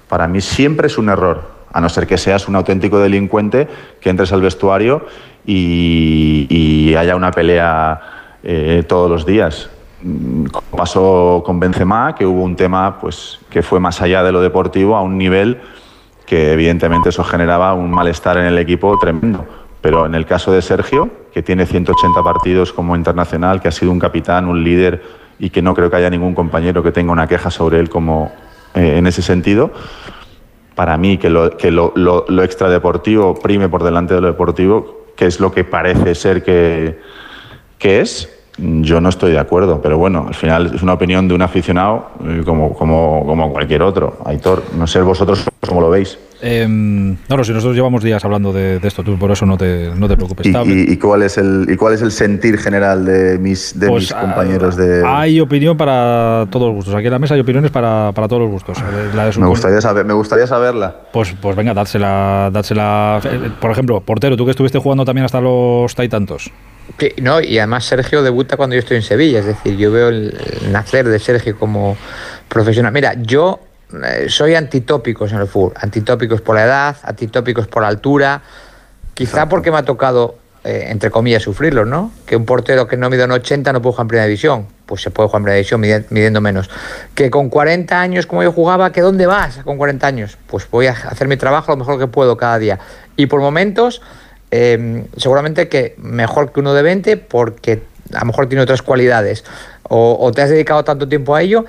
para 0.08 0.28
mí 0.28 0.40
siempre 0.40 0.86
es 0.86 0.98
un 0.98 1.08
error 1.08 1.57
a 1.72 1.80
no 1.80 1.88
ser 1.88 2.06
que 2.06 2.18
seas 2.18 2.48
un 2.48 2.56
auténtico 2.56 2.98
delincuente 2.98 3.68
que 4.00 4.10
entres 4.10 4.32
al 4.32 4.40
vestuario 4.40 5.06
y, 5.46 6.94
haya 6.98 7.14
una 7.14 7.30
pelea 7.30 8.00
eh, 8.42 8.82
todos 8.88 9.10
los 9.10 9.24
días. 9.24 9.70
Como 10.00 10.76
pasó 10.76 11.42
con 11.44 11.60
Benzema, 11.60 12.14
que 12.14 12.26
hubo 12.26 12.42
un 12.42 12.56
tema 12.56 12.98
pues, 13.00 13.38
que 13.50 13.62
fue 13.62 13.78
más 13.78 14.02
allá 14.02 14.22
de 14.22 14.32
lo 14.32 14.40
deportivo, 14.40 14.96
a 14.96 15.02
un 15.02 15.16
nivel 15.16 15.60
que 16.26 16.52
evidentemente 16.52 17.08
eso 17.08 17.24
generaba 17.24 17.72
un 17.72 17.90
malestar 17.90 18.36
en 18.36 18.46
el 18.46 18.58
equipo 18.58 18.98
tremendo. 18.98 19.46
Pero 19.80 20.06
en 20.06 20.14
el 20.14 20.26
caso 20.26 20.52
de 20.52 20.60
Sergio, 20.60 21.08
que 21.32 21.42
tiene 21.42 21.66
180 21.66 22.22
partidos 22.22 22.72
como 22.72 22.96
internacional, 22.96 23.60
que 23.60 23.68
ha 23.68 23.72
sido 23.72 23.92
un 23.92 23.98
capitán, 23.98 24.46
un 24.46 24.62
líder 24.62 25.02
y 25.38 25.50
que 25.50 25.62
no 25.62 25.74
creo 25.74 25.88
que 25.88 25.96
haya 25.96 26.10
ningún 26.10 26.34
compañero 26.34 26.82
que 26.82 26.92
tenga 26.92 27.12
una 27.12 27.26
queja 27.26 27.50
sobre 27.50 27.78
él 27.78 27.88
como 27.88 28.32
eh, 28.74 28.98
en 28.98 29.06
ese 29.06 29.22
sentido, 29.22 29.70
para 30.78 30.96
mí 30.96 31.18
que, 31.18 31.28
lo, 31.28 31.56
que 31.56 31.72
lo, 31.72 31.92
lo, 31.96 32.24
lo 32.28 32.44
extradeportivo 32.44 33.34
prime 33.34 33.68
por 33.68 33.82
delante 33.82 34.14
de 34.14 34.20
lo 34.20 34.28
deportivo, 34.28 35.06
que 35.16 35.26
es 35.26 35.40
lo 35.40 35.50
que 35.50 35.64
parece 35.64 36.14
ser 36.14 36.44
que, 36.44 37.00
que 37.80 38.00
es, 38.00 38.32
yo 38.58 39.00
no 39.00 39.08
estoy 39.08 39.32
de 39.32 39.40
acuerdo, 39.40 39.82
pero 39.82 39.98
bueno, 39.98 40.26
al 40.28 40.36
final 40.36 40.72
es 40.72 40.80
una 40.80 40.92
opinión 40.92 41.26
de 41.26 41.34
un 41.34 41.42
aficionado 41.42 42.10
eh, 42.24 42.42
como, 42.44 42.74
como, 42.74 43.26
como 43.26 43.52
cualquier 43.52 43.82
otro. 43.82 44.18
Aitor, 44.24 44.62
no 44.76 44.86
sé 44.86 45.02
vosotros 45.02 45.48
cómo 45.60 45.80
lo 45.80 45.90
veis. 45.90 46.18
Eh, 46.40 46.66
no, 46.68 47.36
no, 47.36 47.42
si 47.42 47.52
nosotros 47.52 47.74
llevamos 47.74 48.04
días 48.04 48.24
hablando 48.24 48.52
de, 48.52 48.78
de, 48.78 48.86
esto, 48.86 49.02
tú 49.02 49.18
por 49.18 49.30
eso 49.32 49.44
no 49.44 49.56
te, 49.56 49.90
no 49.96 50.06
te 50.06 50.16
preocupes. 50.16 50.46
¿Y, 50.46 50.50
y, 50.50 50.92
y, 50.92 50.96
cuál 50.96 51.22
es 51.22 51.36
el, 51.36 51.66
¿Y 51.68 51.76
cuál 51.76 51.94
es 51.94 52.02
el 52.02 52.12
sentir 52.12 52.58
general 52.58 53.04
de 53.04 53.38
mis, 53.38 53.78
de 53.78 53.88
pues, 53.88 54.04
mis 54.04 54.14
compañeros? 54.14 54.76
de 54.76 55.02
Hay 55.04 55.40
opinión 55.40 55.76
para 55.76 56.46
todos 56.50 56.68
los 56.68 56.76
gustos. 56.76 56.94
Aquí 56.94 57.06
en 57.06 57.12
la 57.12 57.18
mesa 57.18 57.34
hay 57.34 57.40
opiniones 57.40 57.72
para, 57.72 58.12
para 58.14 58.28
todos 58.28 58.42
los 58.42 58.52
gustos. 58.52 58.78
me, 59.36 59.46
gustaría 59.46 59.80
saber, 59.80 60.04
me 60.04 60.14
gustaría 60.14 60.46
saberla. 60.46 60.94
Pues, 61.12 61.34
pues 61.40 61.56
venga, 61.56 61.74
dársela, 61.74 62.50
dársela. 62.52 63.20
Por 63.60 63.72
ejemplo, 63.72 64.00
portero, 64.00 64.36
tú 64.36 64.44
que 64.44 64.52
estuviste 64.52 64.78
jugando 64.78 65.04
también 65.04 65.24
hasta 65.24 65.40
los 65.40 65.92
taitantos. 65.94 66.52
Sí, 66.98 67.12
no, 67.20 67.40
y 67.40 67.58
además 67.58 67.84
Sergio 67.84 68.22
debuta 68.22 68.56
cuando 68.56 68.74
yo 68.74 68.80
estoy 68.80 68.96
en 68.96 69.02
Sevilla, 69.02 69.40
es 69.40 69.46
decir, 69.46 69.76
yo 69.76 69.92
veo 69.92 70.08
el, 70.08 70.34
nacer 70.70 71.06
de 71.06 71.18
Sergio 71.18 71.58
como 71.58 71.96
profesional. 72.48 72.92
Mira, 72.92 73.14
yo 73.20 73.60
eh, 73.60 73.67
soy 74.28 74.54
antitópicos 74.54 75.32
en 75.32 75.38
el 75.38 75.46
fútbol, 75.46 75.72
antitópicos 75.76 76.40
por 76.40 76.56
la 76.56 76.64
edad, 76.64 76.96
antitópicos 77.02 77.66
por 77.66 77.82
la 77.82 77.88
altura, 77.88 78.42
quizá 79.14 79.48
porque 79.48 79.70
me 79.70 79.78
ha 79.78 79.84
tocado, 79.84 80.36
eh, 80.64 80.86
entre 80.88 81.10
comillas, 81.10 81.42
sufrirlo, 81.42 81.84
¿no? 81.84 82.12
Que 82.26 82.36
un 82.36 82.44
portero 82.44 82.86
que 82.86 82.96
no 82.96 83.08
mide 83.08 83.24
un 83.24 83.32
80 83.32 83.72
no 83.72 83.80
puede 83.80 83.92
jugar 83.92 84.04
en 84.04 84.08
primera 84.08 84.26
división, 84.26 84.66
pues 84.84 85.02
se 85.02 85.10
puede 85.10 85.28
jugar 85.28 85.40
en 85.40 85.44
primera 85.44 85.56
división 85.56 85.80
midiendo 86.10 86.40
menos. 86.40 86.68
Que 87.14 87.30
con 87.30 87.48
40 87.48 88.00
años, 88.00 88.26
como 88.26 88.42
yo 88.42 88.52
jugaba, 88.52 88.92
¿que 88.92 89.00
dónde 89.00 89.26
vas 89.26 89.58
con 89.64 89.78
40 89.78 90.06
años? 90.06 90.38
Pues 90.46 90.68
voy 90.70 90.86
a 90.86 90.92
hacer 90.92 91.26
mi 91.26 91.36
trabajo 91.36 91.72
lo 91.72 91.78
mejor 91.78 91.98
que 91.98 92.06
puedo 92.06 92.36
cada 92.36 92.58
día. 92.58 92.78
Y 93.16 93.26
por 93.26 93.40
momentos, 93.40 94.02
eh, 94.50 95.04
seguramente 95.16 95.68
que 95.68 95.94
mejor 95.98 96.52
que 96.52 96.60
uno 96.60 96.74
de 96.74 96.82
20 96.82 97.16
porque 97.16 97.82
a 98.14 98.20
lo 98.20 98.26
mejor 98.26 98.48
tiene 98.48 98.62
otras 98.62 98.82
cualidades. 98.82 99.44
O, 99.90 100.18
o, 100.20 100.32
te 100.32 100.42
has 100.42 100.50
dedicado 100.50 100.84
tanto 100.84 101.08
tiempo 101.08 101.34
a 101.34 101.40
ello 101.40 101.64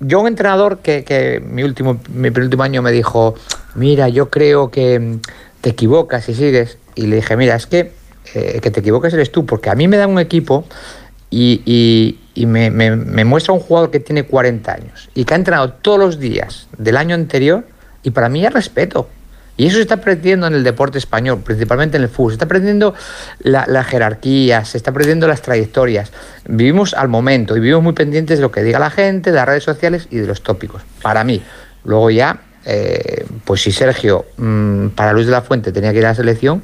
yo 0.00 0.20
un 0.20 0.28
entrenador 0.28 0.78
que, 0.78 1.04
que, 1.04 1.40
mi 1.44 1.62
último 1.62 2.00
mi 2.12 2.30
penúltimo 2.30 2.62
año 2.62 2.82
me 2.82 2.92
dijo 2.92 3.34
mira 3.74 4.08
yo 4.08 4.30
creo 4.30 4.70
que 4.70 5.18
te 5.60 5.70
equivocas 5.70 6.24
si 6.24 6.34
sigues 6.34 6.78
y 6.94 7.06
le 7.06 7.16
dije 7.16 7.36
mira 7.36 7.56
es 7.56 7.66
que 7.66 7.92
eh, 8.34 8.60
que 8.62 8.70
te 8.70 8.80
equivocas 8.80 9.12
eres 9.14 9.32
tú 9.32 9.46
porque 9.46 9.70
a 9.70 9.74
mí 9.74 9.88
me 9.88 9.96
da 9.96 10.06
un 10.06 10.18
equipo 10.18 10.64
y, 11.30 11.62
y, 11.64 12.18
y 12.34 12.46
me, 12.46 12.70
me, 12.70 12.96
me, 12.96 13.24
muestra 13.24 13.52
un 13.52 13.60
jugador 13.60 13.90
que 13.90 14.00
tiene 14.00 14.24
40 14.24 14.72
años 14.72 15.10
y 15.14 15.24
que 15.24 15.34
ha 15.34 15.36
entrenado 15.36 15.72
todos 15.72 15.98
los 15.98 16.18
días 16.18 16.68
del 16.78 16.96
año 16.96 17.14
anterior 17.14 17.64
y 18.02 18.10
para 18.10 18.28
mí 18.28 18.44
es 18.46 18.52
respeto 18.52 19.08
y 19.58 19.66
eso 19.66 19.76
se 19.76 19.82
está 19.82 19.98
perdiendo 19.98 20.46
en 20.46 20.54
el 20.54 20.62
deporte 20.62 20.96
español, 20.98 21.42
principalmente 21.44 21.96
en 21.96 22.04
el 22.04 22.08
fútbol. 22.08 22.30
Se 22.30 22.36
está 22.36 22.46
perdiendo 22.46 22.94
la, 23.40 23.66
la, 23.66 23.82
jerarquía, 23.82 24.64
se 24.64 24.78
está 24.78 24.92
perdiendo 24.92 25.26
las 25.26 25.42
trayectorias. 25.42 26.12
Vivimos 26.46 26.94
al 26.94 27.08
momento 27.08 27.56
y 27.56 27.60
vivimos 27.60 27.82
muy 27.82 27.92
pendientes 27.92 28.38
de 28.38 28.42
lo 28.42 28.52
que 28.52 28.62
diga 28.62 28.78
la 28.78 28.90
gente, 28.90 29.30
de 29.32 29.36
las 29.36 29.46
redes 29.46 29.64
sociales 29.64 30.06
y 30.12 30.18
de 30.18 30.28
los 30.28 30.42
tópicos. 30.42 30.82
Para 31.02 31.24
mí. 31.24 31.42
Luego 31.84 32.10
ya, 32.10 32.40
eh, 32.64 33.26
pues 33.44 33.62
si 33.62 33.72
Sergio, 33.72 34.26
mmm, 34.36 34.88
para 34.90 35.12
Luis 35.12 35.26
de 35.26 35.32
la 35.32 35.42
Fuente, 35.42 35.72
tenía 35.72 35.92
que 35.92 35.98
ir 35.98 36.06
a 36.06 36.10
la 36.10 36.14
selección, 36.14 36.62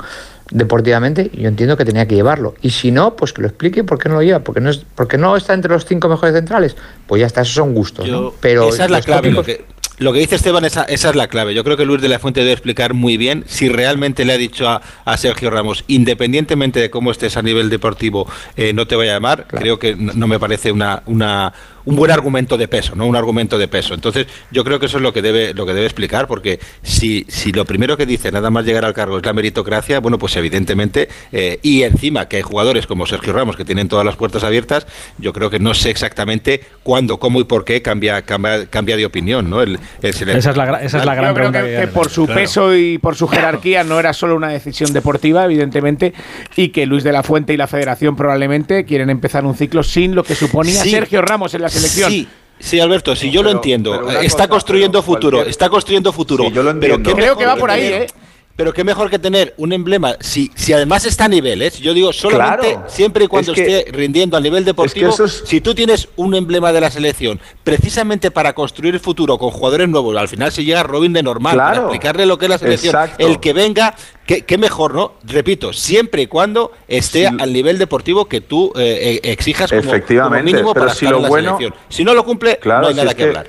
deportivamente, 0.53 1.30
yo 1.34 1.49
entiendo 1.49 1.76
que 1.76 1.84
tenía 1.84 2.07
que 2.07 2.14
llevarlo. 2.14 2.55
Y 2.62 2.70
si 2.70 2.92
no, 2.92 3.16
pues 3.16 3.32
que 3.32 3.42
lo 3.42 3.49
explique 3.49 3.82
por 3.82 3.99
qué 3.99 4.09
no 4.09 4.16
lo 4.16 4.22
lleva, 4.22 4.38
porque 4.40 4.61
no, 4.61 4.70
es, 4.70 4.84
porque 4.95 5.18
no 5.18 5.36
está 5.36 5.53
entre 5.53 5.72
los 5.72 5.84
cinco 5.84 6.09
mejores 6.09 6.34
centrales. 6.34 6.76
Pues 7.09 7.20
ya 7.20 7.26
está, 7.26 7.40
esos 7.40 7.55
son 7.55 7.74
gustos. 7.74 8.07
Yo, 8.07 8.20
¿no? 8.20 8.34
Pero 8.40 8.68
esa 8.68 8.84
es 8.84 8.90
la 8.90 9.01
clave. 9.01 9.30
Tópicos, 9.30 9.47
que 9.47 9.74
lo 9.99 10.12
que 10.12 10.18
dice 10.18 10.36
Esteban, 10.36 10.64
esa, 10.64 10.84
esa, 10.84 11.11
es 11.11 11.16
la 11.16 11.28
clave. 11.28 11.55
Yo 11.55 11.64
creo 11.64 11.76
que 11.76 11.84
Luis 11.84 12.03
de 12.03 12.09
la 12.09 12.18
Fuente 12.18 12.40
debe 12.40 12.53
explicar 12.53 12.95
muy 12.95 13.16
bien 13.16 13.45
si 13.47 13.68
realmente 13.68 14.24
le 14.24 14.32
ha 14.32 14.38
dicho 14.38 14.68
a, 14.68 14.82
a 15.05 15.16
Sergio 15.16 15.51
Ramos, 15.51 15.84
independientemente 15.86 16.80
de 16.80 16.90
cómo 16.90 17.11
estés 17.11 17.36
a 17.36 17.42
nivel 17.42 17.70
deportivo, 17.70 18.28
eh, 18.57 18.72
no 18.72 18.86
te 18.86 18.97
vaya 18.97 19.12
a 19.12 19.14
llamar. 19.14 19.47
Claro. 19.47 19.62
Creo 19.62 19.78
que 19.78 19.95
no, 19.97 20.12
no, 20.14 20.26
me 20.26 20.38
parece 20.38 20.72
una, 20.72 21.03
una, 21.07 21.53
un 21.87 21.97
buen 21.97 22.11
argumento 22.11 22.57
de 22.57 22.66
peso, 22.68 22.95
¿no? 22.95 23.07
Un 23.07 23.16
argumento 23.16 23.59
de 23.59 23.68
peso. 23.68 23.95
Entonces, 23.95 24.26
yo 24.51 24.64
creo 24.64 24.78
que 24.80 24.87
eso 24.87 24.97
es 24.97 25.03
lo 25.03 25.12
que 25.12 25.20
debe, 25.22 25.53
lo 25.55 25.66
que 25.66 25.74
debe 25.74 25.87
explicar, 25.87 26.26
porque 26.26 26.59
si, 26.82 27.24
si 27.28 27.53
lo 27.53 27.64
primero 27.64 27.97
que 27.97 28.07
dice 28.07 28.32
nada 28.32 28.51
más 28.51 28.64
llegar 28.64 28.85
al 28.85 28.95
cargo 28.95 29.18
es 29.18 29.24
la 29.26 29.32
meritocracia, 29.32 30.01
bueno, 30.01 30.18
pues 30.18 30.35
evidentemente, 30.37 31.09
eh, 31.32 31.59
y 31.62 31.82
encima 31.82 32.26
que 32.28 32.37
hay 32.37 32.43
jugadores 32.43 32.87
como 32.87 33.07
Sergio 33.07 33.32
Ramos 33.32 33.57
que 33.57 33.64
tienen 33.64 33.89
todas 33.89 34.05
las 34.07 34.16
puertas 34.16 34.45
abiertas, 34.45 34.87
yo 35.18 35.32
creo 35.32 35.51
que 35.51 35.59
no 35.59 35.74
sé 35.74 35.91
exactamente 35.91 36.62
cuándo, 36.82 37.18
cómo 37.18 37.41
y 37.41 37.45
por 37.45 37.64
qué 37.64 37.82
cambia, 37.82 38.22
cambia, 38.22 38.66
cambia 38.66 38.97
de 38.97 39.05
opinión, 39.07 39.51
¿no? 39.51 39.61
El, 39.62 39.78
el 40.03 40.11
Esa 40.30 40.51
es 40.51 40.57
la, 40.57 40.82
esa 40.82 40.99
es 40.99 41.05
la 41.05 41.14
gran 41.14 41.30
Yo 41.30 41.35
creo 41.35 41.53
pregunta. 41.53 41.80
que, 41.82 41.87
por 41.89 42.09
su 42.11 42.24
Claro. 42.24 42.41
peso 42.41 42.74
y 42.74 42.99
por 42.99 43.16
su 43.16 43.28
jerarquía 43.28 43.85
no 43.85 44.01
era 44.01 44.12
solo 44.14 44.37
una 44.37 44.49
decisión 44.49 44.93
deportiva, 44.93 45.45
evidentemente, 45.45 46.14
y 46.57 46.68
que 46.70 46.87
Luis 46.87 47.05
de 47.05 47.12
la 47.12 47.22
Fuente 47.22 47.53
y 47.53 47.57
la 47.59 47.66
Federación 47.66 48.16
probablemente 48.16 48.85
quieren 48.87 49.11
empezar 49.11 49.45
un 49.45 49.55
ciclo 49.55 49.82
sin 49.82 50.14
lo 50.14 50.22
que 50.24 50.35
suponía 50.35 50.82
Sí. 50.82 50.91
Sergio 50.91 51.20
Ramos 51.22 51.53
en 51.55 51.62
la 51.62 51.68
selección. 51.75 52.11
Sí, 52.11 52.29
sí, 52.59 52.81
Alberto, 52.81 53.14
si 53.16 53.31
yo 53.31 53.43
lo 53.43 53.49
Pero- 53.51 53.59
entiendo, 53.59 53.91
pero 54.07 54.20
está 54.20 54.45
cosa, 54.45 54.49
construyendo 54.49 54.99
pero 55.01 55.03
futuro, 55.14 55.37
cualquier- 55.39 55.51
está 55.51 55.68
construyendo 55.68 56.12
futuro. 56.12 56.45
yo 56.51 56.62
lo 56.62 56.79
pero 56.81 56.95
entiendo. 56.95 57.11
qué 57.11 57.14
Creo 57.14 57.37
que 57.37 57.47
va 57.47 57.57
por 57.57 57.70
ahí, 57.70 57.85
¿eh? 57.87 58.07
Pero 58.57 58.72
qué 58.72 58.84
mejor 58.84 59.11
que 59.11 59.18
tener 59.18 59.52
un 59.57 59.72
emblema, 59.72 60.14
si, 60.20 60.48
si 60.55 60.72
además 60.72 61.05
está 61.07 61.24
a 61.24 61.28
nivel, 61.28 61.61
¿eh? 61.61 61.72
Yo 61.80 61.92
digo, 61.92 62.12
solamente 62.12 62.74
Claro. 62.74 62.88
siempre 62.88 63.24
y 63.24 63.26
cuando 63.26 63.50
Es 63.52 63.57
que- 63.57 63.78
esté 63.78 63.90
rindiendo 63.92 64.36
a 64.36 64.40
nivel 64.40 64.64
deportivo, 64.64 65.11
es- 65.11 65.42
si 65.44 65.61
tú 65.61 65.74
tienes 65.74 66.09
un 66.14 66.36
emblema 66.36 66.72
de 66.72 66.80
la 66.80 66.88
selección, 66.88 67.40
precisamente 67.64 68.30
para 68.30 68.52
construir 68.52 68.94
el 68.94 69.00
futuro 69.00 69.38
con 69.38 69.50
jugadores 69.50 69.88
nuevos, 69.88 70.16
al 70.16 70.28
final 70.28 70.52
se 70.52 70.62
llega 70.62 70.84
Robin 70.84 71.12
de 71.12 71.24
normal, 71.24 71.57
para 71.57 71.78
explicarle 71.78 72.26
lo 72.26 72.38
que 72.38 72.44
es 72.44 72.50
la 72.50 72.59
selección, 72.59 72.94
Exacto. 72.94 73.26
el 73.26 73.40
que 73.40 73.52
venga, 73.52 73.96
qué, 74.24 74.42
qué 74.42 74.57
mejor, 74.57 74.94
¿no? 74.94 75.14
Repito, 75.24 75.72
siempre 75.72 76.22
y 76.22 76.26
cuando 76.28 76.70
esté 76.86 77.26
al 77.26 77.52
nivel 77.52 77.76
deportivo 77.76 78.26
que 78.26 78.40
tú 78.40 78.72
eh, 78.76 79.20
eh, 79.24 79.32
exijas 79.32 79.68
como, 79.70 79.80
Efectivamente, 79.82 80.44
como 80.52 80.57
mínimo 80.59 80.74
pero 80.74 80.84
para 80.86 80.94
si 80.94 81.07
estar 81.07 81.11
lo 81.11 81.16
en 81.16 81.22
la 81.24 81.28
bueno- 81.28 81.57
selección. 81.59 81.74
Si 81.88 82.05
no 82.05 82.14
lo 82.14 82.24
cumple, 82.24 82.59
Claro, 82.59 82.82
no 82.82 82.88
hay 82.88 82.94
nada 82.94 83.09
es 83.11 83.14
que, 83.16 83.22
que- 83.24 83.28
hablar. 83.30 83.48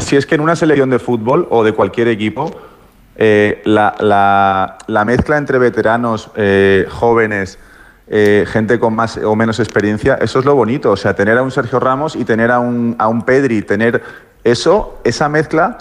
si 0.00 0.16
es 0.16 0.26
que 0.26 0.34
en 0.34 0.40
una 0.40 0.56
selección 0.56 0.90
de 0.90 0.98
fútbol 0.98 1.46
o 1.48 1.62
de 1.62 1.70
cualquier 1.70 2.08
equipo, 2.08 2.50
eh, 3.18 3.62
la, 3.64 3.94
la- 4.00 4.78
la 4.86 5.04
mezcla 5.04 5.36
entre 5.38 5.58
veteranos, 5.58 6.30
eh, 6.36 6.86
jóvenes, 6.90 7.58
eh, 8.08 8.44
gente 8.46 8.78
con 8.78 8.94
más 8.94 9.16
o 9.18 9.34
menos 9.34 9.58
experiencia, 9.58 10.14
eso 10.20 10.38
es 10.38 10.44
lo 10.44 10.54
bonito. 10.54 10.90
O 10.92 10.96
sea, 10.96 11.14
tener 11.14 11.36
a 11.38 11.42
un 11.42 11.50
Sergio 11.50 11.80
Ramos 11.80 12.14
y 12.16 12.24
tener 12.24 12.50
a 12.50 12.58
un, 12.60 12.94
a 12.98 13.08
un 13.08 13.22
Pedri, 13.22 13.62
tener 13.62 14.02
eso, 14.44 15.00
esa 15.04 15.28
mezcla 15.28 15.78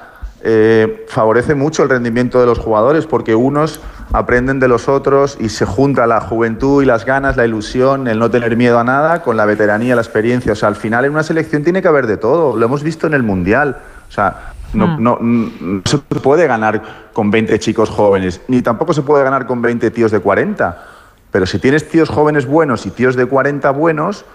favorece 1.07 1.55
mucho 1.55 1.81
el 1.81 1.89
rendimiento 1.89 2.39
de 2.39 2.45
los 2.45 2.59
jugadores 2.59 3.07
porque 3.07 3.33
unos 3.33 3.79
aprenden 4.13 4.59
de 4.59 4.67
los 4.67 4.87
otros 4.87 5.37
y 5.39 5.49
se 5.49 5.65
junta 5.65 6.05
la 6.05 6.21
juventud 6.21 6.83
y 6.83 6.85
las 6.85 7.03
ganas, 7.03 7.35
la 7.35 7.45
ilusión, 7.45 8.07
el 8.07 8.19
no 8.19 8.29
tener 8.29 8.55
miedo 8.55 8.77
a 8.77 8.83
nada 8.83 9.23
con 9.23 9.37
la 9.37 9.45
veteranía, 9.45 9.95
la 9.95 10.01
experiencia. 10.03 10.51
O 10.51 10.55
sea, 10.55 10.69
al 10.69 10.75
final 10.75 11.03
en 11.05 11.11
una 11.13 11.23
selección 11.23 11.63
tiene 11.63 11.81
que 11.81 11.87
haber 11.87 12.05
de 12.05 12.17
todo. 12.17 12.55
Lo 12.55 12.65
hemos 12.67 12.83
visto 12.83 13.07
en 13.07 13.15
el 13.15 13.23
Mundial. 13.23 13.77
O 14.07 14.11
sea, 14.11 14.53
no, 14.75 14.87
Mm. 14.87 15.03
no, 15.03 15.17
no 15.21 15.81
se 15.85 15.97
puede 15.97 16.47
ganar 16.47 16.81
con 17.13 17.31
20 17.31 17.57
chicos 17.59 17.89
jóvenes, 17.89 18.41
ni 18.47 18.61
tampoco 18.61 18.93
se 18.93 19.01
puede 19.01 19.23
ganar 19.23 19.45
con 19.47 19.61
20 19.61 19.89
tíos 19.91 20.11
de 20.11 20.19
40. 20.19 20.83
Pero 21.31 21.45
si 21.45 21.59
tienes 21.59 21.89
tíos 21.89 22.09
jóvenes 22.09 22.45
buenos 22.45 22.85
y 22.85 22.91
tíos 22.91 23.15
de 23.15 23.25
40 23.25 23.69
buenos, 23.71 24.25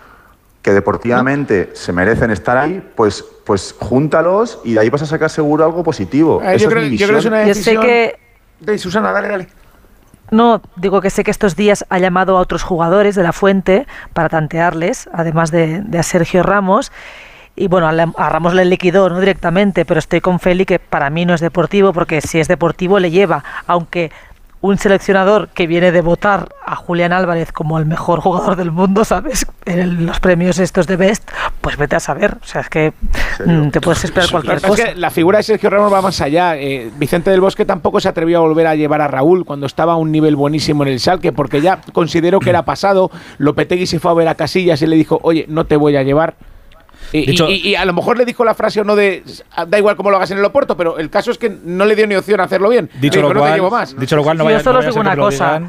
que 0.62 0.72
deportivamente 0.72 1.70
se 1.74 1.93
merecen 1.93 2.30
estar 2.30 2.59
ahí, 2.59 2.86
pues, 2.95 3.24
pues 3.47 3.74
júntalos 3.78 4.61
y 4.64 4.74
de 4.74 4.80
ahí 4.80 4.91
vas 4.91 5.01
a 5.03 5.07
sacar 5.07 5.30
seguro 5.30 5.64
algo 5.64 5.82
positivo. 5.82 6.43
Eh, 6.43 6.59
yo, 6.59 6.66
es 6.66 6.72
creo, 6.74 6.82
mi 6.88 6.97
yo 6.99 7.07
creo 7.07 7.18
que 7.18 7.18
es 7.18 7.24
visión. 7.24 7.32
una 7.34 7.47
Yo 7.47 7.55
sé 7.55 7.59
decisión... 7.61 7.82
que 7.82 8.18
de 8.61 8.78
Susana, 8.78 9.12
dale, 9.12 9.28
dale. 9.28 9.49
No, 10.30 10.61
digo 10.76 11.01
que 11.01 11.11
sé 11.11 11.24
que 11.24 11.30
estos 11.32 11.57
días 11.57 11.84
ha 11.88 11.99
llamado 11.99 12.36
a 12.36 12.41
otros 12.41 12.62
jugadores 12.62 13.14
de 13.16 13.22
la 13.24 13.32
Fuente 13.32 13.86
para 14.12 14.28
tantearles, 14.28 15.09
además 15.12 15.51
de, 15.51 15.80
de 15.80 15.99
a 15.99 16.03
Sergio 16.05 16.43
Ramos. 16.45 16.93
Y 17.61 17.68
bueno, 17.68 17.86
a, 17.88 18.28
Ramos 18.30 18.54
le 18.54 18.64
liquidó 18.64 19.11
no 19.11 19.20
directamente, 19.20 19.84
pero 19.84 19.98
estoy 19.98 20.22
con 20.22 20.40
Feli 20.40 20.64
que 20.64 20.78
para 20.78 21.11
mí 21.11 21.26
no 21.26 21.34
es 21.34 21.42
deportivo, 21.42 21.92
porque 21.92 22.22
si 22.22 22.40
es 22.40 22.48
deportivo 22.48 22.98
le 22.98 23.11
lleva, 23.11 23.44
aunque 23.66 24.11
un 24.62 24.78
seleccionador 24.78 25.48
que 25.48 25.66
viene 25.66 25.92
de 25.92 26.00
votar 26.00 26.48
a 26.64 26.74
Julián 26.74 27.12
Álvarez 27.12 27.52
como 27.52 27.78
el 27.78 27.84
mejor 27.84 28.20
jugador 28.20 28.56
del 28.56 28.70
mundo, 28.70 29.04
¿sabes? 29.04 29.44
En 29.66 30.06
los 30.06 30.20
premios 30.20 30.58
estos 30.58 30.86
de 30.86 30.96
Best, 30.96 31.30
pues 31.61 31.76
vete 31.76 31.96
a 31.96 32.00
saber. 32.00 32.38
O 32.42 32.46
sea, 32.46 32.62
es 32.62 32.70
que 32.70 32.94
mm, 33.44 33.68
te 33.68 33.82
puedes 33.82 34.04
esperar 34.04 34.30
cualquier 34.30 34.62
cosa. 34.62 34.82
es 34.82 34.88
que 34.88 34.94
la 34.98 35.11
figura 35.11 35.36
de 35.36 35.42
Sergio 35.42 35.68
Ramos 35.68 35.92
va 35.92 36.00
más 36.00 36.18
allá. 36.22 36.56
Eh, 36.56 36.90
Vicente 36.96 37.30
del 37.30 37.42
Bosque 37.42 37.66
tampoco 37.66 38.00
se 38.00 38.08
atrevió 38.08 38.38
a 38.38 38.40
volver 38.40 38.68
a 38.68 38.74
llevar 38.74 39.02
a 39.02 39.08
Raúl 39.08 39.44
cuando 39.44 39.66
estaba 39.66 39.92
a 39.92 39.96
un 39.96 40.11
nivel 40.11 40.34
buenísimo 40.34 40.82
en 40.82 40.88
el 40.88 41.00
Salque, 41.00 41.30
porque 41.30 41.61
ya 41.61 41.82
consideró 41.92 42.40
que 42.40 42.48
era 42.48 42.64
pasado. 42.64 43.11
Lopetegui 43.36 43.86
se 43.86 44.00
fue 44.00 44.11
a 44.12 44.14
ver 44.14 44.28
a 44.28 44.34
Casillas 44.34 44.80
y 44.80 44.86
le 44.86 44.96
dijo, 44.96 45.20
oye, 45.22 45.44
no 45.46 45.66
te 45.66 45.76
voy 45.76 45.96
a 45.96 46.02
llevar. 46.02 46.36
Y, 47.12 47.26
Dicho- 47.26 47.48
y- 47.48 47.68
y 47.70 47.74
a 47.74 47.84
lo 47.84 47.92
mejor 47.92 48.16
le 48.18 48.24
dijo 48.24 48.44
la 48.44 48.55
frase 48.55 48.80
o 48.80 48.84
no 48.84 48.94
de 48.94 49.24
da 49.66 49.78
igual 49.78 49.96
cómo 49.96 50.11
lo 50.11 50.16
hagas 50.16 50.30
en 50.30 50.38
el 50.38 50.44
Oporto, 50.44 50.76
pero 50.76 50.98
el 50.98 51.11
caso 51.11 51.30
es 51.30 51.38
que 51.38 51.51
no 51.64 51.84
le 51.84 51.96
dio 51.96 52.07
ni 52.07 52.14
opción 52.14 52.40
a 52.40 52.44
hacerlo 52.44 52.68
bien. 52.68 52.88
Dicho 53.01 53.18
dijo, 53.18 53.28
lo 53.28 53.34
no 53.34 53.40
te 53.40 53.46
cual- 53.46 53.55
llevo 53.55 53.70
más. 53.70 53.98
dicho 53.98 54.16
lo 54.16 54.22
cual, 54.22 54.38
no 54.38 54.44
Yo 54.44 54.51
vaya- 54.51 54.62
solo 54.62 54.80
no 54.82 54.88
digo 54.88 55.01
una 55.01 55.16
cosa. 55.16 55.61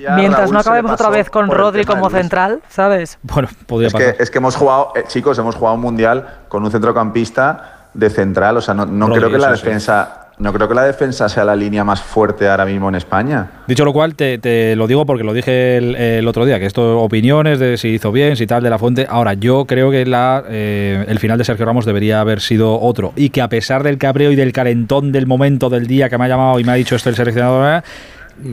ya 0.00 0.14
Mientras 0.16 0.42
Raúl 0.42 0.52
no 0.54 0.60
acabemos 0.60 0.92
otra 0.92 1.08
vez 1.10 1.30
con 1.30 1.48
Rodri 1.50 1.84
como 1.84 2.10
central, 2.10 2.60
¿sabes? 2.68 3.18
Bueno, 3.22 3.48
podría 3.66 3.88
Es 3.88 3.92
pasar. 3.92 4.16
que, 4.16 4.22
es 4.22 4.30
que 4.30 4.38
hemos 4.38 4.56
jugado, 4.56 4.92
eh, 4.96 5.04
chicos, 5.06 5.38
hemos 5.38 5.54
jugado 5.56 5.74
un 5.76 5.80
mundial 5.80 6.40
con 6.48 6.64
un 6.64 6.70
centrocampista 6.70 7.88
de 7.94 8.10
central. 8.10 8.56
O 8.56 8.60
sea, 8.60 8.74
no, 8.74 8.84
no 8.86 9.06
Rodri, 9.06 9.20
creo 9.20 9.30
que 9.32 9.38
la 9.38 9.56
sí. 9.56 9.62
No 10.38 10.52
creo 10.52 10.68
que 10.68 10.74
la 10.74 10.84
defensa 10.84 11.28
sea 11.28 11.44
la 11.44 11.54
línea 11.54 11.84
más 11.84 12.02
fuerte 12.02 12.48
ahora 12.48 12.64
mismo 12.64 12.88
en 12.88 12.96
España. 12.96 13.48
Dicho 13.66 13.84
lo 13.84 13.92
cual, 13.92 14.14
te, 14.16 14.74
lo 14.74 14.86
digo 14.86 15.06
porque 15.06 15.22
lo 15.22 15.32
dije 15.32 15.76
el, 16.18 16.26
otro 16.26 16.44
día, 16.44 16.58
que 16.58 16.66
esto 16.66 17.00
opiniones 17.00 17.58
de 17.58 17.76
si 17.76 17.88
hizo 17.88 18.10
bien, 18.10 18.36
si 18.36 18.46
tal, 18.46 18.62
de 18.62 18.70
la 18.70 18.78
fuente. 18.78 19.06
Ahora, 19.08 19.34
yo 19.34 19.64
creo 19.64 19.90
que 19.90 20.04
la, 20.06 20.42
eh, 20.48 21.04
el 21.08 21.18
final 21.18 21.38
de 21.38 21.44
Sergio 21.44 21.64
Ramos 21.64 21.84
debería 21.84 22.20
haber 22.20 22.40
sido 22.40 22.80
otro. 22.80 23.12
Y 23.14 23.30
que 23.30 23.42
a 23.42 23.48
pesar 23.48 23.82
del 23.84 23.98
cabreo 23.98 24.32
y 24.32 24.36
del 24.36 24.52
calentón 24.52 25.12
del 25.12 25.26
momento 25.26 25.70
del 25.70 25.86
día 25.86 26.08
que 26.08 26.18
me 26.18 26.24
ha 26.24 26.28
llamado 26.28 26.58
y 26.58 26.64
me 26.64 26.72
ha 26.72 26.76
dicho 26.76 26.96
esto 26.96 27.10
el 27.10 27.16
seleccionador, 27.16 27.84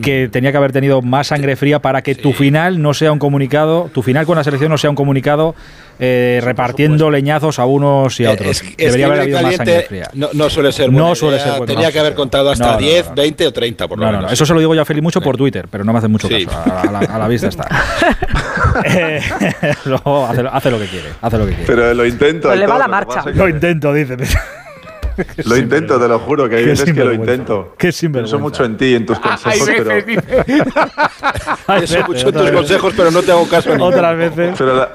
que 0.02 0.28
tenía 0.30 0.50
que 0.52 0.56
haber 0.58 0.72
tenido 0.72 1.02
más 1.02 1.28
sangre 1.28 1.56
fría 1.56 1.80
para 1.80 2.02
que 2.02 2.14
tu 2.14 2.32
final 2.32 2.80
no 2.80 2.94
sea 2.94 3.12
un 3.12 3.18
comunicado, 3.18 3.90
tu 3.92 4.02
final 4.02 4.26
con 4.26 4.36
la 4.36 4.44
selección 4.44 4.70
no 4.70 4.78
sea 4.78 4.90
un 4.90 4.96
comunicado 4.96 5.54
eh, 5.98 6.40
repartiendo 6.42 7.10
leñazos 7.10 7.58
a 7.58 7.66
unos 7.66 8.18
y 8.20 8.24
a 8.24 8.30
otros. 8.32 8.48
Es, 8.48 8.62
es 8.62 8.76
debería 8.76 9.06
haber 9.06 9.20
habido 9.20 9.42
más 9.42 9.56
sangre 9.56 9.82
fría. 9.82 10.08
no, 10.14 10.28
no 10.32 10.48
suele 10.50 10.72
ser 10.72 10.90
No 10.90 11.00
buena 11.00 11.14
suele 11.14 11.36
idea. 11.36 11.44
ser 11.46 11.58
buena- 11.58 11.72
Tenía 11.72 11.86
no, 11.88 11.92
que 11.92 11.98
haber 12.00 12.14
contado 12.14 12.50
hasta 12.50 12.66
no, 12.66 12.72
no, 12.72 12.78
10, 12.78 13.08
no. 13.10 13.14
20 13.16 13.46
o 13.46 13.52
30 13.52 13.88
por 13.88 13.98
lo 13.98 14.04
No, 14.06 14.12
no, 14.12 14.18
menos. 14.18 14.30
no, 14.30 14.34
eso 14.34 14.46
se 14.46 14.54
lo 14.54 14.60
digo 14.60 14.74
yo 14.74 14.82
a 14.82 14.84
Feli 14.84 15.00
mucho 15.00 15.20
por 15.20 15.36
Twitter, 15.36 15.66
pero 15.70 15.84
no 15.84 15.92
me 15.92 15.98
hace 15.98 16.08
mucho 16.08 16.28
Sí. 16.28 16.46
caso. 16.46 16.58
A, 16.70 16.80
a 16.82 16.90
la, 16.92 16.98
a 17.00 17.18
la 17.18 17.28
vista 17.28 17.48
está. 17.48 17.68
Eh, 18.86 19.20
hace, 19.20 20.44
hace 20.50 20.70
lo 20.70 20.78
que 20.78 20.86
quiere. 20.86 21.08
Hace 21.20 21.36
lo 21.38 21.44
que 21.46 21.50
quiere. 21.52 21.66
Pero 21.66 21.92
lo 21.94 22.06
intento. 22.06 22.48
Pues 22.48 22.58
le 22.58 22.66
va 22.66 22.78
la 22.78 22.84
lo 22.86 22.90
marcha. 22.90 23.22
que- 23.22 23.34
Lo 23.34 23.46
intento, 23.48 23.92
dice. 23.92 24.16
Lo 25.44 25.56
intento, 25.56 25.98
te 26.00 26.08
lo 26.08 26.18
juro, 26.18 26.48
que 26.48 26.56
hay 26.56 26.64
veces 26.64 26.92
que 26.92 27.04
lo 27.04 27.12
intento. 27.12 27.74
Qué 27.78 27.92
sinvergüenza. 27.92 28.36
Pienso 28.36 28.42
mucho 28.42 28.64
en 28.64 28.76
ti 28.76 28.84
y 28.86 28.94
en 28.94 29.06
tus 29.06 29.18
consejos, 29.20 29.68
pero. 29.76 29.90
Eso 31.82 31.98
mucho 32.08 32.28
en 32.28 32.34
tus 32.34 32.50
consejos, 32.50 32.94
pero 32.96 33.10
no 33.10 33.22
te 33.22 33.30
hago 33.32 33.48
caso. 33.48 33.70
ninguno. 33.70 33.86
Otras 33.96 34.16
veces. 34.16 34.54
pero 34.58 34.76
la- 34.76 34.92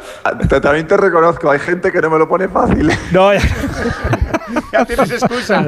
te- 0.47 0.61
también 0.61 0.87
te 0.87 0.97
reconozco, 0.97 1.49
hay 1.51 1.59
gente 1.59 1.91
que 1.91 2.01
no 2.01 2.09
me 2.09 2.17
lo 2.19 2.27
pone 2.27 2.47
fácil. 2.47 2.89
No, 3.11 3.33
ya- 3.33 3.41
ya 4.73 4.85
tienes 4.85 5.11
excusa. 5.11 5.65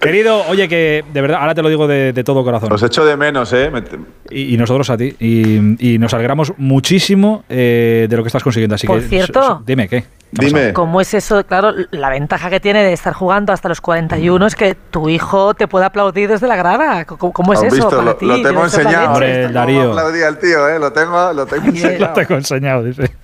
Querido, 0.00 0.42
oye, 0.48 0.68
que 0.68 1.04
de 1.12 1.20
verdad, 1.20 1.38
ahora 1.40 1.54
te 1.54 1.62
lo 1.62 1.68
digo 1.68 1.86
de, 1.86 2.12
de 2.12 2.24
todo 2.24 2.42
corazón. 2.42 2.72
Os 2.72 2.82
echo 2.82 3.04
de 3.04 3.16
menos, 3.16 3.52
¿eh? 3.52 3.70
Me- 3.70 3.84
Y, 4.30 4.54
y 4.54 4.56
nosotros 4.56 4.90
a 4.90 4.96
ti. 4.96 5.14
Y, 5.20 5.92
y 5.94 5.98
nos 5.98 6.12
alegramos 6.12 6.52
muchísimo 6.56 7.44
eh, 7.48 8.06
de 8.10 8.16
lo 8.16 8.24
que 8.24 8.26
estás 8.28 8.42
consiguiendo. 8.42 8.74
Así 8.74 8.86
Por 8.88 9.00
que, 9.00 9.08
cierto. 9.08 9.62
dime, 9.64 9.88
¿qué? 9.88 10.04
Dime. 10.32 10.72
¿Cómo 10.72 11.00
es 11.00 11.12
eso? 11.12 11.44
Claro, 11.44 11.72
la 11.90 12.08
ventaja 12.08 12.48
que 12.48 12.58
tiene 12.58 12.82
de 12.82 12.92
estar 12.94 13.12
jugando 13.12 13.52
hasta 13.52 13.68
los 13.68 13.80
41 13.82 14.46
es 14.46 14.56
que 14.56 14.74
tu 14.74 15.08
hijo 15.10 15.52
te 15.54 15.68
puede 15.68 15.84
aplaudir 15.84 16.28
desde 16.30 16.46
la 16.46 16.56
grada. 16.56 17.04
¿Cómo, 17.04 17.32
cómo 17.32 17.52
es 17.52 17.58
¿Has 17.60 17.66
eso 17.66 17.74
visto? 17.76 17.90
para 17.90 18.02
Lo, 18.02 18.16
ti? 18.16 18.26
lo 18.26 18.42
tengo 18.42 18.64
enseñado. 18.64 18.90
leche. 18.98 19.06
Hombre, 19.08 19.26
¿Viste 19.28 19.46
cómo 19.52 19.94
Darío. 19.94 20.38
tío, 20.38 20.68
¿eh? 20.68 20.78
Lo 20.78 20.92
tengo, 20.92 21.32
lo 21.34 21.46
tengo 21.46 21.64
Lo 21.64 21.70
enseñado. 21.70 22.12
tengo 22.14 22.34
enseñado, 22.34 22.82
dice. 22.84 23.14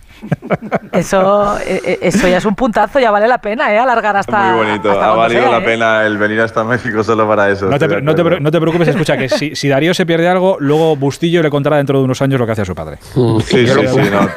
Eso, 0.93 1.59
eh, 1.61 1.81
eh, 1.85 1.99
eso 2.03 2.27
ya 2.29 2.39
es 2.39 2.45
un 2.45 2.55
puntazo, 2.55 2.99
ya 2.99 3.11
vale 3.11 3.29
la 3.29 3.39
pena, 3.39 3.73
¿eh? 3.73 3.79
Alargar 3.79 4.17
hasta. 4.17 4.53
Muy 4.53 4.65
bonito. 4.67 4.91
hasta 4.91 5.11
Ha 5.13 5.15
valido 5.15 5.43
sea, 5.43 5.51
la 5.51 5.59
¿eh? 5.59 5.63
pena 5.65 6.05
el 6.07 6.19
venir 6.19 6.41
hasta 6.41 6.65
México 6.65 7.05
solo 7.05 7.27
para 7.29 7.51
eso. 7.51 7.67
No 7.67 7.71
te, 7.79 7.85
estoy 7.85 7.89
de 7.89 7.95
pre- 7.97 8.03
no, 8.03 8.15
te, 8.15 8.21
acuerdo. 8.21 8.37
pre- 8.39 8.45
no 8.45 8.51
te 8.51 8.61
preocupes, 8.61 8.89
escucha, 8.89 9.17
que 9.17 9.29
si, 9.29 9.55
si 9.55 9.69
Darío 9.69 9.95
se 9.95 10.07
pierde 10.07 10.29
algo, 10.29 10.57
luego 10.61 10.97
Bustillo 10.97 11.43
le 11.43 11.51
contará 11.51 11.77
dentro 11.77 11.99
de 11.99 12.05
unos 12.05 12.21
años 12.23 12.41
lo 12.41 12.47
que 12.47 12.53
hace 12.53 12.63
a 12.63 12.65
su 12.65 12.75
padre. 12.75 12.99
Sí, 13.03 13.21
sí, 13.45 13.67
Yo 13.67 13.75
lo- 13.83 13.89
sí. 13.93 14.01
no. 14.11 14.29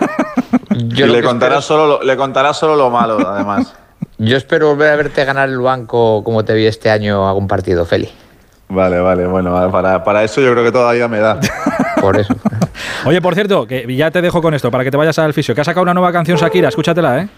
Yo 0.95 1.05
y 1.05 1.09
le 1.09 1.21
contará, 1.23 1.55
espero- 1.55 1.61
solo 1.61 1.88
lo, 1.88 2.03
le 2.03 2.15
contará 2.17 2.53
solo 2.53 2.75
lo 2.75 2.89
malo, 2.89 3.17
además. 3.27 3.73
Yo 4.17 4.38
espero 4.38 4.67
volver 4.69 4.91
a 4.93 4.95
verte 4.95 5.25
ganar 5.25 5.49
el 5.49 5.59
banco 5.59 6.23
como 6.23 6.43
te 6.45 6.53
vi 6.53 6.65
este 6.67 6.89
año 6.91 7.27
a 7.27 7.34
un 7.34 7.47
partido, 7.47 7.86
Feli. 7.86 8.09
Vale, 8.69 8.99
vale, 8.99 9.25
bueno, 9.27 9.51
vale, 9.51 9.69
para, 9.71 10.01
para 10.03 10.23
eso 10.23 10.39
yo 10.39 10.51
creo 10.53 10.63
que 10.63 10.71
todavía 10.71 11.07
me 11.09 11.19
da. 11.19 11.39
Por 12.02 12.18
eso. 12.18 12.36
Oye, 13.06 13.22
por 13.22 13.36
cierto, 13.36 13.66
que 13.66 13.86
ya 13.95 14.12
te 14.12 14.22
dejo 14.22 14.41
con 14.41 14.54
esto 14.54 14.70
para 14.72 14.84
que 14.84 14.91
te 14.91 14.97
vayas 14.97 15.18
al 15.20 15.34
fisio, 15.34 15.56
que 15.56 15.62
ha 15.62 15.64
sacado 15.64 15.84
una 15.84 15.93
nueva 15.93 16.12
canción 16.12 16.38
Shakira, 16.38 16.70
escúchatela, 16.70 17.20
¿eh? 17.20 17.30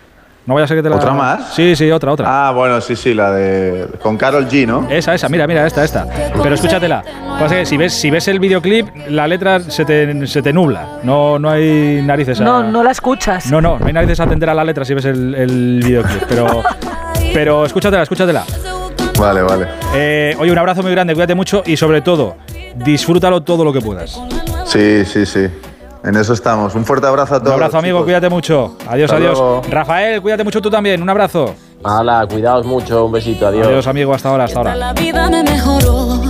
No 0.45 0.55
vaya 0.55 0.66
a 0.66 0.68
ser 0.68 0.76
que 0.76 0.84
te 0.84 0.89
la... 0.89 0.97
¿Otra 0.97 1.14
más? 1.14 1.53
Sí, 1.53 1.74
sí, 1.74 1.89
otra, 1.89 2.11
otra. 2.11 2.26
Ah, 2.28 2.51
bueno, 2.51 2.82
sí, 2.82 2.97
sí, 2.97 3.14
la 3.14 3.32
de. 3.32 3.88
con 4.01 4.18
Carol 4.18 4.45
G, 4.49 4.68
¿no? 4.68 4.89
Esa, 4.89 5.14
esa, 5.14 5.30
mira, 5.30 5.47
mira, 5.47 5.66
esta, 5.66 5.86
esta. 5.86 6.05
Pero 6.41 6.55
escúchatela. 6.55 7.01
Pasa 7.39 7.55
que 7.55 7.66
si 7.66 7.78
ves, 7.78 7.93
si 7.93 8.09
ves 8.09 8.28
el 8.28 8.39
videoclip, 8.41 8.88
la 9.07 9.26
letra 9.26 9.61
se 9.61 9.86
te, 9.86 10.28
se 10.28 10.41
te 10.41 10.51
nubla. 10.51 10.99
No, 11.03 11.39
no 11.39 11.49
hay 11.49 12.01
narices 12.03 12.41
a... 12.41 12.43
No, 12.43 12.61
no 12.61 12.84
la 12.84 12.91
escuchas. 12.91 13.49
No, 13.49 13.61
no, 13.61 13.80
no 13.80 13.86
hay 13.86 13.93
narices 13.93 14.20
a 14.20 14.24
atender 14.24 14.49
a 14.49 14.53
la 14.53 14.66
letra 14.66 14.84
si 14.84 14.93
ves 14.93 15.05
el, 15.05 15.34
el 15.34 15.82
videoclip. 15.82 16.24
Pero, 16.28 16.61
pero 17.34 17.66
escúchatela, 17.66 18.03
escúchatela. 18.03 18.43
Vale, 19.18 19.41
vale. 19.43 19.68
Eh, 19.95 20.36
oye, 20.39 20.51
un 20.51 20.57
abrazo 20.57 20.84
muy 20.84 20.91
grande, 20.91 21.14
cuídate 21.14 21.36
mucho 21.36 21.64
y 21.66 21.78
sobre 21.78 22.01
todo, 22.01 22.36
disfrútalo 22.76 23.43
todo 23.43 23.64
lo 23.64 23.72
que 23.72 23.80
puedas. 23.80 24.20
Sí, 24.74 25.05
sí, 25.05 25.26
sí. 25.26 25.47
En 26.03 26.15
eso 26.17 26.34
estamos. 26.34 26.76
Un 26.76 26.84
fuerte 26.86 27.07
abrazo 27.07 27.36
a 27.36 27.38
Un 27.38 27.43
todos. 27.43 27.53
abrazo, 27.55 27.78
amigo, 27.78 27.97
chicos. 27.99 28.05
cuídate 28.05 28.30
mucho. 28.30 28.76
Adiós, 28.88 29.09
Hasta 29.11 29.17
adiós. 29.24 29.38
luego. 29.39 29.61
Rafael, 29.69 30.21
cuídate 30.21 30.43
mucho 30.43 30.61
tú 30.61 30.69
también. 30.69 31.01
Un 31.01 31.09
abrazo. 31.09 31.53
Hala, 31.84 32.26
cuidaos 32.30 32.65
mucho, 32.65 33.05
un 33.05 33.11
besito, 33.11 33.47
adiós. 33.47 33.67
Adiós, 33.67 33.88
amigo, 33.88 34.13
hasta 34.13 34.30
ahora, 34.30 34.45
hasta 34.45 34.57
ahora. 34.59 34.76
La 34.76 34.93
vida 34.93 35.30
me 35.30 35.43
mejoró. 35.43 36.21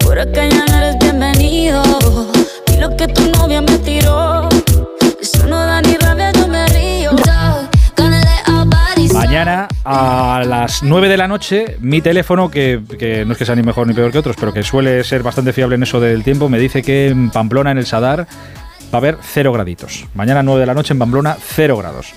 Por 0.00 0.18
acá 0.18 0.46
ya 0.46 0.64
no 0.64 0.76
eres 0.78 0.98
bienvenido. 0.98 1.82
Y 2.72 2.78
lo 2.80 2.96
que 2.96 3.06
tu 3.08 3.30
novia 3.38 3.60
me 3.60 3.78
Mañana 9.30 9.68
a 9.84 10.42
las 10.44 10.82
9 10.82 11.08
de 11.08 11.16
la 11.16 11.28
noche, 11.28 11.76
mi 11.78 12.00
teléfono, 12.00 12.50
que, 12.50 12.80
no 13.24 13.32
es 13.32 13.38
que 13.38 13.44
sea 13.44 13.54
ni 13.54 13.62
mejor 13.62 13.86
ni 13.86 13.94
peor 13.94 14.10
que 14.10 14.18
otros, 14.18 14.34
pero 14.34 14.52
que 14.52 14.64
suele 14.64 15.04
ser 15.04 15.22
bastante 15.22 15.52
fiable 15.52 15.76
en 15.76 15.84
eso 15.84 16.00
del 16.00 16.24
tiempo, 16.24 16.48
me 16.48 16.58
dice 16.58 16.82
que 16.82 17.06
en 17.06 17.30
Pamplona, 17.30 17.70
en 17.70 17.78
el 17.78 17.86
Sadar, 17.86 18.22
va 18.22 18.26
a 18.90 18.96
haber 18.96 19.18
0 19.22 19.52
graditos. 19.52 20.08
Mañana 20.14 20.42
9 20.42 20.58
de 20.58 20.66
la 20.66 20.74
noche 20.74 20.94
en 20.94 20.98
Pamplona, 20.98 21.36
0 21.38 21.76
grados. 21.76 22.12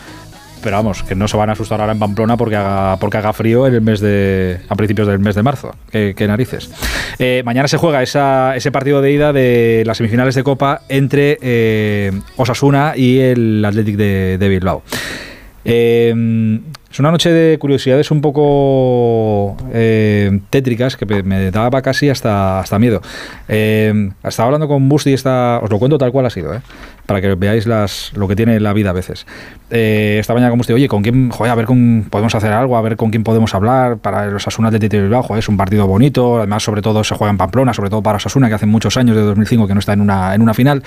Pero 0.64 0.76
vamos, 0.76 1.04
que 1.04 1.14
no 1.14 1.28
se 1.28 1.38
van 1.38 1.50
a 1.50 1.52
asustar 1.52 1.82
ahora 1.82 1.94
en 1.94 2.00
Pamplona 2.00 2.36
porque 2.36 2.56
haga, 2.56 2.98
porque 2.98 3.22
frío 3.34 3.68
en 3.68 3.76
el 3.76 3.82
mes 3.82 4.00
de, 4.00 4.62
a 4.68 4.76
principios 4.76 5.08
del 5.08 5.20
mes 5.20 5.36
de 5.36 5.44
marzo. 5.44 5.76
Qué, 5.92 6.16
narices. 6.28 6.72
Eh, 7.20 7.44
mañana 7.46 7.68
se 7.68 7.78
juega 7.78 8.02
ese 8.02 8.72
partido 8.72 9.04
de 9.04 9.12
ida 9.12 9.32
de 9.32 9.84
las 9.86 9.98
semifinales 9.98 10.34
de 10.34 10.42
Copa 10.42 10.82
entre 10.90 11.38
eh, 11.44 12.12
Osasuna 12.38 12.94
y 12.96 13.20
el 13.20 13.64
Athletic 13.64 13.98
de, 13.98 14.40
de 14.40 14.50
Bilbao. 14.50 14.82
Eh, 15.64 16.60
es 16.94 17.00
una 17.00 17.10
noche 17.10 17.32
de 17.32 17.58
curiosidades 17.58 18.12
un 18.12 18.22
poco 18.22 19.58
eh, 19.74 20.40
tétricas 20.52 20.96
que 20.96 21.06
me- 21.24 21.50
daba 21.50 21.82
casi 21.82 22.08
hasta, 22.10 22.60
hasta 22.60 22.78
miedo. 22.78 23.02
Eh, 23.48 24.12
estaba 24.24 24.46
hablando 24.48 24.68
con 24.68 24.88
Busti, 24.88 25.12
esta, 25.12 25.60
os 25.64 25.72
lo 25.72 25.80
cuento 25.80 25.98
tal 25.98 26.12
cual 26.12 26.28
ha 26.28 26.30
sido, 26.30 26.54
¿eh? 26.54 26.62
Para 27.06 27.22
que 27.22 27.36
veáis 27.36 27.68
las, 27.68 28.12
lo 28.16 28.28
que 28.28 28.36
tiene 28.36 28.60
la 28.60 28.74
vida 28.74 28.92
a 28.92 28.94
veces. 28.94 29.26
Eh, 29.70 30.18
esta 30.20 30.34
mañana 30.34 30.52
con 30.52 30.60
Busti, 30.60 30.74
oye, 30.74 30.88
¿con 30.88 31.02
quién, 31.02 31.30
joder, 31.30 31.52
a 31.52 31.56
ver 31.56 31.66
con 31.66 32.06
podemos 32.10 32.36
hacer 32.36 32.52
algo, 32.52 32.78
a 32.78 32.82
ver 32.82 32.96
con 32.96 33.10
quién 33.10 33.24
podemos 33.24 33.56
hablar 33.56 33.98
para 33.98 34.28
los 34.28 34.48
Asuna 34.48 34.70
de 34.72 34.80
Tito 34.80 34.98
Bilbao? 34.98 35.36
Es 35.36 35.50
un 35.50 35.58
partido 35.58 35.88
bonito, 35.88 36.38
además 36.38 36.64
sobre 36.64 36.82
todo 36.82 37.04
se 37.04 37.16
juega 37.16 37.32
en 37.32 37.38
Pamplona, 37.38 37.74
sobre 37.74 37.90
todo 37.90 38.04
para 38.04 38.18
Osasuna, 38.18 38.50
que 38.50 38.56
hace 38.56 38.66
muchos 38.66 38.98
años, 38.98 39.16
de 39.16 39.24
2005, 39.24 39.68
que 39.68 39.74
no 39.74 39.80
está 39.80 39.94
en 39.94 40.02
una, 40.02 40.36
en 40.36 40.42
una 40.42 40.54
final. 40.54 40.84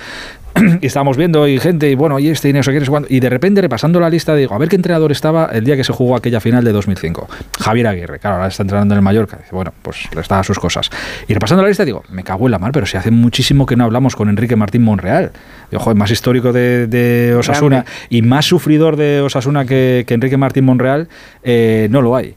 y 0.81 0.85
estábamos 0.85 1.17
viendo 1.17 1.47
y 1.47 1.59
gente, 1.59 1.89
y 1.89 1.95
bueno, 1.95 2.19
y 2.19 2.29
este 2.29 2.49
y 2.49 2.53
no 2.53 2.63
sé 2.63 2.71
qué. 2.71 2.85
Y 3.09 3.19
de 3.19 3.29
repente, 3.29 3.61
repasando 3.61 3.99
la 3.99 4.09
lista, 4.09 4.35
digo, 4.35 4.55
a 4.55 4.57
ver 4.57 4.69
qué 4.69 4.75
entrenador 4.75 5.11
estaba 5.11 5.49
el 5.51 5.63
día 5.63 5.75
que 5.75 5.83
se 5.83 5.93
jugó 5.93 6.15
aquella 6.15 6.39
final 6.39 6.63
de 6.63 6.71
2005. 6.71 7.27
Javier 7.59 7.87
Aguirre, 7.87 8.19
claro, 8.19 8.37
ahora 8.37 8.47
está 8.47 8.63
entrenando 8.63 8.93
en 8.93 8.97
el 8.97 9.03
Mallorca. 9.03 9.39
Bueno, 9.51 9.73
pues 9.81 10.07
le 10.13 10.21
está 10.21 10.39
a 10.39 10.43
sus 10.43 10.59
cosas. 10.59 10.89
Y 11.27 11.33
repasando 11.33 11.61
la 11.61 11.69
lista, 11.69 11.85
digo, 11.85 12.03
me 12.09 12.23
cago 12.23 12.47
en 12.47 12.51
la 12.51 12.59
mar, 12.59 12.71
pero 12.71 12.85
si 12.85 12.97
hace 12.97 13.11
muchísimo 13.11 13.65
que 13.65 13.75
no 13.75 13.83
hablamos 13.83 14.15
con 14.15 14.29
Enrique 14.29 14.55
Martín 14.55 14.83
Monreal. 14.83 15.31
Digo, 15.69 15.83
joder, 15.83 15.97
más 15.97 16.06
histórico 16.11 16.51
de, 16.53 16.87
de 16.87 17.35
Osasuna 17.35 17.83
Grande. 17.83 17.91
y 18.09 18.21
más 18.21 18.45
sufridor 18.45 18.95
de 18.95 19.21
Osasuna 19.21 19.65
que, 19.65 20.03
que 20.07 20.13
Enrique 20.13 20.37
Martín 20.37 20.65
Monreal, 20.65 21.07
eh, 21.43 21.87
no 21.91 22.01
lo 22.01 22.15
hay. 22.15 22.35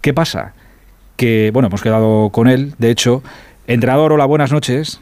¿Qué 0.00 0.12
pasa? 0.14 0.54
Que, 1.16 1.50
bueno, 1.52 1.68
hemos 1.68 1.82
quedado 1.82 2.30
con 2.30 2.48
él, 2.48 2.74
de 2.78 2.90
hecho. 2.90 3.22
Entrenador, 3.66 4.12
hola, 4.12 4.26
buenas 4.26 4.52
noches. 4.52 5.00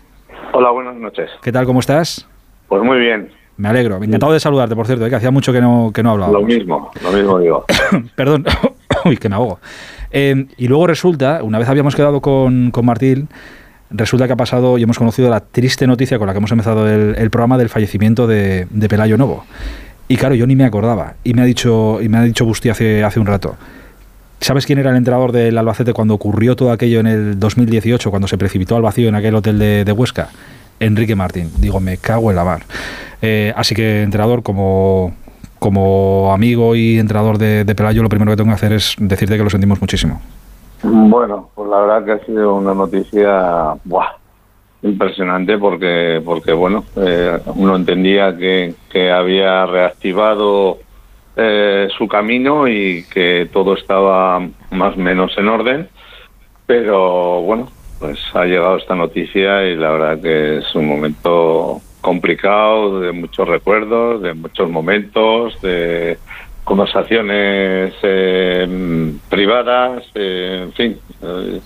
Hola, 0.53 0.71
buenas 0.71 0.95
noches. 0.97 1.29
¿Qué 1.43 1.53
tal, 1.53 1.67
cómo 1.67 1.81
estás? 1.81 2.27
Pues 2.69 2.83
muy 2.83 2.99
bien, 2.99 3.31
Me 3.57 3.69
alegro. 3.69 4.03
Encantado 4.03 4.33
de 4.33 4.41
saludarte, 4.41 4.75
por 4.75 4.87
cierto, 4.87 5.05
eh, 5.07 5.11
que 5.11 5.17
hacía 5.17 5.31
mucho 5.31 5.53
que 5.53 5.61
no, 5.61 5.91
que 5.95 6.03
no 6.03 6.17
lo 6.17 6.25
hablábamos. 6.25 6.49
mismo, 6.55 6.91
lo 7.03 7.13
mismo 7.13 7.39
digo. 7.39 7.65
Perdón, 8.17 8.45
uy, 9.05 9.17
que 9.17 9.29
me 9.29 9.35
ahogo. 9.37 9.59
Eh, 10.11 10.47
y 10.57 10.69
luego 10.69 10.87
resulta, 10.87 11.43
una 11.43 11.59
vez 11.59 11.69
habíamos 11.69 11.95
quedado 11.97 12.21
con, 12.21 12.71
con 12.71 12.87
Martín, 12.87 13.29
resulta 13.95 14.27
que 14.27 14.33
ha 14.33 14.37
pasado 14.37 14.77
y 14.79 14.83
hemos 14.83 14.99
conocido 14.99 15.31
la 15.31 15.41
triste 15.41 15.87
noticia 15.87 16.19
con 16.19 16.27
la 16.27 16.33
que 16.33 16.39
hemos 16.39 16.51
empezado 16.51 16.89
el, 16.89 17.31
programa 17.31 17.57
del 17.57 17.69
fallecimiento 17.69 18.27
de, 18.27 18.67
Pelayo 18.89 19.17
Novo. 19.17 19.45
Y 20.09 20.17
claro, 20.17 20.35
yo 20.35 20.47
ni 20.47 20.57
me 20.57 20.65
acordaba. 20.65 21.15
Y 21.25 21.35
me 21.35 21.43
ha 21.43 21.45
dicho, 21.45 22.01
y 22.03 22.09
me 22.09 22.19
ha 22.19 22.23
dicho 22.23 22.45
Busti 22.45 22.69
hace, 22.69 23.03
hace 23.03 23.21
un 23.21 23.27
rato. 23.27 23.57
¿Sabes 24.41 24.67
quién 24.67 24.79
era 24.79 24.91
el 24.91 24.97
entrenador 24.97 25.33
del 25.33 25.57
Albacete 25.57 25.95
cuando 25.95 26.13
ocurrió 26.15 26.55
todo 26.57 26.73
aquello 26.73 27.01
en 27.01 27.07
el 27.07 27.39
2018, 27.39 28.11
cuando 28.11 28.29
se 28.29 28.37
precipitó 28.37 28.77
al 28.77 28.83
vacío 28.83 29.09
en 29.09 29.15
aquel 29.15 29.35
hotel 29.35 29.59
de, 29.59 29.85
de 29.85 29.93
Huesca? 29.93 30.29
Enrique 30.81 31.15
Martín. 31.15 31.51
Digo, 31.59 31.81
me 31.81 31.97
cago 31.97 32.31
en 32.31 32.37
la 32.37 32.45
mar. 32.45 32.65
Eh, 33.23 33.55
así 33.57 33.75
que, 33.75 34.03
entrenador, 34.03 34.43
como, 34.43 35.15
como 35.59 36.33
amigo 36.35 36.77
y 36.77 36.99
entrenador 36.99 37.39
de 37.39 37.75
Pelayo, 37.75 38.03
lo 38.03 38.11
primero 38.11 38.33
que 38.33 38.37
tengo 38.37 38.51
que 38.51 38.57
hacer 38.57 38.73
es 38.73 38.97
decirte 38.99 39.39
que 39.39 39.45
lo 39.45 39.51
sentimos 39.51 39.81
muchísimo. 39.81 40.21
Bueno, 40.87 41.49
pues 41.55 41.71
la 41.71 41.81
verdad 41.81 42.05
que 42.05 42.13
ha 42.13 42.27
sido 42.27 42.57
una 42.57 42.75
noticia 42.75 43.75
impresionante 44.83 45.57
porque, 45.57 46.21
porque 46.23 46.53
bueno, 46.53 46.85
eh, 46.97 47.41
uno 47.55 47.75
entendía 47.75 48.37
que, 48.37 48.75
que 48.91 49.11
había 49.11 49.65
reactivado 49.65 50.79
eh, 51.37 51.89
su 51.97 52.07
camino 52.07 52.69
y 52.69 53.05
que 53.05 53.49
todo 53.51 53.75
estaba 53.75 54.47
más 54.71 54.95
o 54.95 55.01
menos 55.01 55.33
en 55.39 55.49
orden, 55.49 55.89
pero 56.67 57.41
bueno, 57.41 57.69
pues 57.99 58.19
ha 58.35 58.45
llegado 58.45 58.77
esta 58.77 58.95
noticia 58.95 59.65
y 59.65 59.77
la 59.77 59.91
verdad 59.91 60.21
que 60.21 60.59
es 60.59 60.75
un 60.75 60.87
momento 60.87 61.81
complicado, 62.03 63.01
de 63.01 63.13
muchos 63.13 63.49
recuerdos, 63.49 64.21
de 64.21 64.35
muchos 64.35 64.69
momentos, 64.69 65.59
de 65.63 66.19
conversaciones 66.65 67.95
eh, 68.03 69.13
privadas, 69.29 70.05
eh, 70.15 70.61
en 70.65 70.73
fin. 70.73 70.99
eh, 71.23 71.61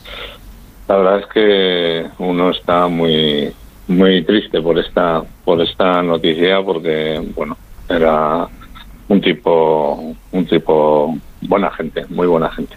la 0.89 0.97
verdad 0.97 1.21
es 1.21 1.27
que 1.27 2.07
uno 2.19 2.51
está 2.51 2.89
muy 2.89 3.53
muy 3.89 4.23
triste 4.23 4.61
por 4.61 4.79
esta 4.79 5.23
por 5.45 5.61
esta 5.61 6.03
noticia 6.03 6.63
porque 6.63 7.23
bueno 7.35 7.57
era 7.89 8.47
un 9.09 9.21
tipo 9.21 10.15
un 10.33 10.47
tipo 10.47 11.17
buena 11.43 11.71
gente 11.71 12.05
muy 12.09 12.27
buena 12.27 12.51
gente 12.51 12.75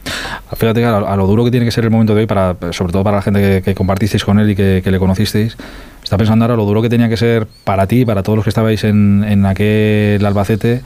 Fíjate 0.56 0.82
que 0.82 0.86
a, 0.86 0.98
a 0.98 1.16
lo 1.16 1.28
duro 1.28 1.44
que 1.46 1.52
tiene 1.52 1.66
que 1.66 1.72
ser 1.72 1.86
el 1.86 1.90
momento 1.90 2.14
de 2.14 2.22
hoy, 2.22 2.28
para, 2.28 2.56
sobre 2.72 2.92
todo 2.92 3.04
para 3.04 3.18
la 3.18 3.22
gente 3.22 3.62
que, 3.62 3.74
compartisteis 3.74 4.24
con 4.24 4.40
él 4.40 4.52
y 4.52 4.56
que, 4.56 4.82
que 4.84 4.92
le 4.92 5.00
conocisteis, 5.00 5.58
está 6.04 6.18
pensando 6.18 6.46
ahora 6.46 6.56
lo 6.56 6.66
duro 6.66 6.82
que 6.82 6.90
tenía 6.90 7.10
que 7.10 7.18
ser 7.18 7.48
para 7.64 7.88
ti, 7.88 8.06
para 8.06 8.22
todos 8.22 8.36
los 8.36 8.44
que 8.44 8.50
estabais 8.50 8.84
en, 8.84 9.24
en 9.28 9.46
aquel 9.46 10.24
Albacete, 10.26 10.82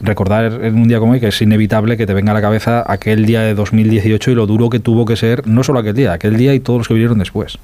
recordar 0.00 0.64
en 0.64 0.74
un 0.76 0.88
día 0.88 0.98
como 0.98 1.12
hoy 1.12 1.20
que 1.20 1.28
es 1.28 1.42
inevitable 1.42 1.96
que 1.96 2.06
te 2.06 2.14
venga 2.14 2.32
a 2.32 2.34
la 2.34 2.40
cabeza 2.40 2.84
aquel 2.86 3.26
día 3.26 3.42
de 3.42 3.54
2018 3.54 4.30
y 4.30 4.34
lo 4.34 4.46
duro 4.46 4.70
que 4.70 4.80
tuvo 4.80 5.04
que 5.04 5.16
ser, 5.16 5.46
no 5.46 5.62
solo 5.62 5.80
aquel 5.80 5.94
día, 5.94 6.12
aquel 6.12 6.36
día 6.36 6.54
y 6.54 6.60
todos 6.60 6.78
los 6.78 6.88
que 6.88 6.94
vinieron 6.94 7.18
después. 7.18 7.58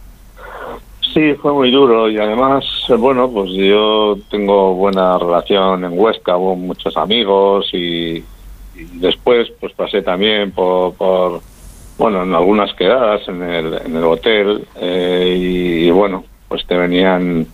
Sí, 1.14 1.32
fue 1.40 1.52
muy 1.52 1.70
duro 1.70 2.10
y 2.10 2.18
además, 2.18 2.64
eh, 2.90 2.94
bueno, 2.94 3.30
pues 3.30 3.50
yo 3.52 4.18
tengo 4.30 4.74
buena 4.74 5.18
relación 5.18 5.84
en 5.84 5.98
Huesca, 5.98 6.36
hubo 6.36 6.56
muchos 6.56 6.94
amigos 6.96 7.70
y, 7.72 8.22
y 8.76 8.84
después 8.94 9.50
pues 9.58 9.72
pasé 9.72 10.02
también 10.02 10.52
por, 10.52 10.94
bueno, 11.98 12.22
en 12.22 12.34
algunas 12.34 12.72
quedadas 12.74 13.26
en 13.28 13.42
el, 13.42 14.04
hotel 14.04 14.66
eh, 14.76 15.36
y, 15.38 15.90
bueno, 15.90 16.24
pues 16.48 16.66
te 16.66 16.76
venían 16.76 17.46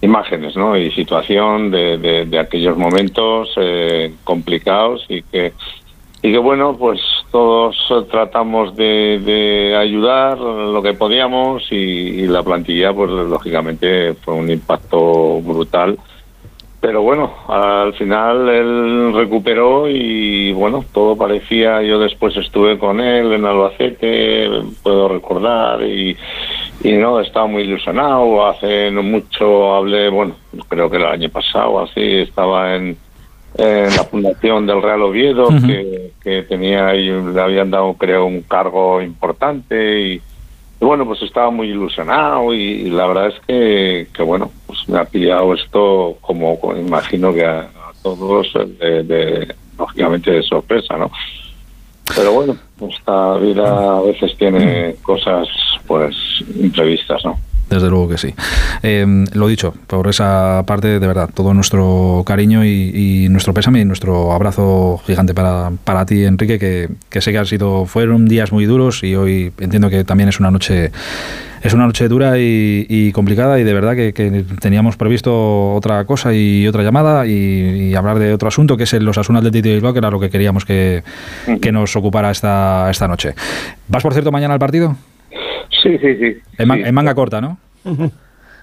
imágenes, 0.00 0.56
¿no? 0.56 0.76
Y 0.76 0.90
situación 0.90 1.70
de, 1.70 2.26
de, 2.26 2.38
aquellos 2.38 2.76
momentos 2.76 3.50
eh, 3.56 4.14
complicados 4.24 5.04
y 5.08 5.22
que 5.22 5.52
y 6.22 6.32
que 6.32 6.38
bueno 6.38 6.76
pues 6.76 7.00
todos 7.30 7.76
tratamos 8.10 8.74
de, 8.74 9.20
de 9.24 9.76
ayudar 9.76 10.38
lo 10.38 10.82
que 10.82 10.94
podíamos 10.94 11.70
y, 11.70 11.74
y, 11.74 12.26
la 12.26 12.42
plantilla 12.42 12.92
pues 12.92 13.10
lógicamente 13.10 14.14
fue 14.14 14.34
un 14.34 14.50
impacto 14.50 15.40
brutal 15.42 15.98
pero 16.80 17.02
bueno 17.02 17.32
al 17.48 17.94
final 17.94 18.48
él 18.48 19.12
recuperó 19.14 19.88
y 19.88 20.52
bueno 20.52 20.84
todo 20.92 21.16
parecía 21.16 21.82
yo 21.82 21.98
después 21.98 22.36
estuve 22.36 22.78
con 22.78 23.00
él 23.00 23.32
en 23.32 23.44
Albacete 23.44 24.48
puedo 24.82 25.08
recordar 25.08 25.82
y 25.82 26.16
y 26.82 26.92
no 26.92 27.20
estaba 27.20 27.46
muy 27.46 27.62
ilusionado 27.62 28.46
hace 28.46 28.90
no 28.90 29.02
mucho 29.02 29.74
hablé 29.74 30.08
bueno 30.10 30.36
creo 30.68 30.90
que 30.90 30.98
el 30.98 31.06
año 31.06 31.28
pasado 31.30 31.80
así 31.80 32.18
estaba 32.18 32.76
en 32.76 32.96
en 33.58 33.96
la 33.96 34.04
fundación 34.04 34.66
del 34.66 34.82
Real 34.82 35.02
Oviedo, 35.02 35.48
uh 35.48 35.50
-huh. 35.50 35.66
que, 35.66 36.10
que, 36.22 36.42
tenía 36.42 36.94
y 36.94 37.08
le 37.08 37.40
habían 37.40 37.70
dado, 37.70 37.94
creo, 37.94 38.26
un 38.26 38.42
cargo 38.42 39.00
importante 39.00 40.00
y, 40.00 40.20
y 40.80 40.84
bueno, 40.84 41.06
pues 41.06 41.22
estaba 41.22 41.50
muy 41.50 41.68
ilusionado 41.68 42.52
y, 42.52 42.90
la 42.90 43.06
verdad 43.06 43.28
es 43.28 43.40
que, 43.46 44.08
que, 44.12 44.22
bueno, 44.22 44.50
pues 44.66 44.88
me 44.88 44.98
ha 44.98 45.04
pillado 45.04 45.54
esto 45.54 46.18
como, 46.20 46.58
imagino 46.76 47.32
que 47.32 47.44
a, 47.44 47.68
todos 48.02 48.52
de, 48.78 49.02
de, 49.02 49.54
lógicamente 49.78 50.30
de 50.30 50.42
sorpresa, 50.42 50.96
¿no? 50.96 51.10
Pero 52.14 52.32
bueno, 52.32 52.56
esta 52.88 53.36
vida 53.38 53.96
a 53.96 54.00
veces 54.00 54.36
tiene 54.36 54.94
cosas 55.02 55.48
pues 55.86 56.14
imprevistas, 56.56 57.24
¿no? 57.24 57.38
Desde 57.68 57.90
luego 57.90 58.08
que 58.08 58.16
sí. 58.16 58.32
Eh, 58.82 59.24
lo 59.32 59.48
dicho, 59.48 59.74
por 59.88 60.06
esa 60.08 60.62
parte, 60.66 61.00
de 61.00 61.06
verdad, 61.06 61.28
todo 61.34 61.52
nuestro 61.52 62.22
cariño 62.24 62.64
y, 62.64 63.24
y 63.24 63.28
nuestro 63.28 63.54
pésame 63.54 63.80
y 63.80 63.84
nuestro 63.84 64.32
abrazo 64.32 65.00
gigante 65.04 65.34
para, 65.34 65.72
para 65.82 66.06
ti, 66.06 66.24
Enrique, 66.24 66.58
que, 66.60 66.88
que 67.10 67.20
sé 67.20 67.32
que 67.32 67.38
han 67.38 67.46
sido, 67.46 67.86
fueron 67.86 68.28
días 68.28 68.52
muy 68.52 68.66
duros 68.66 69.02
y 69.02 69.16
hoy 69.16 69.52
entiendo 69.58 69.90
que 69.90 70.04
también 70.04 70.28
es 70.28 70.38
una 70.38 70.50
noche 70.50 70.92
es 71.62 71.74
una 71.74 71.86
noche 71.86 72.06
dura 72.06 72.38
y, 72.38 72.86
y 72.88 73.10
complicada 73.10 73.58
y 73.58 73.64
de 73.64 73.74
verdad 73.74 73.96
que, 73.96 74.12
que 74.12 74.44
teníamos 74.60 74.96
previsto 74.96 75.74
otra 75.74 76.04
cosa 76.04 76.32
y 76.32 76.68
otra 76.68 76.84
llamada 76.84 77.26
y, 77.26 77.88
y 77.90 77.94
hablar 77.96 78.20
de 78.20 78.32
otro 78.32 78.46
asunto 78.46 78.76
que 78.76 78.84
es 78.84 78.92
el 78.92 79.08
Osasuna 79.08 79.40
Atlético 79.40 79.66
de 79.68 79.74
Bilbao, 79.74 79.92
que 79.92 79.98
era 79.98 80.10
lo 80.10 80.20
que 80.20 80.30
queríamos 80.30 80.64
que, 80.64 81.02
que 81.60 81.72
nos 81.72 81.96
ocupara 81.96 82.30
esta, 82.30 82.88
esta 82.90 83.08
noche. 83.08 83.34
¿Vas, 83.88 84.04
por 84.04 84.12
cierto, 84.12 84.30
mañana 84.30 84.54
al 84.54 84.60
partido? 84.60 84.96
Sí, 85.86 85.98
sí, 85.98 86.16
sí. 86.16 86.36
En, 86.58 86.68
man- 86.68 86.84
en 86.84 86.94
manga 86.94 87.14
corta, 87.14 87.40
¿no? 87.40 87.58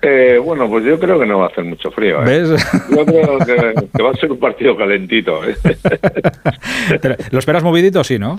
Eh, 0.06 0.38
bueno, 0.38 0.68
pues 0.70 0.84
yo 0.84 1.00
creo 1.00 1.18
que 1.18 1.26
no 1.26 1.40
va 1.40 1.46
a 1.46 1.48
hacer 1.48 1.64
mucho 1.64 1.90
frío. 1.90 2.22
¿eh? 2.24 2.26
¿Ves? 2.26 2.50
Yo 2.90 3.06
creo 3.06 3.38
que, 3.40 3.74
que 3.96 4.04
va 4.04 4.10
a 4.10 4.14
ser 4.16 4.34
un 4.34 4.38
partido 4.38 4.76
calentito. 4.76 5.40
¿eh? 5.48 5.56
¿Lo 7.32 7.40
esperas 7.40 7.64
movidito? 7.64 8.04
Sí, 8.04 8.20
¿no? 8.20 8.38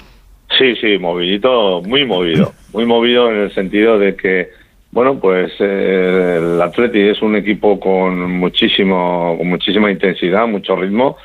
Sí, 0.58 0.76
sí, 0.76 0.98
movidito, 0.98 1.80
muy 1.82 2.04
movido. 2.04 2.52
Muy 2.74 2.84
movido 2.84 3.30
en 3.30 3.38
el 3.38 3.54
sentido 3.54 3.98
de 3.98 4.14
que, 4.14 4.50
bueno, 4.90 5.18
pues 5.18 5.52
eh, 5.58 6.38
el 6.38 6.60
Atleti 6.60 7.00
es 7.00 7.22
un 7.22 7.34
equipo 7.34 7.80
con 7.80 8.20
muchísimo, 8.32 9.34
con 9.38 9.48
muchísima 9.48 9.90
intensidad, 9.90 10.46
mucho 10.46 10.76
ritmo. 10.76 11.16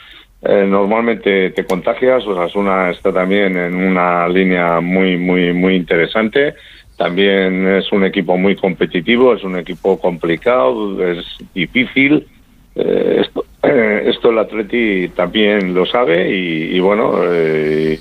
Eh, 0.41 0.65
normalmente 0.65 1.49
te 1.49 1.65
contagias, 1.65 2.26
Osasuna 2.26 2.91
está 2.91 3.11
también 3.11 3.57
en 3.57 3.76
una 3.76 4.26
línea 4.30 4.80
muy, 4.80 5.18
muy, 5.18 5.52
muy 5.52 5.76
interesante. 5.76 6.53
También 7.00 7.66
es 7.66 7.94
un 7.94 8.04
equipo 8.04 8.36
muy 8.36 8.58
competitivo, 8.58 9.34
es 9.34 9.42
un 9.46 9.58
equipo 9.58 9.98
complicado, 9.98 11.02
es 11.02 11.26
difícil. 11.56 12.28
Eh, 12.76 13.22
esto, 13.22 13.46
eh, 13.64 14.04
esto 14.08 14.32
el 14.32 14.40
Atleti 14.40 15.08
también 15.16 15.74
lo 15.74 15.86
sabe 15.86 16.30
y, 16.30 16.76
y 16.76 16.80
bueno, 16.82 17.14
eh, 17.24 17.98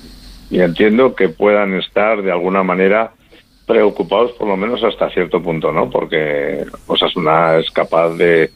y 0.51 0.59
entiendo 0.59 1.15
que 1.15 1.29
puedan 1.29 1.75
estar 1.75 2.21
de 2.21 2.33
alguna 2.33 2.61
manera 2.61 3.11
preocupados 3.65 4.33
por 4.33 4.49
lo 4.49 4.57
menos 4.57 4.83
hasta 4.83 5.09
cierto 5.11 5.41
punto, 5.41 5.71
¿no? 5.71 5.89
Porque 5.89 6.65
Osasuna 6.85 7.55
es 7.55 7.71
capaz 7.71 8.17
de, 8.17 8.49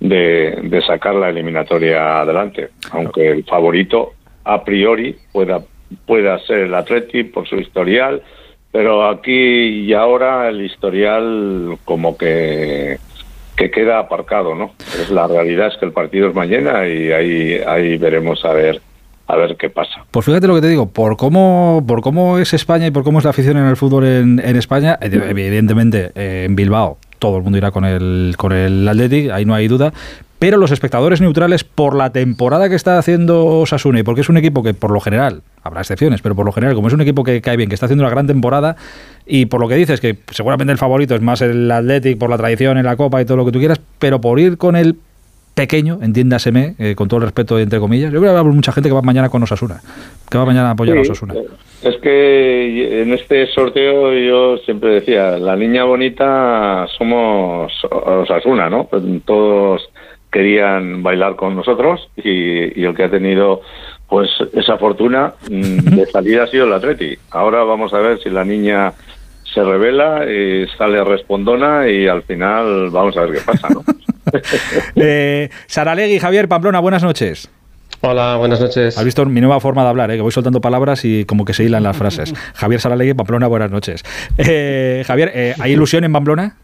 de, 0.00 0.60
de 0.62 0.80
sacar 0.80 1.14
la 1.14 1.28
eliminatoria 1.28 2.20
adelante, 2.20 2.70
aunque 2.92 3.32
el 3.32 3.44
favorito 3.44 4.14
a 4.44 4.64
priori 4.64 5.14
pueda 5.30 5.60
pueda 6.06 6.38
ser 6.46 6.60
el 6.60 6.74
Atleti 6.74 7.24
por 7.24 7.46
su 7.46 7.56
historial, 7.56 8.22
pero 8.72 9.08
aquí 9.08 9.32
y 9.32 9.92
ahora 9.92 10.48
el 10.48 10.64
historial 10.64 11.78
como 11.84 12.16
que 12.16 12.98
que 13.56 13.70
queda 13.70 13.98
aparcado, 13.98 14.54
¿no? 14.54 14.72
Es 14.98 15.10
la 15.10 15.26
realidad 15.26 15.68
es 15.68 15.76
que 15.76 15.84
el 15.84 15.92
partido 15.92 16.28
es 16.28 16.34
mañana 16.34 16.88
y 16.88 17.12
ahí 17.12 17.60
ahí 17.66 17.98
veremos 17.98 18.44
a 18.44 18.52
ver 18.52 18.80
a 19.26 19.36
ver 19.36 19.56
qué 19.56 19.70
pasa. 19.70 20.04
Pues 20.10 20.26
fíjate 20.26 20.46
lo 20.46 20.54
que 20.56 20.62
te 20.62 20.68
digo, 20.68 20.86
por 20.86 21.16
cómo, 21.16 21.84
por 21.86 22.00
cómo 22.00 22.38
es 22.38 22.52
España 22.52 22.86
y 22.86 22.90
por 22.90 23.04
cómo 23.04 23.18
es 23.18 23.24
la 23.24 23.30
afición 23.30 23.58
en 23.58 23.66
el 23.66 23.76
fútbol 23.76 24.04
en, 24.04 24.40
en 24.44 24.56
España, 24.56 24.98
eh, 25.00 25.10
evidentemente 25.12 26.10
eh, 26.14 26.44
en 26.46 26.56
Bilbao 26.56 26.98
todo 27.20 27.36
el 27.36 27.44
mundo 27.44 27.58
irá 27.58 27.70
con 27.70 27.84
el, 27.84 28.34
con 28.36 28.50
el 28.50 28.88
Athletic, 28.88 29.30
ahí 29.30 29.44
no 29.44 29.54
hay 29.54 29.68
duda, 29.68 29.92
pero 30.40 30.56
los 30.56 30.72
espectadores 30.72 31.20
neutrales 31.20 31.64
por 31.64 31.94
la 31.94 32.10
temporada 32.10 32.70
que 32.70 32.74
está 32.74 32.98
haciendo 32.98 33.44
Osasuna 33.44 34.00
y 34.00 34.02
porque 34.02 34.22
es 34.22 34.30
un 34.30 34.38
equipo 34.38 34.62
que 34.62 34.72
por 34.72 34.90
lo 34.90 34.98
general, 34.98 35.42
habrá 35.62 35.82
excepciones, 35.82 36.22
pero 36.22 36.34
por 36.34 36.46
lo 36.46 36.52
general 36.52 36.74
como 36.74 36.88
es 36.88 36.94
un 36.94 37.02
equipo 37.02 37.22
que 37.22 37.42
cae 37.42 37.58
bien, 37.58 37.68
que 37.68 37.74
está 37.74 37.84
haciendo 37.84 38.04
una 38.04 38.10
gran 38.10 38.26
temporada 38.26 38.74
y 39.26 39.46
por 39.46 39.60
lo 39.60 39.68
que 39.68 39.74
dices 39.74 40.00
que 40.00 40.16
seguramente 40.30 40.72
el 40.72 40.78
favorito 40.78 41.14
es 41.14 41.20
más 41.20 41.42
el 41.42 41.70
Athletic 41.70 42.16
por 42.18 42.30
la 42.30 42.38
tradición 42.38 42.78
en 42.78 42.86
la 42.86 42.96
Copa 42.96 43.20
y 43.20 43.26
todo 43.26 43.36
lo 43.36 43.44
que 43.44 43.52
tú 43.52 43.58
quieras, 43.58 43.82
pero 43.98 44.22
por 44.22 44.40
ir 44.40 44.56
con 44.56 44.76
el 44.76 44.96
pequeño, 45.54 45.98
entiéndaseme, 46.00 46.74
eh, 46.78 46.94
con 46.94 47.08
todo 47.08 47.18
el 47.18 47.24
respeto 47.24 47.58
entre 47.58 47.78
comillas, 47.78 48.10
yo 48.10 48.20
creo 48.20 48.32
que 48.32 48.38
a 48.38 48.40
haber 48.40 48.54
mucha 48.54 48.72
gente 48.72 48.88
que 48.88 48.94
va 48.94 49.02
mañana 49.02 49.28
con 49.28 49.42
Osasuna, 49.42 49.82
que 50.30 50.38
va 50.38 50.46
mañana 50.46 50.68
a 50.68 50.72
apoyar 50.72 50.96
a 50.96 51.04
Sí, 51.04 51.10
Osasuna. 51.10 51.34
Es 51.82 51.96
que 51.96 53.02
en 53.02 53.12
este 53.12 53.46
sorteo 53.48 54.14
yo 54.14 54.56
siempre 54.64 54.94
decía, 54.94 55.38
la 55.38 55.54
niña 55.56 55.84
bonita 55.84 56.86
somos 56.96 57.72
Osasuna, 57.90 58.70
¿no? 58.70 58.84
Pues 58.84 59.02
todos 59.26 59.82
querían 60.30 61.02
bailar 61.02 61.36
con 61.36 61.56
nosotros 61.56 62.08
y, 62.16 62.80
y 62.80 62.84
el 62.84 62.94
que 62.94 63.04
ha 63.04 63.10
tenido 63.10 63.62
pues 64.08 64.28
esa 64.52 64.76
fortuna 64.76 65.34
mm, 65.48 65.96
de 65.96 66.06
salida 66.12 66.44
ha 66.44 66.46
sido 66.46 66.66
el 66.66 66.72
Atleti. 66.72 67.16
Ahora 67.30 67.62
vamos 67.64 67.94
a 67.94 67.98
ver 67.98 68.18
si 68.20 68.28
la 68.28 68.44
niña 68.44 68.92
se 69.54 69.62
revela 69.62 70.30
y 70.30 70.66
sale 70.76 71.02
respondona 71.04 71.88
y 71.88 72.06
al 72.06 72.22
final 72.22 72.90
vamos 72.90 73.16
a 73.16 73.22
ver 73.22 73.32
qué 73.32 73.40
pasa, 73.40 73.68
¿no? 73.68 73.84
Eh, 74.94 75.48
Saralegui, 75.66 76.20
Javier 76.20 76.46
Pamplona, 76.46 76.78
buenas 76.78 77.02
noches. 77.02 77.50
Hola, 78.02 78.36
buenas 78.36 78.60
noches. 78.60 78.96
Has 78.96 79.04
visto 79.04 79.26
mi 79.26 79.40
nueva 79.40 79.58
forma 79.58 79.82
de 79.82 79.88
hablar, 79.88 80.10
eh, 80.10 80.16
que 80.16 80.22
voy 80.22 80.30
soltando 80.30 80.60
palabras 80.60 81.04
y 81.04 81.24
como 81.24 81.44
que 81.44 81.52
se 81.52 81.64
hilan 81.64 81.82
las 81.82 81.96
frases. 81.96 82.32
Javier 82.54 82.80
Saralegui, 82.80 83.14
Pamplona, 83.14 83.48
buenas 83.48 83.70
noches. 83.70 84.04
Eh, 84.38 85.02
Javier, 85.04 85.32
eh, 85.34 85.54
¿hay 85.58 85.72
ilusión 85.72 86.04
en 86.04 86.12
Pamplona? 86.12 86.56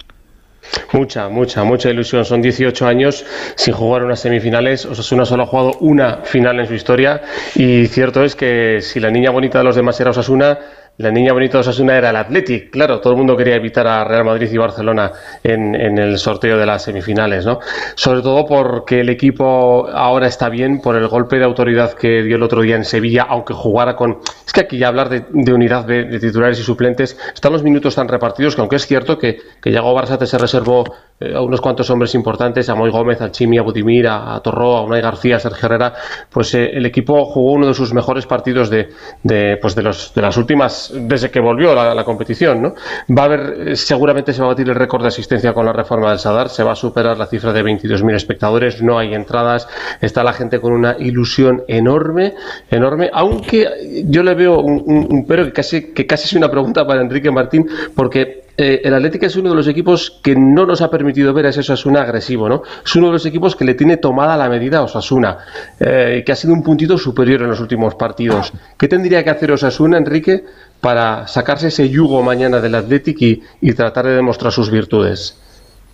Mucha, 0.93 1.29
mucha, 1.29 1.65
mucha 1.65 1.91
ilusión. 1.91 2.25
Son 2.25 2.41
18 2.41 2.87
años 2.87 3.25
sin 3.55 3.75
jugar 3.75 4.05
unas 4.05 4.21
semifinales. 4.21 4.87
Osasuna 4.87 5.25
solo 5.25 5.43
ha 5.43 5.47
jugado 5.47 5.73
una 5.81 6.19
final 6.19 6.61
en 6.61 6.67
su 6.67 6.75
historia. 6.75 7.23
Y 7.55 7.87
cierto 7.87 8.25
es 8.25 8.37
que 8.37 8.81
si 8.81 9.01
la 9.01 9.11
niña 9.11 9.31
bonita 9.31 9.59
de 9.59 9.65
los 9.65 9.77
demás 9.77 10.01
era 10.01 10.11
Osasuna, 10.11 10.59
la 10.99 11.11
niña 11.11 11.33
bonita 11.33 11.59
de 11.59 11.61
Osasuna 11.61 11.97
era 11.97 12.11
el 12.11 12.17
Athletic. 12.17 12.71
Claro, 12.71 13.01
todo 13.01 13.13
el 13.13 13.19
mundo 13.19 13.37
quería 13.37 13.57
evitar 13.57 13.87
a 13.87 14.05
Real 14.05 14.25
Madrid 14.25 14.49
y 14.51 14.57
Barcelona 14.57 15.13
en, 15.43 15.75
en 15.75 15.99
el 15.99 16.19
sorteo 16.19 16.57
de 16.57 16.65
las 16.65 16.85
semifinales, 16.85 17.45
¿no? 17.45 17.61
Sobre 17.95 18.23
todo 18.23 18.47
porque 18.47 19.01
el 19.01 19.09
equipo 19.11 19.89
ahora 19.89 20.27
está 20.27 20.49
bien 20.49 20.81
por 20.81 20.97
el 20.97 21.07
golpe 21.09 21.37
de 21.37 21.45
autoridad 21.45 21.93
que 21.93 22.23
dio 22.23 22.37
el 22.37 22.43
otro 22.43 22.63
día 22.63 22.77
en 22.77 22.85
Sevilla, 22.85 23.27
aunque 23.29 23.53
jugara 23.53 23.95
con. 23.95 24.19
Es 24.47 24.53
que 24.53 24.61
aquí 24.61 24.79
ya 24.79 24.89
hablar 24.89 25.09
de, 25.09 25.53
unidad 25.53 25.85
de, 25.85 26.19
titulares 26.19 26.59
y 26.61 26.63
suplentes 26.63 27.19
están 27.35 27.53
los 27.53 27.63
minutos 27.63 27.95
tan 27.95 28.09
repartidos 28.09 28.55
que, 28.55 28.61
aunque 28.63 28.77
es 28.77 28.87
cierto 28.87 29.19
que, 29.19 29.39
que 29.61 29.73
Yago 29.73 29.95
Barça 29.95 30.25
se 30.25 30.39
reservó 30.39 30.85
eh, 31.21 31.35
a 31.35 31.41
unos 31.41 31.61
cuantos 31.61 31.89
hombres 31.91 32.15
importantes, 32.15 32.69
a 32.69 32.75
Moy 32.75 32.91
Gómez, 32.91 33.21
a 33.21 33.31
Chimi, 33.31 33.59
a 33.59 33.63
Budimir, 33.63 34.07
a, 34.07 34.35
a 34.35 34.41
Torró, 34.41 34.77
a 34.77 34.83
Unai 34.83 35.01
García, 35.01 35.37
a 35.37 35.41
Sergio 35.41 35.67
Herrera, 35.67 35.95
pues 36.31 36.55
eh, 36.55 36.71
el 36.73 36.85
equipo 36.87 37.25
jugó 37.25 37.53
uno 37.53 37.67
de 37.67 37.75
sus 37.75 37.93
mejores 37.93 38.27
partidos 38.27 38.71
de, 38.71 38.89
de, 39.23 39.59
pues 39.61 39.75
de, 39.75 39.83
los, 39.83 40.13
de 40.15 40.23
las 40.23 40.37
últimas, 40.37 40.86
desde 40.95 41.31
que 41.31 41.41
volvió 41.41 41.75
la, 41.75 41.95
la 41.95 42.05
competición. 42.05 42.63
¿no? 42.63 42.75
Va 43.17 43.23
a 43.23 43.25
haber, 43.27 43.69
eh, 43.69 43.77
seguramente 43.77 44.33
se 44.33 44.41
va 44.41 44.47
a 44.47 44.51
batir 44.51 44.69
el 44.69 44.75
récord 44.75 45.03
de 45.03 45.09
asistencia 45.09 45.53
con 45.53 45.67
la 45.67 45.73
reforma 45.73 46.11
del 46.11 46.19
Sadar, 46.19 46.49
se 46.49 46.63
va 46.63 46.73
a 46.73 46.77
superar 46.77 47.19
la 47.19 47.27
cifra 47.27 47.53
de 47.53 47.63
22.000 47.63 48.15
espectadores, 48.15 48.83
no 48.83 48.99
hay 48.99 49.15
entradas, 49.15 49.69
está 50.01 50.23
la 50.23 50.33
gente 50.33 50.61
con 50.61 50.73
una 50.73 50.97
ilusión 50.99 51.63
enorme, 51.69 52.35
enorme, 52.71 53.11
aunque 53.13 54.05
yo 54.07 54.23
le 54.23 54.35
veo 54.35 54.61
un, 54.61 54.83
un, 54.87 55.27
pero 55.27 55.45
que 55.45 55.53
casi, 55.53 55.93
que 55.93 56.07
casi 56.07 56.25
es 56.25 56.33
una 56.35 56.51
pregunta 56.51 56.87
para 56.87 57.01
Enrique 57.01 57.31
Martín, 57.31 57.69
porque 57.95 58.46
eh, 58.59 58.81
el 58.85 58.95
Atlético 58.95 59.27
es 59.27 59.37
uno 59.37 59.51
de 59.51 59.57
los 59.57 59.69
equipos 59.69 60.19
que 60.23 60.35
no 60.35 60.65
nos 60.65 60.81
ha 60.81 60.91
permitido 60.91 61.35
ver 61.35 61.47
a 61.47 61.49
ese 61.51 61.61
Osasuna 61.61 62.03
agresivo, 62.03 62.49
¿no? 62.49 62.63
Es 62.85 62.97
uno 62.97 63.09
de 63.09 63.13
los 63.15 63.27
equipos 63.27 63.55
que 63.55 63.67
le 63.67 63.75
tiene 63.75 63.99
tomada 63.99 64.37
la 64.37 64.49
medida 64.49 64.79
a 64.79 64.83
Osasuna, 64.83 65.39
eh, 65.79 66.23
que 66.25 66.33
ha 66.33 66.37
sido 66.37 66.55
un 66.55 66.63
puntito 66.63 66.97
superior 66.97 67.43
en 67.43 67.49
los 67.49 67.61
últimos 67.61 67.95
partidos. 67.97 68.53
¿Qué 68.79 68.89
tendría 68.89 69.23
que 69.23 69.31
hacer 69.31 69.53
Osasuna, 69.53 69.99
Enrique, 69.99 70.43
para 70.81 71.27
sacarse 71.27 71.69
ese 71.69 71.91
yugo 71.91 72.23
mañana 72.23 72.61
del 72.61 72.75
Atlético 72.75 73.25
y, 73.25 73.73
tratar 73.75 74.07
de 74.07 74.15
demostrar 74.15 74.53
sus 74.53 74.71
virtudes? 74.71 75.43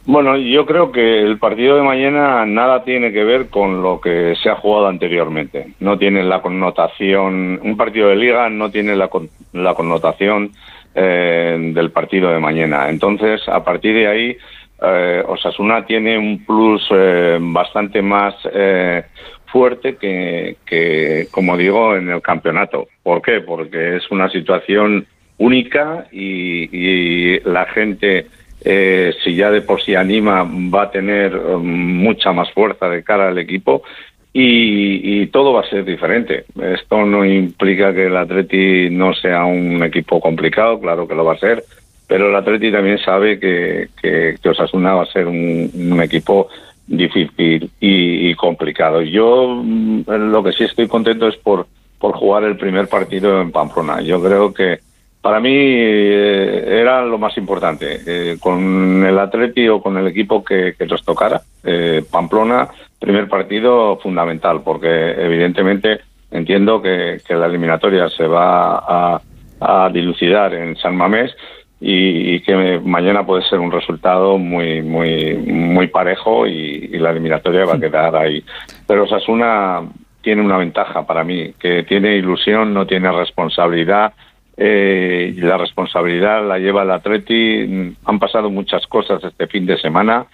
Bueno, 0.04 0.36
yo 0.36 0.66
creo 0.66 0.92
que 0.92 1.20
el 1.20 1.38
partido 1.38 1.76
de 1.76 1.82
mañana 1.82 2.44
nada 2.46 2.84
tiene 2.84 3.12
que 3.12 3.24
ver 3.24 3.48
con 3.48 3.82
lo 3.82 4.00
que 4.00 4.34
se 4.40 4.50
ha 4.50 4.56
jugado 4.56 4.86
anteriormente. 4.86 5.74
No 5.80 5.98
tiene 5.98 6.24
la 6.24 6.42
connotación, 6.42 7.60
un 7.62 7.76
partido 7.76 8.08
de 8.08 8.16
liga 8.16 8.48
no 8.48 8.70
tiene 8.70 8.96
la, 8.96 9.08
la 9.52 9.74
connotación 9.74 10.52
eh, 10.94 11.72
del 11.74 11.90
partido 11.90 12.30
de 12.30 12.40
mañana. 12.40 12.88
Entonces, 12.88 13.40
a 13.48 13.62
partir 13.64 13.94
de 13.94 14.06
ahí, 14.06 14.36
eh, 14.82 15.22
Osasuna 15.26 15.84
tiene 15.86 16.18
un 16.18 16.44
plus 16.44 16.82
eh, 16.90 17.38
bastante 17.40 18.02
más 18.02 18.34
eh, 18.52 19.04
fuerte 19.46 19.96
que, 19.96 20.56
que, 20.66 21.28
como 21.30 21.56
digo, 21.56 21.96
en 21.96 22.10
el 22.10 22.20
campeonato. 22.20 22.88
¿Por 23.02 23.20
qué? 23.22 23.40
Porque 23.40 23.96
es 23.96 24.10
una 24.10 24.28
situación 24.30 25.06
única 25.38 26.06
y, 26.12 26.68
y 26.72 27.40
la 27.40 27.66
gente, 27.66 28.26
eh, 28.64 29.12
si 29.22 29.34
ya 29.34 29.50
de 29.50 29.62
por 29.62 29.82
sí 29.82 29.94
anima, 29.94 30.44
va 30.44 30.82
a 30.84 30.90
tener 30.90 31.32
eh, 31.34 31.56
mucha 31.56 32.32
más 32.32 32.50
fuerza 32.52 32.88
de 32.88 33.02
cara 33.02 33.28
al 33.28 33.38
equipo 33.38 33.82
y, 34.32 35.22
y 35.22 35.26
todo 35.26 35.52
va 35.52 35.60
a 35.60 35.68
ser 35.68 35.84
diferente. 35.84 36.44
Esto 36.60 37.04
no 37.04 37.24
implica 37.24 37.92
que 37.92 38.06
el 38.06 38.16
Atleti 38.16 38.88
no 38.90 39.14
sea 39.14 39.44
un 39.44 39.82
equipo 39.82 40.20
complicado, 40.20 40.80
claro 40.80 41.06
que 41.06 41.14
lo 41.14 41.24
va 41.24 41.34
a 41.34 41.38
ser, 41.38 41.64
pero 42.06 42.28
el 42.28 42.36
Atleti 42.36 42.70
también 42.70 42.98
sabe 42.98 43.38
que, 43.38 43.88
que, 44.00 44.36
que 44.42 44.48
Osasuna 44.48 44.94
va 44.94 45.02
a 45.02 45.12
ser 45.12 45.26
un, 45.26 46.00
equipo 46.02 46.48
difícil 46.86 47.70
y, 47.80 48.30
y 48.30 48.34
complicado. 48.34 49.02
Yo 49.02 49.62
mm, 49.62 50.02
lo 50.06 50.42
que 50.42 50.52
sí 50.52 50.64
estoy 50.64 50.88
contento 50.88 51.28
es 51.28 51.36
por 51.36 51.66
por 52.02 52.16
jugar 52.16 52.42
el 52.42 52.56
primer 52.56 52.88
partido 52.88 53.40
en 53.40 53.52
Pamplona. 53.52 54.00
Yo 54.00 54.20
creo 54.20 54.52
que 54.52 54.80
para 55.20 55.38
mí 55.38 55.54
eh, 55.54 56.80
era 56.80 57.02
lo 57.06 57.16
más 57.16 57.38
importante. 57.38 58.00
Eh, 58.04 58.38
con 58.40 59.04
el 59.06 59.16
Atleti 59.20 59.68
o 59.68 59.80
con 59.80 59.96
el 59.96 60.08
equipo 60.08 60.42
que, 60.44 60.74
que 60.76 60.84
nos 60.84 61.04
tocara, 61.04 61.40
eh, 61.62 62.04
Pamplona, 62.10 62.68
primer 63.02 63.26
partido 63.28 63.98
fundamental, 64.02 64.62
porque 64.64 64.88
evidentemente 65.28 66.00
entiendo 66.30 66.80
que, 66.80 67.18
que 67.26 67.34
la 67.34 67.46
eliminatoria 67.46 68.08
se 68.08 68.26
va 68.26 68.78
a, 68.78 69.20
a 69.60 69.90
dilucidar 69.90 70.54
en 70.54 70.76
San 70.76 70.96
Mamés 70.96 71.30
y, 71.80 72.34
y 72.34 72.40
que 72.40 72.80
mañana 72.84 73.26
puede 73.26 73.42
ser 73.50 73.58
un 73.58 73.72
resultado 73.72 74.38
muy 74.38 74.82
muy 74.82 75.34
muy 75.36 75.88
parejo 75.88 76.46
y, 76.46 76.88
y 76.94 76.98
la 76.98 77.10
eliminatoria 77.10 77.66
va 77.66 77.74
a 77.74 77.80
quedar 77.80 78.14
ahí. 78.16 78.42
Pero 78.86 79.02
Osasuna 79.04 79.82
tiene 80.22 80.40
una 80.40 80.56
ventaja 80.56 81.04
para 81.04 81.24
mí, 81.24 81.52
que 81.58 81.82
tiene 81.82 82.16
ilusión, 82.16 82.72
no 82.72 82.86
tiene 82.86 83.10
responsabilidad. 83.10 84.12
eh, 84.56 85.32
y 85.36 85.40
la 85.40 85.56
responsabilidad 85.56 86.46
la 86.46 86.58
lleva 86.58 86.82
el 86.82 86.90
Atleti. 86.90 87.94
Han 88.04 88.18
pasado 88.18 88.50
muchas 88.50 88.86
cosas 88.86 89.22
este 89.24 89.46
fin 89.46 89.66
de 89.66 89.78
semana 89.78 90.26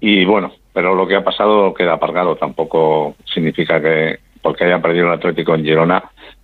y 0.00 0.24
bueno, 0.24 0.52
pero 0.72 0.94
lo 0.94 1.06
que 1.06 1.16
ha 1.16 1.24
pasado 1.24 1.74
queda 1.74 1.94
aparcado. 1.94 2.36
Tampoco 2.36 3.16
significa 3.32 3.80
que 3.80 4.18
porque 4.42 4.64
haya 4.64 4.80
perdido 4.80 5.06
el 5.06 5.12
Atlético 5.12 5.54
en 5.54 5.64
Girona 5.64 6.02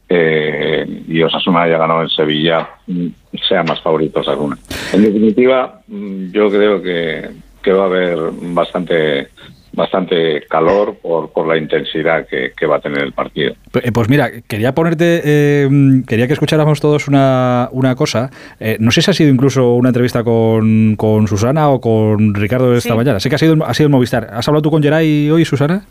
eh, 0.09 0.87
y 1.09 1.23
Osasuna 1.23 1.63
haya 1.63 1.79
ganado 1.79 2.03
en 2.03 2.11
Sevilla 2.11 2.69
mm, 2.87 3.07
sea 3.49 3.63
más 3.63 3.81
favorito 3.81 4.21
Osasuna. 4.21 4.57
En 4.93 5.03
definitiva, 5.03 5.81
mm, 5.89 6.31
yo 6.31 6.51
creo 6.51 6.83
que, 6.83 7.31
que 7.63 7.73
va 7.73 7.85
a 7.85 7.87
haber 7.87 8.19
bastante 8.33 9.29
bastante 9.77 10.43
calor 10.49 10.97
por, 11.01 11.31
por 11.31 11.47
la 11.47 11.57
intensidad 11.59 12.27
que, 12.27 12.53
que 12.57 12.67
va 12.67 12.77
a 12.77 12.81
tener 12.81 13.03
el 13.03 13.13
partido. 13.13 13.55
Eh, 13.75 13.93
Pues 13.93 14.09
mira, 14.09 14.31
quería 14.49 14.75
ponerte, 14.75 15.21
eh, 15.25 15.69
quería 16.09 16.27
que 16.27 16.33
escucháramos 16.33 16.81
todos 16.81 17.07
una, 17.09 17.69
una 17.73 17.95
cosa. 17.95 18.31
Eh, 18.59 18.77
no 18.81 18.91
sé 18.91 19.03
si 19.03 19.11
ha 19.11 19.15
sido 19.15 19.31
incluso 19.31 19.75
una 19.75 19.91
entrevista 19.91 20.25
con, 20.25 20.97
con 20.97 21.29
Susana 21.29 21.69
o 21.69 21.81
con 21.81 22.35
Ricardo 22.35 22.75
esta 22.75 22.91
Sí. 22.91 22.97
mañana. 22.97 23.21
Sé 23.21 23.29
que 23.29 23.35
ha 23.37 23.39
sido, 23.39 23.65
ha 23.65 23.75
sido 23.75 23.87
en 23.87 23.93
Movistar. 23.93 24.29
¿Has 24.33 24.49
hablado 24.49 24.63
tú 24.63 24.71
con 24.71 24.83
Geray 24.83 25.31
hoy, 25.31 25.45
Susana? 25.45 25.85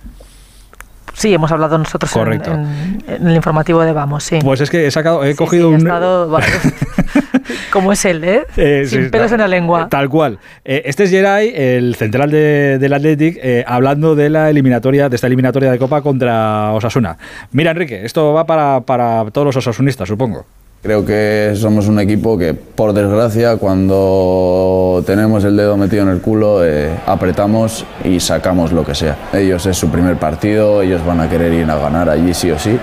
Sí, 1.18 1.34
hemos 1.34 1.52
hablado 1.52 1.78
nosotros 1.78 2.14
en, 2.16 2.22
Correcto. 2.22 2.52
en- 2.52 3.04
en 3.08 3.28
el 3.28 3.36
informativo 3.36 3.82
de 3.84 3.94
Vamos, 3.94 4.24
sí. 4.24 4.40
Pues 4.44 4.60
es 4.62 4.70
que 4.70 4.86
he 4.86 4.92
sacado, 4.92 5.24
he 5.24 5.32
Sí, 5.32 5.38
cogido 5.38 5.68
sí, 5.70 5.72
he 5.74 5.76
un. 5.76 5.82
estado- 5.88 6.28
bueno, 6.30 6.46
como 7.72 7.92
es 7.94 8.04
él, 8.06 8.24
¿eh? 8.24 8.44
Eh, 8.58 8.84
sí, 8.86 8.96
Sin 8.98 9.12
pelos 9.12 9.28
tal- 9.28 9.36
en 9.36 9.42
la 9.42 9.48
lengua. 9.48 9.88
Tal 9.90 10.10
cual. 10.10 10.40
Eh, 10.64 10.84
este 10.86 11.04
es 11.06 11.10
Geray, 11.12 11.54
el 11.56 11.96
central 11.96 12.32
de- 12.32 12.78
del 12.80 12.94
Athletic, 12.94 13.38
eh, 13.42 13.64
hablando 13.68 14.16
de 14.16 14.30
la 14.30 14.50
eliminatoria, 14.50 15.08
de 15.10 15.16
esta 15.16 15.28
eliminatoria 15.28 15.72
de 15.72 15.78
Copa 15.80 16.02
contra 16.02 16.72
Osasuna. 16.74 17.18
Mira, 17.52 17.72
Enrique, 17.72 18.06
esto 18.06 18.34
va 18.34 18.46
para, 18.46 18.82
para 18.82 19.24
todos 19.32 19.46
los 19.46 19.56
osasunistas, 19.58 20.08
supongo. 20.08 20.46
Creo 20.86 21.04
que 21.04 21.54
somos 21.56 21.88
un 21.88 22.00
equipo 22.00 22.38
que, 22.38 22.54
por 22.54 22.94
desgracia, 22.94 23.58
cuando 23.58 25.04
tenemos 25.04 25.44
el 25.44 25.58
dedo 25.58 25.78
metido 25.78 26.04
en 26.04 26.10
el 26.10 26.22
culo, 26.22 26.64
eh, 26.64 26.92
apretamos 27.08 27.84
y 28.04 28.20
sacamos 28.20 28.72
lo 28.72 28.86
que 28.86 28.94
sea. 28.94 29.18
Ellos 29.34 29.66
es 29.66 29.76
su 29.76 29.90
primer 29.90 30.18
partido, 30.18 30.84
ellos 30.84 31.04
van 31.04 31.22
a 31.22 31.28
querer 31.28 31.54
ir 31.54 31.72
a 31.72 31.76
ganar 31.80 32.08
allí 32.08 32.36
sí 32.36 32.52
o 32.52 32.60
sí. 32.60 32.78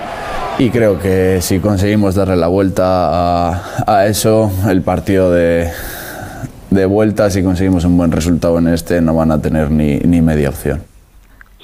Y 0.59 0.69
creo 0.69 0.99
que 0.99 1.37
si 1.39 1.59
conseguimos 1.59 2.15
darle 2.15 2.35
la 2.35 2.47
vuelta 2.47 2.83
a, 2.83 3.63
a 3.87 4.05
eso, 4.07 4.51
el 4.67 4.81
partido 4.81 5.31
de, 5.31 5.69
de 6.71 6.85
vuelta, 6.85 7.29
si 7.29 7.41
conseguimos 7.41 7.85
un 7.85 7.95
buen 7.95 8.11
resultado 8.11 8.59
en 8.59 8.67
este, 8.67 8.99
no 8.99 9.15
van 9.15 9.31
a 9.31 9.41
tener 9.41 9.71
ni, 9.71 9.99
ni 9.99 10.21
media 10.21 10.49
opción. 10.49 10.83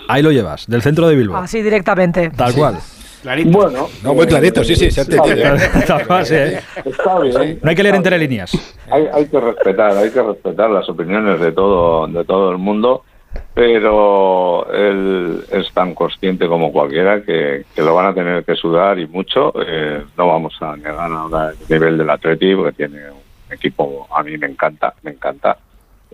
Ahí 0.07 0.23
lo 0.23 0.31
llevas, 0.31 0.67
del 0.67 0.81
centro 0.83 1.09
de 1.09 1.17
Bilbao. 1.17 1.43
Así 1.43 1.61
directamente. 1.61 2.29
Tal 2.29 2.53
cual. 2.53 2.77
Bueno, 3.23 3.87
No, 4.03 4.13
muy 4.13 4.25
clarito, 4.27 4.63
sí, 4.63 4.75
sí, 4.75 4.89
se 4.91 5.01
ha 5.01 5.03
entendido. 5.03 5.55
¿eh? 5.55 6.61
Está 6.85 7.19
bien. 7.19 7.59
No 7.61 7.69
hay 7.69 7.75
que 7.75 7.83
leer 7.83 7.95
entre 7.95 8.17
líneas. 8.17 8.51
hay, 8.89 9.07
hay 9.11 9.25
que 9.27 9.39
respetar, 9.39 9.97
hay 9.97 10.09
que 10.09 10.21
respetar 10.21 10.69
las 10.69 10.87
opiniones 10.89 11.39
de 11.39 11.51
todo, 11.51 12.07
de 12.07 12.23
todo 12.23 12.51
el 12.51 12.57
mundo, 12.57 13.03
pero 13.53 14.71
él 14.71 15.43
es 15.51 15.71
tan 15.73 15.93
consciente 15.93 16.47
como 16.47 16.71
cualquiera 16.71 17.21
que, 17.21 17.65
que 17.75 17.81
lo 17.81 17.93
van 17.93 18.07
a 18.07 18.13
tener 18.13 18.43
que 18.45 18.55
sudar 18.55 18.99
y 18.99 19.07
mucho. 19.07 19.53
Eh, 19.65 20.03
no 20.17 20.27
vamos 20.27 20.55
a 20.61 20.75
negar 20.77 21.11
ahora 21.11 21.51
el 21.51 21.57
nivel 21.69 21.97
del 21.97 22.09
Atleti, 22.09 22.55
porque 22.55 22.71
tiene 22.73 23.11
un 23.11 23.53
equipo, 23.53 24.07
a 24.15 24.23
mí 24.23 24.37
me 24.37 24.47
encanta, 24.47 24.93
me 25.03 25.11
encanta. 25.11 25.57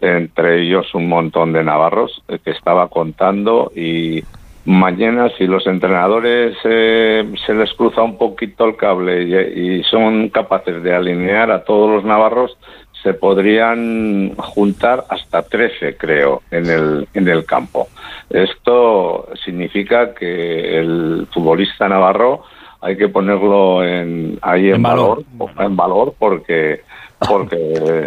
Entre 0.02 0.62
ellos 0.62 0.94
un 0.94 1.08
montón 1.08 1.54
de 1.54 1.64
navarros 1.64 2.22
eh, 2.28 2.40
que 2.44 2.52
estaba 2.52 2.90
contando 2.90 3.72
y 3.76 4.24
mañana 4.66 5.30
si 5.38 5.48
los 5.48 5.66
entrenadores 5.68 6.58
eh, 6.64 7.24
se 7.46 7.54
les 7.54 7.72
cruza 7.74 8.02
un 8.02 8.18
poquito 8.18 8.66
el 8.66 8.76
cable 8.76 9.24
y, 9.24 9.80
y 9.80 9.84
son 9.84 10.30
capaces 10.30 10.82
de 10.84 10.94
alinear 10.94 11.52
a 11.52 11.64
todos 11.64 11.90
los 11.90 12.04
navarros, 12.04 12.58
se 13.06 13.14
podrían 13.14 14.34
juntar 14.36 15.06
hasta 15.10 15.44
13, 15.44 15.96
creo, 15.96 16.42
en 16.50 16.66
el, 16.66 17.08
en 17.14 17.28
el 17.28 17.46
campo. 17.46 17.88
Esto 18.32 19.28
significa 19.46 20.16
que 20.16 20.80
el 20.80 21.28
futbolista 21.32 21.88
navarro 21.88 22.42
hay 22.82 22.98
que 22.98 23.08
ponerlo 23.08 23.84
en, 23.86 24.40
ahí 24.42 24.70
en, 24.70 24.76
En 24.78 24.82
valor. 24.82 25.24
valor, 25.38 25.66
en 25.66 25.76
valor 25.76 26.14
porque 26.18 26.82
porque 27.30 27.56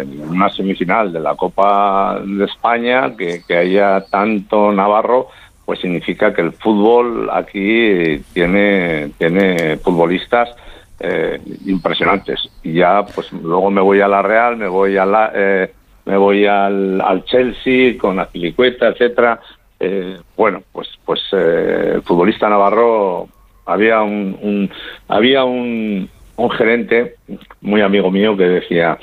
en 0.01 0.21
una 0.29 0.49
semifinal 0.49 1.11
de 1.11 1.19
la 1.19 1.35
Copa 1.35 2.19
de 2.23 2.45
España 2.45 3.15
que, 3.17 3.41
que 3.47 3.57
haya 3.57 4.01
tanto 4.01 4.71
navarro 4.71 5.27
pues 5.69 5.81
significa 5.81 6.33
que 6.33 6.41
el 6.41 6.51
fútbol 6.53 7.29
aquí 7.31 8.19
tiene 8.33 9.11
tiene 9.19 9.77
futbolistas 9.77 10.49
eh, 10.99 11.39
impresionantes. 11.67 12.39
Y 12.63 12.73
ya 12.73 13.05
pues 13.05 13.31
luego 13.31 13.69
me 13.69 13.79
voy 13.79 14.01
a 14.01 14.07
la 14.07 14.23
Real 14.23 14.57
me 14.57 14.67
voy 14.67 14.97
a 14.97 15.05
la 15.05 15.31
eh, 15.35 15.71
me 16.05 16.17
voy 16.17 16.47
al, 16.47 17.23
Chelsea 17.25 17.99
con 17.99 18.19
Azpilicueta 18.19 18.87
etcétera. 18.87 19.39
Eh, 19.79 20.17
bueno 20.35 20.63
pues 20.71 20.87
pues 21.05 21.21
eh, 21.33 21.91
el 21.97 22.01
futbolista 22.01 22.49
navarro 22.49 23.27
había 23.67 24.01
un, 24.01 24.35
un- 24.41 24.71
había 25.07 25.43
un, 25.43 26.09
un 26.35 26.49
gerente 26.49 27.13
muy 27.61 27.81
amigo 27.81 28.09
mío 28.09 28.35
que 28.35 28.45
decía 28.45 28.97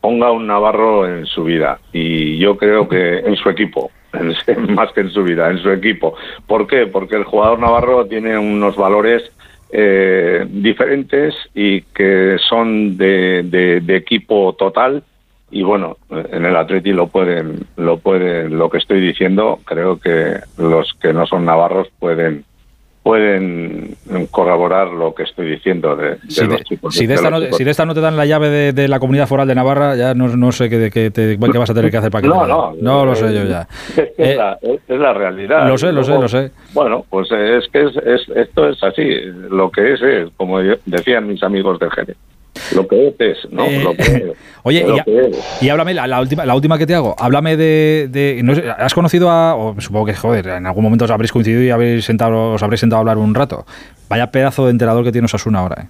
ponga 0.00 0.32
un 0.32 0.46
navarro 0.46 1.06
en 1.06 1.26
su 1.26 1.44
vida 1.44 1.78
y 1.92 2.38
yo 2.38 2.56
creo 2.56 2.88
que 2.88 3.18
en 3.18 3.36
su 3.36 3.50
equipo 3.50 3.90
más 4.74 4.92
que 4.92 5.00
en 5.02 5.10
su 5.10 5.22
vida 5.22 5.50
en 5.50 5.58
su 5.58 5.70
equipo 5.70 6.14
¿por 6.46 6.66
qué? 6.66 6.86
porque 6.86 7.16
el 7.16 7.24
jugador 7.24 7.58
navarro 7.58 8.06
tiene 8.06 8.36
unos 8.38 8.76
valores 8.76 9.30
eh, 9.72 10.46
diferentes 10.48 11.34
y 11.54 11.82
que 11.82 12.36
son 12.48 12.96
de, 12.96 13.42
de- 13.44 13.80
de 13.80 13.96
equipo 13.96 14.54
total 14.54 15.02
y 15.50 15.62
bueno 15.62 15.96
en 16.10 16.44
el 16.44 16.56
Atleti 16.56 16.92
lo 16.92 17.08
pueden 17.08 17.60
lo 17.76 17.98
pueden 17.98 18.56
lo 18.58 18.68
que 18.70 18.78
estoy 18.78 19.00
diciendo 19.00 19.60
creo 19.64 19.98
que 19.98 20.38
los 20.58 20.92
que 21.00 21.12
no 21.12 21.26
son 21.26 21.44
navarros 21.44 21.88
pueden 21.98 22.44
pueden 23.06 23.94
corroborar 24.32 24.88
lo 24.88 25.14
que 25.14 25.22
estoy 25.22 25.48
diciendo 25.48 25.94
de, 25.94 26.16
de 26.16 26.18
Si 26.28 26.40
los 26.44 26.58
de, 26.58 26.64
chicos. 26.64 26.92
si 26.92 27.06
de 27.06 27.14
esta 27.14 27.30
no, 27.30 27.40
chicos. 27.40 27.56
si 27.56 27.62
de 27.62 27.70
esta 27.70 27.86
no 27.86 27.94
te 27.94 28.00
dan 28.00 28.16
la 28.16 28.26
llave 28.26 28.48
de, 28.50 28.72
de 28.72 28.88
la 28.88 28.98
comunidad 28.98 29.28
foral 29.28 29.46
de 29.46 29.54
Navarra, 29.54 29.94
ya 29.94 30.12
no, 30.12 30.26
no 30.36 30.50
sé 30.50 30.68
qué, 30.68 30.90
qué, 30.92 31.12
te- 31.12 31.38
qué 31.38 31.58
vas 31.58 31.70
a 31.70 31.74
tener 31.74 31.88
que 31.92 31.98
hacer 31.98 32.10
para 32.10 32.22
que 32.22 32.28
No, 32.28 32.42
te 32.42 32.48
no. 32.48 32.74
No 32.80 33.06
lo 33.06 33.14
sé 33.14 33.32
yo 33.32 33.42
eh, 33.42 33.48
ya. 33.48 33.68
Es, 33.96 34.10
que 34.16 34.30
es, 34.32 34.36
la, 34.36 34.58
es- 34.60 34.98
la 34.98 35.12
realidad. 35.14 35.68
Lo 35.68 35.78
sé, 35.78 35.92
lo 35.92 36.02
sé, 36.02 36.12
lo 36.18 36.26
sé. 36.28 36.50
Bueno, 36.74 37.04
pues 37.08 37.30
eh, 37.30 37.58
es 37.58 37.68
que 37.72 37.84
es, 37.84 37.96
es- 37.96 38.28
esto 38.36 38.68
es 38.68 38.82
así. 38.82 39.08
Lo 39.50 39.70
que 39.70 39.92
es 39.92 40.02
es, 40.02 40.28
como 40.36 40.58
decían 40.58 41.28
mis 41.28 41.42
amigos 41.44 41.78
del 41.78 41.90
Jerez. 41.92 42.16
Lo 42.74 42.86
que 42.88 43.08
es 43.08 43.14
es, 43.20 43.50
¿no? 43.52 43.64
Eh, 43.64 43.80
Lo 43.82 43.94
que 43.94 44.02
es. 44.02 44.22
Oye, 44.62 44.84
Lo 44.86 44.96
y, 44.96 45.00
que 45.02 45.20
es. 45.28 45.62
y 45.62 45.68
háblame, 45.68 45.94
la, 45.94 46.06
la 46.06 46.20
última, 46.20 46.44
la 46.44 46.54
última 46.54 46.78
que 46.78 46.86
te 46.86 46.94
hago, 46.94 47.14
háblame 47.18 47.56
de... 47.56 48.08
de- 48.10 48.40
no 48.42 48.54
sé, 48.54 48.64
¿Has 48.70 48.94
conocido 48.94 49.30
a... 49.30 49.54
o 49.54 49.80
supongo 49.80 50.06
que, 50.06 50.14
joder, 50.14 50.48
en 50.48 50.66
algún 50.66 50.84
momento 50.84 51.04
os 51.04 51.10
habréis 51.10 51.32
coincidido 51.32 51.62
y 51.62 51.70
habréis 51.70 52.04
sentado, 52.04 52.52
os 52.52 52.62
habréis 52.62 52.80
sentado 52.80 52.98
a 52.98 53.00
hablar 53.00 53.18
un 53.18 53.34
rato. 53.34 53.64
Vaya 54.08 54.30
pedazo 54.30 54.64
de 54.66 54.70
entrenador 54.72 55.04
que 55.04 55.12
tiene 55.12 55.26
Osasuna 55.26 55.60
ahora, 55.60 55.82
¿eh? 55.82 55.86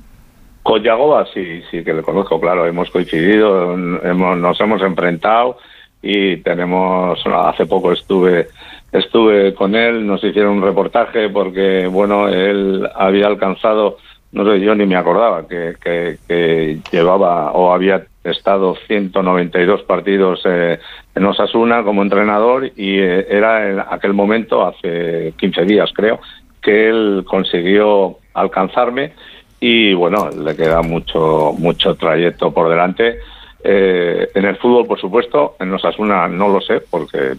Con 0.63 0.83
Yagoba 0.83 1.25
sí, 1.33 1.63
sí 1.71 1.85
que 1.85 1.95
le 1.95 2.03
conozco, 2.03 2.41
claro, 2.41 2.67
hemos 2.67 2.91
coincidido, 2.91 3.73
hemos, 3.73 4.37
nos 4.37 4.61
hemos 4.61 4.83
enfrentado 4.83 5.59
y 6.03 6.39
tenemos, 6.39 7.21
hace 7.25 7.67
poco 7.67 7.93
estuve 7.93 8.49
estuve 8.93 9.55
con 9.55 9.75
él, 9.77 10.07
nos 10.07 10.25
hicieron 10.25 10.55
un 10.57 10.63
reportaje 10.63 11.29
porque, 11.29 11.87
bueno, 11.87 12.29
él 12.29 12.89
había 12.97 13.27
alcanzado, 13.27 13.99
no 14.33 14.45
sé, 14.45 14.61
yo 14.61 14.75
ni 14.75 14.87
me 14.87 14.97
acordaba 14.97 15.47
que, 15.47 15.75
que, 15.83 16.19
que 16.27 16.79
llevaba 16.91 17.53
o 17.53 17.73
había 17.73 18.07
estado 18.25 18.77
192 18.87 19.83
partidos 19.83 20.41
eh, 20.45 20.79
en 21.15 21.25
Osasuna 21.25 21.83
como 21.83 22.03
entrenador 22.03 22.67
y 22.77 22.99
eh, 22.99 23.27
era 23.31 23.71
en 23.71 23.81
aquel 23.81 24.15
momento, 24.15 24.67
hace 24.67 25.33
15 25.39 25.65
días 25.65 25.91
creo, 25.95 26.21
que 26.61 26.89
él 26.89 27.25
consiguió 27.27 28.19
alcanzarme 28.35 29.13
y 29.61 29.95
bueno, 29.95 30.29
le 30.31 30.55
queda 30.57 30.83
mucho 30.83 31.55
mucho 31.57 31.95
trayecto 31.95 32.53
por 32.53 32.69
delante. 32.69 33.19
Eh, 33.65 34.29
en 34.35 34.45
el 34.45 34.57
fútbol, 34.57 34.87
por 34.87 35.01
supuesto, 35.01 35.57
en 35.59 35.73
Osasuna 35.73 36.29
no 36.29 36.49
lo 36.49 36.61
sé, 36.61 36.83
porque 36.91 37.33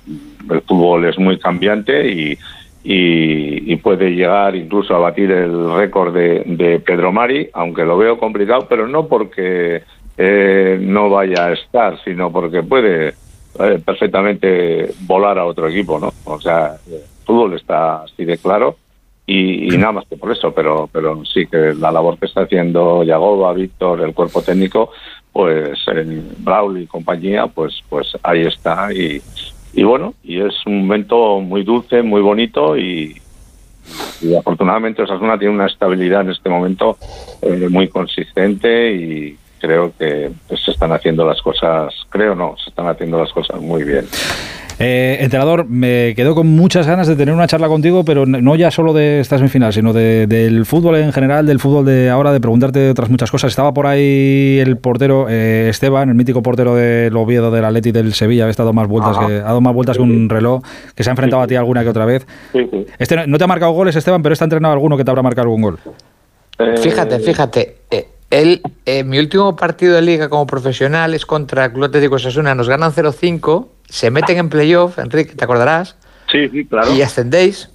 el 0.49 0.61
fútbol 0.61 1.05
es 1.05 1.17
muy 1.17 1.37
cambiante 1.39 2.09
y, 2.09 2.37
y, 2.89 3.73
y 3.73 3.75
puede 3.75 4.11
llegar 4.11 4.55
incluso 4.55 4.95
a 4.95 4.99
batir 4.99 5.29
el 5.29 5.73
récord 5.73 6.13
de, 6.13 6.43
de 6.45 6.79
Pedro 6.79 7.11
Mari, 7.11 7.49
aunque 7.51 7.83
lo 7.83 7.97
veo 7.97 8.17
complicado, 8.17 8.65
pero 8.69 8.87
no 8.87 9.07
porque 9.07 9.83
eh, 10.17 10.79
no 10.79 11.09
vaya 11.09 11.47
a 11.47 11.51
estar, 11.51 12.01
sino 12.05 12.31
porque 12.31 12.63
puede 12.63 13.09
eh, 13.09 13.81
perfectamente 13.85 14.93
volar 15.01 15.37
a 15.37 15.43
otro 15.43 15.67
equipo, 15.67 15.99
¿no? 15.99 16.13
O 16.23 16.39
sea, 16.39 16.77
el 16.89 17.01
fútbol 17.25 17.55
está 17.55 18.03
así 18.03 18.23
de 18.23 18.37
claro 18.37 18.77
y, 19.25 19.65
y 19.65 19.77
nada 19.77 19.91
más 19.91 20.05
que 20.07 20.15
por 20.15 20.31
eso, 20.31 20.53
pero, 20.53 20.89
pero 20.89 21.25
sí 21.25 21.45
que 21.45 21.73
la 21.73 21.91
labor 21.91 22.17
que 22.17 22.27
está 22.27 22.43
haciendo 22.43 23.03
Yagoba, 23.03 23.51
Víctor, 23.51 23.99
el 23.99 24.13
cuerpo 24.13 24.41
técnico, 24.41 24.91
pues 25.33 25.77
en 25.87 26.25
Brawl 26.37 26.79
y 26.79 26.87
compañía, 26.87 27.47
pues, 27.47 27.81
pues 27.89 28.17
ahí 28.23 28.43
está 28.43 28.93
y, 28.93 29.21
y 29.77 29.83
bueno, 29.83 30.15
y 30.23 30.41
es 30.41 30.55
un 30.65 30.79
momento 30.79 31.39
muy 31.39 31.63
dulce, 31.63 32.01
muy 32.01 32.19
bonito 32.19 32.75
y, 32.75 33.15
y 34.21 34.33
afortunadamente 34.33 35.03
Osasuna 35.03 35.37
tiene 35.37 35.53
una 35.53 35.67
estabilidad 35.67 36.21
en 36.21 36.31
este 36.31 36.49
momento 36.49 36.97
eh, 37.43 37.67
muy 37.69 37.87
consistente 37.87 38.91
y 38.91 39.37
creo 39.59 39.93
que 39.95 40.31
pues, 40.47 40.63
se 40.63 40.71
están 40.71 40.93
haciendo 40.93 41.27
las 41.27 41.39
cosas, 41.43 41.93
creo 42.09 42.33
no, 42.33 42.55
se 42.57 42.71
están 42.71 42.87
haciendo 42.87 43.19
las 43.19 43.31
cosas 43.31 43.61
muy 43.61 43.83
bien. 43.83 44.07
Eh, 44.79 45.17
entrenador, 45.21 45.65
me 45.67 46.13
quedo 46.15 46.35
con 46.35 46.45
muchas 46.47 46.85
ganas 46.85 47.07
de 47.07 47.15
tener 47.15 47.33
una 47.33 47.47
charla 47.47 47.67
contigo, 47.67 48.05
pero 48.05 48.27
no 48.27 48.55
ya 48.55 48.69
solo 48.69 48.93
de 48.93 49.19
esta 49.19 49.37
semifinal, 49.39 49.73
sino 49.73 49.91
de- 49.91 50.27
del 50.27 50.67
fútbol 50.67 50.97
en 50.97 51.11
general, 51.11 51.47
del 51.47 51.59
fútbol 51.59 51.83
de 51.85 52.11
ahora, 52.11 52.31
de 52.31 52.39
preguntarte 52.39 52.91
otras 52.91 53.09
muchas 53.09 53.31
cosas. 53.31 53.49
Estaba 53.51 53.73
por 53.73 53.87
ahí 53.87 54.59
el 54.59 54.77
portero 54.77 55.25
eh, 55.29 55.67
Esteban, 55.71 56.09
el 56.09 56.15
mítico 56.15 56.43
portero 56.43 56.75
del 56.75 57.15
Oviedo, 57.17 57.49
del 57.49 57.65
Atleti 57.65 57.91
del 57.91 58.13
Sevilla, 58.13 58.45
ha 58.45 58.49
estado 58.49 58.71
más 58.71 58.87
vueltas, 58.87 59.17
Ajá. 59.17 59.25
que, 59.27 59.33
ha 59.37 59.41
dado 59.45 59.61
más 59.61 59.73
vueltas 59.73 59.97
que 59.97 60.03
un 60.03 60.29
reloj, 60.29 60.61
que 60.93 61.03
se 61.03 61.09
ha 61.09 61.13
enfrentado 61.13 61.41
a 61.41 61.47
ti 61.47 61.55
alguna 61.55 61.81
que 61.81 61.89
otra 61.89 62.05
vez. 62.05 62.27
Sí, 62.51 62.67
sí. 62.71 62.85
Este 62.99 63.25
no- 63.25 63.37
te 63.39 63.43
ha 63.43 63.47
marcado 63.47 63.71
goles, 63.71 63.95
Esteban, 63.95 64.21
pero 64.21 64.33
está 64.33 64.45
entrenado 64.45 64.73
alguno 64.73 64.95
que 64.95 65.03
te 65.03 65.09
habrá 65.09 65.23
marcado 65.23 65.45
algún 65.47 65.61
gol. 65.63 65.79
Fíjate, 66.83 67.19
fíjate. 67.19 67.77
eh, 67.89 68.07
él, 68.29 68.61
eh, 68.85 69.03
mi 69.05 69.19
último 69.19 69.55
partido 69.55 69.95
de 69.95 70.01
liga 70.01 70.27
como 70.27 70.45
profesional 70.45 71.13
es 71.13 71.25
contra 71.25 71.65
el 71.65 71.71
Club 71.71 71.85
Atlético 71.85 72.15
Osasuna. 72.15 72.53
Nos 72.55 72.67
ganan 72.67 72.91
0-5, 72.91 73.69
se 73.89 74.11
meten 74.11 74.37
en 74.37 74.49
playoff, 74.49 74.99
Enrique, 74.99 75.35
¿te 75.35 75.43
acordarás? 75.43 75.95
Sí, 76.31 76.49
sí, 76.49 76.65
claro. 76.65 76.93
Y 76.93 77.01
ascendéis 77.01 77.69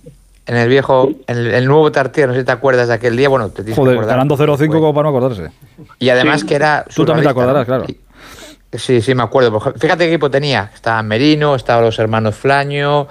en 0.47 0.57
el 0.57 0.69
viejo, 0.69 1.11
en 1.27 1.39
el, 1.39 1.47
el 1.55 1.67
nuevo 1.67 1.91
Tartier, 1.93 2.29
no 2.29 2.35
sé 2.35 2.41
si 2.41 2.47
te 2.47 2.53
acuerdas 2.53 2.89
de 2.89 2.95
aquel 2.95 3.17
día. 3.17 3.29
Bueno, 3.29 3.49
te 3.49 3.57
tienes 3.63 3.75
que 3.75 3.81
Joder, 3.81 3.95
acordar. 3.97 4.17
ganando 4.17 4.37
0-5 4.37 4.69
como 4.73 4.93
para 4.95 5.11
no 5.11 5.17
acordarse. 5.17 5.53
Y 5.99 6.09
además 6.11 6.45
que 6.45 6.55
era. 6.55 6.85
Tú 6.95 7.05
también 7.05 7.25
te 7.25 7.31
acordarás, 7.31 7.67
¿no? 7.67 7.67
claro. 7.67 7.87
Sí, 8.75 9.03
sí, 9.03 9.15
me 9.15 9.23
acuerdo. 9.23 9.57
Ejemplo, 9.59 9.81
Fíjate 9.81 10.05
qué 10.05 10.11
equipo 10.13 10.31
tenía. 10.31 10.71
Estaba 10.75 11.03
Merino, 11.03 11.55
estaban 11.55 11.85
los 11.85 11.99
hermanos 11.99 12.35
Flaño, 12.35 13.07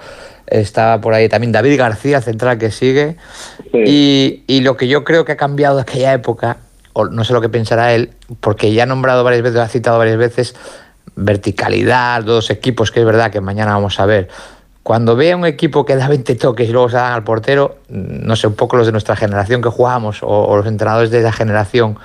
estaba 0.46 1.00
por 1.00 1.14
ahí 1.14 1.28
también 1.28 1.52
David 1.52 1.78
García, 1.78 2.20
central 2.20 2.58
que 2.58 2.70
sigue. 2.72 3.16
Y, 3.72 4.42
y 4.48 4.60
lo 4.62 4.76
que 4.76 4.88
yo 4.88 5.04
creo 5.04 5.24
que 5.24 5.32
ha 5.32 5.36
cambiado 5.36 5.76
de 5.76 5.82
aquella 5.82 6.12
época, 6.14 6.56
o 6.94 7.06
no 7.06 7.22
sé 7.24 7.32
lo 7.32 7.40
que 7.40 7.48
pensará 7.48 7.94
él, 7.94 8.10
porque 8.40 8.72
ya 8.72 8.82
ha 8.82 8.86
nombrado 8.86 9.22
varias 9.22 9.42
veces, 9.42 9.60
ha 9.60 9.68
citado 9.68 9.98
varias 9.98 10.16
veces, 10.18 10.56
verticalidad, 11.16 12.22
dos 12.22 12.50
equipos, 12.50 12.90
que 12.90 13.00
es 13.00 13.06
verdad 13.06 13.30
que 13.30 13.40
mañana 13.40 13.74
vamos 13.74 13.98
a 14.00 14.06
ver. 14.06 14.28
Cuando 14.82 15.14
ve 15.14 15.32
a 15.32 15.36
un 15.36 15.46
equipo 15.46 15.84
que 15.84 15.94
da 15.94 16.08
20 16.08 16.34
toques 16.34 16.68
y 16.68 16.72
luego 16.72 16.88
se 16.88 16.96
dan 16.96 17.12
al 17.12 17.22
portero, 17.22 17.78
no 17.88 18.34
sé, 18.34 18.48
un 18.48 18.54
poco 18.54 18.76
los 18.76 18.86
de 18.86 18.92
nuestra 18.92 19.14
generación 19.14 19.62
que 19.62 19.68
jugábamos, 19.68 20.22
o, 20.22 20.26
o 20.26 20.56
los 20.56 20.66
entrenadores 20.66 21.10
de 21.10 21.20
esa 21.20 21.32
generación, 21.32 21.98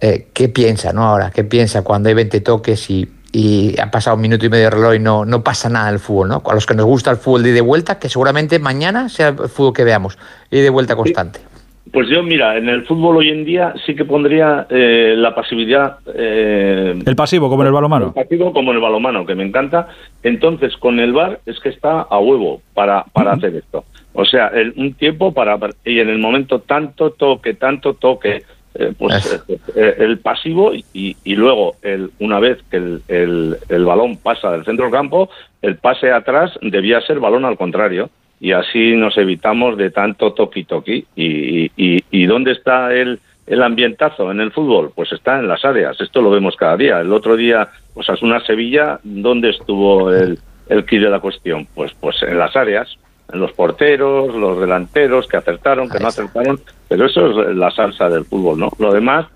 eh, 0.00 0.28
¿qué 0.32 0.48
piensa 0.48 0.92
no 0.92 1.04
ahora? 1.04 1.30
¿Qué 1.30 1.44
piensa 1.44 1.82
cuando 1.82 2.08
hay 2.08 2.14
20 2.16 2.40
toques 2.40 2.90
y, 2.90 3.08
y 3.30 3.78
ha 3.80 3.90
pasado 3.92 4.16
un 4.16 4.22
minuto 4.22 4.44
y 4.44 4.48
medio 4.48 4.64
de 4.64 4.70
reloj 4.70 4.94
y 4.94 4.98
no, 4.98 5.24
no 5.24 5.44
pasa 5.44 5.68
nada 5.68 5.88
en 5.88 5.94
el 5.94 6.00
fútbol? 6.00 6.28
¿no? 6.28 6.42
A 6.44 6.54
los 6.54 6.66
que 6.66 6.74
nos 6.74 6.86
gusta 6.86 7.12
el 7.12 7.18
fútbol 7.18 7.44
de 7.44 7.50
ida 7.50 7.58
y 7.58 7.60
vuelta, 7.60 8.00
que 8.00 8.08
seguramente 8.08 8.58
mañana 8.58 9.08
sea 9.08 9.28
el 9.28 9.48
fútbol 9.48 9.72
que 9.72 9.84
veamos, 9.84 10.18
y 10.50 10.60
de 10.60 10.70
vuelta 10.70 10.96
constante. 10.96 11.51
Pues 11.90 12.08
yo, 12.08 12.22
mira, 12.22 12.56
en 12.56 12.68
el 12.68 12.84
fútbol 12.86 13.16
hoy 13.18 13.28
en 13.30 13.44
día 13.44 13.74
sí 13.84 13.94
que 13.96 14.04
pondría 14.04 14.66
eh, 14.70 15.14
la 15.16 15.34
pasividad. 15.34 15.98
eh, 16.14 16.94
El 17.04 17.16
pasivo, 17.16 17.48
como 17.50 17.62
en 17.62 17.66
el 17.66 17.72
balonmano. 17.72 18.12
pasivo 18.14 18.52
como 18.52 18.70
en 18.70 18.76
el 18.76 18.82
balomano, 18.82 19.26
que 19.26 19.34
me 19.34 19.42
encanta. 19.44 19.88
Entonces, 20.22 20.76
con 20.76 21.00
el 21.00 21.12
VAR 21.12 21.40
es 21.44 21.58
que 21.60 21.68
está 21.70 22.02
a 22.02 22.18
huevo 22.18 22.62
para, 22.72 23.04
para 23.12 23.32
hacer 23.32 23.56
esto. 23.56 23.84
O 24.14 24.24
sea, 24.24 24.48
el- 24.48 24.72
un 24.76 24.94
tiempo 24.94 25.32
para... 25.34 25.58
Y 25.84 25.98
en 25.98 26.08
el 26.08 26.18
momento 26.18 26.60
tanto 26.60 27.10
toque, 27.10 27.54
tanto 27.54 27.94
toque, 27.94 28.42
eh, 28.74 28.92
pues 28.96 29.42
eh, 29.48 29.58
eh, 29.74 29.94
el 29.98 30.18
pasivo 30.18 30.72
y, 30.74 31.16
y 31.24 31.34
luego, 31.34 31.74
el, 31.82 32.10
una 32.20 32.38
vez 32.38 32.58
que 32.70 32.76
el, 32.76 33.02
el- 33.08 33.56
el 33.68 33.84
balón 33.84 34.16
pasa 34.16 34.52
del 34.52 34.64
centro 34.64 34.84
del 34.86 34.94
campo, 34.94 35.28
el 35.60 35.76
pase 35.76 36.10
atrás 36.12 36.52
debía 36.62 37.00
ser 37.02 37.18
balón 37.20 37.44
al 37.44 37.56
contrario. 37.58 38.08
Y 38.42 38.50
así 38.50 38.96
nos 38.96 39.16
evitamos 39.18 39.76
de 39.76 39.90
tanto 39.90 40.34
toqui-toqui. 40.34 41.06
Y, 41.14 41.70
y, 41.76 42.04
y 42.10 42.26
dónde 42.26 42.50
está 42.50 42.92
el, 42.92 43.20
el 43.46 43.62
ambientazo 43.62 44.32
en 44.32 44.40
el 44.40 44.50
fútbol? 44.50 44.90
Pues 44.96 45.12
está 45.12 45.38
en 45.38 45.46
las 45.46 45.64
áreas. 45.64 46.00
Esto 46.00 46.20
lo 46.20 46.30
vemos 46.30 46.56
cada 46.56 46.76
día. 46.76 47.00
El 47.00 47.12
otro 47.12 47.36
día, 47.36 47.68
pues 47.94 48.08
una 48.20 48.40
Sevilla, 48.40 48.98
¿dónde 49.04 49.50
estuvo 49.50 50.12
el, 50.12 50.40
el 50.68 50.84
quid 50.84 51.02
de 51.02 51.10
la 51.10 51.20
cuestión? 51.20 51.68
Pues, 51.72 51.92
pues 52.00 52.20
en 52.24 52.36
las 52.36 52.56
áreas, 52.56 52.98
en 53.32 53.38
los 53.38 53.52
porteros, 53.52 54.34
los 54.34 54.58
delanteros 54.58 55.28
que 55.28 55.36
acertaron, 55.36 55.88
que 55.88 56.00
no 56.00 56.08
acertaron. 56.08 56.58
Pero 56.88 57.06
eso 57.06 57.48
es 57.48 57.56
la 57.56 57.70
salsa 57.70 58.08
del 58.08 58.24
fútbol, 58.24 58.58
¿no? 58.58 58.72
Lo 58.80 58.92
demás, 58.92 59.26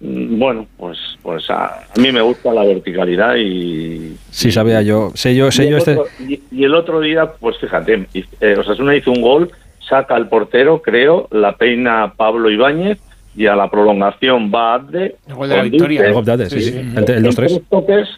bueno, 0.00 0.66
pues, 0.76 0.98
pues 1.22 1.48
a, 1.50 1.66
a 1.66 1.98
mí 2.00 2.12
me 2.12 2.20
gusta 2.20 2.52
la 2.52 2.64
verticalidad 2.64 3.36
y, 3.36 4.16
Sí, 4.30 4.52
sabía 4.52 4.82
yo. 4.82 5.10
Sé 5.14 5.34
yo, 5.34 5.50
sé 5.50 5.64
y, 5.64 5.70
yo 5.70 5.76
el 5.76 5.78
este. 5.78 5.92
otro, 5.96 6.06
y- 6.28 6.40
y 6.50 6.64
el 6.64 6.74
otro 6.74 7.00
día, 7.00 7.32
pues 7.40 7.56
fíjate, 7.58 8.06
eh, 8.40 8.56
Osasuna 8.58 8.94
hizo 8.94 9.10
un 9.10 9.22
gol, 9.22 9.50
saca 9.88 10.14
al 10.14 10.28
portero, 10.28 10.82
creo, 10.82 11.28
la 11.30 11.56
peina 11.56 12.12
Pablo 12.16 12.50
Ibáñez 12.50 12.98
y 13.34 13.46
a 13.46 13.56
la 13.56 13.70
prolongación 13.70 14.50
va 14.54 14.74
Abde. 14.74 15.16
El 15.28 15.34
gol 15.34 15.48
de 15.48 15.56
la 15.56 15.62
victoria. 15.62 16.06
El 16.06 16.12
gol 16.14 16.24
de 16.24 16.32
Abde, 16.32 16.50
sí, 16.50 16.60
sí. 16.60 16.76
El- 16.76 16.98
el 17.10 17.10
en 17.18 17.24
2-3. 17.24 17.34
tres 17.34 17.60
toques 17.70 18.08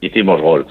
hicimos 0.00 0.40
gol. 0.40 0.66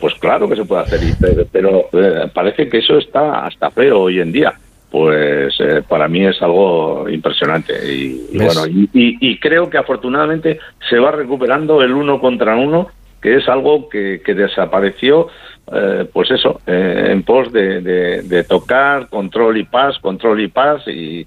Pues 0.00 0.14
claro 0.14 0.48
que 0.48 0.56
se 0.56 0.64
puede 0.64 0.82
hacer, 0.82 1.00
pero, 1.20 1.46
pero, 1.52 1.88
eh, 1.92 2.28
parece 2.34 2.68
que 2.68 2.78
eso 2.78 2.98
está 2.98 3.46
hasta 3.46 3.70
feo 3.70 4.00
hoy 4.00 4.20
en 4.20 4.32
día. 4.32 4.52
Pues 4.90 5.54
eh, 5.58 5.82
para 5.86 6.06
mí 6.08 6.24
es 6.24 6.40
algo 6.40 7.08
impresionante 7.08 7.74
y, 7.92 8.36
bueno 8.38 8.66
y, 8.66 8.88
y- 8.94 9.18
y 9.20 9.38
creo 9.40 9.68
que 9.68 9.78
afortunadamente 9.78 10.60
se 10.88 10.98
va 10.98 11.10
recuperando 11.10 11.82
el 11.82 11.92
uno 11.92 12.20
contra 12.20 12.56
uno 12.56 12.88
que 13.20 13.36
es 13.36 13.48
algo 13.48 13.88
que, 13.88 14.22
que 14.24 14.34
desapareció 14.34 15.26
eh, 15.72 16.06
pues 16.12 16.30
eso 16.30 16.60
eh, 16.66 17.08
en 17.10 17.24
pos 17.24 17.52
de, 17.52 17.80
de- 17.80 18.22
de 18.22 18.44
tocar 18.44 19.08
control 19.08 19.56
y 19.58 19.64
paz 19.64 19.98
control 19.98 20.40
y 20.40 20.48
paz 20.48 20.86
y, 20.86 21.26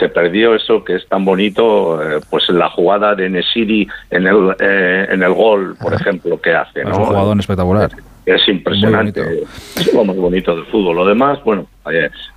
se 0.00 0.08
perdió 0.08 0.54
eso 0.54 0.82
que 0.82 0.94
es 0.96 1.06
tan 1.08 1.26
bonito 1.26 2.00
eh, 2.02 2.20
pues 2.30 2.48
en 2.48 2.58
la 2.58 2.70
jugada 2.70 3.14
de 3.14 3.28
Nesiri 3.28 3.86
en 4.10 4.26
el 4.26 4.56
eh, 4.58 5.06
en 5.10 5.22
el 5.22 5.34
gol 5.34 5.76
por 5.80 5.92
ejemplo 5.92 6.40
que 6.40 6.54
hace 6.54 6.80
Es 6.80 6.86
un 6.86 7.04
jugador 7.04 7.38
espectacular. 7.38 7.90
es 8.24 8.48
impresionante. 8.48 9.20
Es 9.76 9.92
lo 9.92 10.04
más 10.06 10.16
bonito 10.16 10.56
del 10.56 10.64
fútbol. 10.66 10.96
Lo 10.96 11.04
demás, 11.04 11.38
bueno, 11.44 11.66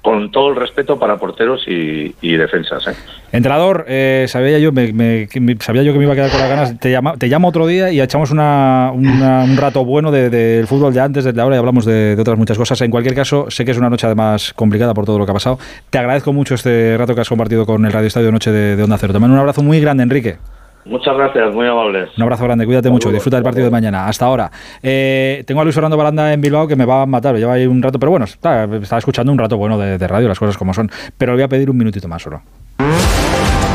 con 0.02 0.32
todo 0.32 0.50
el 0.50 0.56
respeto 0.56 0.98
para 0.98 1.18
porteros 1.18 1.64
y, 1.68 2.14
defensas. 2.36 2.88
¿eh? 2.88 2.94
Entrenador, 3.32 3.86
eh, 3.88 4.26
sabía 4.28 4.58
yo 4.60 4.72
me, 4.72 4.92
me- 4.94 5.28
sabía 5.60 5.84
yo 5.84 5.92
que 5.94 6.00
me 6.00 6.06
iba 6.06 6.14
a 6.14 6.16
quedar 6.16 6.32
con 6.32 6.40
las 6.40 6.50
ganas. 6.50 6.80
Te, 6.80 6.90
llama, 6.92 7.16
te 7.18 7.28
llamo 7.28 7.48
otro 7.50 7.68
día 7.68 7.92
y 7.92 8.02
echamos 8.02 8.32
una, 8.32 8.92
un 8.94 9.58
rato 9.58 9.86
bueno 9.86 10.12
de- 10.12 10.30
del 10.30 10.68
fútbol 10.68 10.94
de 10.94 11.02
antes, 11.02 11.24
desde 11.24 11.40
ahora 11.42 11.56
y 11.56 11.60
hablamos 11.60 11.86
de, 11.86 12.16
de 12.16 12.22
otras 12.22 12.38
muchas 12.38 12.58
cosas. 12.58 12.80
En 12.82 12.92
cualquier 12.92 13.14
caso, 13.16 13.46
sé 13.50 13.66
que 13.66 13.72
es 13.72 13.78
una 13.78 13.90
noche 13.90 14.06
además 14.08 14.54
complicada 14.54 14.94
por 14.94 15.06
todo 15.06 15.20
lo 15.20 15.26
que 15.26 15.32
ha 15.32 15.36
pasado. 15.36 15.60
Te 15.90 15.98
agradezco 15.98 16.34
mucho 16.34 16.56
este 16.56 16.96
rato 16.98 17.14
que 17.14 17.22
has 17.22 17.30
compartido 17.30 17.66
con 17.66 17.86
el 17.86 17.92
Radio 17.92 18.08
Estadio 18.08 18.32
Noche 18.32 18.52
de, 18.52 18.76
de 18.76 18.84
Onda 18.84 18.98
Cero. 18.98 19.14
Te 19.14 19.20
mando 19.20 19.34
un 19.36 19.40
abrazo 19.40 19.62
muy 19.64 19.80
grande, 19.80 20.04
Enrique. 20.04 20.38
Muchas 20.86 21.18
gracias, 21.18 21.53
muy 21.53 21.68
amables. 21.68 22.10
Un 22.16 22.24
abrazo 22.24 22.44
grande, 22.44 22.66
cuídate 22.66 22.90
mucho, 22.91 23.12
disfruta 23.12 23.38
del 23.38 23.44
partido 23.44 23.66
de 23.66 23.72
mañana. 23.72 24.07
Hasta 24.07 24.26
ahora. 24.26 24.52
Eh, 24.84 25.44
tengo 25.48 25.62
a 25.62 25.64
Luis 25.64 25.74
Fernando 25.74 25.98
Baranda 25.98 26.32
en 26.32 26.41
Bilbao 26.41 26.68
que 26.68 26.76
me 26.76 26.86
va 26.86 27.02
a 27.02 27.06
matar, 27.07 27.36
lleva 27.36 27.53
ahí 27.53 27.66
un 27.66 27.82
rato, 27.82 27.99
pero 27.99 28.12
bueno, 28.12 28.26
está, 28.26 28.66
estaba 28.66 28.99
escuchando 28.99 29.32
un 29.32 29.40
rato 29.40 29.57
bueno 29.57 29.80
de, 29.80 29.98
de 29.98 30.07
radio, 30.07 30.28
las 30.28 30.38
cosas 30.38 30.57
como 30.57 30.74
son. 30.74 30.91
Pero 31.18 31.32
le 31.32 31.38
voy 31.38 31.44
a 31.44 31.48
pedir 31.48 31.70
un 31.72 31.78
minutito 31.78 32.07
más 32.07 32.22
solo. 32.22 32.41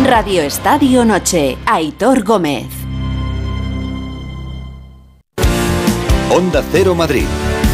Radio 0.07 0.43
Estadio 0.43 1.05
Noche, 1.05 1.59
Aitor 1.67 2.23
Gómez. 2.23 2.67
Onda 6.33 6.63
Cero 6.71 6.95
Madrid, 6.95 7.25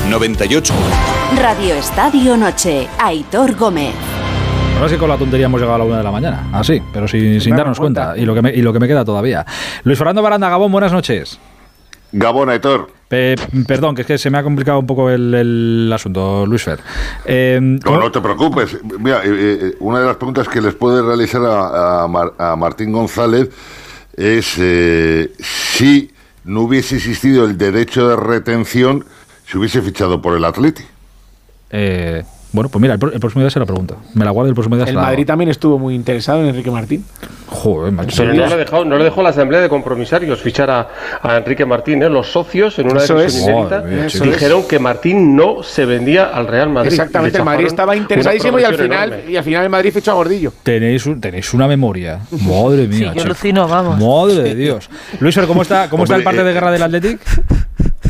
98. 0.09 0.73
Radio 1.39 1.75
Estadio 1.75 2.37
Noche, 2.39 2.89
Aitor 2.99 3.55
Gómez. 3.55 4.16
Ahora 4.77 4.89
sí 4.91 4.97
con 4.97 5.09
la 5.09 5.17
tontería 5.17 5.47
hemos 5.47 5.59
llegado 5.61 5.77
a 5.77 5.79
la 5.79 5.85
una 5.85 5.99
de 5.99 6.05
la 6.05 6.11
mañana. 6.11 6.49
Así, 6.53 6.83
pero 6.93 7.09
sin, 7.09 7.41
sin 7.41 7.57
darnos 7.57 7.79
cuenta. 7.79 8.15
Y 8.17 8.27
lo, 8.27 8.35
que 8.35 8.43
me, 8.43 8.53
y 8.53 8.61
lo 8.61 8.73
que 8.73 8.79
me 8.79 8.87
queda 8.87 9.05
todavía. 9.05 9.45
Luis 9.85 9.97
Fernando 9.99 10.21
Baranda, 10.23 10.51
Gabón, 10.51 10.71
buenas 10.71 10.93
noches. 10.93 11.39
Gabón, 12.13 12.51
Aitor. 12.51 12.91
Pe- 13.09 13.37
perdón, 13.67 13.95
que 13.95 14.03
es 14.03 14.07
que 14.07 14.19
se 14.19 14.29
me 14.31 14.37
ha 14.39 14.43
complicado 14.43 14.79
un 14.79 14.87
poco 14.87 15.09
el, 15.11 15.33
el 15.35 15.91
asunto, 15.93 16.45
Luis 16.47 16.63
Fer. 16.63 16.79
Eh, 17.25 17.59
No, 17.61 17.99
no 17.99 18.13
te 18.13 18.21
preocupes. 18.21 18.77
Mira, 18.99 19.23
eh, 19.25 19.29
eh, 19.61 19.75
una 19.81 20.01
de 20.01 20.07
las 20.07 20.17
preguntas 20.17 20.47
que 20.47 20.61
les 20.61 20.75
puede 20.75 21.03
realizar 21.03 21.43
a, 21.45 22.03
a 22.05 22.09
Mar- 22.09 22.35
a 22.39 22.55
Martín 22.55 22.93
González 22.93 23.49
es 24.15 24.57
eh, 24.59 25.33
si 25.41 26.11
no 26.45 26.61
hubiese 26.63 26.97
existido 26.97 27.45
el 27.47 27.57
derecho 27.57 28.09
de 28.09 28.17
retención, 28.17 29.05
si 29.47 29.57
hubiese 29.57 29.81
fichado 29.81 30.21
por 30.21 30.37
el 30.37 30.45
Atleti. 30.45 30.85
Eh, 31.71 32.23
Bueno, 32.57 32.71
pues 32.71 32.81
mira, 32.81 32.95
el, 32.95 32.99
próximo 32.99 33.43
día 33.43 33.51
se 33.51 33.59
la 33.59 33.67
pregunto. 33.67 33.99
Me 34.15 34.25
la 34.25 34.31
guardo 34.31 34.49
el 34.49 34.55
próximo 34.55 34.77
día 34.77 34.87
se 34.87 34.93
El 34.93 34.97
hago. 34.97 35.07
Madrid 35.09 35.27
también 35.27 35.51
estuvo 35.51 35.79
muy 35.79 35.95
interesado 35.95 36.41
en 36.41 36.49
Enrique 36.49 36.71
Martín. 36.71 37.05
Joder, 37.49 37.93
macho. 37.93 38.17
Pero 38.17 38.33
no 38.33 38.47
le, 38.47 38.57
dejó, 38.57 38.83
no 38.87 38.97
le 38.97 39.05
dejó 39.05 39.23
la 39.23 39.29
asamblea 39.29 39.61
de 39.61 39.69
compromisarios 39.69 40.41
fichar 40.41 40.71
a, 40.71 40.89
a 41.21 41.37
Enrique 41.37 41.67
Martín. 41.67 42.03
¿eh? 42.03 42.09
Los 42.09 42.33
socios, 42.33 42.79
en 42.79 42.91
una 42.91 43.03
Eso 43.05 43.17
decisión 43.17 43.67
es. 43.71 43.85
inédita, 43.85 44.21
dijeron 44.25 44.67
que 44.67 44.79
Martín 44.79 45.37
no 45.37 45.63
se 45.63 45.85
vendía 45.85 46.31
al 46.31 46.47
Real 46.47 46.71
Madrid. 46.71 46.93
Exactamente, 46.93 47.37
el 47.37 47.45
Madrid 47.45 47.67
estaba 47.67 47.95
interesadísimo 47.95 48.59
y 48.59 48.65
al 48.65 48.75
final 48.75 49.13
enorme. 49.13 49.31
y 49.31 49.37
al 49.37 49.45
final 49.45 49.65
el 49.65 49.69
Madrid 49.69 49.93
fichó 49.93 50.13
a 50.13 50.15
Gordillo. 50.15 50.51
Tenéis, 50.63 51.05
un- 51.05 51.21
tenéis 51.21 51.53
una 51.53 51.69
memoria. 51.69 52.21
Madre 52.31 52.87
mía. 52.89 53.11
Sí, 53.13 53.19
yo 53.19 53.23
alucino, 53.25 53.69
vamos. 53.69 54.01
Madre 54.01 54.43
de 54.43 54.55
Dios. 54.55 54.89
Luis, 55.21 55.39
¿cómo 55.47 55.61
está, 55.61 55.91
cómo 55.91 56.05
está 56.05 56.17
el 56.17 56.23
parte 56.23 56.41
eh, 56.41 56.45
de 56.45 56.53
guerra 56.55 56.71
del 56.73 56.83
Athletic? 56.85 57.21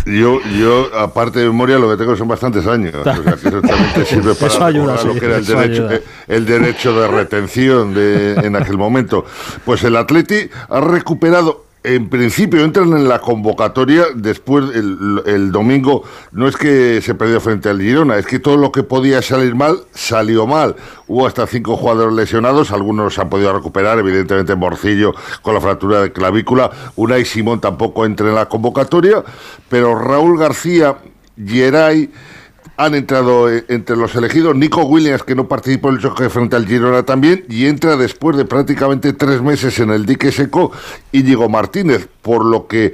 Yo, 0.07 0.41
yo, 0.57 0.89
aparte 0.97 1.41
de 1.41 1.47
memoria, 1.47 1.78
lo 1.78 1.91
que 1.91 1.97
tengo 1.97 2.16
son 2.16 2.28
bastantes 2.28 2.65
años. 2.66 2.95
O 2.95 3.03
sea, 3.03 3.15
que 3.15 3.49
eso 3.49 3.61
también 3.61 3.93
te 3.93 4.05
sirve 4.07 4.35
para 4.37 4.47
Eso 4.47 4.65
ayuda, 4.65 4.97
recordar 4.97 5.15
lo 5.15 5.20
que 5.20 5.27
era 5.27 5.37
el 5.39 5.45
derecho, 5.45 5.89
ayuda. 5.89 6.01
el 6.28 6.47
derecho 6.47 7.01
de 7.01 7.09
retención 7.09 7.93
de, 7.93 8.35
en 8.35 8.55
aquel 8.55 8.78
momento. 8.78 9.24
Pues 9.65 9.83
el 9.83 9.97
Atleti 9.97 10.49
ha 10.69 10.81
recuperado. 10.81 11.66
En 11.87 12.09
principio 12.09 12.65
entran 12.65 12.93
en 12.95 13.07
la 13.07 13.21
convocatoria 13.21 14.07
después 14.13 14.75
el, 14.75 15.53
domingo. 15.53 16.03
No 16.33 16.49
es 16.49 16.57
que 16.57 17.01
se 17.01 17.15
perdió 17.15 17.41
frente 17.41 17.69
al 17.69 17.81
Girona, 17.81 18.17
es 18.17 18.27
que 18.27 18.41
todo 18.41 18.57
lo 18.57 18.73
que 18.73 18.83
podía 18.83 19.23
salir 19.23 19.55
mal 19.55 19.79
salió 19.95 20.49
mal. 20.49 20.75
Hubo 21.07 21.29
hasta 21.29 21.47
cinco 21.47 21.77
jugadores 21.77 22.13
lesionados, 22.13 22.73
algunos 22.73 23.15
se 23.15 23.21
han 23.21 23.29
podido 23.29 23.53
recuperar, 23.53 24.01
evidentemente 24.01 24.57
Morcillo 24.57 25.15
con 25.43 25.55
la 25.55 25.61
fractura 25.61 26.03
de 26.03 26.11
clavícula, 26.11 26.73
Unai 26.97 27.25
Simón 27.25 27.61
tampoco 27.61 28.05
entra 28.05 28.27
en 28.27 28.35
la 28.35 28.47
convocatoria, 28.47 29.23
pero 29.69 29.97
Raúl 29.97 30.41
García, 30.41 30.97
Geray, 31.37 32.11
han 32.77 32.94
entrado 32.94 33.51
eh, 33.51 33.65
entre 33.69 33.97
los 33.97 34.15
elegidos 34.15 34.55
Nico 34.55 34.85
Williams, 34.85 35.23
que 35.23 35.35
no 35.35 35.48
participó 35.48 35.89
en 35.89 35.97
el 35.97 36.01
choque 36.01 36.28
frente 36.28 36.57
al 36.57 36.66
Girona 36.66 37.05
también, 37.05 37.44
y 37.48 37.66
entra 37.66 37.97
después 37.97 38.36
de 38.36 38.44
prácticamente 38.44 39.12
tres 39.12 39.43
meses 39.43 39.78
en 39.81 39.90
el 39.90 40.07
dique 40.07 40.32
seco 40.32 40.73
Íñigo 41.12 41.48
Martínez, 41.48 42.09
por 42.23 42.44
lo 42.44 42.66
que 42.66 42.93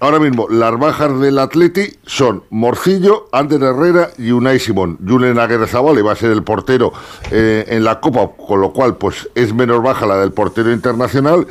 ahora 0.00 0.18
mismo 0.18 0.48
las 0.48 0.78
bajas 0.78 1.20
del 1.20 1.38
Atleti 1.38 1.98
son 2.06 2.42
Morcillo, 2.50 3.28
Ander 3.32 3.62
Herrera 3.62 4.10
y 4.16 4.30
Unai 4.32 4.58
Simón. 4.58 4.98
Julen 5.06 5.38
Aguirrezabal 5.38 6.06
va 6.06 6.12
a 6.12 6.16
ser 6.16 6.30
el 6.30 6.42
portero 6.42 6.92
eh, 7.30 7.66
en 7.68 7.84
la 7.84 8.00
Copa, 8.00 8.30
con 8.36 8.60
lo 8.60 8.72
cual 8.72 8.96
pues 8.96 9.28
es 9.34 9.52
menos 9.54 9.82
baja 9.82 10.06
la 10.06 10.16
del 10.16 10.32
portero 10.32 10.72
internacional. 10.72 11.46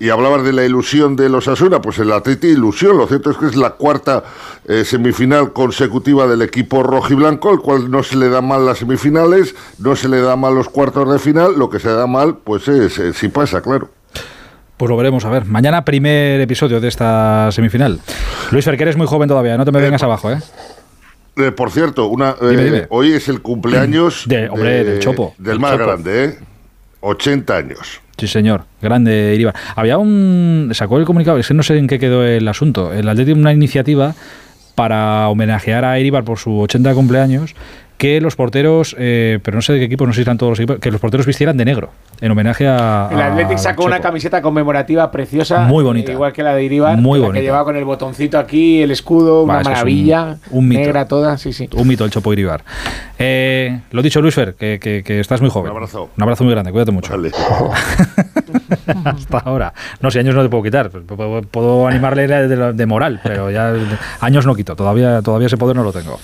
Y 0.00 0.08
hablabas 0.08 0.42
de 0.44 0.52
la 0.54 0.64
ilusión 0.64 1.14
de 1.14 1.28
los 1.28 1.46
Asuna, 1.46 1.80
pues 1.82 1.98
el 1.98 2.10
Atleti 2.10 2.46
ilusión, 2.48 2.96
lo 2.96 3.06
cierto 3.06 3.30
es 3.30 3.36
que 3.36 3.46
es 3.46 3.54
la 3.54 3.70
cuarta 3.72 4.24
eh, 4.66 4.82
semifinal 4.84 5.52
consecutiva 5.52 6.26
del 6.26 6.40
equipo 6.40 6.82
rojiblanco, 6.82 7.52
el 7.52 7.60
cual 7.60 7.90
no 7.90 8.02
se 8.02 8.16
le 8.16 8.30
da 8.30 8.40
mal 8.40 8.64
las 8.64 8.78
semifinales, 8.78 9.54
no 9.78 9.94
se 9.94 10.08
le 10.08 10.20
da 10.22 10.36
mal 10.36 10.54
los 10.54 10.70
cuartos 10.70 11.12
de 11.12 11.18
final, 11.18 11.58
lo 11.58 11.68
que 11.68 11.78
se 11.80 11.90
da 11.90 12.06
mal 12.06 12.38
pues 12.42 12.66
es 12.66 12.98
eh, 12.98 13.12
si 13.12 13.28
pasa, 13.28 13.60
claro. 13.60 13.90
Pues 14.78 14.88
lo 14.88 14.96
veremos, 14.96 15.26
a 15.26 15.28
ver. 15.28 15.44
Mañana 15.44 15.84
primer 15.84 16.40
episodio 16.40 16.80
de 16.80 16.88
esta 16.88 17.52
semifinal. 17.52 18.00
Luis 18.50 18.64
Fer, 18.64 18.78
que 18.78 18.84
eres 18.84 18.96
muy 18.96 19.06
joven 19.06 19.28
todavía, 19.28 19.58
no 19.58 19.66
te 19.66 19.72
me 19.72 19.82
vengas 19.82 20.02
abajo, 20.02 20.32
¿eh? 20.32 20.38
Eh, 21.36 21.52
por 21.52 21.70
cierto, 21.70 22.06
una, 22.06 22.30
eh, 22.40 22.48
Dime, 22.48 22.64
dime. 22.64 22.86
hoy 22.88 23.12
es 23.12 23.28
el 23.28 23.42
cumpleaños 23.42 24.24
De- 24.26 24.48
hombre, 24.48 24.82
del 24.82 24.98
Chopo, 25.00 25.34
del 25.36 25.46
del 25.46 25.60
más 25.60 25.72
Chopo. 25.72 25.84
grande, 25.84 26.24
¿eh? 26.24 26.38
80 27.02 27.54
años. 27.56 28.00
Sí, 28.20 28.26
señor. 28.28 28.64
Grande 28.82 29.32
Iribar. 29.34 29.54
Había 29.74 29.96
un... 29.98 30.70
Sacó 30.74 30.98
el 30.98 31.04
comunicado, 31.06 31.38
es 31.38 31.48
que 31.48 31.54
no 31.54 31.62
sé 31.62 31.76
en 31.78 31.86
qué 31.86 31.98
quedó 31.98 32.24
el 32.24 32.46
asunto. 32.48 32.92
El 32.92 33.08
Atleti 33.08 33.32
una 33.32 33.52
iniciativa 33.52 34.14
para 34.74 35.28
homenajear 35.28 35.84
a 35.84 35.98
Iribar 35.98 36.24
por 36.24 36.38
su 36.38 36.58
80 36.60 36.94
cumpleaños 36.94 37.54
que 37.98 38.18
los 38.22 38.34
porteros, 38.34 38.96
eh, 38.98 39.40
pero 39.42 39.56
no 39.56 39.60
sé 39.60 39.74
de 39.74 39.78
qué 39.80 39.84
equipo, 39.84 40.06
no 40.06 40.14
sé 40.14 40.16
si 40.16 40.22
eran 40.22 40.38
todos 40.38 40.52
los 40.52 40.58
equipos, 40.58 40.78
que 40.78 40.90
los 40.90 40.98
porteros 41.02 41.26
vistieran 41.26 41.58
de 41.58 41.66
negro, 41.66 41.90
en 42.22 42.30
homenaje 42.30 42.66
a... 42.66 43.10
El 43.12 43.20
Athletic 43.20 43.58
sacó 43.58 43.84
una 43.84 44.00
camiseta 44.00 44.40
conmemorativa 44.40 45.10
preciosa. 45.10 45.66
Muy 45.66 45.84
bonita. 45.84 46.10
eh, 46.10 46.14
Igual 46.14 46.32
que 46.32 46.42
la 46.42 46.54
de 46.54 46.64
Iribar. 46.64 46.96
Muy 46.96 47.20
bonita. 47.20 47.34
Que 47.40 47.42
llevaba 47.42 47.64
con 47.64 47.76
el 47.76 47.84
botoncito 47.84 48.38
aquí, 48.38 48.80
el 48.80 48.90
escudo, 48.90 49.42
una 49.42 49.60
es 49.60 49.66
un- 49.66 49.72
maravilla. 49.74 50.38
un 50.50 50.66
mito. 50.68 50.80
Negra 50.80 51.04
toda, 51.08 51.36
sí, 51.36 51.52
sí. 51.52 51.68
Un 51.74 51.86
mito 51.88 52.06
el 52.06 52.10
Chopo 52.10 52.32
Iribar. 52.32 52.62
Eh, 53.22 53.78
lo 53.90 54.00
dicho, 54.00 54.22
Luis 54.22 54.34
Fer, 54.34 54.54
que, 54.54 54.78
que- 54.80 55.02
que 55.04 55.20
estás 55.20 55.42
muy 55.42 55.50
joven. 55.50 55.70
Un 55.70 55.76
abrazo. 55.76 56.08
Un 56.16 56.22
abrazo 56.22 56.42
muy 56.44 56.52
grande, 56.54 56.72
cuídate 56.72 56.90
mucho. 56.90 57.12
Hasta 59.04 59.38
ahora. 59.38 59.72
No, 60.00 60.10
si 60.10 60.18
años 60.18 60.34
no 60.34 60.42
te 60.42 60.48
puedo 60.48 60.62
quitar. 60.62 60.90
Puedo, 60.90 61.42
puedo 61.42 61.86
animarle 61.86 62.26
de, 62.26 62.48
de- 62.48 62.72
de 62.72 62.86
moral, 62.86 63.20
pero 63.22 63.50
ya 63.50 63.74
años 64.20 64.46
no 64.46 64.54
quito. 64.54 64.74
Todavía, 64.74 65.20
todavía 65.22 65.46
ese 65.48 65.56
poder 65.58 65.76
no 65.76 65.82
lo 65.84 65.92
tengo. 65.92 66.18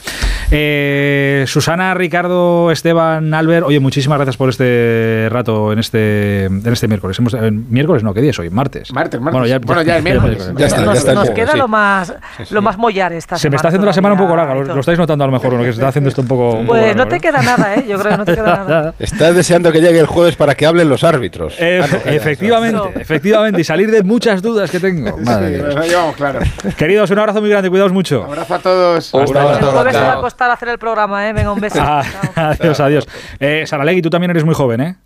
Eh, 0.50 1.44
Susana, 1.48 1.92
Ricardo, 1.94 2.70
Esteban, 2.70 3.34
Albert, 3.34 3.66
oye, 3.66 3.80
muchísimas 3.80 4.16
gracias 4.18 4.36
por 4.36 4.48
este 4.48 5.26
rato 5.30 5.72
en 5.72 5.80
este, 5.80 6.44
en 6.44 6.62
este 6.72 6.86
miércoles. 6.88 7.18
Hemos, 7.18 7.34
eh, 7.34 7.50
miércoles 7.50 8.04
no, 8.04 8.14
¿qué 8.14 8.20
día 8.22 8.30
es 8.30 8.38
hoy? 8.38 8.48
Martes. 8.48 8.92
Martes, 8.92 9.20
martes. 9.20 9.32
Bueno, 9.40 9.46
ya, 9.48 9.58
Bueno, 9.58 9.82
ya 9.82 9.98
es 9.98 10.04
miércoles. 10.04 10.50
nos 10.54 11.04
nos 11.04 11.30
queda 11.30 11.56
lo 11.56 11.66
más 11.68 12.14
lo 12.50 12.62
más 12.62 12.78
mollar 12.78 13.12
esta 13.12 13.36
Se 13.36 13.50
me 13.50 13.56
está 13.56 13.70
semana 13.70 13.70
haciendo 13.70 13.86
la 13.86 13.92
semana 13.92 14.14
un 14.14 14.20
poco 14.20 14.36
larga, 14.36 14.54
lo, 14.54 14.80
estáis 14.80 14.98
notando 14.98 15.24
a 15.24 15.26
lo 15.26 15.32
mejor, 15.32 15.50
que 15.58 15.64
se 15.64 15.70
está 15.72 15.88
haciendo 15.88 16.08
esto 16.08 16.22
un 16.22 16.28
poco... 16.28 16.50
un 16.52 16.66
poco 16.66 16.78
Pues 16.78 16.85
no 16.94 17.08
te 17.08 17.20
queda 17.20 17.42
nada, 17.42 17.74
¿eh? 17.74 17.84
Yo 17.88 17.98
creo 17.98 18.12
que 18.12 18.18
no 18.18 18.24
te 18.24 18.34
queda 18.34 18.64
nada. 18.64 18.94
Estás 18.98 19.34
deseando 19.34 19.72
que 19.72 19.80
llegue 19.80 19.98
el 19.98 20.06
jueves 20.06 20.36
para 20.36 20.54
que 20.54 20.66
hablen 20.66 20.88
los 20.88 21.04
árbitros. 21.04 21.54
Eh, 21.58 21.82
efectivamente, 22.06 23.00
efectivamente, 23.00 23.60
y 23.60 23.64
salir 23.64 23.90
de 23.90 24.02
muchas 24.02 24.42
dudas 24.42 24.70
que 24.70 24.80
tengo. 24.80 25.16
Madre 25.18 25.48
Sí, 25.48 25.54
Dios. 25.54 25.74
lo 25.74 25.82
llevamos 25.82 26.16
claro. 26.16 26.40
Queridos, 26.76 27.10
un 27.10 27.18
abrazo 27.18 27.40
muy 27.40 27.50
grande, 27.50 27.70
cuidaos 27.70 27.92
mucho. 27.92 28.24
Abrazo 28.24 28.54
a 28.54 28.58
todos. 28.58 29.14
El 29.14 29.26
jueves 29.26 29.96
se 29.96 30.02
va 30.02 30.12
a 30.14 30.20
costar 30.20 30.50
hacer 30.50 30.68
el 30.68 30.78
programa, 30.78 31.28
¿eh? 31.28 31.32
Venga, 31.32 31.52
un 31.52 31.60
beso. 31.60 31.78
Ah, 31.80 32.02
adiós, 32.34 32.80
adiós. 32.80 33.08
Eh, 33.40 33.64
Saralegui, 33.66 34.02
tú 34.02 34.10
también 34.10 34.30
eres 34.30 34.44
muy 34.44 34.54
joven, 34.54 34.80
¿eh? 34.80 34.96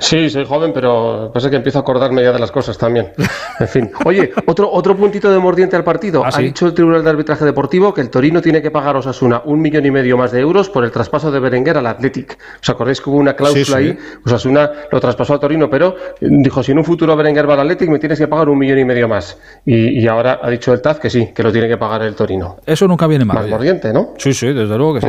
Sí, 0.00 0.28
soy 0.28 0.44
joven, 0.44 0.72
pero 0.74 1.30
pasa 1.32 1.48
que 1.50 1.56
empiezo 1.56 1.78
a 1.78 1.82
acordarme 1.82 2.22
ya 2.22 2.32
de 2.32 2.38
las 2.40 2.50
cosas 2.50 2.76
también. 2.76 3.12
En 3.60 3.68
fin. 3.68 3.90
Oye, 4.04 4.32
otro, 4.46 4.68
otro 4.72 4.96
puntito 4.96 5.30
de 5.30 5.38
mordiente 5.38 5.76
al 5.76 5.84
partido. 5.84 6.24
Ah, 6.24 6.30
Ha 6.34 6.38
dicho 6.40 6.66
el 6.66 6.74
Tribunal 6.74 7.04
de 7.04 7.10
Arbitraje 7.10 7.44
Deportivo 7.44 7.94
que 7.94 8.00
el 8.00 8.10
Torino 8.10 8.40
tiene 8.42 8.60
que 8.60 8.70
pagar 8.72 8.96
a 8.96 8.98
Osasuna 8.98 9.42
un 9.44 9.60
millón 9.60 9.86
y 9.86 9.90
medio 9.90 10.16
más 10.16 10.32
de 10.32 10.40
euros 10.40 10.68
por 10.68 10.84
el 10.84 10.90
traspaso 10.90 11.30
de 11.30 11.38
Berenguer 11.38 11.76
al 11.78 11.86
Athletic. 11.86 12.36
¿Os 12.60 12.68
acordáis 12.70 13.00
que 13.00 13.08
hubo 13.10 13.18
una 13.18 13.34
cláusula 13.34 13.64
Sí, 13.64 13.64
sí. 13.64 13.74
ahí? 13.74 13.98
Osasuna 14.26 14.70
lo 14.90 15.00
traspasó 15.00 15.34
a 15.34 15.38
Torino, 15.40 15.68
pero 15.70 15.94
dijo, 16.20 16.62
si 16.62 16.72
en 16.72 16.78
un 16.78 16.84
futuro 16.84 17.14
Berenguer 17.16 17.48
va 17.48 17.54
al 17.54 17.60
Athletic 17.60 17.88
me 17.88 17.98
tienes 18.00 18.18
que 18.18 18.26
pagar 18.26 18.48
un 18.48 18.58
millón 18.58 18.78
y 18.80 18.84
medio 18.84 19.06
más. 19.08 19.38
Y, 19.64 20.00
y 20.00 20.08
ahora 20.08 20.40
ha 20.42 20.50
dicho 20.50 20.72
el 20.72 20.80
TAZ 20.82 20.98
que 20.98 21.10
sí, 21.10 21.32
que 21.34 21.42
lo 21.42 21.52
tiene 21.52 21.68
que 21.68 21.76
pagar 21.76 22.02
el 22.02 22.14
Torino. 22.16 22.56
Eso 22.66 22.86
nunca 22.88 23.06
viene 23.06 23.24
mal. 23.24 23.36
Más 23.36 23.48
mordiente, 23.48 23.92
¿no? 23.92 24.14
Sí, 24.18 24.32
sí, 24.34 24.48
desde 24.52 24.76
luego 24.76 24.94
que 24.94 25.00
sí. 25.02 25.08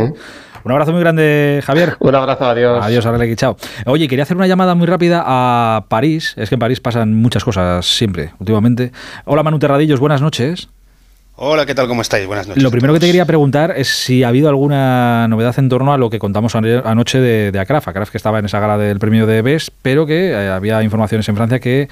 Un 0.63 0.71
abrazo 0.71 0.91
muy 0.91 1.01
grande, 1.01 1.61
Javier. 1.65 1.95
Un 1.99 2.15
abrazo, 2.15 2.45
adiós. 2.45 2.83
Adiós, 2.83 3.03
Saralegui, 3.03 3.35
chao. 3.35 3.57
Oye, 3.85 4.07
quería 4.07 4.23
hacer 4.23 4.37
una 4.37 4.47
llamada 4.47 4.75
muy 4.75 4.87
rápida 4.87 5.23
a 5.25 5.85
París. 5.87 6.33
Es 6.37 6.49
que 6.49 6.55
en 6.55 6.59
París 6.59 6.79
pasan 6.79 7.13
muchas 7.13 7.43
cosas 7.43 7.85
siempre, 7.85 8.31
últimamente. 8.39 8.91
Hola, 9.25 9.43
Manu 9.43 9.59
Terradillos, 9.59 9.99
buenas 9.99 10.21
noches. 10.21 10.69
Hola, 11.41 11.65
¿qué 11.65 11.73
tal? 11.73 11.87
¿Cómo 11.87 12.01
estáis? 12.01 12.27
Buenas 12.27 12.49
noches. 12.49 12.61
Lo 12.61 12.69
primero 12.69 12.93
que 12.93 12.99
te 12.99 13.05
quería 13.05 13.23
preguntar 13.25 13.73
es 13.77 13.87
si 13.87 14.23
ha 14.23 14.27
habido 14.27 14.49
alguna 14.49 15.25
novedad 15.29 15.57
en 15.57 15.69
torno 15.69 15.93
a 15.93 15.97
lo 15.97 16.09
que 16.09 16.19
contamos 16.19 16.53
anoche 16.53 17.21
de, 17.21 17.53
de 17.53 17.59
Acraf. 17.59 17.87
Acraf 17.87 18.09
que 18.09 18.17
estaba 18.17 18.39
en 18.39 18.45
esa 18.45 18.59
gala 18.59 18.77
del 18.77 18.99
premio 18.99 19.25
de 19.25 19.41
BES, 19.41 19.71
pero 19.81 20.05
que 20.05 20.31
eh, 20.31 20.49
había 20.49 20.83
informaciones 20.83 21.29
en 21.29 21.37
Francia 21.37 21.59
que 21.59 21.87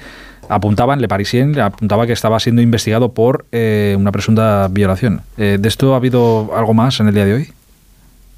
apuntaban, 0.50 1.00
Le 1.00 1.08
Parisien 1.08 1.58
apuntaba 1.58 2.06
que 2.06 2.12
estaba 2.12 2.38
siendo 2.40 2.60
investigado 2.60 3.12
por 3.14 3.46
eh, 3.50 3.96
una 3.98 4.12
presunta 4.12 4.68
violación. 4.70 5.22
Eh, 5.38 5.56
¿De 5.58 5.68
esto 5.68 5.94
ha 5.94 5.96
habido 5.96 6.50
algo 6.54 6.74
más 6.74 7.00
en 7.00 7.08
el 7.08 7.14
día 7.14 7.24
de 7.24 7.32
hoy? 7.32 7.48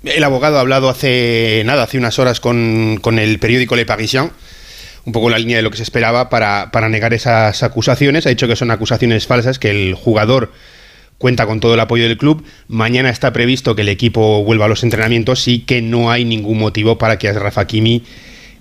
El 0.03 0.25
abogado 0.25 0.57
ha 0.57 0.61
hablado 0.61 0.89
hace 0.89 1.63
nada, 1.67 1.83
hace 1.83 1.99
unas 1.99 2.19
horas 2.19 2.41
con, 2.41 2.99
con 3.03 3.19
el 3.19 3.39
periódico 3.39 3.77
Le 3.77 3.85
Parisien, 3.85 4.31
un 5.05 5.13
poco 5.13 5.27
en 5.27 5.33
la 5.33 5.39
línea 5.39 5.57
de 5.59 5.63
lo 5.63 5.71
que 5.71 5.77
se 5.77 5.83
esperaba 5.83 6.31
para, 6.31 6.71
para 6.73 6.89
negar 6.89 7.13
esas 7.13 7.63
acusaciones. 7.63 8.27
Ha 8.27 8.31
dicho 8.31 8.49
que 8.49 8.57
son 8.57 8.71
acusaciones 8.71 9.27
falsas, 9.27 9.59
que 9.59 9.71
el 9.71 9.95
jugador 9.95 10.53
cuenta 11.19 11.45
con 11.47 11.61
todo 11.61 11.75
el 11.75 11.81
apoyo 11.81 12.05
del 12.09 12.17
club. 12.17 12.43
Mañana 12.69 13.11
está 13.11 13.33
previsto 13.35 13.77
que 13.77 13.83
el 13.83 13.91
equipo 13.91 14.43
vuelva 14.43 14.65
a 14.65 14.69
los 14.69 14.83
entrenamientos 14.85 15.47
y 15.49 15.61
que 15.61 15.83
no 15.83 16.11
hay 16.11 16.25
ningún 16.25 16.59
motivo 16.59 16.97
para 16.97 17.19
que 17.19 17.29
Asraf 17.29 17.59
Hakimi 17.59 18.03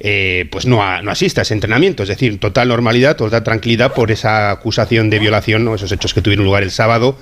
eh, 0.01 0.47
pues 0.51 0.65
no, 0.65 0.83
a- 0.83 1.01
no 1.01 1.09
asista 1.11 1.39
a 1.39 1.43
ese 1.43 1.53
entrenamiento. 1.53 2.03
Es 2.03 2.09
decir, 2.09 2.37
total 2.39 2.67
normalidad, 2.67 3.15
total 3.15 3.43
tranquilidad 3.43 3.93
por 3.93 4.11
esa 4.11 4.51
acusación 4.51 5.09
de 5.09 5.19
violación, 5.19 5.63
¿no? 5.63 5.75
esos 5.75 5.89
hechos 5.93 6.13
que 6.13 6.21
tuvieron 6.21 6.43
lugar 6.43 6.63
el 6.63 6.71
sábado 6.71 7.17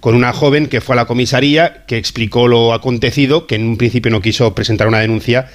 con 0.00 0.14
una 0.14 0.32
joven 0.32 0.66
que 0.66 0.80
fue 0.80 0.94
a 0.94 0.96
la 0.96 1.06
comisaría, 1.06 1.84
que 1.86 1.96
explicó 1.96 2.48
lo 2.48 2.72
acontecido, 2.72 3.46
que 3.46 3.54
en 3.54 3.64
un 3.64 3.76
principio 3.76 4.10
no 4.10 4.20
quiso 4.20 4.54
presentar 4.54 4.88
una 4.88 5.00
denuncia, 5.00 5.48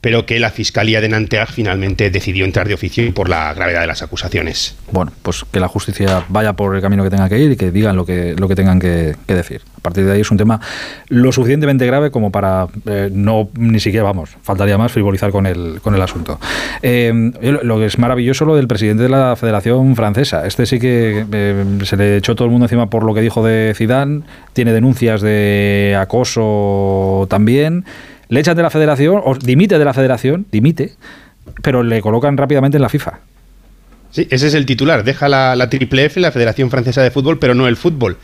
pero 0.00 0.26
que 0.26 0.38
la 0.38 0.50
Fiscalía 0.50 1.00
de 1.00 1.08
Nanterre 1.08 1.52
finalmente 1.52 2.10
decidió 2.10 2.44
entrar 2.44 2.68
de 2.68 2.74
oficio 2.74 3.12
por 3.14 3.28
la 3.28 3.52
gravedad 3.52 3.80
de 3.80 3.86
las 3.86 4.02
acusaciones. 4.02 4.76
Bueno, 4.92 5.12
pues 5.22 5.44
que 5.50 5.60
la 5.60 5.68
justicia 5.68 6.24
vaya 6.28 6.52
por 6.52 6.76
el 6.76 6.82
camino 6.82 7.02
que 7.02 7.10
tenga 7.10 7.28
que 7.28 7.38
ir 7.38 7.52
y 7.52 7.56
que 7.56 7.70
digan 7.70 7.96
lo 7.96 8.06
que, 8.06 8.34
lo 8.38 8.48
que 8.48 8.54
tengan 8.54 8.78
que, 8.78 9.16
que 9.26 9.34
decir. 9.34 9.62
A 9.78 9.80
partir 9.80 10.04
de 10.04 10.12
ahí 10.12 10.20
es 10.20 10.30
un 10.30 10.36
tema 10.36 10.60
lo 11.08 11.32
suficientemente 11.32 11.86
grave 11.86 12.10
como 12.10 12.30
para 12.30 12.66
eh, 12.86 13.10
no 13.12 13.48
ni 13.54 13.80
siquiera, 13.80 14.04
vamos, 14.04 14.30
faltaría 14.42 14.76
más 14.76 14.92
frivolizar 14.92 15.30
con 15.30 15.46
el, 15.46 15.80
con 15.82 15.94
el 15.94 16.02
asunto. 16.02 16.38
Eh, 16.82 17.32
lo, 17.40 17.78
que 17.78 17.86
es 17.86 17.98
maravilloso 17.98 18.44
lo 18.44 18.56
del 18.56 18.68
presidente 18.68 19.04
de 19.04 19.08
la 19.08 19.36
Federación 19.36 19.96
Francesa. 19.96 20.46
Este 20.46 20.66
sí 20.66 20.78
que 20.78 21.24
eh, 21.30 21.64
se 21.84 21.96
le 21.96 22.16
echó 22.16 22.34
todo 22.34 22.46
el 22.46 22.50
mundo 22.50 22.66
encima 22.66 22.90
por 22.90 23.04
lo 23.04 23.14
que 23.14 23.20
dijo 23.20 23.44
de 23.44 23.72
Zidane, 23.76 24.22
tiene 24.52 24.72
denuncias 24.72 25.20
de 25.20 25.96
acoso 25.98 27.26
también. 27.30 27.84
Le 28.28 28.40
echan 28.40 28.56
de 28.56 28.62
la 28.62 28.70
federación, 28.70 29.20
o 29.24 29.34
dimite 29.34 29.78
de 29.78 29.84
la 29.84 29.94
federación, 29.94 30.46
dimite, 30.50 30.92
pero 31.62 31.82
le 31.82 32.00
colocan 32.00 32.36
rápidamente 32.36 32.76
en 32.76 32.82
la 32.82 32.88
FIFA. 32.88 33.20
Sí, 34.10 34.26
ese 34.30 34.46
es 34.46 34.54
el 34.54 34.64
titular. 34.64 35.04
Deja 35.04 35.28
la, 35.28 35.54
la 35.54 35.68
Triple 35.68 36.06
F, 36.06 36.18
la 36.18 36.32
Federación 36.32 36.70
Francesa 36.70 37.02
de 37.02 37.10
Fútbol, 37.10 37.38
pero 37.38 37.54
no 37.54 37.68
el 37.68 37.76
fútbol. 37.76 38.16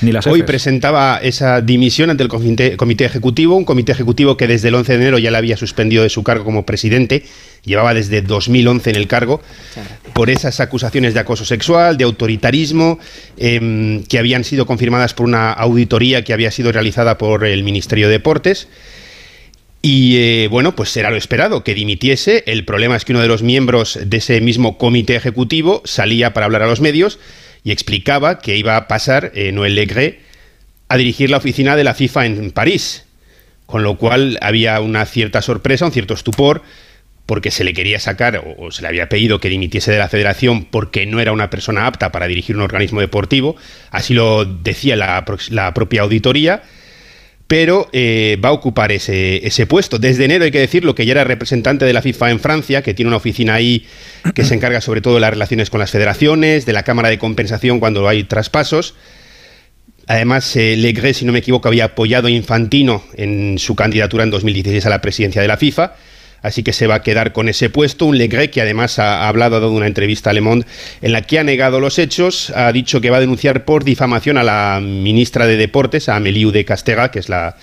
Ni 0.00 0.12
las 0.12 0.26
Hoy 0.26 0.40
Fs. 0.40 0.46
presentaba 0.46 1.18
esa 1.20 1.60
dimisión 1.60 2.10
ante 2.10 2.22
el 2.22 2.28
comité, 2.28 2.76
comité 2.76 3.04
ejecutivo, 3.04 3.56
un 3.56 3.64
comité 3.64 3.90
ejecutivo 3.90 4.36
que 4.36 4.46
desde 4.46 4.68
el 4.68 4.76
11 4.76 4.92
de 4.92 4.98
enero 4.98 5.18
ya 5.18 5.32
le 5.32 5.38
había 5.38 5.56
suspendido 5.56 6.04
de 6.04 6.10
su 6.10 6.22
cargo 6.22 6.44
como 6.44 6.64
presidente, 6.64 7.24
llevaba 7.64 7.92
desde 7.92 8.22
2011 8.22 8.90
en 8.90 8.96
el 8.96 9.08
cargo, 9.08 9.42
por 10.12 10.30
esas 10.30 10.60
acusaciones 10.60 11.12
de 11.12 11.20
acoso 11.20 11.44
sexual, 11.44 11.96
de 11.96 12.04
autoritarismo, 12.04 13.00
em, 13.36 14.04
que 14.04 14.20
habían 14.20 14.44
sido 14.44 14.64
confirmadas 14.64 15.12
por 15.12 15.26
una 15.26 15.52
auditoría 15.52 16.22
que 16.22 16.32
había 16.32 16.52
sido 16.52 16.70
realizada 16.70 17.18
por 17.18 17.44
el 17.44 17.64
Ministerio 17.64 18.06
de 18.06 18.12
Deportes. 18.12 18.68
Y 19.84 20.16
eh, 20.18 20.48
bueno, 20.48 20.76
pues 20.76 20.96
era 20.96 21.10
lo 21.10 21.16
esperado, 21.16 21.64
que 21.64 21.74
dimitiese. 21.74 22.44
El 22.46 22.64
problema 22.64 22.94
es 22.94 23.04
que 23.04 23.12
uno 23.12 23.20
de 23.20 23.26
los 23.26 23.42
miembros 23.42 23.98
de 24.00 24.16
ese 24.16 24.40
mismo 24.40 24.78
comité 24.78 25.16
ejecutivo 25.16 25.82
salía 25.84 26.32
para 26.32 26.46
hablar 26.46 26.62
a 26.62 26.68
los 26.68 26.80
medios 26.80 27.18
y 27.64 27.72
explicaba 27.72 28.38
que 28.38 28.56
iba 28.56 28.76
a 28.76 28.86
pasar 28.86 29.32
eh, 29.34 29.50
Noël 29.50 29.74
Legret 29.74 30.20
a 30.86 30.96
dirigir 30.96 31.30
la 31.30 31.38
oficina 31.38 31.74
de 31.74 31.82
la 31.82 31.94
FIFA 31.94 32.26
en 32.26 32.50
París. 32.52 33.06
Con 33.66 33.82
lo 33.82 33.98
cual 33.98 34.38
había 34.40 34.78
una 34.80 35.04
cierta 35.04 35.42
sorpresa, 35.42 35.86
un 35.86 35.92
cierto 35.92 36.14
estupor, 36.14 36.62
porque 37.26 37.50
se 37.50 37.64
le 37.64 37.72
quería 37.72 37.98
sacar 37.98 38.40
o, 38.58 38.70
se 38.70 38.82
le 38.82 38.88
había 38.88 39.08
pedido 39.08 39.40
que 39.40 39.48
dimitiese 39.48 39.90
de 39.90 39.98
la 39.98 40.08
federación 40.08 40.64
porque 40.64 41.06
no 41.06 41.18
era 41.18 41.32
una 41.32 41.50
persona 41.50 41.86
apta 41.86 42.12
para 42.12 42.28
dirigir 42.28 42.54
un 42.54 42.62
organismo 42.62 43.00
deportivo. 43.00 43.56
Así 43.90 44.14
lo 44.14 44.44
decía 44.44 44.94
la 44.94 45.74
propia 45.74 46.02
auditoría 46.02 46.62
pero 47.52 47.90
eh, 47.92 48.38
va 48.42 48.48
a 48.48 48.52
ocupar 48.52 48.92
ese, 48.92 49.46
ese 49.46 49.66
puesto. 49.66 49.98
Desde 49.98 50.24
enero 50.24 50.46
hay 50.46 50.50
que 50.50 50.58
decirlo 50.58 50.94
que 50.94 51.04
ya 51.04 51.12
era 51.12 51.22
representante 51.22 51.84
de 51.84 51.92
la 51.92 52.00
FIFA 52.00 52.30
en 52.30 52.40
Francia, 52.40 52.80
que 52.80 52.94
tiene 52.94 53.08
una 53.08 53.18
oficina 53.18 53.52
ahí 53.52 53.84
que 54.34 54.42
se 54.42 54.54
encarga 54.54 54.80
sobre 54.80 55.02
todo 55.02 55.16
de 55.16 55.20
las 55.20 55.32
relaciones 55.32 55.68
con 55.68 55.78
las 55.78 55.90
federaciones, 55.90 56.64
de 56.64 56.72
la 56.72 56.82
Cámara 56.82 57.10
de 57.10 57.18
Compensación 57.18 57.78
cuando 57.78 58.08
hay 58.08 58.24
traspasos. 58.24 58.94
Además, 60.06 60.56
eh, 60.56 61.12
si 61.12 61.26
no 61.26 61.32
me 61.32 61.40
equivoco, 61.40 61.68
había 61.68 61.84
apoyado 61.84 62.28
a 62.28 62.30
Infantino 62.30 63.04
en 63.18 63.58
su 63.58 63.76
candidatura 63.76 64.24
en 64.24 64.30
2016 64.30 64.86
a 64.86 64.88
la 64.88 65.02
presidencia 65.02 65.42
de 65.42 65.48
la 65.48 65.58
FIFA. 65.58 65.92
Así 66.42 66.62
que 66.62 66.72
se 66.72 66.86
va 66.86 66.96
a 66.96 67.02
quedar 67.02 67.32
con 67.32 67.48
ese 67.48 67.70
puesto. 67.70 68.06
Un 68.06 68.18
Legret 68.18 68.50
que 68.50 68.60
además 68.60 68.98
ha, 68.98 69.22
ha 69.22 69.28
hablado, 69.28 69.56
ha 69.56 69.60
dado 69.60 69.72
una 69.72 69.86
entrevista 69.86 70.30
a 70.30 70.32
Le 70.32 70.40
Monde 70.40 70.66
en 71.00 71.12
la 71.12 71.22
que 71.22 71.38
ha 71.38 71.44
negado 71.44 71.80
los 71.80 71.98
hechos. 71.98 72.50
Ha 72.50 72.72
dicho 72.72 73.00
que 73.00 73.10
va 73.10 73.18
a 73.18 73.20
denunciar 73.20 73.64
por 73.64 73.84
difamación 73.84 74.38
a 74.38 74.42
la 74.42 74.80
ministra 74.82 75.46
de 75.46 75.56
Deportes, 75.56 76.08
a 76.08 76.16
Amélie 76.16 76.50
de 76.50 76.64
Castega, 76.64 77.10
que 77.10 77.20
es 77.20 77.28
la, 77.28 77.56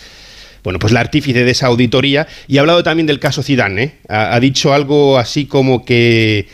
bueno, 0.63 0.79
pues 0.79 0.93
la 0.93 1.01
artífice 1.01 1.43
de 1.43 1.51
esa 1.51 1.67
auditoría. 1.67 2.27
Y 2.47 2.57
ha 2.57 2.61
hablado 2.61 2.83
también 2.83 3.07
del 3.07 3.19
caso 3.19 3.43
Zidane. 3.43 3.83
¿eh? 3.83 3.91
Ha, 4.07 4.35
ha 4.35 4.39
dicho 4.39 4.73
algo 4.73 5.17
así 5.17 5.45
como 5.45 5.83
que 5.83 6.47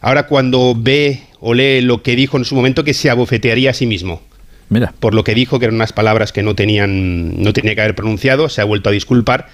ahora 0.00 0.26
cuando 0.26 0.74
ve 0.76 1.22
o 1.44 1.54
lee 1.54 1.80
lo 1.80 2.02
que 2.02 2.14
dijo 2.14 2.36
en 2.36 2.44
su 2.44 2.54
momento, 2.54 2.84
que 2.84 2.94
se 2.94 3.10
abofetearía 3.10 3.70
a 3.70 3.74
sí 3.74 3.84
mismo. 3.84 4.22
Mira. 4.68 4.94
Por 5.00 5.12
lo 5.12 5.24
que 5.24 5.34
dijo 5.34 5.58
que 5.58 5.66
eran 5.66 5.74
unas 5.74 5.92
palabras 5.92 6.32
que 6.32 6.42
no 6.44 6.54
tenían, 6.54 7.42
no 7.42 7.52
tenía 7.52 7.74
que 7.74 7.80
haber 7.80 7.96
pronunciado, 7.96 8.48
se 8.48 8.60
ha 8.60 8.64
vuelto 8.64 8.88
a 8.88 8.92
disculpar. 8.92 9.48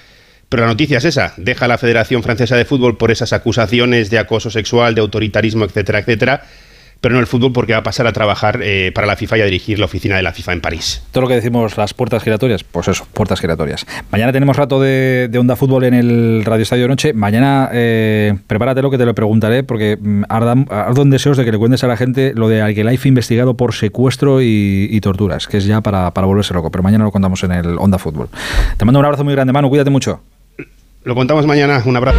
Pero 0.49 0.63
la 0.63 0.69
noticia 0.69 0.99
es 0.99 1.05
esa, 1.05 1.35
deja 1.37 1.67
a 1.67 1.69
la 1.69 1.77
Federación 1.79 2.23
Francesa 2.23 2.57
de 2.57 2.65
Fútbol 2.65 2.97
por 2.97 3.11
esas 3.11 3.33
acusaciones 3.33 4.09
de 4.11 4.19
acoso 4.19 4.51
sexual, 4.51 4.95
de 4.95 5.03
autoritarismo, 5.03 5.65
etcétera, 5.67 5.99
etcétera, 5.99 6.43
pero 7.01 7.15
no 7.15 7.21
el 7.21 7.29
fútbol 7.29 7.53
porque 7.53 7.75
va 7.75 7.79
a 7.79 7.83
pasar 7.85 8.09
a 8.09 8.13
trabajar 8.13 8.59
eh, 8.61 8.91
para 8.93 9.07
la 9.07 9.15
FIFA 9.15 9.39
y 9.39 9.41
a 9.43 9.45
dirigir 9.45 9.79
la 9.79 9.85
oficina 9.85 10.17
de 10.17 10.23
la 10.23 10.33
FIFA 10.33 10.55
en 10.55 10.61
París. 10.61 11.01
Todo 11.13 11.21
lo 11.23 11.29
que 11.29 11.35
decimos, 11.35 11.77
las 11.77 11.95
puertas 11.95 12.25
giratorias, 12.25 12.65
pues 12.65 12.89
eso, 12.89 13.07
puertas 13.13 13.41
giratorias. 13.41 13.87
Mañana 14.11 14.33
tenemos 14.33 14.57
rato 14.57 14.81
de, 14.81 15.29
de 15.31 15.39
Onda 15.39 15.55
Fútbol 15.55 15.85
en 15.85 15.95
el 15.95 16.43
Radio 16.45 16.63
Estadio 16.65 16.83
de 16.85 16.89
Noche. 16.89 17.13
Mañana 17.13 17.69
eh, 17.73 18.35
prepárate 18.49 18.83
lo 18.83 18.91
que 18.91 18.99
te 18.99 19.05
lo 19.07 19.15
preguntaré, 19.15 19.63
porque 19.63 19.97
mm, 20.01 20.23
ardan- 20.29 20.67
ardo 20.73 21.03
en 21.03 21.11
deseos 21.11 21.37
de 21.37 21.45
que 21.45 21.53
le 21.53 21.59
cuentes 21.59 21.85
a 21.85 21.87
la 21.87 21.97
gente 21.97 22.33
lo 22.35 22.49
de 22.49 22.63
Alquelife 22.63 23.07
investigado 23.07 23.55
por 23.57 23.75
secuestro 23.75 24.41
y, 24.43 24.99
torturas, 25.03 25.47
que 25.47 25.59
es 25.59 25.67
ya 25.67 25.83
para, 25.83 26.11
para 26.13 26.27
volverse 26.27 26.53
loco. 26.53 26.73
Pero 26.73 26.83
mañana 26.83 27.05
lo 27.05 27.13
contamos 27.13 27.45
en 27.45 27.53
el 27.53 27.79
Onda 27.79 27.99
Fútbol. 27.99 28.29
Te 28.77 28.85
mando 28.85 28.99
un 28.99 29.05
abrazo 29.05 29.23
muy 29.23 29.35
grande, 29.35 29.53
Manu, 29.53 29.69
cuídate 29.69 29.91
mucho. 29.91 30.21
Lo 31.09 31.15
contamos 31.15 31.47
mañana, 31.47 31.83
un 31.87 31.97
abrazo. 31.97 32.19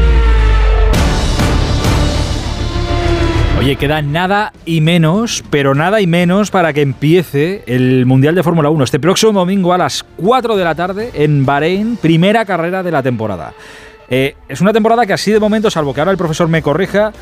Oye, 3.60 3.76
queda 3.76 4.02
nada 4.02 4.52
y 4.66 4.82
menos, 4.82 5.44
pero 5.52 5.76
nada 5.76 6.02
y 6.02 6.08
menos 6.08 6.50
para 6.50 6.74
que 6.74 6.82
empiece 6.82 7.62
el 7.68 8.08
Mundial 8.08 8.34
de 8.34 8.42
Fórmula 8.42 8.72
1 8.72 8.84
este 8.84 9.00
próximo 9.00 9.32
domingo 9.32 9.74
a 9.74 9.78
las 9.78 10.04
4 10.18 10.58
de 10.58 10.64
la 10.64 10.74
tarde 10.74 11.12
en 11.14 11.46
Bahrein, 11.46 11.98
primera 11.98 12.46
carrera 12.46 12.82
de 12.82 12.90
la 12.90 13.04
temporada. 13.04 13.54
Eh, 14.10 14.36
es 14.48 14.60
una 14.60 14.74
temporada 14.74 15.06
que 15.06 15.14
así 15.14 15.32
de 15.32 15.40
momento, 15.40 15.70
salvo 15.70 15.94
que 15.94 16.02
ahora 16.02 16.12
el 16.12 16.18
profesor 16.18 16.48
me 16.48 16.64
corrija, 16.64 17.14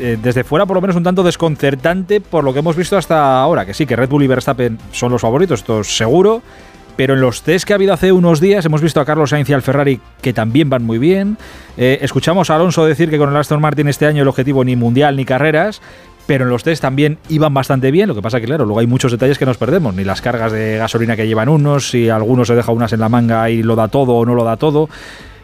eh, 0.00 0.18
desde 0.20 0.42
fuera 0.42 0.66
por 0.66 0.74
lo 0.74 0.80
menos 0.80 0.96
un 0.96 1.04
tanto 1.04 1.22
desconcertante 1.22 2.20
por 2.20 2.42
lo 2.42 2.52
que 2.52 2.58
hemos 2.58 2.74
visto 2.74 2.96
hasta 2.96 3.40
ahora, 3.40 3.64
que 3.64 3.72
sí, 3.72 3.86
que 3.86 3.94
Red 3.94 4.08
Bull 4.08 4.24
y 4.24 4.26
Verstappen 4.26 4.80
son 4.90 5.12
los 5.12 5.20
favoritos, 5.20 5.60
esto 5.60 5.82
es 5.82 5.96
seguro, 5.96 6.42
pero 6.96 7.14
en 7.14 7.20
los 7.20 7.42
test 7.42 7.66
que 7.66 7.72
ha 7.72 7.76
habido 7.76 7.92
hace 7.92 8.12
unos 8.12 8.40
días 8.40 8.64
hemos 8.64 8.80
visto 8.80 9.00
a 9.00 9.04
Carlos 9.04 9.30
Sainz 9.30 9.48
y 9.50 9.52
al 9.52 9.62
Ferrari 9.62 10.00
que 10.22 10.32
también 10.32 10.70
van 10.70 10.84
muy 10.84 10.98
bien. 10.98 11.36
Eh, 11.76 11.98
escuchamos 12.02 12.50
a 12.50 12.56
Alonso 12.56 12.84
decir 12.84 13.10
que 13.10 13.18
con 13.18 13.30
el 13.30 13.36
Aston 13.36 13.60
Martin 13.60 13.88
este 13.88 14.06
año 14.06 14.22
el 14.22 14.28
objetivo 14.28 14.64
ni 14.64 14.76
mundial 14.76 15.16
ni 15.16 15.24
carreras. 15.24 15.80
Pero 16.26 16.44
en 16.44 16.50
los 16.50 16.64
test 16.64 16.80
también 16.80 17.18
iban 17.28 17.52
bastante 17.52 17.90
bien, 17.90 18.08
lo 18.08 18.14
que 18.14 18.22
pasa 18.22 18.40
que 18.40 18.46
claro, 18.46 18.64
luego 18.64 18.80
hay 18.80 18.86
muchos 18.86 19.12
detalles 19.12 19.36
que 19.36 19.44
nos 19.44 19.58
perdemos, 19.58 19.94
ni 19.94 20.04
las 20.04 20.22
cargas 20.22 20.52
de 20.52 20.78
gasolina 20.78 21.16
que 21.16 21.26
llevan 21.26 21.50
unos, 21.50 21.90
si 21.90 22.08
alguno 22.08 22.46
se 22.46 22.54
deja 22.54 22.72
unas 22.72 22.94
en 22.94 23.00
la 23.00 23.10
manga 23.10 23.50
y 23.50 23.62
lo 23.62 23.76
da 23.76 23.88
todo 23.88 24.14
o 24.14 24.24
no 24.24 24.34
lo 24.34 24.42
da 24.42 24.56
todo. 24.56 24.88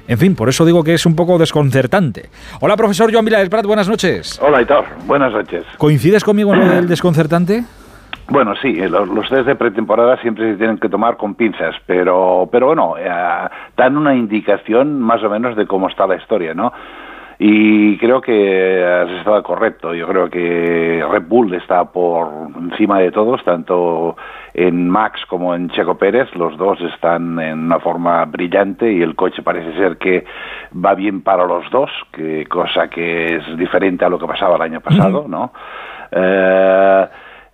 En 0.08 0.18
fin, 0.18 0.34
por 0.34 0.48
eso 0.48 0.64
digo 0.64 0.82
que 0.82 0.94
es 0.94 1.04
un 1.06 1.14
poco 1.14 1.38
desconcertante. 1.38 2.30
Hola, 2.60 2.76
profesor 2.76 3.12
Joan 3.12 3.26
Prat, 3.26 3.66
buenas 3.66 3.88
noches. 3.88 4.40
Hola, 4.42 4.62
Hitor. 4.62 4.84
Buenas 5.06 5.32
noches. 5.32 5.64
¿Coincides 5.76 6.24
conmigo 6.24 6.54
en 6.54 6.60
lo 6.60 6.68
del 6.74 6.88
desconcertante? 6.88 7.64
Bueno, 8.30 8.54
sí, 8.62 8.74
los, 8.88 9.08
los 9.08 9.28
test 9.28 9.46
de 9.46 9.56
pretemporada 9.56 10.16
siempre 10.18 10.52
se 10.52 10.56
tienen 10.56 10.78
que 10.78 10.88
tomar 10.88 11.16
con 11.16 11.34
pinzas, 11.34 11.74
pero, 11.84 12.48
pero 12.50 12.68
bueno, 12.68 12.94
eh, 12.96 13.10
dan 13.76 13.96
una 13.96 14.14
indicación 14.14 15.00
más 15.00 15.22
o 15.24 15.28
menos 15.28 15.56
de 15.56 15.66
cómo 15.66 15.88
está 15.88 16.06
la 16.06 16.14
historia, 16.14 16.54
¿no? 16.54 16.72
Y 17.42 17.96
creo 17.96 18.20
que 18.20 18.84
has 18.84 19.10
estado 19.12 19.42
correcto. 19.42 19.94
Yo 19.94 20.06
creo 20.06 20.28
que 20.28 21.02
Red 21.10 21.22
Bull 21.26 21.54
está 21.54 21.86
por 21.86 22.28
encima 22.54 22.98
de 22.98 23.10
todos, 23.10 23.42
tanto 23.42 24.14
en 24.52 24.90
Max 24.90 25.22
como 25.26 25.54
en 25.54 25.70
Checo 25.70 25.96
Pérez. 25.96 26.28
Los 26.36 26.58
dos 26.58 26.78
están 26.82 27.40
en 27.40 27.60
una 27.60 27.80
forma 27.80 28.26
brillante 28.26 28.92
y 28.92 29.00
el 29.00 29.16
coche 29.16 29.42
parece 29.42 29.72
ser 29.72 29.96
que 29.96 30.26
va 30.72 30.94
bien 30.94 31.22
para 31.22 31.46
los 31.46 31.68
dos, 31.70 31.90
que 32.12 32.44
cosa 32.44 32.88
que 32.88 33.36
es 33.36 33.56
diferente 33.56 34.04
a 34.04 34.10
lo 34.10 34.18
que 34.18 34.26
pasaba 34.26 34.56
el 34.56 34.62
año 34.62 34.80
pasado, 34.82 35.24
¿no? 35.26 35.50
Eh, 36.12 37.08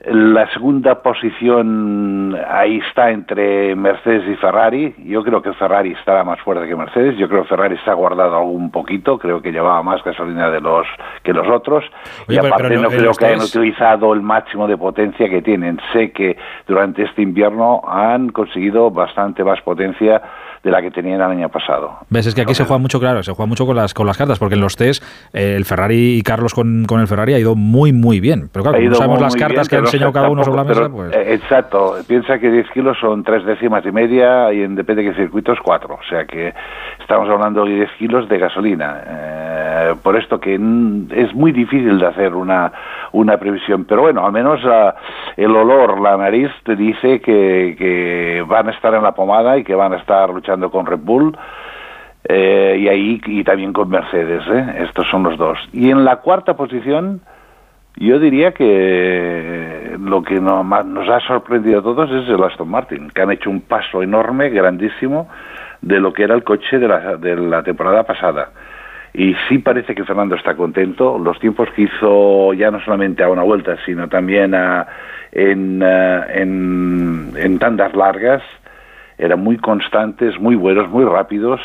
la 0.08 0.48
segunda 0.52 1.02
posición 1.02 2.36
ahí 2.48 2.78
está 2.78 3.10
entre 3.10 3.74
Mercedes 3.74 4.22
y 4.28 4.36
Ferrari. 4.36 4.94
Yo 5.04 5.24
creo 5.24 5.42
que 5.42 5.52
Ferrari 5.54 5.92
estará 5.92 6.22
más 6.22 6.40
fuerte 6.40 6.68
que 6.68 6.76
Mercedes. 6.76 7.16
Yo 7.18 7.28
creo 7.28 7.42
que 7.42 7.48
Ferrari 7.48 7.76
se 7.84 7.90
ha 7.90 7.94
guardado 7.94 8.36
algún 8.36 8.70
poquito. 8.70 9.18
Creo 9.18 9.42
que 9.42 9.50
llevaba 9.50 9.82
más 9.82 10.04
gasolina 10.04 10.48
de 10.50 10.60
los 10.60 10.86
que 11.24 11.32
los 11.32 11.48
otros. 11.48 11.84
Oye, 12.28 12.36
y 12.40 12.46
aparte 12.46 12.76
no 12.76 12.88
en 12.88 12.96
creo 12.96 13.12
que 13.14 13.26
hayan 13.26 13.42
utilizado 13.42 14.14
el 14.14 14.22
máximo 14.22 14.68
de 14.68 14.76
potencia 14.76 15.28
que 15.28 15.42
tienen. 15.42 15.80
Sé 15.92 16.12
que 16.12 16.36
durante 16.68 17.02
este 17.02 17.22
invierno 17.22 17.80
han 17.84 18.28
conseguido 18.28 18.92
bastante 18.92 19.42
más 19.42 19.60
potencia 19.62 20.22
de 20.66 20.72
la 20.72 20.82
que 20.82 20.90
tenían 20.90 21.20
el 21.20 21.30
año 21.30 21.48
pasado. 21.48 21.98
¿Ves? 22.10 22.26
Es 22.26 22.34
que 22.34 22.40
aquí 22.40 22.52
se 22.52 22.64
juega 22.64 22.78
mucho, 22.78 22.98
claro, 22.98 23.22
se 23.22 23.32
juega 23.32 23.48
mucho 23.48 23.66
con 23.66 23.76
las, 23.76 23.94
con 23.94 24.04
las 24.04 24.18
cartas, 24.18 24.40
porque 24.40 24.56
en 24.56 24.60
los 24.60 24.74
test 24.74 25.00
eh, 25.32 25.54
el 25.56 25.64
Ferrari 25.64 26.18
y 26.18 26.22
Carlos 26.22 26.54
con, 26.54 26.86
con 26.86 27.00
el 27.00 27.06
Ferrari 27.06 27.34
ha 27.34 27.38
ido 27.38 27.54
muy, 27.54 27.92
muy 27.92 28.18
bien. 28.18 28.48
Pero 28.52 28.64
claro, 28.64 28.78
Ha 28.78 28.80
como 28.80 28.94
sabemos 28.96 29.18
muy, 29.18 29.24
las 29.24 29.34
muy 29.34 29.40
cartas 29.40 29.68
bien, 29.68 29.70
que 29.70 29.76
pero 29.76 29.86
enseñado 29.86 30.12
cada 30.12 30.28
uno 30.28 30.42
sobre 30.42 30.56
la 30.56 30.64
mesa, 30.64 30.88
pues... 30.88 31.14
eh, 31.14 31.34
exacto, 31.34 31.94
piensa 32.08 32.40
que 32.40 32.50
10 32.50 32.70
kilos 32.70 32.98
son 33.00 33.22
tres 33.22 33.44
décimas 33.44 33.86
y 33.86 33.92
media 33.92 34.52
y 34.52 34.62
en 34.62 34.74
depende 34.74 35.04
de 35.04 35.10
qué 35.10 35.16
circuitos 35.16 35.56
4, 35.62 35.94
o 35.94 36.08
sea 36.08 36.24
que 36.24 36.52
estamos 36.98 37.30
hablando 37.30 37.64
de 37.64 37.74
10 37.76 37.90
kilos 38.00 38.28
de 38.28 38.38
gasolina. 38.38 39.02
Eh, 39.06 39.94
por 40.02 40.16
esto 40.16 40.40
que 40.40 40.54
es 40.54 41.34
muy 41.34 41.52
difícil 41.52 42.00
de 42.00 42.06
hacer 42.06 42.34
una, 42.34 42.72
una 43.12 43.36
previsión, 43.36 43.84
pero 43.84 44.02
bueno, 44.02 44.26
al 44.26 44.32
menos 44.32 44.60
ah, 44.64 44.96
el 45.36 45.54
olor, 45.54 46.00
la 46.00 46.16
nariz 46.16 46.50
te 46.64 46.74
dice 46.74 47.20
que, 47.20 47.76
que 47.78 48.44
van 48.48 48.68
a 48.68 48.72
estar 48.72 48.92
en 48.94 49.04
la 49.04 49.12
pomada 49.12 49.56
y 49.58 49.62
que 49.62 49.74
van 49.74 49.92
a 49.92 49.98
estar 49.98 50.28
luchando 50.30 50.55
con 50.70 50.86
Red 50.86 51.00
Bull. 51.02 51.36
Eh, 52.28 52.76
y 52.80 52.88
ahí 52.88 53.20
y 53.26 53.44
también 53.44 53.72
con 53.72 53.88
Mercedes, 53.88 54.42
¿eh? 54.48 54.84
estos 54.88 55.06
son 55.08 55.22
los 55.22 55.38
dos. 55.38 55.58
Y 55.72 55.90
en 55.90 56.04
la 56.04 56.16
cuarta 56.16 56.56
posición, 56.56 57.20
yo 57.96 58.18
diría 58.18 58.52
que 58.52 59.96
lo 60.00 60.22
que 60.22 60.40
no- 60.40 60.64
más 60.64 60.84
nos 60.84 61.08
ha 61.08 61.20
sorprendido 61.20 61.78
a 61.80 61.82
todos 61.82 62.10
es 62.10 62.28
el 62.28 62.42
Aston 62.42 62.68
Martin, 62.68 63.10
que 63.10 63.22
han 63.22 63.30
hecho 63.30 63.48
un 63.48 63.60
paso 63.60 64.02
enorme, 64.02 64.50
grandísimo, 64.50 65.28
de 65.82 66.00
lo 66.00 66.12
que 66.12 66.24
era 66.24 66.34
el 66.34 66.42
coche 66.42 66.78
de 66.80 66.88
la, 66.88 67.16
de 67.16 67.36
la 67.36 67.62
temporada 67.62 68.02
pasada. 68.02 68.50
Y 69.14 69.34
sí 69.48 69.58
parece 69.58 69.94
que 69.94 70.04
Fernando 70.04 70.34
está 70.34 70.54
contento. 70.56 71.18
Los 71.18 71.38
tiempos 71.38 71.68
que 71.76 71.82
hizo 71.82 72.52
ya 72.54 72.70
no 72.70 72.80
solamente 72.80 73.22
a 73.22 73.28
una 73.30 73.42
vuelta, 73.44 73.76
sino 73.86 74.08
también 74.08 74.52
a- 74.54 74.86
en, 75.32 75.80
eh, 75.82 76.20
en, 76.34 77.30
en 77.36 77.58
tandas 77.58 77.94
largas, 77.94 78.42
eran 79.18 79.40
muy 79.42 79.56
constantes, 79.56 80.38
muy 80.38 80.56
buenos, 80.56 80.88
muy 80.88 81.04
rápidos. 81.04 81.60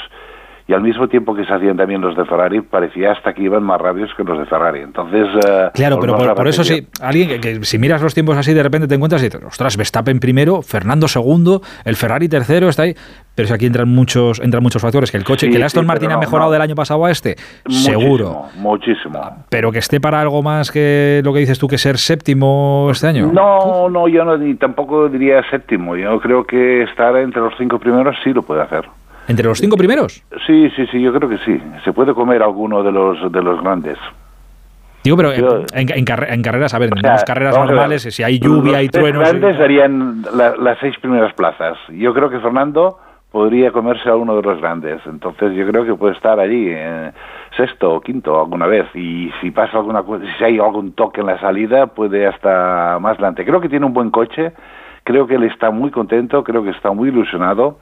Y 0.72 0.73
al 0.73 0.81
mismo 0.81 1.10
tiempo 1.10 1.35
que 1.35 1.43
se 1.43 1.53
hacían 1.53 1.76
también 1.76 1.99
los 1.99 2.15
de 2.15 2.23
Ferrari, 2.23 2.61
parecía 2.61 3.11
hasta 3.11 3.34
que 3.34 3.43
iban 3.43 3.61
más 3.61 3.81
rápidos 3.81 4.10
que 4.15 4.23
los 4.23 4.39
de 4.39 4.45
Ferrari. 4.45 4.80
Entonces, 4.80 5.27
eh, 5.45 5.69
Claro, 5.73 5.99
pero 5.99 6.34
por, 6.34 6.48
eso 6.48 6.64
sí, 6.64 6.88
alguien 7.02 7.27
que, 7.27 7.39
que 7.41 7.65
si 7.65 7.77
miras 7.77 8.02
los 8.02 8.14
tiempos 8.14 8.38
así, 8.38 8.53
de 8.53 8.64
repente 8.64 8.88
te 8.88 8.95
encuentras 8.95 9.22
y 9.22 9.26
dices, 9.26 9.43
ostras, 9.43 9.76
Verstappen 9.76 10.22
primero, 10.22 10.61
Fernando 10.61 11.10
segundo, 11.10 11.61
el 11.84 11.98
Ferrari 11.98 12.30
tercero, 12.30 12.69
está 12.69 12.84
ahí. 12.84 12.95
Pero 13.35 13.49
si 13.49 13.53
aquí 13.53 13.65
entran 13.65 13.89
muchos, 13.89 14.39
entran 14.39 14.64
muchos 14.64 14.81
factores, 14.81 15.11
que 15.11 15.18
el 15.18 15.26
coche, 15.26 15.48
Sí, 15.48 15.52
que 15.52 15.57
el 15.57 15.64
Aston 15.64 15.84
sí, 15.84 15.88
Martin 15.88 16.11
ha 16.11 16.18
mejorado 16.18 16.49
no. 16.49 16.53
del 16.53 16.61
año 16.61 16.76
pasado 16.76 17.03
a 17.03 17.11
este, 17.11 17.35
seguro. 17.68 18.43
Muchísimo, 18.56 19.11
muchísimo. 19.11 19.45
Pero 19.49 19.73
que 19.73 19.80
esté 19.80 19.99
para 19.99 20.22
algo 20.22 20.41
más 20.41 20.72
que 20.72 21.22
lo 21.26 21.34
que 21.34 21.39
dices 21.39 21.60
tú, 21.60 21.68
que 21.68 21.77
ser 21.77 21.98
séptimo 21.98 22.88
este 22.91 23.07
año. 23.07 23.30
No, 23.34 23.89
no, 23.89 24.07
yo 24.07 24.23
no, 24.23 24.38
ni 24.38 24.56
tampoco 24.56 25.10
diría 25.10 25.41
séptimo. 25.49 25.98
Yo 25.98 26.19
creo 26.22 26.45
que 26.45 26.84
estar 26.84 27.15
entre 27.18 27.41
los 27.41 27.53
cinco 27.57 27.77
primeros 27.77 28.15
sí 28.23 28.31
lo 28.31 28.43
puede 28.43 28.61
hacer. 28.61 28.85
¿Entre 29.32 29.45
los 29.48 29.58
cinco 29.58 29.78
primeros? 29.78 30.24
Sí, 30.45 30.70
sí, 30.76 30.86
sí, 30.88 31.02
yo 31.02 31.12
creo 31.14 31.28
que 31.30 31.38
sí. 31.40 31.60
Se 31.84 31.91
puede 31.94 32.14
comer 32.14 32.44
alguno 32.44 32.84
de 32.84 32.91
los 32.91 33.32
de 33.32 33.41
los 33.41 33.62
grandes. 33.62 33.98
Digo, 35.03 35.18
pero 35.18 35.32
en, 35.34 35.41
Yo- 35.41 35.60
en- 35.74 35.98
en 35.98 36.06
carre- 36.06 36.32
en 36.32 36.41
carreras, 36.44 36.74
a 36.76 36.80
ver, 36.80 36.91
O 36.94 36.95
en 36.95 37.02
sea, 37.02 37.12
las 37.14 37.24
carreras 37.24 37.58
normales, 37.58 38.03
si 38.03 38.22
hay 38.22 38.38
lluvia 38.40 38.74
los 38.74 38.84
y 38.84 38.90
truenos. 38.90 39.28
y- 39.28 39.32
grandes 39.32 39.58
darían 39.58 40.22
la- 40.36 40.56
las 40.58 40.78
seis 40.80 40.95
primeras 41.02 41.34
plazas. 41.34 41.78
Yo 41.90 42.14
creo 42.14 42.30
que 42.30 42.40
Fernando 42.40 42.99
podría 43.32 43.72
comerse 43.72 44.08
a 44.10 44.16
uno 44.16 44.36
de 44.36 44.44
los 44.44 44.60
grandes. 44.62 45.02
Entonces 45.08 45.53
yo 45.56 45.66
creo 45.68 45.86
que 45.86 45.95
puede 45.95 46.14
estar 46.14 46.40
allí, 46.40 46.68
eh, 46.70 47.12
sexto 47.58 47.94
o 47.95 48.02
quinto 48.02 48.40
alguna 48.40 48.68
vez. 48.68 48.86
Y 48.94 49.32
si 49.41 49.49
pasa 49.49 49.78
alguna 49.78 50.03
cosa, 50.03 50.24
si 50.38 50.44
hay 50.44 50.60
algún 50.60 50.91
toque 50.94 51.22
en 51.22 51.28
la 51.28 51.40
salida, 51.40 51.88
puede 51.88 52.28
hasta 52.28 52.99
más 52.99 53.14
adelante. 53.14 53.44
Creo 53.44 53.60
que 53.60 53.70
tiene 53.70 53.86
un 53.88 53.94
buen 53.94 54.12
coche. 54.12 54.52
Creo 55.03 55.26
que 55.26 55.34
él 55.34 55.44
está 55.45 55.72
muy 55.72 55.90
contento, 55.90 56.44
creo 56.44 56.62
que 56.64 56.70
está 56.70 56.91
muy 56.91 57.10
ilusionado. 57.10 57.80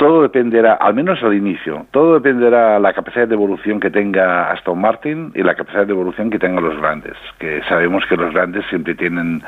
Todo 0.00 0.22
dependerá, 0.22 0.76
al 0.76 0.94
menos 0.94 1.22
al 1.22 1.34
inicio, 1.34 1.84
todo 1.90 2.14
dependerá 2.14 2.78
la 2.78 2.94
capacidad 2.94 3.28
de 3.28 3.34
evolución 3.34 3.80
que 3.80 3.90
tenga 3.90 4.50
Aston 4.50 4.80
Martin 4.80 5.30
y 5.34 5.42
la 5.42 5.54
capacidad 5.54 5.86
de 5.86 5.92
evolución 5.92 6.30
que 6.30 6.38
tengan 6.38 6.64
los 6.64 6.80
grandes, 6.80 7.12
que 7.38 7.60
sabemos 7.68 8.06
que 8.06 8.16
los 8.16 8.32
grandes 8.32 8.64
siempre 8.70 8.94
tienen 8.94 9.42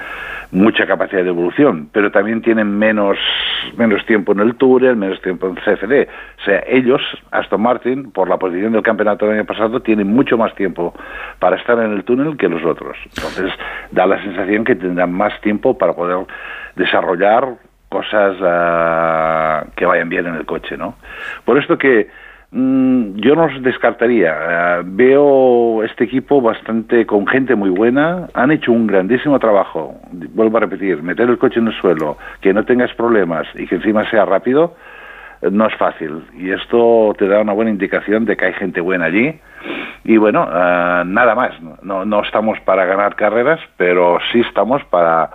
mucha 0.51 0.87
capacidad 0.87 1.23
de 1.23 1.31
evolución, 1.31 1.89
pero 1.91 2.11
también 2.11 2.43
tienen 2.43 2.79
menos, 2.79 3.17
menos 3.79 4.05
tiempo 4.05 4.33
en 4.33 4.41
el 4.41 4.55
Tourer, 4.57 4.95
menos 4.95 5.23
tiempo 5.23 5.47
en 5.47 5.55
CFD. 5.55 6.07
O 6.41 6.45
sea, 6.45 6.63
ellos, 6.67 7.01
Aston 7.31 7.63
Martin, 7.63 8.13
por 8.13 8.29
la 8.29 8.37
posición 8.37 8.75
del 8.75 8.83
campeonato 8.83 9.25
del 9.25 9.37
año 9.39 9.47
pasado, 9.47 9.81
tienen 9.81 10.09
mucho 10.09 10.37
más 10.37 10.55
tiempo 10.55 10.93
para 11.39 11.57
estar 11.57 11.79
en 11.79 11.93
el 11.93 12.05
túnel 12.05 12.37
que 12.37 12.51
los 12.51 12.63
otros. 12.63 12.99
Entonces, 13.17 13.51
da 13.91 14.07
la 14.07 14.23
sensación 14.23 14.65
que 14.65 14.75
tendrán 14.75 15.15
más 15.15 15.33
tiempo 15.41 15.79
para 15.79 15.95
poder 15.95 16.27
desarrollar 16.77 17.57
cosas 17.93 18.37
ah, 18.41 19.67
que 19.77 19.85
vayan 19.85 20.09
bien 20.09 20.27
en 20.27 20.35
el 20.35 20.47
coche, 20.47 20.79
¿no? 20.79 20.95
Por 21.45 21.59
esto 21.59 21.77
que 21.77 22.09
mm, 22.51 23.17
yo 23.17 23.37
no 23.37 23.49
los 23.49 23.63
descartaría. 23.63 24.33
Ah, 24.33 24.83
veo 24.83 25.85
este 25.85 26.05
equipo 26.05 26.41
bastante 26.41 27.05
con 27.05 27.27
gente 27.27 27.55
muy 27.55 27.69
buena. 27.69 28.29
Han 28.33 28.51
hecho 28.51 28.73
un 28.73 28.87
grandísimo 28.87 29.39
trabajo. 29.39 30.01
Vuelvo 30.11 30.57
a 30.57 30.61
repetir, 30.61 31.03
meter 31.03 31.29
el 31.29 31.37
coche 31.37 31.61
en 31.61 31.69
el 31.69 31.75
suelo, 31.75 32.17
que 32.41 32.55
no 32.55 32.65
tengas 32.65 32.93
problemas 32.95 33.47
y 33.55 33.67
que 33.67 33.75
encima 33.75 34.09
sea 34.11 34.25
rápido, 34.25 34.75
eh, 35.43 35.51
no 35.53 35.67
es 35.67 35.75
fácil. 35.77 36.25
Y 36.39 36.51
esto 36.51 37.15
te 37.19 37.29
da 37.29 37.43
una 37.43 37.53
buena 37.53 37.71
indicación 37.71 38.25
de 38.25 38.39
que 38.39 38.47
hay 38.47 38.55
gente 38.55 38.81
buena 38.81 39.05
allí. 39.05 39.39
Y 40.05 40.17
bueno, 40.17 40.49
ah, 40.51 41.05
nada 41.07 41.35
más. 41.35 41.53
No, 41.83 42.07
no 42.07 42.23
estamos 42.23 42.59
para 42.61 42.87
ganar 42.87 43.17
carreras, 43.17 43.61
pero 43.77 44.19
sí 44.33 44.41
estamos 44.41 44.83
para 44.85 45.31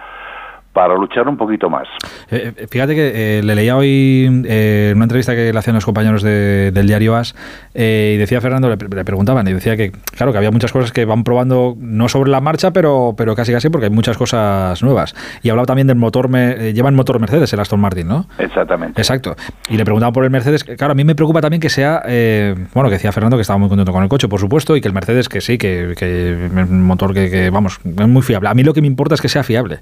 para 0.78 0.94
luchar 0.94 1.28
un 1.28 1.36
poquito 1.38 1.72
más. 1.72 1.88
Eh, 2.30 2.54
eh, 2.56 2.68
fíjate 2.70 2.94
que 2.94 3.40
eh, 3.40 3.42
le 3.44 3.56
leía 3.56 3.76
hoy 3.76 4.44
eh, 4.46 4.90
en 4.92 4.98
una 4.98 5.06
entrevista 5.06 5.34
que 5.34 5.52
le 5.52 5.58
hacían 5.58 5.74
los 5.74 5.86
compañeros 5.86 6.22
de- 6.22 6.70
del 6.72 6.86
diario 6.86 7.16
AS 7.16 7.34
eh, 7.74 8.14
y 8.16 8.18
decía 8.20 8.42
Fernando, 8.42 8.70
le, 8.70 8.78
pre- 8.78 8.88
le 8.96 9.04
preguntaban 9.04 9.48
y 9.48 9.54
decía 9.54 9.76
que, 9.76 9.92
claro, 10.16 10.32
que 10.32 10.38
había 10.38 10.52
muchas 10.52 10.72
cosas 10.72 10.92
que 10.92 11.04
van 11.06 11.24
probando 11.24 11.76
no 11.80 12.08
sobre 12.10 12.30
la 12.30 12.42
marcha, 12.42 12.70
pero, 12.74 13.16
pero 13.18 13.36
casi 13.36 13.52
casi 13.52 13.70
porque 13.72 13.86
hay 13.86 13.92
muchas 13.92 14.18
cosas 14.20 14.84
nuevas. 14.84 15.16
Y 15.42 15.50
hablaba 15.50 15.66
también 15.66 15.88
del 15.88 15.98
motor, 15.98 16.30
me, 16.30 16.74
llevan 16.74 16.94
motor 16.94 17.20
Mercedes 17.20 17.52
el 17.54 17.60
Aston 17.60 17.80
Martin, 17.80 18.08
¿no? 18.08 18.28
Exactamente. 18.38 19.02
Exacto. 19.02 19.36
Y 19.70 19.78
le 19.78 19.84
preguntaban 19.84 20.14
por 20.14 20.26
el 20.26 20.30
Mercedes. 20.30 20.64
Claro, 20.64 20.92
a 20.92 20.96
mí 20.96 21.04
me 21.04 21.16
preocupa 21.16 21.42
también 21.42 21.60
que 21.60 21.70
sea, 21.70 22.04
eh, 22.06 22.54
bueno, 22.76 22.90
que 22.90 22.98
decía 22.98 23.12
Fernando 23.12 23.36
que 23.38 23.42
estaba 23.42 23.58
muy 23.58 23.68
contento 23.70 23.92
con 23.92 24.04
el 24.04 24.10
coche, 24.10 24.28
por 24.28 24.40
supuesto, 24.40 24.76
y 24.78 24.82
que 24.82 24.88
el 24.88 24.94
Mercedes 24.94 25.28
que 25.28 25.42
sí, 25.42 25.58
que, 25.58 25.96
que 25.98 26.46
es 26.46 26.52
un 26.70 26.84
motor 26.84 27.16
que, 27.16 27.32
que, 27.32 27.50
vamos, 27.50 27.80
es 27.84 28.08
muy 28.08 28.22
fiable. 28.22 28.50
A 28.50 28.54
mí 28.54 28.62
lo 28.64 28.76
que 28.76 28.82
me 28.82 28.88
importa 28.88 29.16
es 29.16 29.22
que 29.22 29.30
sea 29.30 29.42
fiable. 29.44 29.80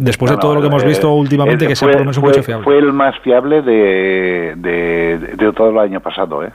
Después 0.00 0.30
No, 0.30 0.36
de 0.36 0.40
todo 0.40 0.50
no, 0.52 0.54
lo 0.56 0.60
que 0.62 0.66
hemos 0.68 0.84
eh, 0.84 0.88
visto 0.88 1.12
últimamente, 1.12 1.66
que 1.66 1.74
sea 1.76 1.88
por 1.88 1.94
lo 1.96 2.00
menos 2.00 2.16
un 2.18 2.22
fue- 2.22 2.30
coche 2.32 2.42
fiable. 2.44 2.64
Fue 2.64 2.78
el 2.78 2.92
más 2.92 3.18
fiable 3.18 3.62
de, 3.62 4.54
de, 4.56 5.18
de 5.36 5.52
todo 5.52 5.70
el 5.70 5.78
año 5.78 6.00
pasado, 6.00 6.44
¿eh? 6.44 6.52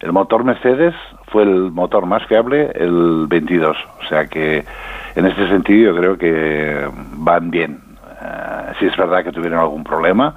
El 0.00 0.12
motor 0.12 0.44
Mercedes 0.44 0.94
fue 1.26 1.42
el 1.42 1.70
motor 1.72 2.06
más 2.06 2.24
fiable 2.26 2.70
el 2.74 3.26
22. 3.28 3.76
O 4.02 4.06
sea 4.08 4.26
que 4.26 4.64
en 5.14 5.26
este 5.26 5.46
sentido 5.48 5.92
yo 5.92 5.98
creo 6.00 6.16
que 6.16 6.88
van 7.16 7.50
bien. 7.50 7.78
Eh, 8.22 8.72
sí 8.78 8.86
es 8.86 8.96
verdad 8.96 9.22
que 9.22 9.30
tuvieron 9.32 9.58
algún 9.60 9.84
problema, 9.84 10.34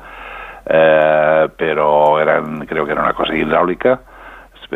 eh, 0.66 1.48
pero 1.56 2.20
eran 2.20 2.66
creo 2.66 2.86
que 2.86 2.92
era 2.92 3.02
una 3.04 3.14
cosa 3.14 3.34
hidráulica 3.36 4.02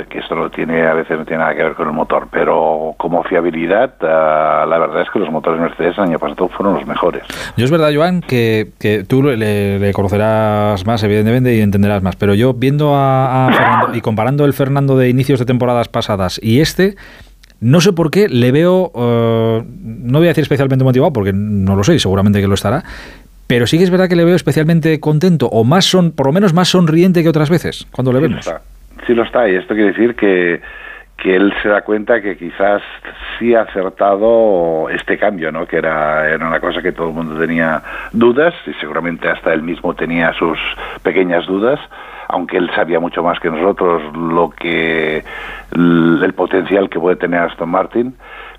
que 0.05 0.19
esto 0.19 0.35
no 0.35 0.49
tiene 0.49 0.85
a 0.85 0.93
veces 0.93 1.17
no 1.17 1.25
tiene 1.25 1.43
nada 1.43 1.55
que 1.55 1.63
ver 1.63 1.73
con 1.73 1.87
el 1.87 1.93
motor 1.93 2.27
pero 2.31 2.93
como 2.97 3.23
fiabilidad 3.23 3.93
eh, 4.01 4.05
la 4.05 4.77
verdad 4.77 5.01
es 5.01 5.09
que 5.09 5.19
los 5.19 5.31
motores 5.31 5.59
Mercedes 5.59 5.97
el 5.97 6.03
año 6.05 6.19
pasado 6.19 6.47
fueron 6.49 6.75
los 6.75 6.85
mejores 6.85 7.23
Yo 7.57 7.65
es 7.65 7.71
verdad, 7.71 7.91
Joan, 7.93 8.21
que, 8.21 8.69
que 8.79 9.03
tú 9.03 9.23
le, 9.23 9.79
le 9.79 9.93
conocerás 9.93 10.85
más, 10.85 11.03
evidentemente, 11.03 11.55
y 11.55 11.61
entenderás 11.61 12.03
más. 12.03 12.15
Pero 12.15 12.33
yo, 12.33 12.53
viendo 12.53 12.95
a, 12.95 13.47
a 13.47 13.51
Fernando 13.51 13.95
y 13.97 14.01
comparando 14.01 14.45
el 14.45 14.53
Fernando 14.53 14.97
de 14.97 15.09
inicios 15.09 15.39
de 15.39 15.45
temporadas 15.45 15.87
pasadas 15.87 16.39
y 16.43 16.59
este, 16.61 16.95
no 17.59 17.81
sé 17.81 17.93
por 17.93 18.11
qué 18.11 18.29
le 18.29 18.51
veo, 18.51 18.91
eh, 18.95 19.63
no 19.81 20.19
voy 20.19 20.27
a 20.27 20.31
decir 20.31 20.43
especialmente 20.43 20.83
motivado, 20.83 21.11
porque 21.13 21.33
no 21.33 21.75
lo 21.75 21.83
sé 21.83 21.95
y 21.95 21.99
seguramente 21.99 22.39
que 22.41 22.47
lo 22.47 22.53
estará, 22.53 22.83
pero 23.47 23.65
sí 23.65 23.77
que 23.77 23.83
es 23.85 23.89
verdad 23.89 24.09
que 24.09 24.15
le 24.15 24.25
veo 24.25 24.35
especialmente 24.35 24.99
contento, 24.99 25.47
o 25.47 25.63
más 25.63 25.85
son, 25.85 26.11
por 26.11 26.27
lo 26.27 26.33
menos 26.33 26.53
más 26.53 26.69
sonriente 26.69 27.23
que 27.23 27.29
otras 27.29 27.49
veces, 27.49 27.87
cuando 27.91 28.11
le 28.13 28.19
Sí 28.19 28.23
vemos. 28.23 28.39
está. 28.47 28.61
Sí 29.05 29.13
lo 29.13 29.23
está, 29.23 29.47
y 29.49 29.55
esto 29.55 29.73
quiere 29.73 29.91
decir 29.91 30.15
que, 30.15 30.61
que 31.17 31.35
él 31.35 31.53
se 31.61 31.69
da 31.69 31.81
cuenta 31.81 32.21
que 32.21 32.37
quizás 32.37 32.81
sí 33.37 33.53
ha 33.55 33.61
acertado 33.61 34.89
este 34.89 35.17
cambio, 35.17 35.51
¿no? 35.51 35.65
Que 35.65 35.77
era, 35.77 36.27
era 36.29 36.45
una 36.47 36.59
cosa 36.59 36.81
que 36.81 36.91
todo 36.91 37.09
el 37.09 37.13
mundo 37.13 37.39
tenía 37.39 37.81
dudas, 38.11 38.53
y 38.65 38.73
seguramente 38.75 39.29
hasta 39.29 39.53
él 39.53 39.61
mismo 39.63 39.93
tenía 39.95 40.33
sus 40.33 40.57
pequeñas 41.03 41.45
dudas, 41.45 41.79
aunque 42.29 42.57
él 42.57 42.69
sabía 42.75 42.99
mucho 42.99 43.23
más 43.23 43.39
que 43.39 43.49
nosotros 43.49 44.01
lo 44.15 44.49
que 44.49 45.23
el, 45.73 46.33
potencial 46.35 46.89
que 46.89 46.99
puede 46.99 47.15
tener 47.15 47.39
Aston 47.41 47.69
Martin, 47.69 48.15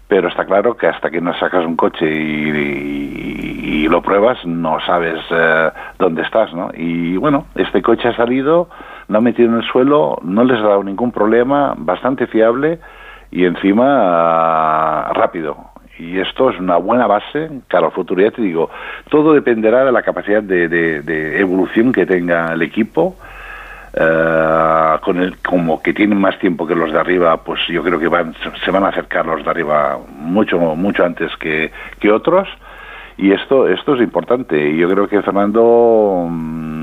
pero 0.08 0.28
está 0.28 0.46
claro 0.46 0.74
que 0.76 0.86
hasta 0.86 1.10
que 1.10 1.20
no 1.20 1.34
sacas 1.34 1.66
un 1.66 1.76
coche 1.76 2.06
y, 2.10 2.50
y- 2.50 3.84
y 3.84 3.88
lo 3.88 4.00
pruebas 4.02 4.38
no 4.46 4.80
sabes 4.80 5.20
eh, 5.30 5.70
dónde 5.98 6.22
estás, 6.22 6.52
¿no? 6.54 6.70
Y 6.74 7.16
bueno, 7.18 7.46
este 7.54 7.82
coche 7.82 8.08
ha 8.08 8.16
salido, 8.16 8.68
lo 9.08 9.18
ha 9.18 9.20
metido 9.20 9.48
en 9.50 9.56
el 9.56 9.64
suelo, 9.64 10.18
no 10.22 10.44
les 10.44 10.58
ha 10.58 10.68
dado 10.68 10.84
ningún 10.84 11.12
problema, 11.12 11.74
bastante 11.76 12.26
fiable 12.26 12.78
y 13.30 13.44
encima 13.44 13.84
ah, 13.88 15.12
rápido. 15.14 15.56
Y 15.98 16.18
esto 16.20 16.50
es 16.50 16.60
una 16.60 16.76
buena 16.76 17.06
base 17.08 17.50
al 17.72 17.90
futuro. 17.90 18.22
Ya 18.22 18.30
te 18.30 18.40
digo, 18.42 18.70
todo 19.10 19.32
dependerá 19.34 19.84
de 19.84 19.90
la 19.92 20.02
capacidad 20.02 20.42
de, 20.42 20.68
de- 20.68 21.02
de 21.02 21.40
evolución 21.40 21.90
que 21.92 22.06
tenga 22.06 22.52
el 22.52 22.62
equipo. 22.62 23.16
Eh, 23.94 24.96
con 25.02 25.18
el, 25.18 25.38
como 25.38 25.82
que 25.82 25.92
tienen 25.94 26.20
más 26.20 26.38
tiempo 26.38 26.66
que 26.66 26.74
los 26.76 26.92
de 26.92 27.00
arriba, 27.00 27.38
pues 27.38 27.60
yo 27.68 27.82
creo 27.82 27.98
que 27.98 28.06
van, 28.06 28.34
se 28.64 28.70
van 28.70 28.84
a 28.84 28.88
acercar 28.88 29.26
los 29.26 29.42
de 29.42 29.50
arriba 29.50 29.98
mucho, 30.20 30.58
mucho 30.76 31.04
antes 31.04 31.34
que, 31.38 31.72
que 31.98 32.12
otros. 32.12 32.46
Y 33.16 33.32
esto, 33.32 33.66
esto 33.66 33.94
es 33.96 34.00
importante. 34.02 34.70
Y 34.70 34.76
yo 34.76 34.88
creo 34.88 35.08
que 35.08 35.20
Fernando 35.22 36.26
mm, 36.30 36.77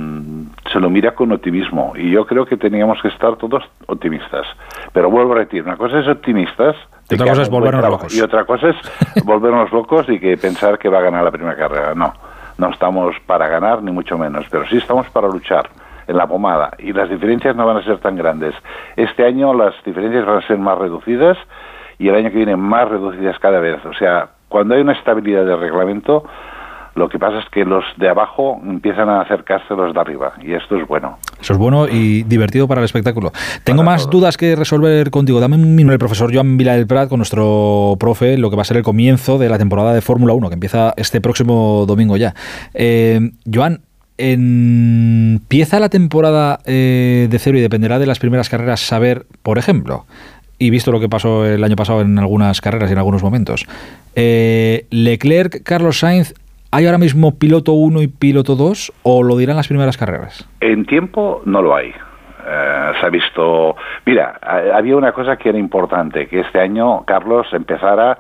se 0.76 0.81
lo 0.81 0.89
mira 0.89 1.15
con 1.15 1.31
optimismo. 1.31 1.93
Y 1.95 2.11
yo 2.11 2.26
creo 2.26 2.45
que 2.45 2.57
teníamos 2.57 3.02
que 3.02 3.07
estar 3.07 3.38
todos 3.38 3.64
optimistas. 3.88 4.45
Pero 4.91 5.10
vuelvo 5.10 5.31
a 5.31 5.38
repetir, 5.38 5.64
una 5.64 5.77
cosa 5.77 5.99
es 5.99 6.07
optimistas. 6.10 6.76
de 7.10 7.15
Y 7.15 7.15
otra 7.15 7.27
cosa 7.27 7.41
es 7.43 7.49
volvernos 7.49 7.89
locos. 7.89 8.14
Y 8.14 8.22
otra 8.22 8.43
cosa 8.43 8.69
es 8.72 9.23
volvernos 9.23 9.72
locos 9.72 10.10
y 10.10 10.19
que 10.19 10.35
pensar 10.35 10.77
que 10.77 10.89
va 10.89 10.97
a 10.97 11.02
ganar 11.03 11.23
la 11.23 11.31
primera 11.31 11.56
carrera. 11.56 11.95
No, 11.95 12.14
no 12.57 12.69
estamos 12.72 13.15
para 13.26 13.47
ganar, 13.47 13.81
ni 13.84 13.93
mucho 13.93 14.18
menos. 14.18 14.47
Pero 14.52 14.68
sí 14.68 14.76
estamos 14.76 15.07
para 15.11 15.30
luchar 15.30 15.69
en 16.07 16.18
la 16.18 16.27
pomada. 16.27 16.72
Y 16.77 16.91
las 16.91 17.10
diferencias 17.10 17.56
no 17.56 17.65
van 17.65 17.77
a 17.77 17.84
ser 17.84 17.99
tan 17.99 18.18
grandes. 18.18 18.53
Este 18.97 19.26
año 19.26 19.53
las 19.53 19.76
diferencias 19.85 20.26
van 20.26 20.39
a 20.39 20.47
ser 20.47 20.57
más 20.57 20.77
reducidas 20.77 21.38
y 21.99 22.10
el 22.10 22.15
año 22.15 22.31
que 22.31 22.38
viene 22.38 22.57
más 22.57 22.89
reducidas 22.89 23.39
cada 23.39 23.61
vez. 23.61 23.80
O 23.85 23.93
sea, 23.93 24.27
cuando 24.49 24.76
hay 24.76 24.81
una 24.81 24.91
estabilidad 24.91 25.45
de 25.45 25.56
reglamento, 25.56 26.26
lo 26.96 27.10
que 27.10 27.20
pasa 27.20 27.40
es 27.40 27.46
que 27.50 27.66
los 27.66 27.84
de 27.98 28.10
abajo 28.10 28.60
empiezan 28.64 29.10
a 29.10 29.22
acercarse 29.22 29.74
a 29.74 29.78
los 29.78 29.94
de 29.94 30.00
arriba 30.00 30.34
y 30.42 30.54
esto 30.54 30.78
es 30.78 30.88
bueno. 30.88 31.18
Eso 31.40 31.54
es 31.54 31.60
bueno 31.60 31.88
y 31.90 32.24
divertido 32.24 32.68
para 32.68 32.80
el 32.80 32.86
espectáculo. 32.86 33.32
Tengo 33.66 33.84
más 33.84 34.10
dudas 34.10 34.38
que 34.38 34.56
resolver 34.56 35.12
contigo. 35.12 35.42
Dame 35.42 35.58
un 35.58 35.76
minuto 35.76 35.94
el 35.94 36.00
profesor 36.00 36.34
Joan 36.34 36.58
Vila 36.58 36.74
del 36.74 36.88
Prat 36.88 37.10
con 37.10 37.20
nuestro 37.20 37.98
profe, 38.00 38.38
lo 38.38 38.50
que 38.50 38.56
va 38.56 38.62
a 38.62 38.66
ser 38.66 38.78
el 38.78 38.84
comienzo 38.84 39.38
de 39.38 39.50
la 39.50 39.58
temporada 39.58 39.94
de 39.94 40.02
Fórmula 40.02 40.34
1, 40.34 40.48
que 40.48 40.54
empieza 40.54 40.94
este 40.96 41.20
próximo 41.20 41.86
domingo 41.86 42.16
ya. 42.16 42.34
Eh, 42.74 43.20
Joan, 43.54 43.82
empieza 44.18 45.82
la 45.82 45.90
temporada 45.90 46.60
eh, 46.66 47.28
de 47.30 47.40
cero 47.40 47.58
y 47.58 47.62
dependerá 47.62 48.00
de 48.00 48.06
las 48.06 48.20
primeras 48.20 48.48
carreras 48.48 48.80
saber, 48.80 49.26
por 49.44 49.58
ejemplo, 49.58 50.06
y 50.58 50.70
visto 50.70 50.94
lo 50.94 51.02
que 51.02 51.10
pasó 51.10 51.46
el 51.46 51.64
año 51.64 51.76
pasado 51.76 52.02
en 52.02 52.18
algunas 52.18 52.62
carreras 52.62 52.90
y 52.90 52.94
en 52.94 53.00
algunos 53.00 53.22
momentos, 53.22 53.66
eh, 54.16 54.86
Leclerc, 54.90 55.64
Carlos 55.64 56.00
Sainz, 56.00 56.34
¿hay 56.76 56.85
ahora 56.85 56.97
mismo 56.97 57.38
piloto 57.39 57.72
1 57.73 58.02
y 58.02 58.07
piloto 58.07 58.56
2 58.56 58.91
o 59.03 59.23
lo 59.23 59.38
dirán 59.38 59.56
las 59.56 59.68
primeras 59.68 59.97
carreras? 59.97 60.47
En 60.60 60.85
tiempo 60.85 61.41
no 61.45 61.61
lo 61.61 61.76
hay. 61.76 61.89
Eh, 62.47 62.91
se 62.99 63.06
ha 63.06 63.10
visto. 63.10 63.76
Mira, 64.06 64.38
ha- 64.41 64.77
había 64.77 64.95
una 64.97 65.11
cosa 65.14 65.38
que 65.38 65.49
era 65.49 65.57
importante: 65.57 66.27
que 66.27 66.41
este 66.41 66.60
año 66.60 67.03
Carlos 67.06 67.47
empezara 67.53 68.18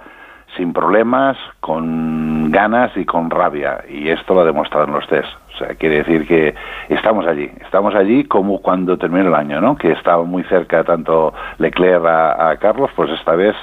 sin 0.57 0.71
problemas, 0.71 1.35
con 1.59 2.49
ganas 2.49 2.95
y 2.95 3.03
con 3.03 3.29
rabia. 3.29 3.83
Y 3.89 4.07
esto 4.09 4.33
lo 4.33 4.41
ha 4.41 4.45
demostrado 4.45 4.85
en 4.85 4.93
los 4.93 5.05
test. 5.07 5.27
O 5.53 5.57
sea, 5.57 5.75
quiere 5.75 5.97
decir 5.97 6.25
que 6.25 6.55
estamos 6.89 7.27
allí. 7.27 7.49
Estamos 7.61 7.93
allí 7.93 8.23
como 8.23 8.61
cuando 8.61 8.97
terminó 8.97 9.27
el 9.27 9.35
año, 9.35 9.59
¿no? 9.59 9.75
Que 9.77 9.91
estaba 9.91 10.23
muy 10.23 10.43
cerca 10.43 10.83
tanto 10.85 11.33
Leclerc 11.57 12.05
a 12.05 12.55
Carlos, 12.61 12.89
pues 12.95 13.11
esta 13.11 13.35
vez 13.35 13.55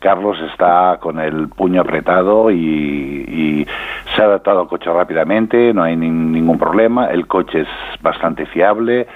Carlos 0.00 0.38
está 0.52 0.98
con 1.00 1.18
el 1.18 1.48
puño 1.48 1.80
apretado 1.80 2.50
y, 2.50 2.56
y 2.56 3.66
se 4.14 4.22
ha 4.22 4.26
adaptado 4.26 4.60
al 4.60 4.68
coche 4.68 4.92
rápidamente, 4.92 5.72
no 5.74 5.82
hay 5.82 5.96
nin- 5.96 6.30
ningún 6.30 6.58
problema, 6.58 7.06
el 7.06 7.26
coche 7.26 7.62
es 7.62 7.68
bastante 8.00 8.46
fiable. 8.46 9.06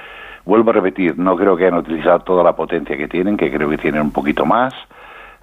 Vuelvo 0.45 0.71
a 0.71 0.75
repetir, 0.75 1.17
no 1.19 1.37
creo 1.37 1.57
que 1.57 1.67
hayan 1.67 1.79
utilizado 1.79 2.19
toda 2.21 2.43
la 2.43 2.57
potencia 2.57 2.97
que 2.97 3.07
tienen, 3.07 3.37
que 3.37 3.53
creo 3.53 3.71
que 3.71 3.79
tienen 3.79 4.03
un 4.03 4.13
poquito 4.13 4.45
más. 4.45 4.75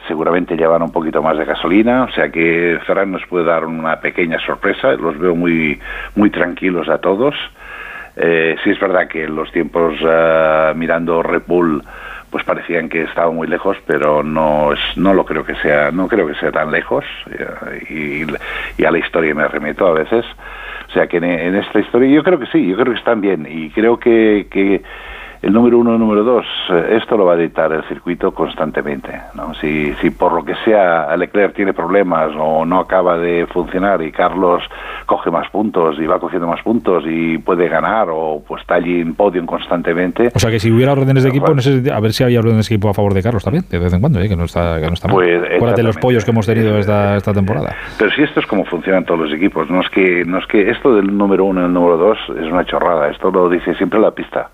Seguramente 0.07 0.57
llevan 0.57 0.81
un 0.81 0.91
poquito 0.91 1.21
más 1.21 1.37
de 1.37 1.45
gasolina, 1.45 2.03
o 2.03 2.11
sea 2.11 2.29
que 2.29 2.79
Ferran 2.85 3.11
nos 3.11 3.25
puede 3.27 3.45
dar 3.45 3.65
una 3.65 3.99
pequeña 4.01 4.39
sorpresa. 4.39 4.91
Los 4.93 5.17
veo 5.17 5.35
muy, 5.35 5.79
muy 6.15 6.29
tranquilos 6.29 6.89
a 6.89 6.97
todos. 6.97 7.33
Eh, 8.17 8.57
sí 8.63 8.71
es 8.71 8.79
verdad 8.79 9.07
que 9.07 9.27
los 9.27 9.49
tiempos 9.51 9.93
eh, 10.01 10.73
mirando 10.75 11.23
Red 11.23 11.43
Bull 11.47 11.81
pues 12.29 12.43
parecían 12.43 12.89
que 12.89 13.03
estaban 13.03 13.35
muy 13.35 13.47
lejos, 13.47 13.77
pero 13.85 14.23
no 14.23 14.73
es, 14.73 14.79
no 14.95 15.13
lo 15.13 15.25
creo 15.25 15.45
que 15.45 15.55
sea, 15.55 15.91
no 15.91 16.07
creo 16.07 16.27
que 16.27 16.35
sea 16.35 16.51
tan 16.51 16.71
lejos 16.71 17.05
eh, 17.31 18.25
y, 18.77 18.81
y 18.81 18.85
a 18.85 18.91
la 18.91 18.99
historia 18.99 19.33
me 19.33 19.47
remeto 19.47 19.87
a 19.87 19.93
veces. 19.93 20.25
O 20.87 20.91
sea 20.91 21.07
que 21.07 21.17
en, 21.17 21.25
en 21.25 21.55
esta 21.55 21.79
historia 21.79 22.09
yo 22.09 22.23
creo 22.23 22.39
que 22.39 22.47
sí, 22.47 22.67
yo 22.67 22.75
creo 22.75 22.93
que 22.93 22.99
están 22.99 23.21
bien 23.21 23.47
y 23.49 23.69
creo 23.69 23.99
que, 23.99 24.47
que 24.49 24.81
el 25.41 25.53
número 25.53 25.77
uno 25.79 25.91
y 25.91 25.93
el 25.93 25.99
número 25.99 26.23
dos, 26.23 26.45
eh, 26.69 26.97
esto 27.01 27.15
lo 27.15 27.25
va 27.25 27.33
a 27.33 27.37
dictar 27.37 27.71
el 27.71 27.83
circuito 27.85 28.33
constantemente. 28.33 29.09
¿no? 29.35 29.53
Si, 29.55 29.93
si 30.01 30.09
por 30.09 30.33
lo 30.33 30.43
que 30.43 30.53
sea 30.65 31.15
Leclerc 31.15 31.55
tiene 31.55 31.73
problemas 31.73 32.31
o 32.37 32.65
no 32.65 32.79
acaba 32.79 33.17
de 33.17 33.45
funcionar 33.47 34.01
y 34.01 34.11
Carlos 34.11 34.61
coge 35.05 35.31
más 35.31 35.49
puntos 35.49 35.97
y 35.99 36.05
va 36.05 36.19
cogiendo 36.19 36.47
más 36.47 36.61
puntos 36.61 37.03
y 37.07 37.37
puede 37.37 37.67
ganar 37.69 38.07
o 38.11 38.43
pues 38.45 38.61
está 38.61 38.75
allí 38.75 38.99
en 39.01 39.15
podium 39.15 39.45
constantemente, 39.45 40.29
O 40.35 40.39
sea 40.39 40.49
que 40.51 40.59
si 40.59 40.71
hubiera 40.71 40.91
órdenes 40.91 41.23
de 41.23 41.29
equipo, 41.29 41.53
no 41.53 41.61
sé, 41.61 41.81
si- 41.83 41.89
a 41.89 41.99
ver 41.99 42.11
si 42.13 42.23
había 42.23 42.39
órdenes 42.39 42.67
de 42.67 42.75
equipo 42.75 42.89
a 42.89 42.93
favor 42.93 43.13
de 43.13 43.23
Carlos 43.23 43.43
también, 43.43 43.63
de 43.69 43.79
vez 43.79 43.93
en 43.93 44.01
cuando, 44.01 44.19
¿eh? 44.19 44.27
que 44.27 44.35
no 44.35 44.43
está, 44.43 44.79
que 44.79 44.87
no 44.87 44.93
está 44.93 45.07
mal. 45.07 45.15
Pues, 45.15 45.41
Acuérdate 45.55 45.81
de 45.81 45.87
los 45.87 45.97
pollos 45.97 46.25
que 46.25 46.31
hemos 46.31 46.45
tenido 46.45 46.77
esta, 46.77 47.15
esta 47.15 47.33
temporada. 47.33 47.75
Pero 47.97 48.11
si 48.11 48.23
esto 48.23 48.39
es 48.39 48.45
como 48.45 48.65
funcionan 48.65 49.05
todos 49.05 49.21
los 49.21 49.33
equipos, 49.33 49.69
no 49.69 49.81
es 49.81 49.89
que 49.89 50.23
no 50.25 50.37
es 50.39 50.45
que 50.47 50.69
esto 50.69 50.95
del 50.95 51.15
número 51.17 51.45
uno 51.45 51.61
y 51.61 51.65
el 51.65 51.73
número 51.73 51.97
dos 51.97 52.17
es 52.37 52.51
una 52.51 52.65
chorrada, 52.65 53.09
esto 53.09 53.31
lo 53.31 53.49
dice 53.49 53.73
siempre 53.75 53.99
la 53.99 54.11
pista. 54.11 54.49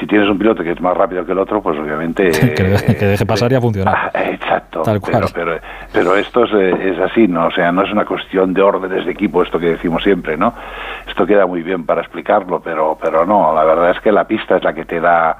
Si 0.00 0.06
tienes 0.06 0.28
un 0.28 0.38
piloto 0.38 0.62
que 0.64 0.72
es 0.72 0.80
más 0.80 0.96
rápido 0.96 1.24
que 1.26 1.32
el 1.32 1.38
otro, 1.38 1.60
pues 1.62 1.78
obviamente... 1.78 2.30
que, 2.56 2.62
le- 2.64 2.96
que 2.96 3.04
deje 3.06 3.26
pasar 3.26 3.52
y 3.52 3.54
a 3.54 3.60
funcionar. 3.60 3.94
Ah, 3.94 4.10
exacto. 4.30 4.80
Tal 4.82 4.98
cual. 5.00 5.12
Pero, 5.12 5.28
pero, 5.34 5.60
pero 5.92 6.16
esto 6.16 6.44
es, 6.44 6.50
eh, 6.54 6.92
es 6.94 6.98
así, 7.00 7.28
¿no? 7.28 7.46
O 7.46 7.50
sea, 7.50 7.70
no 7.70 7.82
es 7.84 7.92
una 7.92 8.04
cuestión 8.06 8.54
de 8.54 8.62
órdenes 8.62 9.04
de 9.04 9.12
equipo, 9.12 9.42
esto 9.42 9.58
que 9.60 9.66
decimos 9.66 10.02
siempre, 10.02 10.36
¿no? 10.38 10.54
Esto 11.06 11.26
queda 11.26 11.44
muy 11.46 11.62
bien 11.62 11.84
para 11.84 12.00
explicarlo, 12.00 12.60
pero, 12.60 12.96
pero 13.00 13.26
no, 13.26 13.54
la 13.54 13.62
verdad 13.64 13.90
es 13.90 14.00
que 14.00 14.10
la 14.10 14.24
pista 14.24 14.56
es 14.56 14.64
la 14.64 14.72
que 14.72 14.84
te 14.86 15.00
da 15.00 15.36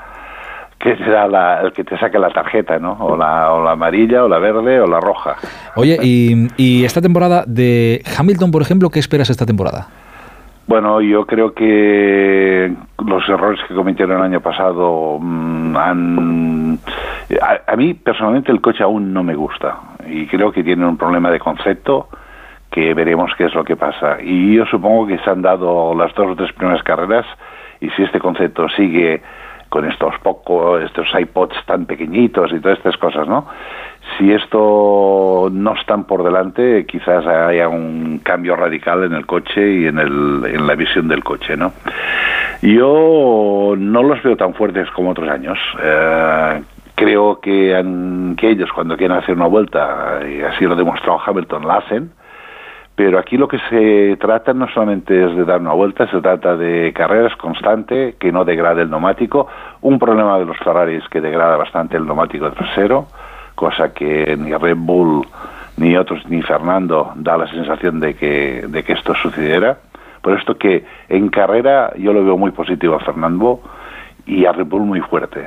que 0.79 0.95
te 0.97 1.11
da 1.11 1.27
la- 1.29 1.61
el 1.61 1.73
que 1.75 1.85
te 1.85 1.99
saque 1.99 2.19
la 2.19 2.31
tarjeta, 2.31 2.79
¿no? 2.79 2.93
O 3.01 3.15
la, 3.17 3.53
o 3.53 3.63
la 3.63 3.73
amarilla, 3.73 4.25
o 4.25 4.29
la 4.29 4.39
verde, 4.39 4.81
o 4.81 4.87
la 4.87 4.99
roja. 4.99 5.37
Oye, 5.77 5.99
y, 6.03 6.49
y 6.57 6.85
esta 6.87 7.03
temporada 7.03 7.45
de 7.47 8.03
Hamilton, 8.19 8.51
por 8.51 8.63
ejemplo, 8.63 8.89
¿qué 8.89 8.99
esperas 8.99 9.29
esta 9.29 9.45
temporada? 9.45 9.89
Bueno, 10.71 11.01
yo 11.01 11.27
creo 11.27 11.53
que 11.53 12.73
los 13.05 13.29
errores 13.29 13.59
que 13.67 13.75
cometieron 13.75 14.19
el 14.19 14.23
año 14.23 14.41
pasado 14.41 15.19
mm, 15.21 15.77
han... 15.77 16.79
A, 17.43 17.73
a 17.73 17.75
mí 17.75 17.95
personalmente 17.95 18.53
el 18.53 18.61
coche 18.61 18.85
aún 18.85 19.13
no 19.13 19.25
me 19.25 19.35
gusta 19.35 19.81
y 20.07 20.29
creo 20.29 20.53
que 20.53 20.63
tienen 20.63 20.87
un 20.87 20.97
problema 20.97 21.29
de 21.33 21.41
concepto 21.41 22.09
que 22.71 22.95
veremos 22.95 23.33
qué 23.37 23.47
es 23.47 23.55
lo 23.57 23.65
que 23.65 23.75
pasa. 23.75 24.19
Y 24.23 24.55
yo 24.55 24.65
supongo 24.67 25.09
que 25.09 25.19
se 25.19 25.29
han 25.29 25.43
dado 25.43 25.93
las 25.93 26.15
dos 26.15 26.29
o 26.29 26.37
tres 26.37 26.53
primeras 26.53 26.85
carreras 26.85 27.27
y 27.81 27.91
si 27.91 28.05
este 28.05 28.21
concepto 28.21 28.69
sigue 28.69 29.23
con 29.71 29.91
estos 29.91 30.15
pocos, 30.23 30.83
estos 30.83 31.09
iPods 31.19 31.67
tan 31.67 31.87
pequeñitos 31.87 32.53
y 32.53 32.61
todas 32.61 32.79
estas 32.79 32.97
cosas, 32.97 33.27
¿no? 33.27 33.49
Si 34.19 34.33
esto 34.33 35.49
no 35.53 35.75
están 35.75 36.05
por 36.05 36.23
delante, 36.23 36.85
quizás 36.87 37.27
haya 37.27 37.69
un 37.69 38.21
cambio 38.23 38.57
radical 38.57 39.05
en 39.05 39.13
el 39.13 39.27
coche 39.27 39.73
y 39.73 39.87
en, 39.87 39.99
el, 39.99 40.45
en 40.45 40.67
la 40.67 40.75
visión 40.75 41.09
del 41.09 41.25
coche, 41.25 41.57
¿no? 41.57 41.73
Yo 42.63 43.75
no 43.79 44.03
los 44.03 44.23
veo 44.23 44.37
tan 44.37 44.55
fuertes 44.55 44.91
como 44.91 45.11
otros 45.11 45.29
años. 45.31 45.59
Eh, 45.83 46.63
creo 46.95 47.41
que, 47.41 47.79
ellos 48.43 48.71
cuando 48.75 48.97
quieren 48.97 49.17
hacer 49.17 49.35
una 49.35 49.47
vuelta, 49.47 50.21
y 50.29 50.43
así 50.43 50.67
lo 50.67 50.75
ha 50.75 50.77
demostrado 50.77 51.19
Hamilton, 51.25 51.67
la 51.67 51.77
hacen, 51.77 52.11
pero 52.95 53.19
aquí 53.19 53.39
lo 53.39 53.49
que 53.49 53.59
se 53.71 54.19
trata 54.19 54.53
no 54.53 54.69
solamente 54.69 55.25
es 55.25 55.35
de 55.35 55.47
dar 55.47 55.61
una 55.61 55.73
vuelta, 55.73 56.07
se 56.11 56.21
trata 56.21 56.57
de 56.57 56.93
carreras 56.93 57.35
constante, 57.37 58.17
que 58.19 58.31
no 58.31 58.45
degrade 58.45 58.83
el 58.83 58.91
neumático. 58.91 59.47
Un 59.81 59.99
problema 59.99 60.39
de 60.39 60.45
los 60.45 60.59
Ferrari 60.59 60.97
es 60.97 61.09
que 61.09 61.23
degrada 61.23 61.57
bastante 61.57 61.97
el 61.97 62.05
neumático 62.05 62.51
trasero, 62.53 63.07
cosa 63.61 63.93
que 63.93 64.35
ni 64.39 64.55
Red 64.55 64.79
Bull, 64.79 65.27
ni 65.77 65.95
otros, 65.95 66.27
ni 66.31 66.41
Fernando 66.41 67.13
da 67.15 67.37
la 67.37 67.47
sensación 67.47 68.01
de 68.01 68.15
que, 68.15 68.65
de 68.67 68.83
que 68.83 68.95
esto 68.95 69.15
sucediera. 69.15 69.77
Por 70.23 70.39
esto 70.39 70.57
que 70.57 70.83
en 71.11 71.29
carrera 71.29 71.93
yo 71.99 72.15
lo 72.15 72.25
veo 72.25 72.39
muy 72.39 72.53
positivo 72.53 72.95
a 72.95 73.01
Fernando 73.01 73.61
y 74.25 74.47
a 74.47 74.53
Red 74.53 74.65
Bull 74.65 74.85
muy 74.85 75.01
fuerte. 75.01 75.47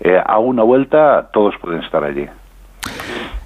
Eh, 0.00 0.20
a 0.22 0.38
una 0.38 0.64
vuelta 0.64 1.30
todos 1.32 1.54
pueden 1.58 1.82
estar 1.82 2.04
allí. 2.04 2.26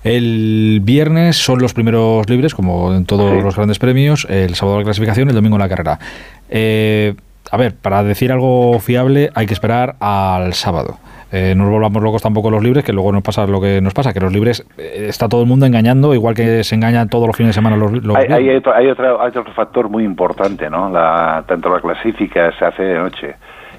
El 0.03 0.81
viernes 0.83 1.37
son 1.37 1.61
los 1.61 1.73
primeros 1.73 2.29
libres, 2.29 2.53
como 2.53 2.93
en 2.93 3.05
todos 3.05 3.41
los 3.45 3.55
grandes 3.55 3.79
premios, 3.79 4.27
el 4.29 4.57
sábado 4.57 4.79
la 4.79 4.85
clasificación, 4.85 5.29
el 5.29 5.37
domingo 5.37 5.57
la 5.57 5.69
carrera. 5.69 6.01
Eh, 6.49 7.15
a 7.53 7.57
ver, 7.57 7.77
para 7.77 8.03
decir 8.03 8.33
algo 8.33 8.81
fiable 8.81 9.31
hay 9.35 9.47
que 9.47 9.55
esperar 9.55 9.95
al 10.01 10.53
sábado. 10.55 10.99
Eh, 11.33 11.55
no 11.57 11.65
nos 11.65 11.73
volvamos 11.73 12.03
locos 12.03 12.23
tampoco 12.23 12.51
los 12.51 12.63
libres, 12.63 12.85
que 12.85 12.93
luego 12.93 13.13
nos 13.13 13.23
pasa 13.23 13.47
lo 13.47 13.61
que 13.61 13.81
nos 13.81 13.95
pasa, 13.95 14.13
que 14.13 14.21
los 14.21 14.33
libres 14.33 14.67
eh, 14.79 15.07
está 15.09 15.29
todo 15.29 15.43
el 15.43 15.47
mundo 15.49 15.65
engañando, 15.67 16.13
igual 16.15 16.35
que 16.35 16.65
se 16.65 16.75
engañan 16.75 17.09
todos 17.09 17.27
los 17.27 17.37
fines 17.37 17.51
de 17.51 17.55
semana 17.55 17.77
los, 17.77 17.93
los 18.05 18.17
Hay, 18.17 18.27
hay 18.33 18.57
otro, 18.57 18.75
hay, 18.75 18.89
otro, 18.89 19.21
hay 19.23 19.29
otro 19.29 19.45
factor 19.53 19.89
muy 19.89 20.05
importante, 20.05 20.69
¿no? 20.69 20.91
La, 20.91 21.45
tanto 21.47 21.73
la 21.73 21.81
clasifica 21.81 22.51
se 22.59 22.65
hace 22.65 22.83
de 22.83 22.99
noche 22.99 23.35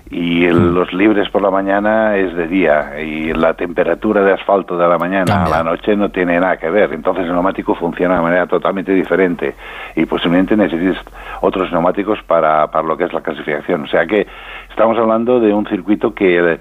y 0.10 0.44
el- 0.45 0.73
los 0.73 0.91
libres 0.94 1.30
por 1.30 1.41
la 1.41 1.49
mañana 1.52 2.18
es 2.18 2.36
de 2.36 2.48
día 2.48 2.99
y 3.02 3.32
la 3.34 3.53
temperatura 3.53 4.22
de 4.23 4.34
asfalto 4.34 4.78
de 4.78 4.88
la 4.88 4.98
mañana 4.98 5.45
a 5.45 5.49
la 5.49 5.64
noche 5.64 5.95
no 5.95 6.10
tiene 6.10 6.38
nada 6.40 6.57
que 6.57 6.69
ver. 6.69 6.91
Entonces 6.94 7.26
el 7.26 7.32
neumático 7.34 7.76
funciona 7.76 8.15
de 8.15 8.22
manera 8.22 8.45
totalmente 8.48 8.94
diferente 8.94 9.56
y 9.95 10.06
posiblemente 10.06 10.56
necesites 10.57 10.98
otros 11.41 11.72
neumáticos 11.72 12.19
para, 12.23 12.68
para 12.72 12.86
lo 12.88 12.98
que 12.98 13.06
es 13.06 13.14
la 13.14 13.22
clasificación. 13.22 13.84
O 13.84 13.88
sea 13.88 14.06
que 14.06 14.28
estamos 14.69 14.98
hablando 14.98 15.40
de 15.40 15.53
un 15.53 15.65
circuito 15.68 16.14
que 16.14 16.57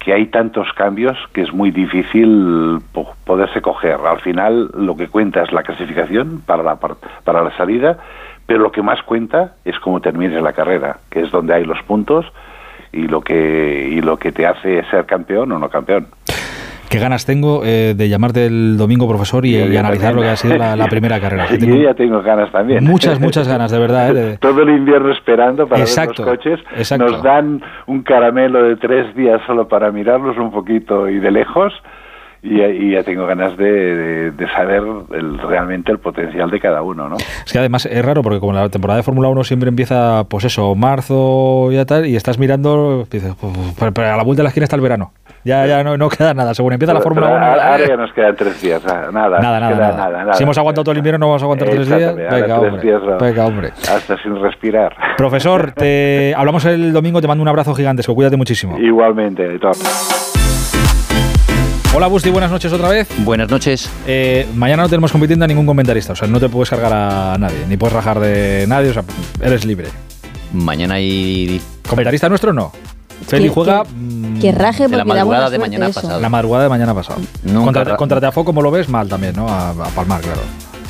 que 0.00 0.12
hay 0.14 0.26
tantos 0.26 0.72
cambios 0.72 1.16
que 1.32 1.42
es 1.42 1.52
muy 1.52 1.70
difícil 1.70 2.78
po- 2.92 3.14
poderse 3.24 3.60
coger. 3.60 3.98
Al 4.04 4.18
final 4.20 4.70
lo 4.74 4.96
que 4.96 5.06
cuenta 5.08 5.42
es 5.42 5.52
la 5.52 5.62
clasificación 5.62 6.40
para 6.44 6.62
la, 6.62 6.76
par- 6.76 6.96
para 7.22 7.42
la 7.44 7.54
salida, 7.56 7.98
pero 8.46 8.60
lo 8.60 8.72
que 8.72 8.82
más 8.82 9.00
cuenta 9.04 9.54
es 9.64 9.78
cómo 9.78 10.00
termines 10.00 10.42
la 10.42 10.52
carrera, 10.54 10.96
que 11.10 11.20
es 11.20 11.30
donde 11.30 11.54
hay 11.54 11.64
los 11.64 11.80
puntos 11.82 12.26
y 12.92 13.06
lo 13.06 13.20
que, 13.20 13.88
y 13.92 14.00
lo 14.00 14.16
que 14.16 14.32
te 14.32 14.46
hace 14.46 14.82
ser 14.90 15.06
campeón 15.06 15.52
o 15.52 15.58
no 15.58 15.68
campeón. 15.68 16.08
Qué 16.90 16.98
ganas 16.98 17.24
tengo 17.24 17.62
eh, 17.64 17.94
de 17.96 18.08
llamarte 18.08 18.46
el 18.46 18.76
domingo, 18.76 19.08
profesor, 19.08 19.46
y, 19.46 19.52
Yo- 19.52 19.66
yo 19.66 19.72
y 19.72 19.76
analizar 19.76 20.12
lo 20.12 20.22
que 20.22 20.28
ha 20.28 20.36
sido 20.36 20.58
la, 20.58 20.74
la 20.76 20.88
primera 20.88 21.20
carrera. 21.20 21.46
Que 21.46 21.54
Yo 21.56 21.60
tengo 21.66 21.82
ya 21.82 21.94
tengo 21.94 22.20
ganas 22.22 22.50
también. 22.50 22.84
muchas, 22.84 23.20
muchas 23.26 23.46
ganas, 23.46 23.70
de 23.70 23.78
verdad. 23.78 24.10
eh, 24.10 24.14
de- 24.30 24.38
Todo 24.38 24.62
el 24.62 24.70
invierno 24.70 25.12
esperando 25.12 25.66
para 25.68 25.80
Exacto, 25.82 26.24
ver 26.24 26.34
los 26.34 26.38
coches. 26.38 26.60
exacto. 26.76 27.06
Nos 27.06 27.22
dan 27.22 27.62
un 27.86 28.02
caramelo 28.02 28.64
de 28.64 28.74
tres 28.76 29.14
días 29.14 29.40
solo 29.46 29.68
para 29.68 29.92
mirarlos 29.92 30.36
un 30.36 30.50
poquito 30.50 31.08
y 31.08 31.20
de 31.20 31.30
lejos. 31.30 31.72
Y, 32.42 32.56
ya- 32.56 32.68
y 32.68 32.92
ya 32.92 33.02
tengo 33.04 33.26
ganas 33.26 33.54
de, 33.58 33.70
de- 33.70 34.30
de 34.32 34.48
saber 34.48 34.82
el- 35.12 35.38
realmente 35.38 35.92
el 35.92 35.98
potencial 35.98 36.50
de 36.50 36.58
cada 36.58 36.80
uno, 36.80 37.06
¿no? 37.08 37.16
Es 37.18 37.52
que 37.52 37.58
además 37.58 37.84
es 37.84 38.02
raro 38.02 38.22
porque 38.22 38.40
como 38.40 38.54
la 38.54 38.68
temporada 38.70 38.96
de 38.96 39.02
Fórmula 39.02 39.28
1 39.28 39.44
siempre 39.44 39.68
empieza, 39.68 40.24
pues 40.24 40.44
eso, 40.46 40.74
marzo 40.74 41.68
y 41.70 41.84
tal, 41.84 42.06
y 42.06 42.16
estás 42.16 42.38
mirando, 42.38 43.06
dices, 43.12 43.34
"Uf, 43.42 43.78
pero, 43.78 43.92
pero 43.92 44.12
a 44.14 44.16
la 44.16 44.22
vuelta 44.24 44.40
de 44.40 44.44
la 44.44 44.48
esquina 44.48 44.64
está 44.64 44.74
el 44.76 44.80
verano. 44.82 45.12
Ya, 45.42 45.66
ya 45.66 45.82
no, 45.82 45.96
no 45.96 46.08
queda 46.10 46.34
nada. 46.34 46.52
Según 46.52 46.74
empieza 46.74 46.92
la 46.92 47.00
Fórmula 47.00 47.26
pero 47.28 47.38
1. 47.38 47.46
ahora- 47.46 47.72
Ahora 47.72 47.88
ya 47.88 47.96
nos 47.96 48.12
quedan 48.12 48.36
tres 48.36 48.60
días. 48.60 48.82
ah, 48.86 49.08
Nada, 49.10 49.40
Nada, 49.40 49.58
nada, 49.60 49.72
queda 49.74 49.92
nada. 49.92 50.18
nada, 50.18 50.34
Si 50.34 50.42
hemos 50.42 50.58
aguantado 50.58 50.84
todo 50.84 50.92
el 50.92 50.98
invierno, 50.98 51.18
no 51.18 51.28
vamos 51.28 51.42
a 51.42 51.44
aguantar 51.46 51.68
tres 51.70 51.86
días. 51.88 52.14
Venga, 52.14 52.28
tres 52.28 52.50
hombre. 52.52 52.82
días, 52.82 53.00
no. 53.02 53.18
Venga, 53.18 53.46
hombre. 53.46 53.68
Hasta 53.90 54.16
sin 54.22 54.40
respirar. 54.42 54.94
Profesor, 55.16 55.72
te 55.72 56.34
hablamos 56.36 56.64
el 56.66 56.92
domingo, 56.92 57.20
te 57.22 57.28
mando 57.28 57.40
un 57.42 57.48
abrazo 57.48 57.74
gigantesco, 57.74 58.14
cuídate 58.14 58.36
muchísimo. 58.36 58.78
Igualmente. 58.78 59.58
Hola 61.92 62.06
Busti, 62.06 62.30
buenas 62.30 62.50
noches 62.50 62.72
otra 62.72 62.88
vez. 62.88 63.08
Buenas 63.24 63.50
noches. 63.50 63.90
Eh, 64.06 64.46
mañana 64.54 64.82
no 64.84 64.88
tenemos 64.88 65.10
compitiendo 65.10 65.44
a 65.44 65.48
ningún 65.48 65.66
comentarista, 65.66 66.12
o 66.12 66.16
sea, 66.16 66.28
no 66.28 66.38
te 66.38 66.48
puedes 66.48 66.70
cargar 66.70 66.92
a 66.92 67.36
nadie, 67.38 67.64
ni 67.68 67.76
puedes 67.76 67.94
rajar 67.94 68.20
de 68.20 68.64
nadie, 68.68 68.90
o 68.90 68.92
sea, 68.92 69.02
eres 69.42 69.64
libre. 69.64 69.88
Mañana 70.52 70.94
hay... 70.94 71.60
¿Comentarista 71.88 72.28
nuestro 72.28 72.52
no? 72.52 72.72
Feli 73.26 73.44
Que- 73.44 73.50
juega 73.54 73.82
que- 73.84 73.90
mm, 73.94 74.40
que 74.40 74.52
raje 74.52 74.88
De 74.88 74.96
la 74.96 75.04
porque 75.04 75.18
da 75.18 75.24
buena 75.24 75.40
madrugada 75.42 75.50
de 75.50 75.58
mañana 75.58 75.86
eso. 75.88 76.00
pasado. 76.00 76.20
la 76.20 76.28
madrugada 76.28 76.62
de 76.64 76.68
mañana 76.70 76.94
pasado. 76.94 77.20
Contra, 77.64 77.84
ra- 77.84 77.96
contra 77.96 78.20
Teafo, 78.20 78.44
como 78.44 78.62
lo 78.62 78.70
ves, 78.70 78.88
mal 78.88 79.08
también, 79.08 79.34
¿no? 79.36 79.48
A, 79.48 79.70
a 79.70 79.74
palmar, 79.94 80.20
claro. 80.20 80.40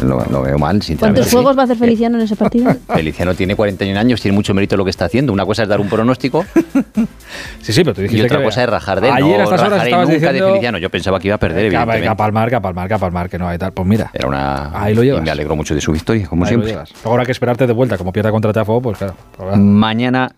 Lo, 0.02 0.24
lo 0.30 0.40
veo 0.40 0.58
mal, 0.58 0.80
sinceramente. 0.80 1.20
¿Cuántos 1.20 1.30
juegos 1.30 1.58
va 1.58 1.60
a 1.60 1.64
hacer 1.64 1.76
Feliciano 1.76 2.16
en 2.16 2.24
ese 2.24 2.34
partido? 2.34 2.72
Feliciano 2.88 3.34
tiene 3.34 3.54
41 3.54 3.98
años, 4.00 4.18
tiene 4.22 4.34
mucho 4.34 4.54
mérito 4.54 4.74
lo 4.78 4.84
que 4.84 4.90
está 4.90 5.04
haciendo. 5.04 5.30
Una 5.30 5.44
cosa 5.44 5.64
es 5.64 5.68
dar 5.68 5.78
un 5.78 5.90
pronóstico 5.90 6.42
Sí, 7.60 7.72
sí, 7.74 7.82
pero 7.84 7.94
tú 7.94 8.00
dijiste 8.00 8.22
y 8.22 8.24
otra 8.26 8.38
que- 8.38 8.44
cosa 8.44 8.62
es 8.64 8.70
rajar 8.70 9.00
de 9.02 9.08
él. 9.08 9.14
Ayer 9.14 9.34
a 9.34 9.38
no 9.38 9.44
estas 9.44 9.60
horas 9.60 9.72
rajaré 9.72 9.90
estabas 9.90 10.08
nunca 10.08 10.18
diciendo- 10.20 10.46
de 10.46 10.50
Feliciano. 10.52 10.78
Yo 10.78 10.88
pensaba 10.90 11.20
que 11.20 11.28
iba 11.28 11.34
a 11.34 11.38
perder, 11.38 11.66
evidentemente. 11.66 12.02
que 12.02 12.08
a 12.08 12.16
palmar, 12.16 12.48
que 12.48 12.54
a 12.56 12.60
palmar, 12.62 12.88
que 12.88 12.94
a 12.94 12.98
palmar, 12.98 13.28
que 13.28 13.38
no 13.38 13.46
hay 13.48 13.58
tal. 13.58 13.72
Pues 13.72 13.86
mira, 13.86 14.10
Era 14.14 14.26
una... 14.28 14.70
Ahí 14.82 14.94
lo 14.94 15.02
llevas. 15.02 15.20
Y 15.20 15.24
me 15.24 15.30
alegró 15.32 15.54
mucho 15.54 15.74
de 15.74 15.82
su 15.82 15.92
victoria, 15.92 16.26
como 16.26 16.44
ahí 16.44 16.48
siempre. 16.48 16.78
habrá 17.04 17.26
que 17.26 17.32
esperarte 17.32 17.66
de 17.66 17.72
vuelta, 17.74 17.98
como 17.98 18.10
pierda 18.10 18.30
contra 18.30 18.54
Teafo, 18.54 18.80
pues 18.80 18.96
claro. 18.96 19.14
pues, 19.36 19.48
claro. 19.48 19.62
Mañana, 19.62 20.32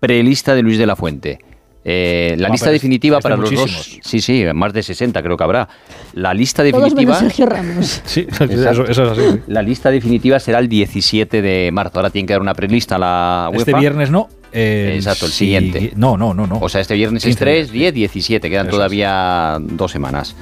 prelista 0.00 0.54
de 0.54 0.62
Luis 0.62 0.78
de 0.78 0.86
la 0.86 0.96
Fuente. 0.96 1.38
Eh, 1.82 2.34
la 2.38 2.48
Ah, 2.48 2.50
lista 2.50 2.70
definitiva 2.70 3.18
es 3.18 3.22
para 3.22 3.36
los 3.36 3.50
muchísimos. 3.50 3.74
dos. 3.96 3.98
Sí, 4.02 4.20
sí, 4.20 4.44
más 4.54 4.72
de 4.74 4.82
60 4.82 5.22
creo 5.22 5.36
que 5.36 5.44
habrá. 5.44 5.66
La 6.12 6.34
lista 6.34 6.62
Todos 6.62 6.82
definitiva. 6.84 7.14
menos 7.14 7.18
Sergio 7.32 7.46
Ramos. 7.46 8.02
Sí, 8.04 8.26
eso, 8.28 8.44
eso 8.44 8.84
es 8.84 8.98
así. 8.98 9.20
sí. 9.32 9.38
La 9.46 9.62
lista 9.62 9.90
definitiva 9.90 10.38
será 10.40 10.58
el 10.58 10.68
17 10.68 11.40
de 11.40 11.70
marzo. 11.72 11.98
Ahora 11.98 12.10
tiene 12.10 12.26
que 12.26 12.34
dar 12.34 12.42
una 12.42 12.52
prelista 12.52 12.96
a 12.96 12.98
la 12.98 13.48
UEFA. 13.50 13.60
Este 13.70 13.74
viernes 13.80 14.10
no. 14.10 14.28
el 14.52 14.96
Exacto, 14.96 15.24
el 15.24 15.32
si- 15.32 15.38
siguiente. 15.38 15.92
No, 15.96 16.18
no, 16.18 16.34
no, 16.34 16.46
no. 16.46 16.58
O 16.60 16.68
sea, 16.68 16.82
este 16.82 16.94
viernes 16.96 17.22
es 17.24 17.28
15 17.36 17.38
3, 17.44 17.70
10, 17.72 17.94
17. 17.94 18.50
Quedan 18.50 18.66
Eso 18.66 18.76
todavía 18.76 19.56
dos 19.60 19.90
semanas. 19.90 20.36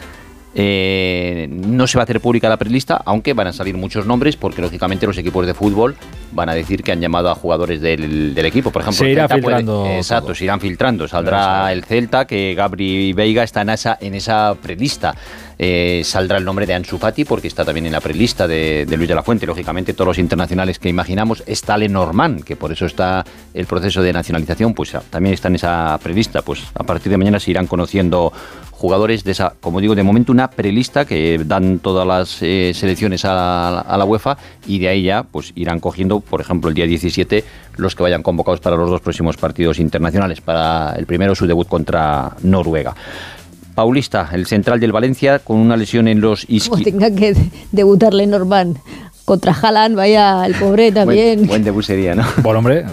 Eh, 0.54 1.46
no 1.50 1.86
se 1.86 1.98
va 1.98 2.02
a 2.02 2.04
hacer 2.04 2.20
pública 2.20 2.48
la 2.48 2.56
prelista, 2.56 3.00
aunque 3.04 3.34
van 3.34 3.48
a 3.48 3.52
salir 3.52 3.76
muchos 3.76 4.06
nombres, 4.06 4.36
porque 4.36 4.62
lógicamente 4.62 5.06
los 5.06 5.16
equipos 5.18 5.46
de 5.46 5.54
fútbol 5.54 5.94
van 6.32 6.48
a 6.48 6.54
decir 6.54 6.82
que 6.82 6.92
han 6.92 7.00
llamado 7.00 7.30
a 7.30 7.34
jugadores 7.34 7.80
del, 7.80 8.34
del 8.34 8.46
equipo. 8.46 8.70
Por 8.70 8.82
ejemplo, 8.82 8.98
Se 8.98 9.04
el 9.06 9.12
irá 9.12 9.28
puede- 9.28 9.42
filtrando 9.42 9.86
exacto, 9.86 10.34
se 10.34 10.44
irán 10.44 10.60
filtrando. 10.60 11.06
Saldrá 11.06 11.72
el 11.72 11.84
Celta, 11.84 12.26
que 12.26 12.54
Gabri 12.54 13.12
Veiga 13.12 13.42
está 13.42 13.60
en 13.62 13.70
esa, 13.70 13.98
en 14.00 14.14
esa 14.14 14.56
prelista. 14.60 15.14
Eh, 15.58 16.02
saldrá 16.04 16.38
el 16.38 16.44
nombre 16.44 16.66
de 16.66 16.74
Ansu 16.74 16.98
Fati, 16.98 17.24
porque 17.24 17.48
está 17.48 17.64
también 17.64 17.86
en 17.86 17.92
la 17.92 18.00
prelista 18.00 18.46
de, 18.46 18.86
de 18.86 18.96
Luis 18.96 19.08
de 19.08 19.14
la 19.14 19.24
Fuente. 19.24 19.44
Lógicamente, 19.46 19.92
todos 19.92 20.06
los 20.06 20.18
internacionales 20.18 20.78
que 20.78 20.88
imaginamos. 20.88 21.42
Está 21.46 21.76
Lenormand, 21.76 22.44
que 22.44 22.54
por 22.54 22.70
eso 22.70 22.86
está 22.86 23.24
el 23.54 23.66
proceso 23.66 24.00
de 24.00 24.12
nacionalización, 24.12 24.72
pues 24.72 24.94
ah, 24.94 25.02
también 25.10 25.34
está 25.34 25.48
en 25.48 25.56
esa 25.56 25.98
prelista. 26.02 26.42
Pues 26.42 26.62
a 26.74 26.84
partir 26.84 27.10
de 27.10 27.18
mañana 27.18 27.40
se 27.40 27.50
irán 27.50 27.66
conociendo 27.66 28.32
jugadores 28.70 29.24
de 29.24 29.32
esa, 29.32 29.54
como 29.60 29.80
digo, 29.80 29.96
de 29.96 30.04
momento 30.04 30.30
una 30.30 30.50
prelista 30.50 31.04
que 31.04 31.40
dan 31.44 31.80
todas 31.80 32.06
las 32.06 32.38
eh, 32.42 32.70
selecciones 32.74 33.24
a, 33.24 33.80
a 33.80 33.98
la 33.98 34.04
UEFA 34.04 34.38
y 34.68 34.78
de 34.78 34.88
ahí 34.88 35.02
ya 35.02 35.24
pues 35.24 35.52
irán 35.56 35.80
cogiendo, 35.80 36.20
por 36.20 36.40
ejemplo, 36.40 36.68
el 36.68 36.76
día 36.76 36.86
17 36.86 37.44
los 37.76 37.96
que 37.96 38.02
vayan 38.04 38.22
convocados 38.22 38.60
para 38.60 38.76
los 38.76 38.90
dos 38.90 39.00
próximos 39.00 39.36
partidos 39.36 39.80
internacionales. 39.80 40.40
Para 40.40 40.94
el 40.96 41.06
primero 41.06 41.34
su 41.34 41.46
debut 41.46 41.66
contra 41.66 42.36
Noruega. 42.42 42.94
Paulista, 43.78 44.28
el 44.32 44.46
central 44.46 44.80
del 44.80 44.90
Valencia, 44.90 45.38
con 45.38 45.56
una 45.56 45.76
lesión 45.76 46.08
en 46.08 46.20
los 46.20 46.46
Como 46.46 46.56
isquios. 46.56 46.82
tenga 46.82 47.12
que 47.12 47.36
debutar 47.70 48.12
Lenormand 48.12 48.76
contra 49.28 49.52
Haaland, 49.52 49.94
vaya 49.94 50.44
el 50.46 50.54
pobre 50.54 50.90
también. 50.90 51.36
Buen, 51.40 51.48
buen 51.48 51.64
debut 51.64 51.84
sería, 51.84 52.14
¿no? 52.14 52.24
Bueno, 52.42 52.58
hombre, 52.60 52.84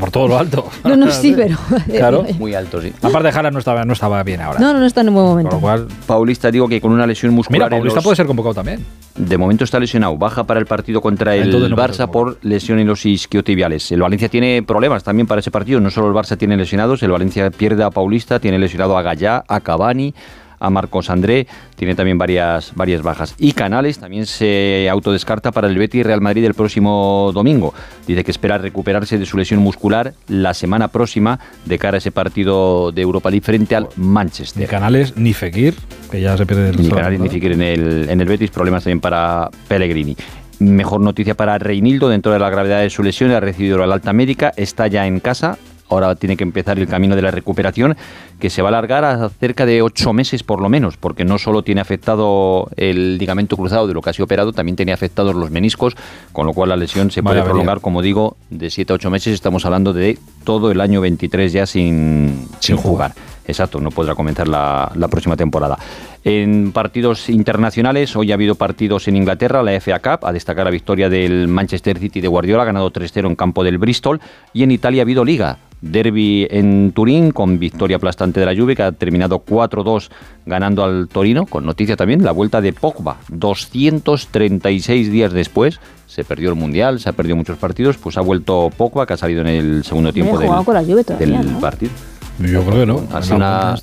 por 0.00 0.10
todo 0.10 0.26
lo 0.26 0.38
alto. 0.38 0.68
No, 0.84 0.96
no, 0.96 1.10
sí, 1.12 1.34
pero... 1.36 1.56
Claro. 1.86 2.24
Muy 2.38 2.54
alto, 2.54 2.80
sí. 2.80 2.92
Aparte 3.02 3.30
Jara 3.30 3.50
no 3.50 3.58
estaba, 3.58 3.84
no 3.84 3.92
estaba 3.92 4.22
bien 4.22 4.40
ahora. 4.40 4.58
No, 4.58 4.72
no, 4.72 4.80
no 4.80 4.86
está 4.86 5.02
en 5.02 5.10
un 5.10 5.14
buen 5.14 5.26
momento. 5.26 5.50
Con 5.50 5.58
lo 5.58 5.62
cual, 5.62 5.86
Paulista, 6.06 6.50
digo 6.50 6.66
que 6.68 6.80
con 6.80 6.90
una 6.92 7.06
lesión 7.06 7.32
muscular. 7.34 7.60
mira, 7.60 7.70
Paulista 7.70 7.96
los- 7.98 8.04
puede 8.04 8.16
ser 8.16 8.26
convocado 8.26 8.54
también. 8.54 8.84
De 9.14 9.36
momento 9.36 9.64
está 9.64 9.78
lesionado. 9.78 10.16
Baja 10.16 10.44
para 10.44 10.58
el 10.58 10.64
partido 10.66 11.02
contra 11.02 11.36
el 11.36 11.44
Entonces 11.44 11.68
no 11.68 11.76
Barça 11.76 12.10
por 12.10 12.38
lesión 12.42 12.78
en 12.78 12.86
los 12.86 13.04
isquiotibiales. 13.04 13.92
El 13.92 14.00
Valencia 14.00 14.30
tiene 14.30 14.62
problemas 14.62 15.04
también 15.04 15.26
para 15.26 15.40
ese 15.40 15.50
partido. 15.50 15.80
No 15.80 15.90
solo 15.90 16.08
el 16.08 16.14
Barça 16.14 16.38
tiene 16.38 16.56
lesionados, 16.56 17.02
el 17.02 17.10
Valencia 17.10 17.50
pierde 17.50 17.84
a 17.84 17.90
Paulista, 17.90 18.38
tiene 18.40 18.58
lesionado 18.58 18.96
a 18.96 19.02
Gallá, 19.02 19.44
a 19.46 19.60
Cavani, 19.60 20.14
a 20.62 20.70
Marcos 20.70 21.10
André, 21.10 21.46
tiene 21.76 21.94
también 21.94 22.18
varias, 22.18 22.72
varias 22.74 23.02
bajas. 23.02 23.34
Y 23.38 23.52
Canales 23.52 23.98
también 23.98 24.26
se 24.26 24.88
autodescarta 24.88 25.50
para 25.50 25.68
el 25.68 25.76
Betis 25.76 26.06
Real 26.06 26.20
Madrid 26.20 26.44
el 26.44 26.54
próximo 26.54 27.30
domingo. 27.34 27.74
Dice 28.06 28.24
que 28.24 28.30
espera 28.30 28.58
recuperarse 28.58 29.18
de 29.18 29.26
su 29.26 29.36
lesión 29.36 29.60
muscular 29.60 30.14
la 30.28 30.54
semana 30.54 30.88
próxima 30.88 31.40
de 31.64 31.78
cara 31.78 31.96
a 31.96 31.98
ese 31.98 32.12
partido 32.12 32.92
de 32.92 33.02
Europa 33.02 33.30
League 33.30 33.44
frente 33.44 33.74
al 33.74 33.88
Manchester. 33.96 34.62
Ni 34.62 34.68
Canales, 34.68 35.16
ni 35.16 35.32
Fekir, 35.32 35.74
que 36.10 36.20
ya 36.20 36.36
se 36.36 36.46
pierde 36.46 36.70
el 36.70 36.80
Ni 36.80 36.88
Canales 36.88 37.20
ni. 37.20 37.28
Fekir 37.28 37.52
en 37.52 37.62
el, 37.62 38.08
en 38.08 38.20
el 38.20 38.28
Betis, 38.28 38.50
problemas 38.50 38.84
también 38.84 39.00
para 39.00 39.50
Pellegrini. 39.68 40.16
Mejor 40.58 41.00
noticia 41.00 41.34
para 41.34 41.58
Reinildo, 41.58 42.08
dentro 42.08 42.32
de 42.32 42.38
la 42.38 42.48
gravedad 42.48 42.80
de 42.80 42.90
su 42.90 43.02
lesión, 43.02 43.32
ha 43.32 43.40
recibido 43.40 43.84
la 43.84 43.92
alta 43.92 44.12
médica, 44.12 44.52
está 44.56 44.86
ya 44.86 45.06
en 45.08 45.18
casa, 45.18 45.58
ahora 45.92 46.14
tiene 46.14 46.36
que 46.36 46.44
empezar 46.44 46.78
el 46.78 46.88
camino 46.88 47.16
de 47.16 47.22
la 47.22 47.30
recuperación, 47.30 47.96
que 48.38 48.50
se 48.50 48.62
va 48.62 48.68
a 48.68 48.70
alargar 48.70 49.04
a 49.04 49.28
cerca 49.28 49.66
de 49.66 49.82
ocho 49.82 50.12
meses 50.12 50.42
por 50.42 50.60
lo 50.60 50.68
menos, 50.68 50.96
porque 50.96 51.24
no 51.24 51.38
solo 51.38 51.62
tiene 51.62 51.80
afectado 51.80 52.68
el 52.76 53.18
ligamento 53.18 53.56
cruzado 53.56 53.86
de 53.86 53.94
lo 53.94 54.02
que 54.02 54.10
ha 54.10 54.12
sido 54.12 54.24
operado, 54.24 54.52
también 54.52 54.76
tiene 54.76 54.92
afectados 54.92 55.34
los 55.34 55.50
meniscos, 55.50 55.94
con 56.32 56.46
lo 56.46 56.52
cual 56.52 56.70
la 56.70 56.76
lesión 56.76 57.10
se 57.10 57.22
puede 57.22 57.42
prolongar, 57.42 57.80
como 57.80 58.02
digo, 58.02 58.36
de 58.50 58.70
siete 58.70 58.92
a 58.92 58.96
ocho 58.96 59.10
meses, 59.10 59.34
estamos 59.34 59.64
hablando 59.64 59.92
de 59.92 60.18
todo 60.42 60.70
el 60.70 60.80
año 60.80 61.00
23 61.00 61.52
ya 61.52 61.66
sin, 61.66 62.48
sin 62.60 62.76
jugar. 62.76 63.12
Exacto, 63.46 63.80
no 63.80 63.90
podrá 63.90 64.14
comenzar 64.14 64.46
la, 64.46 64.92
la 64.94 65.08
próxima 65.08 65.36
temporada. 65.36 65.78
En 66.24 66.70
partidos 66.72 67.28
internacionales, 67.28 68.14
hoy 68.14 68.30
ha 68.30 68.34
habido 68.34 68.54
partidos 68.54 69.08
en 69.08 69.16
Inglaterra, 69.16 69.62
la 69.62 69.80
FA 69.80 69.98
Cup, 69.98 70.24
a 70.26 70.32
destacar 70.32 70.64
la 70.64 70.70
victoria 70.70 71.08
del 71.08 71.48
Manchester 71.48 71.98
City 71.98 72.20
de 72.20 72.28
Guardiola, 72.28 72.62
ha 72.62 72.66
ganado 72.66 72.92
3-0 72.92 73.26
en 73.26 73.34
campo 73.34 73.64
del 73.64 73.78
Bristol, 73.78 74.20
y 74.52 74.62
en 74.62 74.70
Italia 74.70 75.02
ha 75.02 75.04
habido 75.04 75.24
liga. 75.24 75.58
Derby 75.82 76.46
en 76.48 76.92
Turín 76.92 77.32
con 77.32 77.58
victoria 77.58 77.96
aplastante 77.96 78.38
de 78.38 78.46
la 78.46 78.54
Juve 78.54 78.76
que 78.76 78.84
ha 78.84 78.92
terminado 78.92 79.44
4-2 79.44 80.10
ganando 80.46 80.84
al 80.84 81.08
Torino, 81.08 81.44
con 81.44 81.66
noticia 81.66 81.96
también 81.96 82.24
la 82.24 82.30
vuelta 82.30 82.60
de 82.60 82.72
Pogba, 82.72 83.18
236 83.28 85.10
días 85.10 85.32
después, 85.32 85.80
se 86.12 86.24
perdió 86.24 86.50
el 86.50 86.54
Mundial, 86.56 87.00
se 87.00 87.08
ha 87.08 87.12
perdido 87.12 87.36
muchos 87.36 87.56
partidos, 87.58 87.96
pues 87.96 88.16
ha 88.16 88.20
vuelto 88.20 88.70
Pogba 88.76 89.06
que 89.06 89.14
ha 89.14 89.16
salido 89.16 89.40
en 89.40 89.46
el 89.48 89.84
segundo 89.84 90.12
tiempo 90.12 90.32
Hombre, 90.32 90.46
ha 90.46 90.48
jugado 90.50 90.58
del, 90.58 90.64
con 90.64 90.74
la 90.74 90.82
todavía, 91.04 91.38
del 91.38 91.52
¿no? 91.52 91.60
partido. 91.60 91.92
Yo 92.38 92.62
creo 92.64 92.80
que 92.80 92.86
no. 92.86 93.02
Ha 93.12 93.22
sido 93.22 93.36
una, 93.36 93.74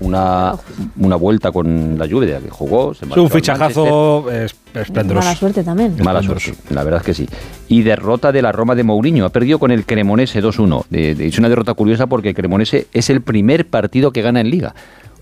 una, 0.00 0.54
una 0.98 1.16
vuelta 1.16 1.50
con 1.50 1.98
la 1.98 2.06
lluvia 2.06 2.38
que 2.38 2.50
jugó. 2.50 2.94
Se 2.94 3.04
Es 3.04 3.16
un 3.16 3.28
fichajazo 3.30 4.30
es- 4.30 4.54
esplendoroso. 4.74 5.26
Mala 5.26 5.36
suerte 5.38 5.64
también. 5.64 5.96
Mala 6.02 6.22
suerte, 6.22 6.54
la 6.70 6.84
verdad 6.84 7.00
es 7.00 7.06
que 7.06 7.14
sí. 7.14 7.28
Y 7.68 7.82
derrota 7.82 8.30
de 8.30 8.42
la 8.42 8.52
Roma 8.52 8.74
de 8.74 8.84
Mourinho. 8.84 9.24
Ha 9.24 9.30
perdido 9.30 9.58
con 9.58 9.70
el 9.72 9.84
Cremonese 9.86 10.40
2-1. 10.42 10.84
De- 10.90 11.14
de- 11.14 11.26
Es 11.26 11.38
una 11.38 11.48
derrota 11.48 11.74
curiosa 11.74 12.06
porque 12.06 12.28
el 12.30 12.34
Cremonese 12.34 12.86
es 12.92 13.10
el 13.10 13.22
primer 13.22 13.66
partido 13.66 14.12
que 14.12 14.22
gana 14.22 14.40
en 14.40 14.50
Liga. 14.50 14.74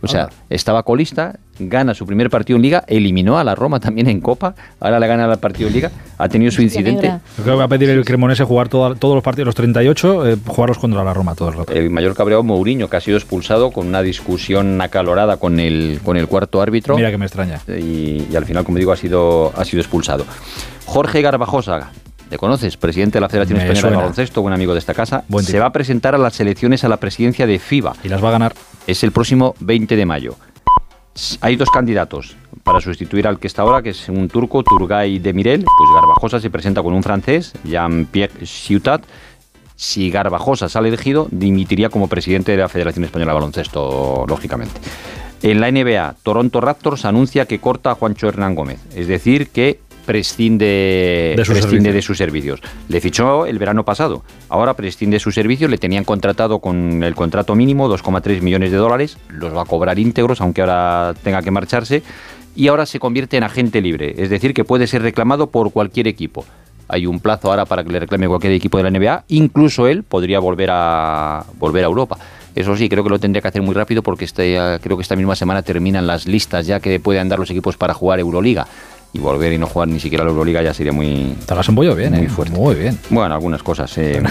O 0.03 0.09
sea, 0.09 0.29
estaba 0.51 0.83
colista, 0.83 1.39
gana 1.59 1.95
su 1.95 2.07
primer 2.07 2.29
partido 2.31 2.57
en 2.57 2.63
Liga, 2.63 2.85
eliminó 2.87 3.39
a 3.39 3.45
la 3.45 3.55
Roma 3.55 3.81
también 3.81 4.09
en 4.09 4.21
Copa, 4.21 4.55
ahora 4.79 5.01
le 5.01 5.07
gana 5.07 5.25
el 5.33 5.39
partido 5.39 5.69
en 5.69 5.75
Liga, 5.75 5.91
ha 6.19 6.29
tenido 6.29 6.51
su 6.53 6.63
incidente. 6.63 7.09
Yo 7.39 7.43
creo 7.45 7.55
que 7.57 7.59
va 7.59 7.65
a 7.65 7.69
pedir 7.69 7.89
el 7.91 8.05
Cremonese 8.05 8.45
jugar 8.45 8.69
toda- 8.69 8.95
todos 8.95 9.15
los 9.15 9.25
partidos, 9.25 9.47
los 9.47 9.55
38, 9.55 10.29
eh, 10.29 10.37
jugarlos 10.47 10.79
contra 10.79 11.03
la 11.03 11.15
Roma 11.15 11.35
todo 11.35 11.49
el 11.49 11.55
rato. 11.57 11.73
El 11.73 11.91
mayor 11.91 12.15
cabreado 12.15 12.43
Mourinho, 12.43 12.89
que 12.89 12.97
ha 12.97 13.01
sido 13.01 13.17
expulsado 13.17 13.71
con 13.71 13.87
una 13.87 14.03
discusión 14.03 14.81
acalorada 14.81 15.39
con 15.39 15.59
el, 15.59 16.01
con 16.05 16.17
el 16.17 16.29
cuarto 16.29 16.61
árbitro. 16.61 16.95
Mira 16.97 17.11
que 17.11 17.19
me 17.19 17.27
extraña. 17.27 17.61
y, 17.69 18.27
y 18.31 18.37
al 18.37 18.45
final, 18.45 18.65
como 18.65 18.79
digo, 18.79 18.93
ha 18.93 18.97
sido, 18.97 19.53
ha 19.57 19.65
sido 19.65 19.81
expulsado. 19.81 20.25
Jorge 20.85 21.23
Garbajosa, 21.23 21.91
¿le 22.31 22.39
conoces? 22.39 22.77
Presidente 22.77 23.17
de 23.17 23.21
la 23.23 23.29
Federación 23.29 23.57
Me 23.59 23.65
Española 23.65 23.81
suena. 23.81 23.97
de 23.97 24.03
Baloncesto, 24.03 24.43
buen 24.43 24.55
amigo 24.55 24.73
de 24.73 24.79
esta 24.79 24.95
casa. 24.95 25.25
Buen 25.29 25.45
se 25.45 25.59
va 25.59 25.67
a 25.67 25.73
presentar 25.73 26.15
a 26.15 26.19
las 26.19 26.39
elecciones 26.41 26.85
a 26.85 26.89
la 26.89 26.99
presidencia 26.99 27.47
de 27.47 27.59
FIBA. 27.59 27.95
Y 28.05 28.09
las 28.09 28.23
va 28.23 28.29
a 28.29 28.33
ganar. 28.33 28.55
Es 28.87 29.03
el 29.03 29.11
próximo 29.11 29.55
20 29.61 29.97
de 29.97 30.07
mayo. 30.07 30.37
Hay 31.41 31.57
dos 31.57 31.71
candidatos 31.71 32.37
para 32.63 32.81
sustituir 32.81 33.27
al 33.27 33.39
que 33.39 33.47
está 33.47 33.63
ahora, 33.63 33.83
que 33.83 33.91
es 33.91 34.09
un 34.09 34.29
turco, 34.29 34.63
Turgay 34.63 35.19
Demirel. 35.19 35.65
Pues 35.65 35.91
Garbajosa 35.95 36.41
se 36.41 36.51
presenta 36.51 36.83
con 36.83 36.95
un 36.95 37.03
francés, 37.03 37.53
Jean-Pierre 37.65 38.47
Ciutat. 38.47 39.03
Si 39.75 40.11
Garbajosa 40.11 40.69
sale 40.69 40.89
elegido, 40.89 41.27
dimitiría 41.31 41.89
como 41.89 42.09
presidente 42.09 42.53
de 42.53 42.59
la 42.59 42.69
Federación 42.69 43.05
Española 43.05 43.33
de 43.33 43.35
Baloncesto, 43.35 44.25
lógicamente. 44.29 44.81
En 45.43 45.61
la 45.61 45.71
NBA, 45.71 46.17
Toronto 46.23 46.61
Raptors 46.61 47.05
anuncia 47.05 47.47
que 47.47 47.59
corta 47.59 47.91
a 47.91 47.95
Juancho 47.95 48.29
Hernán 48.29 48.55
Gómez. 48.55 48.81
Es 48.95 49.07
decir, 49.07 49.49
que 49.49 49.81
prescinde, 50.07 51.35
De 51.37 51.45
sus 51.45 51.53
prescinde 51.53 51.71
servicios. 51.71 51.95
de 51.95 52.03
sus 52.03 52.19
servicios. 52.19 52.61
Le 52.89 53.01
fichó 53.01 53.45
el 53.45 53.59
verano 53.59 53.85
pasado, 53.85 54.23
ahora 54.49 54.75
prescinde 54.75 55.17
de 55.17 55.21
sus 55.21 55.35
servicios, 55.35 55.71
le 55.71 55.79
tenían 55.79 56.05
contratado 56.05 56.61
con 56.61 57.03
el 57.03 57.15
contrato 57.15 57.55
mínimo, 57.55 57.89
2,3 57.89 58.41
millones 58.41 58.71
de 58.71 58.79
dólares, 58.79 59.19
los 59.29 59.55
va 59.55 59.63
a 59.63 59.67
cobrar 59.67 59.99
íntegros, 59.99 60.41
aunque 60.41 60.63
ahora 60.63 61.15
tenga 61.23 61.43
que 61.43 61.51
marcharse, 61.51 62.03
y 62.55 62.69
ahora 62.69 62.87
se 62.87 62.99
convierte 62.99 63.37
en 63.37 63.45
agente 63.45 63.83
libre, 63.83 64.15
es 64.17 64.31
decir, 64.31 64.55
que 64.55 64.65
puede 64.65 64.87
ser 64.87 65.03
reclamado 65.03 65.49
por 65.49 65.73
cualquier 65.73 66.09
equipo. 66.09 66.47
Hay 66.89 67.07
un 67.07 67.21
plazo 67.21 67.51
ahora 67.51 67.65
para 67.65 67.83
que 67.83 67.91
le 67.91 67.99
reclame 67.99 68.29
cualquier 68.29 68.53
equipo 68.53 68.79
de 68.79 68.85
la 68.85 68.91
NBA, 68.91 69.25
incluso 69.29 69.89
él 69.89 70.05
podría 70.05 70.39
volver 70.39 70.71
a, 70.73 71.45
volver 71.59 71.85
a 71.85 71.89
Europa. 71.89 72.17
Eso 72.55 72.75
sí, 72.75 72.89
creo 72.89 73.05
que 73.05 73.11
lo 73.11 73.19
tendría 73.19 73.43
que 73.43 73.49
hacer 73.49 73.61
muy 73.61 73.75
rápido 73.75 74.03
porque 74.03 74.25
este, 74.25 74.57
creo 74.81 74.97
que 74.97 75.03
esta 75.03 75.15
misma 75.15 75.37
semana 75.37 75.61
terminan 75.61 76.07
las 76.07 76.27
listas 76.27 76.67
ya 76.67 76.81
que 76.81 76.99
pueden 77.01 77.29
dar 77.29 77.39
los 77.39 77.51
equipos 77.51 77.77
para 77.77 77.93
jugar 77.93 78.19
Euroliga. 78.19 78.67
Y 79.13 79.19
volver 79.19 79.53
y 79.53 79.59
no 79.59 79.67
jugar 79.67 79.89
ni 79.89 79.99
siquiera 80.01 80.25
la 80.25 80.31
Euroliga 80.31 80.63
ya 80.63 80.75
sería 80.75 80.93
muy... 80.93 81.35
Te 81.47 81.55
las 81.55 81.69
embollo 81.69 81.95
bien, 81.95 82.13
muy 82.15 82.27
¿eh? 82.27 82.29
fuerte. 82.29 82.55
Muy 82.55 82.75
bien. 82.75 82.99
Bueno, 83.09 83.35
algunas 83.35 83.63
cosas. 83.63 83.97
eh, 83.97 84.23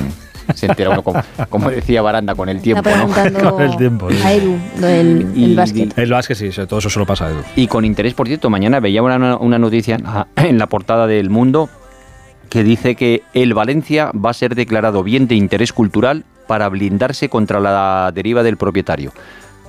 se 0.54 0.68
entera 0.68 0.92
uno, 0.92 1.02
como, 1.02 1.22
como 1.50 1.72
decía 1.72 2.04
Baranda, 2.04 2.36
con 2.36 2.50
el 2.50 2.62
tiempo. 2.62 2.88
¿no? 2.90 3.08
Con 3.52 3.62
el 3.64 3.76
tiempo, 3.78 4.12
sí. 4.12 4.18
a 4.24 4.34
Edu, 4.34 4.56
lo 4.80 4.90
Y- 5.36 5.44
el 5.46 5.56
básquet. 5.56 5.98
El 5.98 6.12
básquet 6.12 6.38
sí, 6.38 6.50
todo 6.68 6.78
eso 6.80 6.90
se 6.92 7.00
lo 7.00 7.06
pasa 7.08 7.26
a 7.26 7.30
Edu. 7.32 7.42
Y 7.56 7.66
con 7.68 7.84
interés, 7.84 8.14
por 8.14 8.28
cierto, 8.28 8.52
mañana 8.52 8.80
veía 8.80 9.02
una, 9.02 9.38
una 9.38 9.58
noticia 9.58 9.96
en 9.96 10.04
la- 10.04 10.28
en 10.36 10.60
la 10.60 10.68
portada 10.68 11.08
del 11.08 11.32
Mundo 11.32 11.68
que 12.50 12.64
dice 12.64 12.94
que 12.96 13.24
el 13.34 13.56
Valencia 13.56 14.12
va 14.14 14.30
a 14.30 14.34
ser 14.34 14.54
declarado 14.54 15.02
bien 15.04 15.28
de 15.28 15.34
interés 15.34 15.74
cultural 15.74 16.26
para 16.48 16.70
blindarse 16.70 17.28
contra 17.28 17.60
la 17.60 18.12
deriva 18.14 18.44
del 18.44 18.56
propietario. 18.58 19.14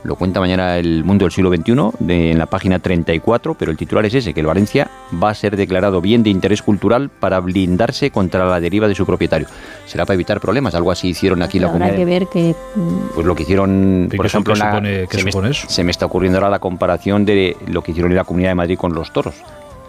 Lo 0.06 0.14
cuenta 0.14 0.38
mañana 0.38 0.76
el 0.78 1.02
Mundo 1.02 1.24
del 1.24 1.32
siglo 1.32 1.50
XXI 1.50 1.90
de- 1.98 2.30
en 2.30 2.38
la 2.38 2.46
página 2.46 2.78
34, 2.78 3.54
pero 3.54 3.72
el 3.72 3.76
titular 3.76 4.06
es 4.06 4.14
ese, 4.14 4.32
que 4.32 4.38
el 4.40 4.46
Valencia 4.46 4.88
va 5.22 5.30
a 5.30 5.34
ser 5.34 5.56
declarado 5.56 6.00
bien 6.00 6.22
de 6.22 6.30
interés 6.30 6.62
cultural 6.62 7.08
para 7.10 7.40
blindarse 7.40 8.10
contra 8.12 8.46
la 8.46 8.60
deriva 8.60 8.86
de 8.86 8.94
su 8.94 9.04
propietario. 9.04 9.48
Será 9.84 10.04
para 10.06 10.14
evitar 10.14 10.40
problemas, 10.40 10.74
algo 10.76 10.92
así 10.92 11.08
hicieron 11.08 11.42
aquí 11.42 11.58
en 11.58 11.62
la 11.64 11.68
Habrá 11.70 11.78
comunidad. 11.90 11.96
que 11.98 12.04
ver 12.04 12.26
que 12.28 12.54
Pues 13.14 13.26
lo 13.26 13.34
que 13.34 13.42
hicieron, 13.42 14.08
¿Y 14.12 14.16
por 14.16 14.26
ejemplo, 14.26 14.54
la- 14.54 14.70
supone- 14.70 15.06
qué 15.08 15.18
se, 15.18 15.24
me, 15.40 15.52
se 15.54 15.84
me 15.84 15.90
está 15.90 16.06
ocurriendo 16.06 16.38
ahora 16.38 16.50
la 16.50 16.58
comparación 16.60 17.24
de 17.24 17.56
lo 17.66 17.82
que 17.82 17.90
hicieron 17.90 18.12
en 18.12 18.16
la 18.16 18.24
Comunidad 18.24 18.50
de 18.50 18.54
Madrid 18.54 18.78
con 18.78 18.94
los 18.94 19.12
toros. 19.12 19.34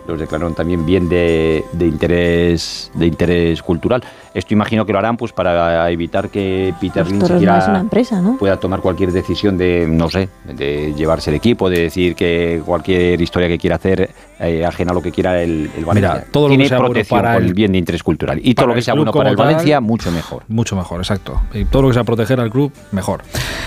Los 0.07 0.19
declararon 0.19 0.53
también 0.53 0.85
bien 0.85 1.09
de, 1.09 1.65
de 1.73 1.85
interés 1.85 2.91
de 2.93 3.05
interés 3.05 3.61
cultural. 3.61 4.03
Esto 4.33 4.53
imagino 4.53 4.85
que 4.85 4.93
lo 4.93 4.99
harán 4.99 5.17
pues 5.17 5.33
para 5.33 5.89
evitar 5.91 6.29
que 6.29 6.73
Peter 6.79 7.09
los 7.11 7.29
Lynch 7.29 8.37
pueda 8.39 8.57
tomar 8.57 8.81
cualquier 8.81 9.11
decisión 9.11 9.57
de, 9.57 9.85
no 9.87 10.09
sé, 10.09 10.29
de 10.45 10.93
llevarse 10.93 11.29
el 11.29 11.35
equipo, 11.35 11.69
de 11.69 11.81
decir 11.81 12.15
que 12.15 12.61
cualquier 12.65 13.19
historia 13.21 13.47
que 13.47 13.57
quiera 13.57 13.75
hacer 13.75 14.09
eh, 14.39 14.65
ajena 14.65 14.91
a 14.91 14.93
lo 14.93 15.01
que 15.01 15.11
quiera 15.11 15.41
el, 15.41 15.69
el 15.77 15.85
Valencia. 15.85 16.13
Mira, 16.13 16.25
todo 16.31 16.43
lo 16.47 16.49
que 16.51 16.57
Tiene 16.57 16.69
sea 16.69 16.77
bueno 16.77 16.93
protección 16.93 17.21
para 17.21 17.33
por 17.33 17.43
el- 17.43 17.53
bien 17.53 17.71
de 17.71 17.77
interés 17.77 18.03
cultural. 18.03 18.39
Y 18.43 18.53
todo 18.53 18.67
lo 18.67 18.73
que 18.75 18.81
sea 18.81 18.93
bueno 18.93 19.11
para 19.11 19.29
el 19.29 19.35
como 19.35 19.45
tal, 19.45 19.55
Valencia, 19.55 19.79
mucho 19.81 20.11
mejor. 20.11 20.43
Mucho 20.47 20.75
mejor, 20.75 20.99
exacto. 20.99 21.41
Y 21.53 21.65
todo 21.65 21.83
lo 21.83 21.87
que 21.89 21.95
sea 21.95 22.03
proteger 22.03 22.39
al 22.39 22.49
club, 22.49 22.71
mejor. 22.91 23.21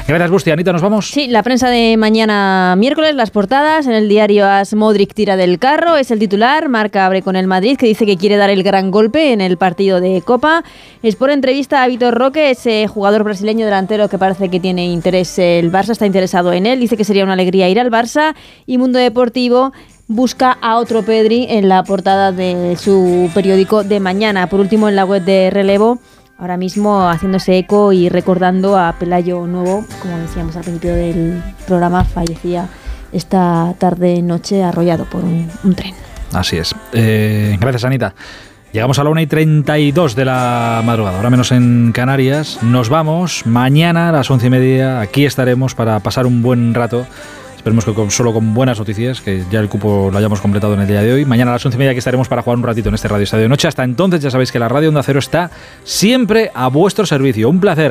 Gracias, 0.07 0.31
Busti. 0.31 0.51
Anita, 0.51 0.73
¿nos 0.73 0.83
vamos? 0.83 1.09
Sí, 1.09 1.27
la 1.29 1.43
prensa 1.43 1.69
de 1.69 1.97
mañana 1.97 2.75
miércoles, 2.79 3.15
las 3.15 3.31
portadas. 3.31 3.87
En 3.87 3.93
el 3.95 4.09
diario 4.09 4.47
As 4.47 4.75
Modric 4.75 5.15
tira 5.15 5.37
del 5.37 5.59
carro, 5.59 5.97
es 5.97 6.11
el 6.11 6.19
titular. 6.19 6.69
Marca 6.69 7.07
abre 7.07 7.23
con 7.23 7.37
el 7.37 7.47
Madrid, 7.47 7.77
que 7.77 7.87
dice 7.87 8.07
que 8.07 8.17
quiere 8.17 8.37
dar 8.37 8.51
el 8.51 8.63
gran 8.63 8.91
golpe 8.91 9.33
en 9.33 9.41
el 9.41 9.57
partido 9.57 10.01
de 10.01 10.23
Copa. 10.25 10.63
Es 11.03 11.17
por 11.17 11.31
entrevista 11.31 11.83
a 11.83 11.87
Vitor 11.89 12.15
Roque, 12.15 12.51
ese 12.51 12.87
jugador 12.87 13.25
brasileño 13.25 13.65
delantero 13.65 14.09
que 14.09 14.19
parece 14.19 14.49
que 14.49 14.61
tiene 14.61 14.87
interés. 14.87 15.39
El 15.39 15.73
Barça 15.73 15.91
está 15.91 16.07
interesado 16.07 16.53
en 16.53 16.67
él. 16.67 16.81
Dice 16.81 16.97
que 16.97 17.05
sería 17.05 17.25
una 17.25 17.33
alegría 17.35 17.69
ir 17.69 17.81
al 17.81 17.91
Barça. 17.91 18.35
Y 18.67 18.79
Mundo 18.79 18.99
Deportivo 18.99 19.73
busca 20.11 20.59
a 20.61 20.77
otro 20.79 21.05
Pedri 21.05 21.47
en 21.49 21.69
la 21.69 21.85
portada 21.85 22.33
de 22.33 22.77
su 22.77 23.31
periódico 23.33 23.85
de 23.85 24.01
mañana. 24.01 24.49
Por 24.49 24.59
último, 24.59 24.89
en 24.89 24.97
la 24.97 25.05
web 25.05 25.23
de 25.25 25.51
Relevo. 25.51 26.01
Ahora 26.37 26.57
mismo 26.57 27.09
haciéndose 27.09 27.59
eco 27.59 27.93
y 27.93 28.09
recordando 28.09 28.77
a 28.77 28.95
Pelayo 28.99 29.47
Nuevo, 29.47 29.85
como 30.01 30.19
decíamos 30.19 30.57
al 30.57 30.63
principio 30.63 30.95
del 30.95 31.43
programa, 31.67 32.05
fallecía 32.05 32.67
esta 33.13 33.75
tarde 33.79 34.23
noche 34.23 34.65
arrollado 34.65 35.05
por 35.05 35.23
un, 35.23 35.49
un 35.63 35.75
tren. 35.75 35.95
Así 36.33 36.57
es. 36.57 36.75
Eh, 36.93 37.57
gracias, 37.61 37.85
Anita. 37.85 38.15
Llegamos 38.73 38.99
a 38.99 39.05
la 39.05 39.11
1 39.11 39.21
y 39.21 39.27
32 39.27 40.17
de 40.17 40.25
la 40.25 40.83
madrugada, 40.85 41.19
ahora 41.19 41.31
menos 41.31 41.53
en 41.53 41.93
Canarias. 41.93 42.59
Nos 42.63 42.89
vamos. 42.89 43.45
Mañana 43.45 44.09
a 44.09 44.13
las 44.13 44.31
11 44.31 44.47
y 44.47 44.51
media 44.51 45.01
aquí 45.01 45.27
estaremos 45.27 45.75
para 45.75 46.01
pasar 46.01 46.27
un 46.27 46.41
buen 46.41 46.73
rato. 46.75 47.07
Esperemos 47.61 47.85
que 47.85 48.11
solo 48.11 48.33
con 48.33 48.55
buenas 48.55 48.79
noticias, 48.79 49.21
que 49.21 49.45
ya 49.51 49.61
el 49.61 49.69
cupo 49.69 50.09
lo 50.11 50.17
hayamos 50.17 50.41
completado 50.41 50.73
en 50.73 50.81
el 50.81 50.89
día 50.89 51.03
de 51.03 51.13
hoy. 51.13 51.27
Mañana 51.27 51.51
a 51.51 51.55
las 51.57 51.67
11 51.67 51.77
y 51.77 51.79
media 51.79 51.91
aquí 51.91 51.99
estaremos 51.99 52.27
para 52.27 52.41
jugar 52.41 52.57
un 52.57 52.65
ratito 52.65 52.89
en 52.89 52.95
este 52.95 53.07
Radio 53.07 53.25
Estadio 53.25 53.43
de 53.43 53.49
Noche. 53.51 53.69
Hasta 53.69 53.85
entonces 53.85 54.23
ya 54.23 54.31
sabéis 54.31 54.51
que 54.51 54.59
la 54.59 54.71
Radio 54.71 54.89
Onda 54.89 55.03
Cero 55.03 55.19
está 55.19 55.51
siempre 55.85 56.51
a 56.55 56.69
vuestro 56.69 57.05
servicio. 57.05 57.51
Un 57.51 57.61
placer. 57.61 57.89